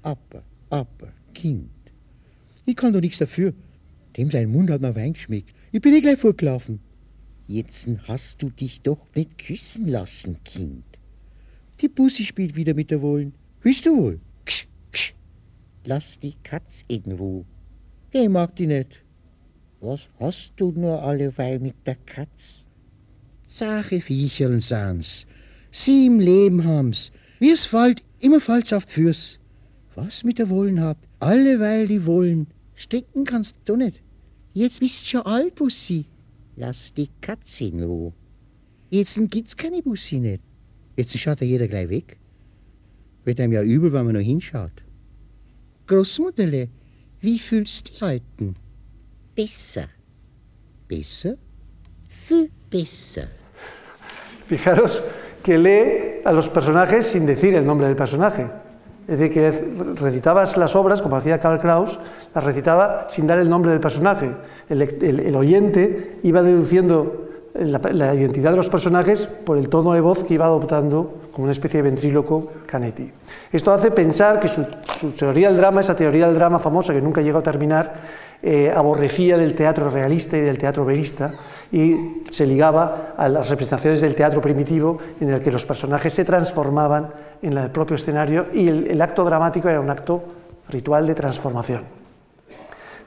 Aber, 0.02 0.42
aber, 0.72 1.10
Kind. 1.36 1.70
Ich 2.66 2.76
kann 2.76 2.94
doch 2.94 3.02
nichts 3.02 3.20
dafür. 3.20 3.54
Dem 4.18 4.32
sein 4.32 4.50
Mund 4.50 4.72
hat 4.72 4.82
nach 4.82 4.96
Wein 4.96 5.14
geschmeckt. 5.14 5.54
Ich 5.72 5.82
bin 5.82 5.94
eh 5.94 6.02
gleich 6.02 6.18
vorgelaufen. 6.18 6.80
Jetzt 7.48 7.88
hast 8.08 8.42
du 8.42 8.50
dich 8.50 8.82
doch 8.82 9.08
nicht 9.16 9.38
küssen 9.38 9.88
lassen, 9.88 10.44
Kind. 10.44 10.84
Die 11.80 11.90
Bussi 11.90 12.26
spielt 12.26 12.56
wieder 12.56 12.74
mit 12.74 12.90
der 12.90 13.04
Wollen. 13.04 13.34
Willst 13.62 13.86
du 13.86 13.96
wohl? 13.96 14.20
Ksch, 14.46 14.68
ksch. 14.92 15.14
Lass 15.86 16.20
die 16.20 16.34
Katz 16.44 16.84
in 16.88 17.12
Ruhe. 17.12 17.46
Der 18.14 18.30
mag 18.30 18.56
die 18.56 18.66
nicht. 18.66 19.04
Was 19.80 20.10
hast 20.20 20.54
du 20.58 20.72
nur 20.72 21.04
alleweil 21.04 21.60
mit 21.60 21.76
der 21.86 21.96
Katz? 21.96 22.66
Sache 23.46 24.02
Viecherln 24.02 24.62
sahen's. 24.62 25.28
Sie 25.72 26.08
im 26.08 26.20
Leben 26.20 26.66
haben's. 26.66 27.12
Wie 27.38 27.52
es 27.52 27.66
fällt, 27.66 28.04
immer 28.20 28.40
fallt's 28.40 28.74
auf 28.74 28.86
Fürs. 28.86 29.40
Was 29.94 30.24
mit 30.24 30.40
der 30.40 30.50
Wollen 30.50 30.82
habt, 30.82 31.08
alleweil 31.20 31.88
die 31.88 32.06
Wollen. 32.08 32.48
Stricken 32.74 33.24
kannst 33.24 33.56
du 33.66 33.76
nicht. 33.76 34.02
Jetzt 34.54 34.80
bist 34.80 35.08
schon 35.08 35.22
alt, 35.22 35.56
Bussi. 35.56 36.06
Lass 36.56 36.94
die 36.94 37.10
Katze 37.22 37.66
in 37.66 37.84
Ruhe. 37.84 38.14
Jetzt 38.90 39.20
gibt's 39.30 39.56
keine 39.56 39.82
Bussi 39.82 40.18
nicht. 40.18 40.42
Jetzt 40.98 41.18
schaut 41.18 41.42
ja 41.42 41.48
jeder 41.48 41.68
gleich 41.68 41.90
weg. 41.90 42.18
Wird 43.24 43.40
einem 43.40 43.54
ja 43.54 43.64
übel, 43.64 43.94
wenn 43.94 44.06
man 44.06 44.16
noch 44.16 44.22
hinschaut. 44.22 44.84
Großmutterle, 45.88 46.70
wie 47.22 47.40
fühlst 47.40 47.88
du 47.88 47.92
dich 47.92 48.02
heute? 48.02 48.56
Besser. 49.36 49.88
Besser? 50.88 51.38
Viel 52.08 52.50
besser. 52.70 53.28
Fijaros 54.48 55.02
que 55.44 55.58
lee 55.58 56.22
a 56.26 56.32
los 56.32 56.50
personajes 56.50 57.08
sin 57.08 57.26
decir 57.26 57.54
el 57.54 57.66
nombre 57.66 57.88
del 57.88 57.96
personaje. 57.96 58.50
Es 59.10 59.18
decir, 59.18 59.34
que 59.34 59.52
recitabas 60.00 60.56
las 60.56 60.76
obras, 60.76 61.02
como 61.02 61.16
hacía 61.16 61.40
Karl 61.40 61.60
Kraus, 61.60 62.00
las 62.36 62.44
recitaba 62.44 63.08
sin 63.10 63.26
dar 63.26 63.40
el 63.40 63.50
nombre 63.50 63.72
del 63.72 63.80
personaje. 63.80 64.30
El, 64.70 65.36
oyente 65.36 66.20
iba 66.22 66.44
deduciendo 66.44 67.26
la 67.56 68.14
identidad 68.14 68.52
de 68.52 68.58
los 68.58 68.70
personajes 68.70 69.26
por 69.26 69.58
el 69.58 69.68
tono 69.68 69.94
de 69.94 70.02
voz 70.02 70.24
que 70.24 70.36
iba 70.36 70.46
adoptando 70.46 71.19
como 71.40 71.46
una 71.46 71.54
especie 71.54 71.82
de 71.82 71.90
ventríloco 71.90 72.52
Canetti. 72.66 73.10
Esto 73.50 73.72
hace 73.72 73.92
pensar 73.92 74.42
que 74.42 74.50
su, 74.50 74.66
teoría 75.18 75.48
del 75.48 75.56
drama, 75.56 75.80
esa 75.80 75.96
teoría 75.96 76.26
del 76.28 76.36
drama 76.36 76.60
famosa 76.60 76.94
que 76.94 77.00
nunca 77.00 77.22
llegó 77.22 77.38
a 77.38 77.42
terminar, 77.42 77.94
eh, 78.44 78.70
aborrecía 78.76 79.38
del 79.38 79.56
teatro 79.56 79.90
realista 79.90 80.38
y 80.38 80.42
del 80.42 80.58
teatro 80.58 80.84
verista 80.84 81.32
y 81.72 82.24
se 82.30 82.46
ligaba 82.46 83.14
a 83.16 83.30
las 83.30 83.50
representaciones 83.50 84.02
del 84.02 84.16
teatro 84.16 84.42
primitivo 84.42 84.98
en 85.22 85.30
el 85.30 85.40
que 85.40 85.50
los 85.50 85.66
personajes 85.66 86.12
se 86.12 86.26
transformaban 86.26 87.08
en 87.42 87.58
el 87.58 87.70
propio 87.72 87.96
escenario 87.96 88.48
y 88.52 88.68
el, 88.68 89.02
acto 89.02 89.24
dramático 89.24 89.70
era 89.70 89.80
un 89.80 89.90
acto 89.90 90.22
ritual 90.68 91.08
de 91.08 91.16
transformación. 91.16 91.84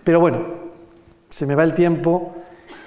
Pero 0.02 0.20
bueno, 0.20 0.40
se 1.28 1.44
me 1.44 1.54
va 1.54 1.64
el 1.64 1.74
tiempo 1.74 2.32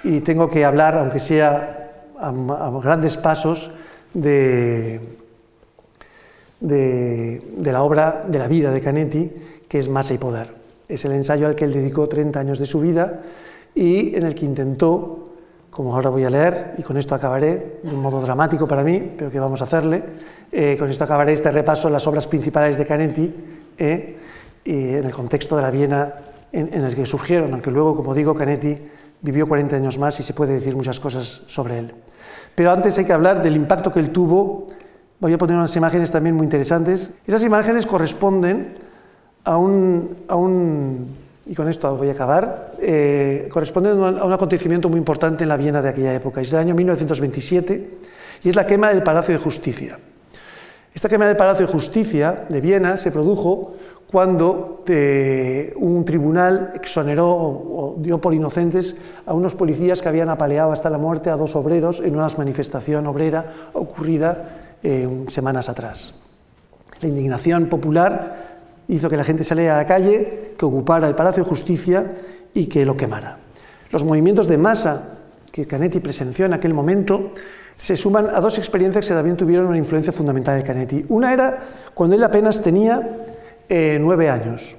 y 0.04 0.22
tengo 0.22 0.50
que 0.50 0.66
hablar, 0.66 0.98
aunque 0.98 1.20
sea 1.20 1.92
a 2.20 2.72
grandes 2.82 3.16
pasos, 3.16 3.70
de, 4.16 5.02
de, 6.60 7.42
la 7.64 7.84
obra 7.84 8.26
de 8.28 8.40
la 8.40 8.48
vida 8.48 8.72
de 8.72 8.82
Canetti, 8.82 9.32
que 9.68 9.80
es 9.80 9.90
Masa 9.90 10.14
y 10.14 10.18
Poder. 10.18 10.54
Es 10.88 11.06
el 11.06 11.14
ensayo 11.14 11.48
al 11.48 11.56
que 11.56 11.66
él 11.66 11.74
dedicó 11.74 12.08
30 12.08 12.40
años 12.40 12.60
de 12.60 12.66
su 12.66 12.80
vida 12.80 13.22
y 13.74 14.16
en 14.16 14.24
el 14.24 14.36
que 14.36 14.46
intentó, 14.46 15.30
como 15.70 15.96
ahora 15.96 16.10
voy 16.10 16.24
a 16.24 16.30
leer, 16.30 16.76
y 16.78 16.84
con 16.84 16.98
esto 16.98 17.16
acabaré, 17.16 17.80
de 17.84 17.94
un 17.94 18.02
modo 18.02 18.22
dramático 18.22 18.68
para 18.68 18.84
mí, 18.84 19.12
pero 19.18 19.30
que 19.30 19.40
vamos 19.40 19.62
a 19.62 19.66
hacerle, 19.66 20.04
eh, 20.52 20.76
con 20.80 20.90
esto 20.90 21.04
acabaré 21.04 21.34
este 21.34 21.52
repaso 21.52 21.88
de 21.88 21.94
las 21.94 22.08
obras 22.08 22.28
principales 22.28 22.78
de 22.78 22.86
Canetti 22.86 23.34
eh, 23.78 24.18
y 24.64 24.90
en 24.90 25.06
el 25.06 25.12
contexto 25.12 25.58
de 25.58 25.62
la 25.62 25.72
Viena 25.72 26.14
en, 26.52 26.74
en 26.74 26.84
el 26.84 26.96
que 26.96 27.06
surgieron, 27.06 27.52
aunque 27.52 27.72
luego, 27.72 27.96
como 27.96 28.14
digo, 28.14 28.34
Canetti 28.34 28.78
vivió 29.22 29.48
40 29.48 29.76
años 29.76 29.98
más 29.98 30.20
y 30.20 30.24
se 30.24 30.34
puede 30.34 30.54
decir 30.54 30.76
muchas 30.76 31.00
cosas 31.00 31.42
sobre 31.48 31.80
él. 31.80 31.92
Pero 32.54 32.72
antes 32.72 32.98
hay 32.98 33.06
que 33.06 33.14
hablar 33.14 33.42
del 33.42 33.56
impacto 33.56 33.92
que 33.92 34.00
él 34.00 34.12
tuvo. 34.12 34.68
Voy 35.20 35.34
a 35.34 35.38
poner 35.38 35.56
unas 35.56 35.76
imágenes 35.76 36.12
también 36.12 36.36
muy 36.36 36.44
interesantes. 36.44 37.12
Esas 37.26 37.44
imágenes 37.44 37.86
corresponden 37.86 38.74
a 39.44 39.58
un, 39.58 40.18
a 40.28 40.36
un 40.36 41.08
y 41.46 41.54
con 41.54 41.70
esto 41.70 41.96
voy 41.96 42.10
a 42.10 42.14
acabar, 42.14 42.72
eh, 42.80 43.50
a 43.54 44.26
un 44.26 44.34
acontecimiento 44.34 44.90
muy 44.90 44.98
importante 44.98 45.44
en 45.44 45.50
la 45.50 45.58
Viena 45.58 45.82
de 45.82 45.90
aquella 45.90 46.14
época. 46.14 46.42
Es 46.42 46.52
el 46.52 46.60
año 46.60 46.74
1927 46.74 47.90
y 48.44 48.50
es 48.50 48.56
la 48.56 48.66
quema 48.66 48.90
del 48.90 49.04
Palacio 49.04 49.34
de 49.34 49.40
Justicia. 49.40 50.00
Esta 50.94 51.10
quema 51.10 51.28
del 51.28 51.38
Palacio 51.38 51.68
de 51.68 51.72
Justicia 51.72 52.46
de 52.50 52.62
Viena 52.62 52.98
se 52.98 53.12
produjo 53.12 53.74
cuando 54.10 54.84
eh, 54.88 55.74
un 55.76 56.06
tribunal 56.06 56.72
exoneró 56.74 57.28
o, 57.28 57.96
dio 58.00 58.20
por 58.20 58.34
inocentes 58.34 58.96
a 59.26 59.34
unos 59.34 59.56
policías 59.56 60.02
que 60.02 60.10
habían 60.10 60.30
apaleado 60.30 60.72
hasta 60.72 60.90
la 60.90 60.98
muerte 60.98 61.30
a 61.30 61.36
dos 61.36 61.56
obreros 61.56 62.00
en 62.00 62.16
una 62.16 62.28
manifestación 62.38 63.06
obrera 63.08 63.70
ocurrida 63.74 64.65
eh, 64.86 65.26
semanas 65.30 65.68
atrás. 65.68 66.14
La 67.02 67.08
indignación 67.08 67.70
popular 67.70 68.60
hizo 68.88 69.10
que 69.10 69.18
la 69.18 69.24
gente 69.24 69.44
saliera 69.44 69.74
a 69.74 69.78
la 69.78 69.88
calle, 69.88 70.54
que 70.56 70.66
ocupara 70.66 71.08
el 71.08 71.16
Palacio 71.16 71.44
de 71.44 71.50
Justicia 71.50 72.14
y 72.54 72.68
que 72.68 72.86
lo 72.86 72.96
quemara. 72.96 73.40
Los 73.90 74.04
movimientos 74.04 74.48
de 74.48 74.58
masa 74.60 75.18
que 75.52 75.66
Canetti 75.66 76.00
presenció 76.00 76.46
en 76.46 76.54
aquel 76.54 76.76
momento 76.76 77.32
se 77.74 77.96
suman 77.96 78.30
a 78.30 78.40
dos 78.40 78.60
experiencias 78.60 79.08
que 79.08 79.14
también 79.14 79.36
tuvieron 79.36 79.66
una 79.66 79.78
influencia 79.78 80.14
fundamental 80.14 80.60
en 80.60 80.66
Canetti. 80.66 81.06
Una 81.10 81.34
era 81.34 81.64
cuando 81.96 82.16
él 82.16 82.24
apenas 82.24 82.62
tenía 82.62 83.02
eh, 83.68 83.98
nueve 84.00 84.30
años. 84.30 84.78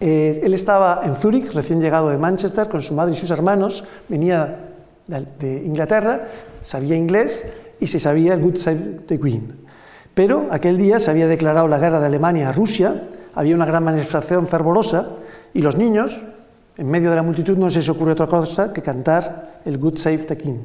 Eh, 0.00 0.40
él 0.42 0.54
estaba 0.54 1.02
en 1.04 1.16
Zúrich, 1.16 1.52
recién 1.52 1.82
llegado 1.82 2.08
de 2.08 2.16
Manchester, 2.16 2.68
con 2.68 2.80
su 2.82 2.94
madre 2.94 3.12
y 3.12 3.16
sus 3.16 3.30
hermanos, 3.30 3.84
venía 4.08 4.70
de, 5.06 5.26
de 5.38 5.64
Inglaterra, 5.64 6.28
sabía 6.62 6.96
inglés 6.96 7.44
y 7.82 7.88
se 7.88 7.98
sabía 7.98 8.34
el 8.34 8.40
Good 8.40 8.56
Save 8.56 9.00
the 9.06 9.18
Queen. 9.18 9.56
Pero 10.14 10.46
aquel 10.52 10.76
día 10.76 11.00
se 11.00 11.10
había 11.10 11.26
declarado 11.26 11.66
la 11.66 11.78
guerra 11.78 11.98
de 11.98 12.06
Alemania 12.06 12.50
a 12.50 12.52
Rusia, 12.52 13.08
había 13.34 13.56
una 13.56 13.66
gran 13.66 13.82
manifestación 13.82 14.46
fervorosa 14.46 15.16
y 15.52 15.62
los 15.62 15.76
niños, 15.76 16.22
en 16.76 16.88
medio 16.88 17.10
de 17.10 17.16
la 17.16 17.24
multitud, 17.24 17.58
no 17.58 17.68
se 17.70 17.80
les 17.80 17.88
ocurrió 17.88 18.12
otra 18.12 18.28
cosa 18.28 18.72
que 18.72 18.82
cantar 18.82 19.62
el 19.64 19.78
Good 19.78 19.96
Save 19.96 20.18
the 20.18 20.36
King. 20.36 20.60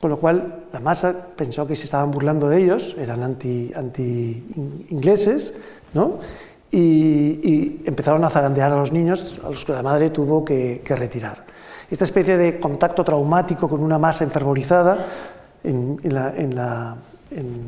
Con 0.00 0.10
lo 0.10 0.18
cual 0.18 0.66
la 0.72 0.78
masa 0.78 1.12
pensó 1.34 1.66
que 1.66 1.74
se 1.74 1.86
estaban 1.86 2.12
burlando 2.12 2.48
de 2.48 2.62
ellos, 2.62 2.94
eran 2.96 3.24
anti-ingleses, 3.24 5.54
anti 5.54 5.62
¿no? 5.94 6.20
Y, 6.70 6.78
y, 6.78 7.82
empezaron 7.84 8.24
a 8.24 8.30
zarandear 8.30 8.70
a 8.70 8.76
los 8.76 8.92
niños, 8.92 9.40
a 9.44 9.50
los 9.50 9.64
que 9.64 9.72
la 9.72 9.82
madre 9.82 10.10
tuvo 10.10 10.44
que, 10.44 10.82
que 10.84 10.94
retirar. 10.94 11.46
Esta 11.90 12.04
especie 12.04 12.36
de 12.36 12.60
contacto 12.60 13.02
traumático 13.02 13.68
con 13.68 13.82
una 13.82 13.98
masa 13.98 14.22
enfervorizada 14.22 15.04
en, 15.64 15.98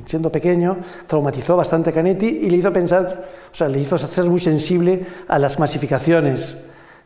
siendo 0.07 0.33
pequeño 0.33 0.79
traumatizó 1.07 1.57
bastante 1.57 1.91
a 1.91 1.93
Canetti 1.93 2.27
y 2.27 2.51
le 2.51 2.57
hizo 2.57 2.73
pensar, 2.73 3.29
o 3.53 3.55
sea, 3.55 3.69
le 3.69 3.79
hizo 3.79 3.99
ser 3.99 4.25
muy 4.25 4.41
sensible 4.41 5.05
a 5.29 5.39
las 5.39 5.59
masificaciones 5.59 6.59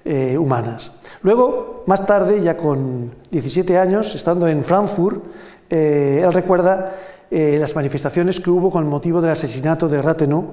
eh, 0.05 0.37
humanas. 0.37 0.93
Luego, 1.23 1.83
más 1.87 2.07
tarde, 2.07 2.43
ya 2.43 2.57
con 2.57 3.11
17 3.31 3.79
años, 3.79 4.15
estando 4.15 4.47
en 4.47 4.63
Frankfurt, 4.63 5.25
eh, 5.71 6.21
él 6.23 6.33
recuerda 6.33 6.95
eh, 7.31 7.57
las 7.59 7.75
manifestaciones 7.75 8.39
que 8.39 8.51
hubo 8.51 8.71
con 8.71 8.87
motivo 8.87 9.23
del 9.23 9.31
asesinato 9.31 9.89
de 9.89 10.03
Rathenow 10.03 10.45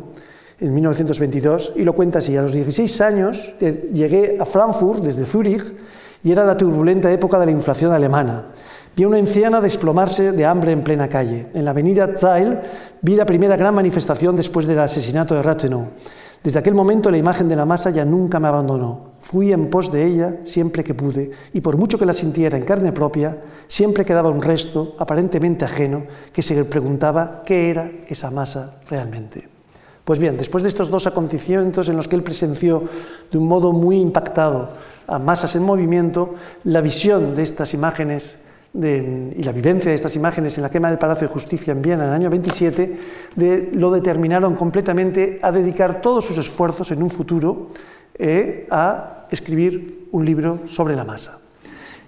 en 0.59 0.73
1922 0.73 1.73
y 1.75 1.83
lo 1.83 1.93
cuenta 1.93 2.19
así. 2.19 2.37
A 2.37 2.43
los 2.43 2.53
16 2.53 3.01
años 3.01 3.53
llegué 3.59 4.37
a 4.39 4.45
Frankfurt 4.45 5.03
desde 5.03 5.25
Zúrich 5.25 5.65
y 6.23 6.31
era 6.31 6.45
la 6.45 6.55
turbulenta 6.55 7.11
época 7.11 7.37
de 7.37 7.47
la 7.47 7.51
inflación 7.51 7.91
alemana. 7.91 8.45
Vi 8.93 9.03
a 9.03 9.07
una 9.07 9.19
anciana 9.19 9.61
desplomarse 9.61 10.33
de 10.33 10.45
hambre 10.45 10.73
en 10.73 10.83
plena 10.83 11.07
calle. 11.07 11.47
En 11.53 11.63
la 11.63 11.71
avenida 11.71 12.09
Zeil 12.17 12.59
vi 13.01 13.15
la 13.15 13.25
primera 13.25 13.55
gran 13.55 13.73
manifestación 13.73 14.35
después 14.35 14.67
del 14.67 14.79
asesinato 14.79 15.33
de 15.33 15.41
Rathenow. 15.41 15.87
Desde 16.43 16.59
aquel 16.59 16.73
momento 16.73 17.09
la 17.09 17.17
imagen 17.17 17.47
de 17.47 17.55
la 17.55 17.65
masa 17.65 17.89
ya 17.89 18.03
nunca 18.03 18.37
me 18.39 18.49
abandonó. 18.49 19.11
Fui 19.21 19.53
en 19.53 19.69
pos 19.69 19.93
de 19.93 20.05
ella 20.05 20.37
siempre 20.43 20.83
que 20.83 20.93
pude 20.93 21.31
y 21.53 21.61
por 21.61 21.77
mucho 21.77 21.97
que 21.97 22.05
la 22.05 22.13
sintiera 22.13 22.57
en 22.57 22.65
carne 22.65 22.91
propia, 22.91 23.37
siempre 23.67 24.03
quedaba 24.03 24.29
un 24.29 24.41
resto 24.41 24.95
aparentemente 24.99 25.63
ajeno 25.63 26.03
que 26.33 26.41
se 26.41 26.65
preguntaba 26.65 27.43
qué 27.45 27.69
era 27.69 27.89
esa 28.07 28.29
masa 28.29 28.81
realmente. 28.89 29.47
Pues 30.03 30.19
bien, 30.19 30.35
después 30.35 30.63
de 30.63 30.69
estos 30.69 30.89
dos 30.89 31.07
acontecimientos 31.07 31.87
en 31.87 31.95
los 31.95 32.09
que 32.09 32.17
él 32.17 32.23
presenció 32.23 32.83
de 33.31 33.37
un 33.37 33.47
modo 33.47 33.71
muy 33.71 34.01
impactado 34.01 34.69
a 35.07 35.17
masas 35.17 35.55
en 35.55 35.63
movimiento, 35.63 36.35
la 36.65 36.81
visión 36.81 37.35
de 37.35 37.43
estas 37.43 37.73
imágenes 37.73 38.37
y 38.73 39.43
la 39.43 39.51
vivencia 39.51 39.89
de 39.89 39.95
estas 39.95 40.15
imágenes 40.15 40.57
en 40.57 40.63
la 40.63 40.69
quema 40.69 40.89
del 40.89 40.97
Palacio 40.97 41.27
de 41.27 41.33
Justicia 41.33 41.73
en 41.73 41.81
Viena 41.81 42.03
en 42.03 42.09
el 42.09 42.15
año 42.15 42.29
27 42.29 42.97
de, 43.35 43.69
lo 43.73 43.91
determinaron 43.91 44.55
completamente 44.55 45.39
a 45.41 45.51
dedicar 45.51 45.99
todos 45.99 46.25
sus 46.25 46.37
esfuerzos 46.37 46.89
en 46.91 47.03
un 47.03 47.09
futuro 47.09 47.71
eh, 48.15 48.67
a 48.71 49.27
escribir 49.29 50.07
un 50.11 50.25
libro 50.25 50.61
sobre 50.67 50.95
la 50.95 51.03
masa. 51.03 51.39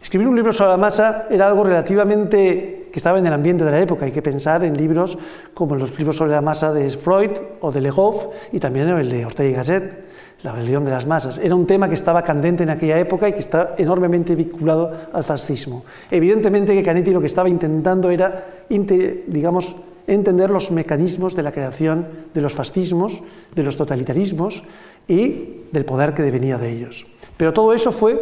Escribir 0.02 0.28
un 0.28 0.36
libro 0.36 0.54
sobre 0.54 0.72
la 0.72 0.78
masa 0.78 1.28
era 1.30 1.48
algo 1.48 1.64
relativamente 1.64 2.90
que 2.92 3.00
estaba 3.00 3.20
en 3.20 3.26
el 3.26 3.34
ambiente 3.34 3.66
de 3.66 3.72
la 3.72 3.80
época. 3.80 4.06
Hay 4.06 4.12
que 4.12 4.22
pensar 4.22 4.64
en 4.64 4.78
libros 4.78 5.18
como 5.54 5.76
los 5.76 5.98
libros 5.98 6.18
sobre 6.18 6.32
la 6.32 6.42
masa 6.42 6.72
de 6.72 6.90
Freud 6.92 7.32
o 7.62 7.72
de 7.72 7.82
Legoff 7.82 8.28
y 8.52 8.60
también 8.60 8.90
el 8.90 9.10
de 9.10 9.26
Ortega 9.26 9.50
y 9.50 9.54
Gasset, 9.54 10.06
La 10.44 10.52
rebelión 10.52 10.84
de 10.84 10.92
las 10.92 11.08
masas. 11.08 11.38
Era 11.38 11.56
un 11.56 11.66
tema 11.66 11.88
que 11.88 11.96
estaba 11.96 12.22
candente 12.22 12.64
en 12.64 12.70
aquella 12.70 13.00
época 13.00 13.30
y 13.30 13.34
que 13.34 13.40
está 13.40 13.76
enormemente 13.78 14.36
vinculado 14.36 14.92
al 15.14 15.24
fascismo. 15.24 15.86
Evidentemente 16.12 16.76
que 16.76 16.84
Canetti 16.84 17.12
lo 17.12 17.22
que 17.22 17.28
estaba 17.28 17.48
intentando 17.48 18.10
era, 18.10 18.46
digamos, 18.70 19.76
entender 20.06 20.50
los 20.50 20.70
mecanismos 20.70 21.34
de 21.34 21.44
la 21.44 21.54
creación 21.54 22.08
de 22.34 22.42
los 22.42 22.54
fascismos, 22.54 23.24
de 23.56 23.64
los 23.64 23.78
totalitarismos 23.78 24.64
y 25.08 25.62
del 25.72 25.86
poder 25.86 26.14
que 26.14 26.24
devenía 26.24 26.58
de 26.58 26.72
ellos. 26.72 27.08
Pero 27.38 27.54
todo 27.54 27.74
eso 27.74 27.94
fue 27.94 28.20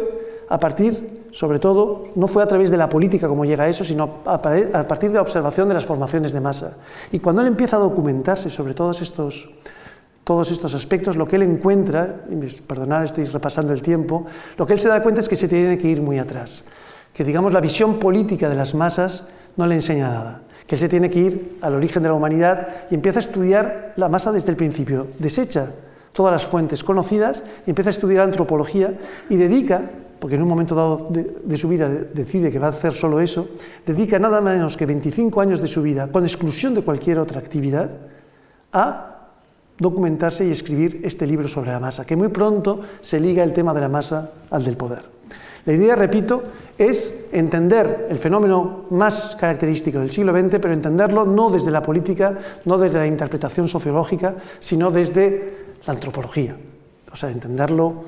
a 0.48 0.60
partir, 0.60 1.26
sobre 1.32 1.58
todo, 1.58 2.04
no 2.14 2.28
fue 2.28 2.44
a 2.44 2.46
través 2.46 2.70
de 2.70 2.76
la 2.76 2.88
política 2.88 3.26
como 3.26 3.44
llega 3.44 3.64
a 3.64 3.68
eso, 3.68 3.82
sino 3.82 4.18
a 4.26 4.40
partir 4.40 5.10
de 5.10 5.14
la 5.14 5.22
observación 5.22 5.66
de 5.66 5.74
las 5.74 5.86
formaciones 5.86 6.32
de 6.32 6.40
masa. 6.40 6.76
Y 7.10 7.18
cuando 7.18 7.42
él 7.42 7.48
empieza 7.48 7.78
a 7.78 7.80
documentarse 7.80 8.48
sobre 8.48 8.74
todos 8.74 9.02
estos, 9.02 9.50
todos 10.24 10.50
estos 10.50 10.74
aspectos, 10.74 11.16
lo 11.16 11.26
que 11.26 11.36
él 11.36 11.42
encuentra, 11.42 12.24
perdonad, 12.66 13.04
estoy 13.04 13.24
repasando 13.24 13.72
el 13.72 13.82
tiempo, 13.82 14.26
lo 14.56 14.66
que 14.66 14.72
él 14.72 14.80
se 14.80 14.88
da 14.88 15.02
cuenta 15.02 15.20
es 15.20 15.28
que 15.28 15.36
se 15.36 15.48
tiene 15.48 15.78
que 15.78 15.88
ir 15.88 16.00
muy 16.00 16.18
atrás, 16.18 16.64
que 17.12 17.24
digamos 17.24 17.52
la 17.52 17.60
visión 17.60 17.98
política 17.98 18.48
de 18.48 18.54
las 18.54 18.74
masas 18.74 19.28
no 19.56 19.66
le 19.66 19.74
enseña 19.74 20.10
nada, 20.10 20.42
que 20.66 20.76
él 20.76 20.80
se 20.80 20.88
tiene 20.88 21.10
que 21.10 21.18
ir 21.18 21.58
al 21.60 21.74
origen 21.74 22.02
de 22.02 22.08
la 22.08 22.14
humanidad 22.14 22.68
y 22.90 22.94
empieza 22.94 23.18
a 23.18 23.20
estudiar 23.20 23.94
la 23.96 24.08
masa 24.08 24.30
desde 24.30 24.50
el 24.50 24.56
principio, 24.56 25.08
desecha 25.18 25.70
todas 26.12 26.32
las 26.32 26.46
fuentes 26.46 26.84
conocidas 26.84 27.42
y 27.66 27.70
empieza 27.70 27.90
a 27.90 27.92
estudiar 27.92 28.22
antropología 28.22 28.94
y 29.28 29.36
dedica, 29.36 29.82
porque 30.20 30.36
en 30.36 30.42
un 30.42 30.48
momento 30.48 30.74
dado 30.76 31.08
de, 31.10 31.36
de, 31.42 31.56
su 31.56 31.68
vida 31.68 31.88
decide 31.88 32.52
que 32.52 32.60
va 32.60 32.66
a 32.66 32.70
hacer 32.70 32.92
solo 32.92 33.18
eso, 33.18 33.48
dedica 33.84 34.20
nada 34.20 34.40
menos 34.40 34.76
que 34.76 34.86
25 34.86 35.40
años 35.40 35.60
de 35.60 35.66
su 35.66 35.82
vida, 35.82 36.12
con 36.12 36.22
exclusión 36.22 36.74
de 36.74 36.82
cualquier 36.82 37.18
otra 37.18 37.40
actividad, 37.40 37.90
a 38.72 39.11
documentarse 39.78 40.46
y 40.46 40.50
escribir 40.50 41.00
este 41.04 41.26
libro 41.26 41.48
sobre 41.48 41.72
la 41.72 41.80
masa, 41.80 42.04
que 42.04 42.16
muy 42.16 42.28
pronto 42.28 42.80
se 43.00 43.20
liga 43.20 43.42
el 43.42 43.52
tema 43.52 43.74
de 43.74 43.80
la 43.80 43.88
masa 43.88 44.30
al 44.50 44.64
del 44.64 44.76
poder. 44.76 45.02
La 45.64 45.72
idea, 45.72 45.94
repito, 45.94 46.42
es 46.76 47.14
entender 47.30 48.08
el 48.10 48.18
fenómeno 48.18 48.86
más 48.90 49.36
característico 49.38 50.00
del 50.00 50.10
siglo 50.10 50.32
XX, 50.32 50.58
pero 50.60 50.72
entenderlo 50.72 51.24
no 51.24 51.50
desde 51.50 51.70
la 51.70 51.82
política, 51.82 52.36
no 52.64 52.78
desde 52.78 52.98
la 52.98 53.06
interpretación 53.06 53.68
sociológica, 53.68 54.34
sino 54.58 54.90
desde 54.90 55.54
la 55.86 55.92
antropología. 55.92 56.56
O 57.12 57.16
sea, 57.16 57.30
entenderlo, 57.30 58.04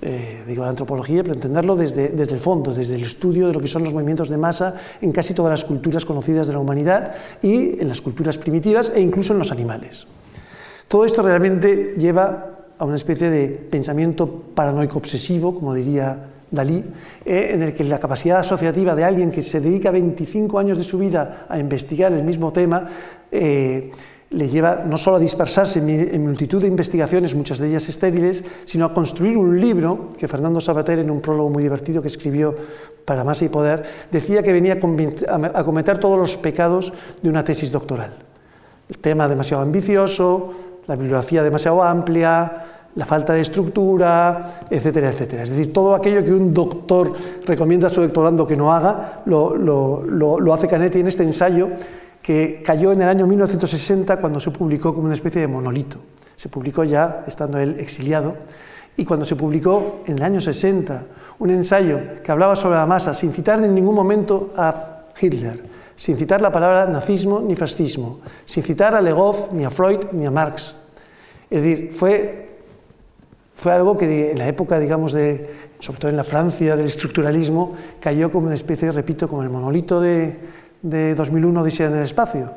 eh, 0.00 0.44
digo 0.46 0.64
la 0.64 0.70
antropología, 0.70 1.22
pero 1.22 1.34
entenderlo 1.34 1.76
desde, 1.76 2.08
desde 2.08 2.32
el 2.32 2.40
fondo, 2.40 2.72
desde 2.72 2.94
el 2.94 3.02
estudio 3.02 3.48
de 3.48 3.52
lo 3.52 3.60
que 3.60 3.68
son 3.68 3.84
los 3.84 3.92
movimientos 3.92 4.30
de 4.30 4.38
masa 4.38 4.74
en 5.02 5.12
casi 5.12 5.34
todas 5.34 5.50
las 5.50 5.64
culturas 5.64 6.06
conocidas 6.06 6.46
de 6.46 6.54
la 6.54 6.58
humanidad 6.58 7.12
y 7.42 7.80
en 7.80 7.88
las 7.88 8.00
culturas 8.00 8.38
primitivas 8.38 8.90
e 8.94 9.00
incluso 9.02 9.34
en 9.34 9.40
los 9.40 9.52
animales. 9.52 10.06
Todo 10.94 11.04
esto 11.04 11.22
realmente 11.22 11.96
lleva 11.98 12.50
a 12.78 12.84
una 12.84 12.94
especie 12.94 13.28
de 13.28 13.48
pensamiento 13.48 14.30
paranoico 14.54 14.96
obsesivo, 14.96 15.52
como 15.52 15.74
diría 15.74 16.30
Dalí, 16.52 16.84
eh, 17.24 17.50
en 17.50 17.62
el 17.62 17.74
que 17.74 17.82
la 17.82 17.98
capacidad 17.98 18.38
asociativa 18.38 18.94
de 18.94 19.02
alguien 19.02 19.32
que 19.32 19.42
se 19.42 19.58
dedica 19.58 19.90
25 19.90 20.56
años 20.56 20.78
de 20.78 20.84
su 20.84 20.96
vida 20.96 21.46
a 21.48 21.58
investigar 21.58 22.12
el 22.12 22.22
mismo 22.22 22.52
tema 22.52 22.88
eh, 23.32 23.90
le 24.30 24.48
lleva 24.48 24.84
no 24.86 24.96
solo 24.96 25.16
a 25.16 25.18
dispersarse 25.18 25.80
en, 25.80 26.22
multitud 26.22 26.62
de 26.62 26.68
investigaciones, 26.68 27.34
muchas 27.34 27.58
de 27.58 27.70
ellas 27.70 27.88
estériles, 27.88 28.44
sino 28.64 28.84
a 28.84 28.94
construir 28.94 29.36
un 29.36 29.60
libro 29.60 30.10
que 30.16 30.28
Fernando 30.28 30.60
Sabater, 30.60 31.00
en 31.00 31.10
un 31.10 31.20
prólogo 31.20 31.50
muy 31.50 31.64
divertido 31.64 32.02
que 32.02 32.08
escribió 32.08 32.54
para 33.04 33.24
Masa 33.24 33.44
y 33.44 33.48
Poder, 33.48 33.82
decía 34.12 34.44
que 34.44 34.52
venía 34.52 34.74
a 34.74 35.64
cometer 35.64 35.98
todos 35.98 36.16
los 36.20 36.36
pecados 36.36 36.92
de 37.20 37.28
una 37.28 37.42
tesis 37.42 37.72
doctoral. 37.72 38.14
El 38.88 38.98
tema 38.98 39.26
demasiado 39.26 39.62
ambicioso, 39.62 40.52
la 40.86 40.96
bibliografía 40.96 41.42
demasiado 41.42 41.82
amplia, 41.82 42.64
la 42.94 43.06
falta 43.06 43.32
de 43.32 43.40
estructura, 43.40 44.60
etcétera, 44.70 45.10
etcétera. 45.10 45.42
Es 45.42 45.50
decir, 45.50 45.72
todo 45.72 45.94
aquello 45.94 46.24
que 46.24 46.32
un 46.32 46.54
doctor 46.54 47.12
recomienda 47.44 47.88
a 47.88 47.90
su 47.90 48.00
doctorando 48.00 48.46
que 48.46 48.56
no 48.56 48.72
haga, 48.72 49.22
lo, 49.26 49.56
lo, 49.56 50.54
hace 50.54 50.68
Canetti 50.68 51.00
en 51.00 51.08
este 51.08 51.24
ensayo 51.24 51.70
que 52.22 52.62
cayó 52.64 52.92
en 52.92 53.02
el 53.02 53.08
año 53.08 53.26
1960 53.26 54.16
cuando 54.18 54.40
se 54.40 54.50
publicó 54.50 54.94
como 54.94 55.06
una 55.06 55.14
especie 55.14 55.40
de 55.40 55.46
monolito. 55.46 55.98
Se 56.36 56.48
publicó 56.48 56.84
ya 56.84 57.24
estando 57.26 57.58
él 57.58 57.76
exiliado 57.78 58.34
y 58.96 59.04
cuando 59.04 59.26
se 59.26 59.36
publicó 59.36 60.02
en 60.06 60.18
el 60.18 60.22
año 60.22 60.40
60 60.40 61.02
un 61.38 61.50
ensayo 61.50 62.22
que 62.22 62.32
hablaba 62.32 62.56
sobre 62.56 62.76
la 62.76 62.86
masa 62.86 63.12
sin 63.12 63.32
citar 63.32 63.62
en 63.62 63.74
ningún 63.74 63.94
momento 63.94 64.52
a 64.56 65.04
Hitler, 65.20 65.62
sin 65.96 66.16
citar 66.16 66.40
la 66.42 66.50
palabra 66.50 66.86
nazismo 66.86 67.40
ni 67.40 67.54
fascismo, 67.54 68.20
sin 68.44 68.62
citar 68.62 68.94
a 68.94 69.00
Legov, 69.00 69.52
ni 69.52 69.64
a 69.64 69.70
Freud, 69.70 70.12
ni 70.12 70.26
a 70.26 70.30
Marx. 70.30 70.74
Es 71.50 71.62
decir, 71.62 71.92
fue, 71.92 72.48
fue 73.54 73.72
algo 73.72 73.96
que 73.96 74.32
en 74.32 74.38
la 74.38 74.48
época, 74.48 74.78
digamos, 74.78 75.12
de, 75.12 75.50
sobre 75.78 76.00
todo 76.00 76.10
en 76.10 76.16
la 76.16 76.24
Francia 76.24 76.76
del 76.76 76.86
estructuralismo, 76.86 77.76
cayó 78.00 78.30
como 78.30 78.46
una 78.46 78.54
especie, 78.54 78.90
repito, 78.90 79.28
como 79.28 79.42
el 79.42 79.50
monolito 79.50 80.00
de, 80.00 80.36
de 80.82 81.14
2001 81.14 81.62
Odisea 81.62 81.86
en 81.86 81.94
el 81.94 82.02
espacio, 82.02 82.50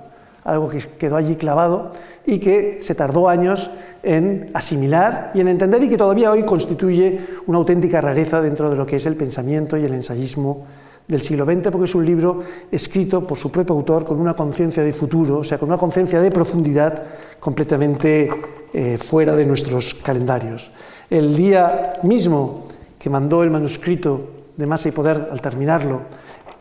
algo 0.43 0.68
que 0.69 0.80
quedó 0.80 1.18
allí 1.18 1.35
clavado 1.35 1.91
y 2.26 2.39
que 2.39 2.80
se 2.81 2.95
tardó 2.95 3.30
años 3.30 3.69
en 4.03 4.51
asimilar 4.53 5.31
y 5.34 5.41
en 5.41 5.49
entender 5.49 5.84
y 5.84 5.89
que 5.89 5.97
todavía 5.97 6.31
hoy 6.31 6.43
constituye 6.43 7.19
una 7.47 7.57
auténtica 7.57 8.01
rareza 8.01 8.41
dentro 8.41 8.69
de 8.69 8.76
lo 8.76 8.85
que 8.85 8.95
es 8.95 9.05
el 9.05 9.15
pensamiento 9.15 9.77
y 9.77 9.84
el 9.84 9.93
ensayismo 9.93 10.65
del 11.07 11.21
siglo 11.21 11.45
XX, 11.45 11.69
porque 11.71 11.85
es 11.85 11.95
un 11.95 12.05
libro 12.05 12.39
escrito 12.71 13.25
por 13.25 13.38
su 13.38 13.49
propio 13.51 13.75
autor 13.75 14.03
con 14.03 14.19
una 14.19 14.35
conciencia 14.35 14.84
de 14.84 14.91
futuro, 14.93 15.39
o 15.39 15.43
sea, 15.43 15.57
con 15.57 15.69
una 15.69 15.77
conciencia 15.77 16.19
de 16.21 16.31
profundidad 16.31 17.03
completamente 17.39 18.29
eh, 18.73 18.97
fuera 18.97 19.35
de 19.35 19.45
nuestros 19.45 19.93
calendarios. 19.93 20.71
El 21.09 21.35
día 21.35 21.93
mismo 22.03 22.67
que 22.99 23.09
mandó 23.09 23.43
el 23.43 23.49
manuscrito 23.49 24.21
de 24.57 24.65
Masa 24.65 24.89
y 24.89 24.91
Poder, 24.91 25.29
al 25.31 25.39
terminarlo, 25.39 26.01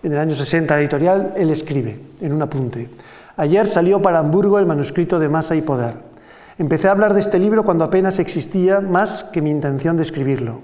en 0.02 0.12
el 0.12 0.18
año 0.18 0.34
60 0.34 0.72
a 0.72 0.76
la 0.76 0.82
editorial, 0.82 1.34
él 1.36 1.50
escribe 1.50 1.98
en 2.20 2.32
un 2.32 2.42
apunte. 2.42 2.88
Ayer 3.36 3.66
salió 3.66 4.00
para 4.00 4.20
Hamburgo 4.20 4.58
el 4.58 4.66
manuscrito 4.66 5.18
de 5.18 5.28
Masa 5.28 5.56
y 5.56 5.62
Poder. 5.62 5.94
Empecé 6.58 6.88
a 6.88 6.92
hablar 6.92 7.12
de 7.12 7.20
este 7.20 7.38
libro 7.38 7.64
cuando 7.64 7.84
apenas 7.84 8.18
existía 8.18 8.80
más 8.80 9.24
que 9.24 9.42
mi 9.42 9.50
intención 9.50 9.96
de 9.96 10.04
escribirlo. 10.04 10.60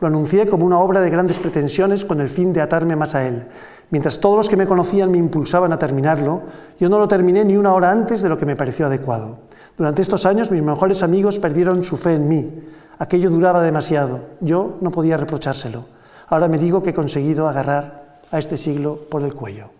Lo 0.00 0.08
anuncié 0.08 0.46
como 0.46 0.66
una 0.66 0.78
obra 0.78 1.00
de 1.00 1.10
grandes 1.10 1.38
pretensiones 1.38 2.04
con 2.04 2.20
el 2.20 2.28
fin 2.28 2.52
de 2.52 2.60
atarme 2.60 2.96
más 2.96 3.14
a 3.14 3.26
él. 3.26 3.46
Mientras 3.90 4.20
todos 4.20 4.36
los 4.36 4.48
que 4.48 4.56
me 4.56 4.66
conocían 4.66 5.10
me 5.10 5.18
impulsaban 5.18 5.72
a 5.72 5.78
terminarlo, 5.78 6.42
yo 6.78 6.88
no 6.88 6.98
lo 6.98 7.08
terminé 7.08 7.44
ni 7.44 7.56
una 7.56 7.72
hora 7.72 7.90
antes 7.90 8.20
de 8.20 8.28
lo 8.28 8.36
que 8.36 8.46
me 8.46 8.56
pareció 8.56 8.86
adecuado. 8.86 9.38
Durante 9.78 10.02
estos 10.02 10.26
años 10.26 10.50
mis 10.50 10.62
mejores 10.62 11.02
amigos 11.02 11.38
perdieron 11.38 11.84
su 11.84 11.96
fe 11.96 12.14
en 12.14 12.28
mí. 12.28 12.62
Aquello 12.98 13.30
duraba 13.30 13.62
demasiado. 13.62 14.20
Yo 14.40 14.76
no 14.80 14.90
podía 14.90 15.16
reprochárselo. 15.16 15.84
Ahora 16.28 16.48
me 16.48 16.58
digo 16.58 16.82
que 16.82 16.90
he 16.90 16.94
conseguido 16.94 17.48
agarrar 17.48 18.20
a 18.30 18.38
este 18.38 18.56
siglo 18.56 18.98
por 19.10 19.22
el 19.22 19.34
cuello. 19.34 19.70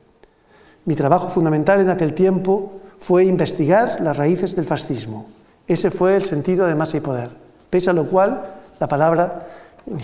Mi 0.85 0.95
trabajo 0.95 1.29
fundamental 1.29 1.81
en 1.81 1.91
aquel 1.91 2.15
tiempo 2.15 2.81
fue 2.99 3.25
investigar 3.25 4.01
las 4.01 4.17
raíces 4.17 4.55
del 4.55 4.65
fascismo. 4.65 5.27
Ese 5.67 5.91
fue 5.91 6.15
el 6.15 6.25
sentido 6.25 6.67
de 6.67 6.77
masa 6.77 6.99
y 6.99 7.01
poder, 7.01 7.31
pese 7.71 7.91
a 7.91 7.93
lo 7.93 8.07
cual 8.07 8.45
la 8.79 8.87
palabra 8.87 9.49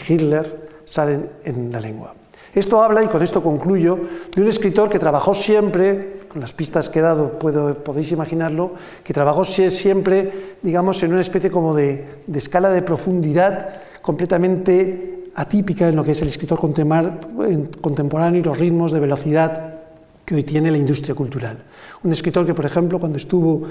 Hitler 0.08 0.70
salen 0.84 1.28
en 1.44 1.72
la 1.72 1.80
lengua. 1.80 2.14
Esto 2.54 2.82
habla, 2.82 3.02
y 3.02 3.06
con 3.06 3.22
esto 3.22 3.42
concluyo, 3.42 3.98
de 4.34 4.42
un 4.42 4.48
escritor 4.48 4.90
que 4.90 4.98
trabajó 4.98 5.32
siempre, 5.32 6.20
con 6.28 6.40
las 6.40 6.52
pistas 6.52 6.88
que 6.88 6.98
he 6.98 7.02
dado 7.02 7.38
podéis 7.38 8.12
imaginarlo, 8.12 8.72
que 9.02 9.14
trabajó 9.14 9.44
siempre, 9.44 10.56
digamos, 10.62 11.02
en 11.02 11.12
una 11.12 11.22
especie 11.22 11.50
como 11.50 11.74
de, 11.74 12.22
escala 12.34 12.70
de 12.70 12.82
profundidad 12.82 13.80
completamente 14.02 15.30
atípica 15.34 15.88
en 15.88 15.96
lo 15.96 16.04
que 16.04 16.10
es 16.10 16.20
el 16.20 16.28
escritor 16.28 16.58
contemporáneo 16.58 18.40
y 18.40 18.44
los 18.44 18.58
ritmos 18.58 18.92
de 18.92 19.00
velocidad 19.00 19.80
que 20.26 20.34
hoy 20.34 20.42
tiene 20.42 20.70
la 20.70 20.76
industria 20.76 21.14
cultural. 21.14 21.56
Un 22.04 22.12
escritor 22.12 22.44
que, 22.44 22.54
por 22.54 22.66
ejemplo, 22.66 23.00
cuando 23.00 23.16
estuvo 23.16 23.62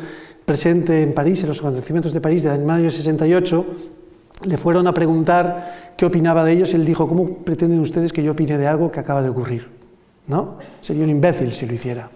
presente 0.43 1.03
en 1.03 1.13
París, 1.13 1.43
en 1.43 1.49
los 1.49 1.59
acontecimientos 1.59 2.13
de 2.13 2.21
París 2.21 2.43
del 2.43 2.53
año 2.53 2.65
mayo 2.65 2.89
68, 2.89 3.65
le 4.43 4.57
fueron 4.57 4.87
a 4.87 4.93
preguntar 4.93 5.93
qué 5.97 6.05
opinaba 6.05 6.43
de 6.43 6.53
ellos 6.53 6.73
y 6.73 6.75
él 6.75 6.85
dijo, 6.85 7.07
¿cómo 7.07 7.37
pretenden 7.37 7.79
ustedes 7.79 8.13
que 8.13 8.23
yo 8.23 8.31
opine 8.31 8.57
de 8.57 8.67
algo 8.67 8.91
que 8.91 8.99
acaba 8.99 9.21
de 9.21 9.29
ocurrir? 9.29 9.67
¿No? 10.27 10.57
Sería 10.81 11.03
un 11.03 11.09
imbécil 11.09 11.51
si 11.51 11.65
lo 11.65 11.73
hiciera. 11.73 12.09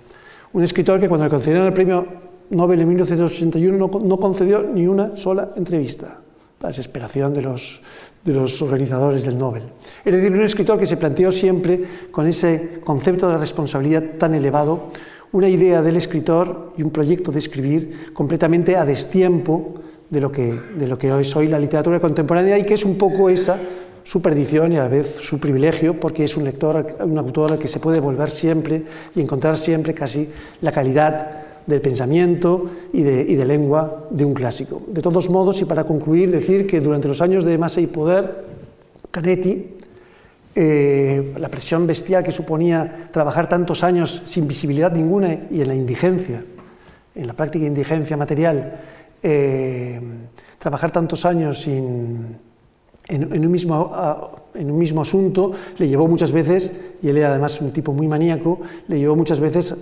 Un 0.53 0.64
escritor 0.64 0.99
que 0.99 1.10
cuando 1.10 1.26
le 1.26 1.30
concedieron 1.30 1.68
el 1.68 1.73
premio 1.73 2.06
Nobel 2.52 2.81
en 2.81 2.88
1981 2.88 3.77
no, 4.03 4.18
concedió 4.18 4.64
ni 4.64 4.88
una 4.88 5.18
sola 5.18 5.52
entrevista, 5.56 6.19
la 6.61 6.69
desesperación 6.69 7.34
de 7.34 7.41
los, 7.41 7.81
de 8.23 8.34
los 8.34 8.61
organizadores 8.61 9.23
del 9.23 9.38
Nobel. 9.38 9.64
Es 10.03 10.14
decir, 10.14 10.31
un 10.31 10.43
escritor 10.43 10.80
que 10.80 10.85
se 10.85 10.97
planteó 10.97 11.31
siempre 11.31 11.84
con 12.11 12.27
ese 12.27 12.80
concepto 12.84 13.27
de 13.27 13.34
la 13.34 13.39
responsabilidad 13.39 14.03
tan 14.18 14.35
elevado, 14.35 14.91
una 15.31 15.49
idea 15.49 15.81
del 15.81 15.97
escritor 15.97 16.73
y 16.77 16.84
un 16.84 16.91
proyecto 16.91 17.31
de 17.31 17.39
escribir 17.39 18.14
completamente 18.14 18.77
a 18.77 18.85
destiempo 18.85 19.73
de 20.10 20.22
lo 20.22 20.32
que, 20.32 20.60
de 20.77 20.88
lo 20.88 20.98
que 20.98 21.19
es 21.19 21.36
hoy 21.36 21.48
la 21.48 21.60
literatura 21.60 21.99
contemporánea 21.99 22.57
y 22.57 22.65
que 22.65 22.76
es 22.76 22.86
un 22.86 22.98
poco 22.98 23.30
esa 23.30 23.60
su 24.03 24.22
perdición 24.22 24.72
y 24.72 24.77
a 24.77 24.84
la 24.84 24.88
vez 24.88 25.15
su 25.19 25.40
privilegio, 25.40 25.99
porque 25.99 26.23
es 26.23 26.38
un 26.38 26.44
lector, 26.44 26.95
un 26.99 27.18
autor 27.18 27.57
que 27.57 27.68
se 27.68 27.80
puede 27.80 27.99
volver 27.99 28.30
siempre 28.30 28.84
y 29.15 29.19
encontrar 29.19 29.57
siempre 29.57 29.95
casi 29.95 30.30
la 30.61 30.72
calidad 30.72 31.41
del 31.65 31.82
pensamiento 31.82 32.69
y 32.94 33.02
de, 33.02 33.23
y 33.23 33.36
de, 33.36 33.45
lengua 33.45 34.06
de 34.11 34.23
un 34.23 34.36
clásico. 34.36 34.84
De 34.88 35.02
todos 35.02 35.27
modos, 35.32 35.60
y 35.61 35.65
para 35.65 35.86
concluir, 35.86 36.30
decir 36.30 36.68
que 36.68 36.82
durante 36.82 37.07
los 37.07 37.19
años 37.19 37.44
de 37.44 37.57
masa 37.57 37.82
y 37.82 37.88
poder, 37.88 38.45
Canetti, 39.10 39.76
eh, 40.53 41.34
la 41.38 41.49
presión 41.49 41.88
bestial 41.88 42.23
que 42.23 42.32
suponía 42.32 43.10
trabajar 43.11 43.49
tantos 43.49 43.84
años 43.84 44.22
sin 44.26 44.48
visibilidad 44.48 44.91
ninguna 44.91 45.48
y 45.49 45.61
en 45.61 45.68
la 45.68 45.76
indigencia, 45.76 46.45
en 47.15 47.27
la 47.27 47.34
práctica 47.34 47.65
indigencia 47.65 48.15
material, 48.15 48.80
eh, 49.27 49.99
trabajar 50.60 50.91
tantos 50.91 51.26
años 51.26 51.61
sin, 51.64 52.38
en, 53.07 53.45
un 53.45 53.52
mismo, 53.52 53.91
en 54.53 54.69
un 54.69 54.77
mismo 54.77 55.02
asunto 55.02 55.52
le 55.80 55.88
llevó 55.88 56.07
muchas 56.07 56.31
veces, 56.31 56.76
y 57.02 57.10
él 57.10 57.18
era 57.18 57.31
además 57.31 57.60
un 57.60 57.72
tipo 57.72 57.91
muy 57.91 58.07
maníaco, 58.07 58.61
le 58.88 58.99
llevó 58.99 59.15
muchas 59.15 59.39
veces 59.39 59.76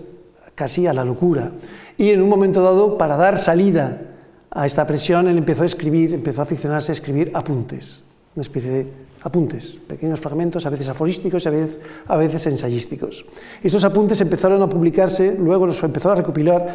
casi 0.56 0.88
a 0.88 0.94
la 0.94 1.03
locura. 1.03 1.52
Y 1.98 2.11
en 2.11 2.22
un 2.22 2.30
momento 2.30 2.61
dado, 2.61 2.98
para 2.98 3.18
dar 3.18 3.38
salida 3.38 4.02
a 4.49 4.65
esta 4.65 4.88
presión, 4.88 5.28
él 5.28 5.38
empezó 5.38 5.64
a 5.64 5.65
escribir, 5.65 6.14
empezó 6.14 6.40
a 6.40 6.44
aficionarse 6.44 6.94
a 6.94 6.95
escribir 6.95 7.32
apuntes, 7.34 8.02
una 8.36 8.44
especie 8.44 8.72
de 8.72 8.88
apuntes, 9.24 9.82
pequeños 9.86 10.22
fragmentos, 10.22 10.65
a 10.65 10.70
veces 10.70 10.88
aforísticos 10.88 11.44
y 11.44 11.48
a 11.49 11.52
veces, 11.52 11.80
a 12.07 12.15
veces 12.15 12.45
ensayísticos. 12.48 13.26
Estos 13.61 13.84
apuntes 13.84 14.22
empezaron 14.22 14.61
a 14.61 14.70
publicarse, 14.70 15.36
luego 15.38 15.65
los 15.65 15.84
empezó 15.84 16.11
a 16.11 16.15
recopilar, 16.15 16.65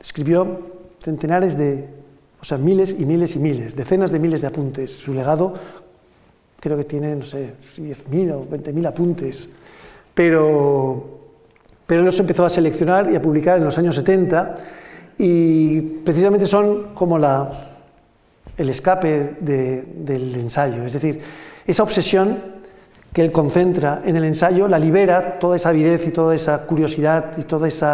escribió 0.00 0.60
centenares 1.02 1.56
de, 1.56 1.99
o 2.40 2.44
sea, 2.44 2.58
miles 2.58 2.94
y 2.98 3.04
miles 3.04 3.36
y 3.36 3.38
miles, 3.38 3.76
decenas 3.76 4.10
de 4.10 4.18
miles 4.18 4.40
de 4.40 4.46
apuntes. 4.46 4.96
Su 4.96 5.12
legado 5.14 5.54
creo 6.58 6.76
que 6.76 6.84
tiene, 6.84 7.16
no 7.16 7.22
sé, 7.22 7.54
10.000 7.76 8.32
o 8.34 8.46
20.000 8.46 8.86
apuntes, 8.86 9.48
pero, 10.14 11.20
pero 11.86 12.02
los 12.02 12.18
empezó 12.20 12.44
a 12.44 12.50
seleccionar 12.50 13.10
y 13.10 13.16
a 13.16 13.22
publicar 13.22 13.58
en 13.58 13.64
los 13.64 13.76
años 13.78 13.96
70 13.96 14.54
y 15.18 15.80
precisamente 15.80 16.46
son 16.46 16.94
como 16.94 17.18
la, 17.18 17.78
el 18.56 18.68
escape 18.68 19.36
del 19.40 20.34
ensayo, 20.34 20.84
es 20.84 20.92
decir, 20.92 21.20
esa 21.66 21.82
obsesión 21.82 22.60
que 23.12 23.22
él 23.22 23.32
concentra 23.32 24.02
en 24.04 24.16
el 24.16 24.24
ensayo 24.24 24.68
la 24.68 24.78
libera, 24.78 25.38
toda 25.38 25.56
esa 25.56 25.70
avidez 25.70 26.06
y 26.06 26.10
toda 26.10 26.34
esa 26.34 26.66
curiosidad 26.66 27.32
y 27.38 27.42
todo 27.42 27.66
ese 27.66 27.86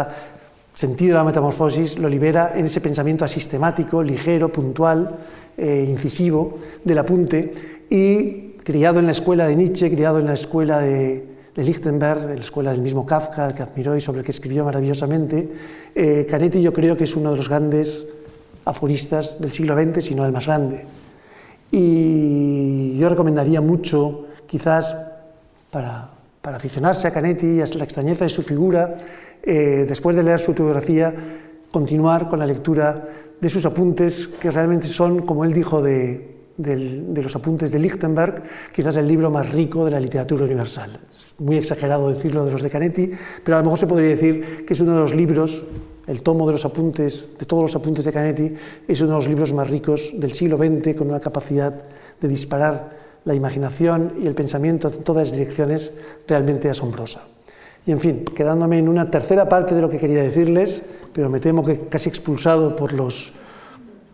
sentido 0.77 1.13
de 1.13 1.17
la 1.17 1.23
metamorfosis 1.23 1.97
lo 1.97 2.07
libera 2.07 2.53
en 2.55 2.65
ese 2.65 2.81
pensamiento 2.81 3.25
asistemático, 3.25 4.03
ligero, 4.03 4.51
puntual, 4.51 5.17
eh, 5.57 5.87
incisivo 5.89 6.59
del 6.83 6.99
apunte 6.99 7.51
y 7.89 8.51
criado 8.63 8.99
en 8.99 9.07
la 9.07 9.11
escuela 9.11 9.47
de 9.47 9.55
Nietzsche, 9.55 9.89
criado 9.89 10.19
en 10.19 10.27
la 10.27 10.35
escuela 10.35 10.79
de, 10.79 11.35
Lichtenberg, 11.55 12.29
en 12.29 12.35
la 12.35 12.43
escuela 12.43 12.69
del 12.69 12.81
mismo 12.81 13.07
Kafka, 13.07 13.45
al 13.45 13.55
que 13.55 13.63
admiró 13.63 13.95
y 13.95 14.01
sobre 14.01 14.19
el 14.19 14.25
que 14.25 14.29
escribió 14.29 14.63
maravillosamente, 14.65 15.49
eh, 15.95 16.27
Canetti 16.29 16.61
yo 16.61 16.71
creo 16.71 16.95
que 16.95 17.05
es 17.05 17.15
uno 17.15 17.31
de 17.31 17.37
los 17.37 17.49
grandes 17.49 18.07
aforistas 18.63 19.41
del 19.41 19.49
siglo 19.49 19.75
XX, 19.75 20.05
si 20.05 20.13
no 20.13 20.23
el 20.27 20.31
más 20.31 20.45
grande. 20.45 20.85
Y 21.71 22.95
yo 22.99 23.09
recomendaría 23.09 23.61
mucho, 23.61 24.27
quizás 24.45 24.95
para, 25.71 26.09
para 26.43 26.57
aficionarse 26.57 27.07
a 27.07 27.11
Canetti 27.11 27.47
y 27.47 27.61
a 27.61 27.65
la 27.65 27.83
extrañeza 27.83 28.25
de 28.25 28.29
su 28.29 28.43
figura, 28.43 28.97
eh, 29.49 29.85
después 29.87 30.13
de 30.13 30.23
leer 30.23 30.41
su 30.41 30.51
autobiografía, 30.51 31.15
continuar 31.71 32.27
con 32.27 32.39
la 32.39 32.45
lectura 32.45 33.07
de 33.39 33.47
sus 33.47 33.65
apuntes, 33.65 34.27
que 34.27 34.51
realmente 34.51 34.87
son, 34.87 35.21
como 35.21 35.45
él 35.45 35.53
dijo 35.53 35.81
de, 35.81 36.35
los 36.57 37.33
apuntes 37.33 37.71
de 37.71 37.79
Lichtenberg, 37.79 38.43
quizás 38.73 38.97
el 38.97 39.07
libro 39.07 39.31
más 39.31 39.49
rico 39.49 39.85
de 39.85 39.91
la 39.91 40.01
literatura 40.01 40.43
universal. 40.43 40.99
Es 41.09 41.39
muy 41.39 41.55
exagerado 41.55 42.09
decirlo 42.09 42.43
de 42.43 42.51
los 42.51 42.61
de 42.61 42.69
Canetti, 42.69 43.11
pero 43.41 43.55
a 43.55 43.59
lo 43.61 43.63
mejor 43.63 43.79
se 43.79 43.87
podría 43.87 44.09
decir 44.09 44.65
que 44.65 44.73
es 44.73 44.81
uno 44.81 44.95
de 44.95 44.99
los 44.99 45.15
libros, 45.15 45.63
el 46.07 46.23
tomo 46.23 46.45
de 46.45 46.51
los 46.51 46.65
apuntes, 46.65 47.29
de 47.39 47.45
todos 47.45 47.63
los 47.63 47.75
apuntes 47.77 48.03
de 48.03 48.11
Canetti, 48.11 48.53
es 48.85 48.99
uno 48.99 49.11
de 49.11 49.15
los 49.15 49.27
libros 49.29 49.53
más 49.53 49.69
ricos 49.69 50.11
del 50.13 50.33
siglo 50.33 50.57
XX, 50.57 50.93
con 50.93 51.07
una 51.07 51.21
capacidad 51.21 51.73
de 52.19 52.27
disparar 52.27 52.97
la 53.23 53.33
imaginación 53.33 54.15
y 54.21 54.27
el 54.27 54.35
pensamiento 54.35 54.89
en 54.89 55.03
todas 55.03 55.29
las 55.29 55.31
direcciones 55.31 55.93
realmente 56.27 56.69
asombrosa. 56.69 57.36
Y 57.87 57.91
en 57.93 57.99
fin, 57.99 58.25
quedándome 58.25 58.77
en 58.77 58.89
una 58.89 59.09
tercera 59.09 59.47
parte 59.47 59.73
de 59.73 59.81
lo 59.81 59.89
que 59.89 59.97
quería 59.97 60.21
decirles, 60.21 60.83
pero 61.13 61.29
me 61.29 61.39
temo 61.39 61.65
que 61.65 61.87
casi 61.87 62.09
expulsado 62.09 62.75
por 62.75 62.93
los 62.93 63.33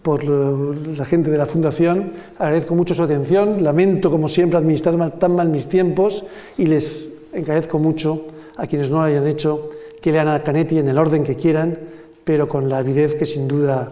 por 0.03 0.23
la 0.25 1.05
gente 1.05 1.31
de 1.31 1.37
la 1.37 1.45
Fundación. 1.45 2.11
Agradezco 2.37 2.75
mucho 2.75 2.93
su 2.93 3.01
atención, 3.01 3.63
lamento 3.63 4.11
como 4.11 4.27
siempre 4.27 4.59
administrar 4.59 5.11
tan 5.11 5.35
mal 5.35 5.47
mis 5.47 5.67
tiempos 5.67 6.25
y 6.57 6.67
les 6.67 7.07
agradezco 7.33 7.79
mucho 7.79 8.27
a 8.57 8.67
quienes 8.67 8.91
no 8.91 8.97
lo 8.97 9.03
hayan 9.03 9.25
hecho 9.25 9.69
que 10.01 10.11
lean 10.11 10.27
a 10.27 10.43
Canetti 10.43 10.77
en 10.77 10.89
el 10.89 10.97
orden 10.97 11.23
que 11.23 11.35
quieran, 11.35 11.79
pero 12.25 12.47
con 12.47 12.67
la 12.67 12.79
avidez 12.79 13.15
que 13.15 13.25
sin 13.25 13.47
duda 13.47 13.89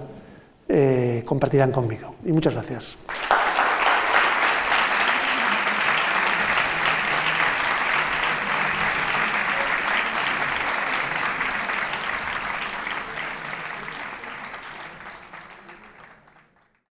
eh, 0.67 1.23
compartirán 1.25 1.71
conmigo. 1.71 2.15
Y 2.25 2.33
muchas 2.33 2.53
gracias. 2.53 2.97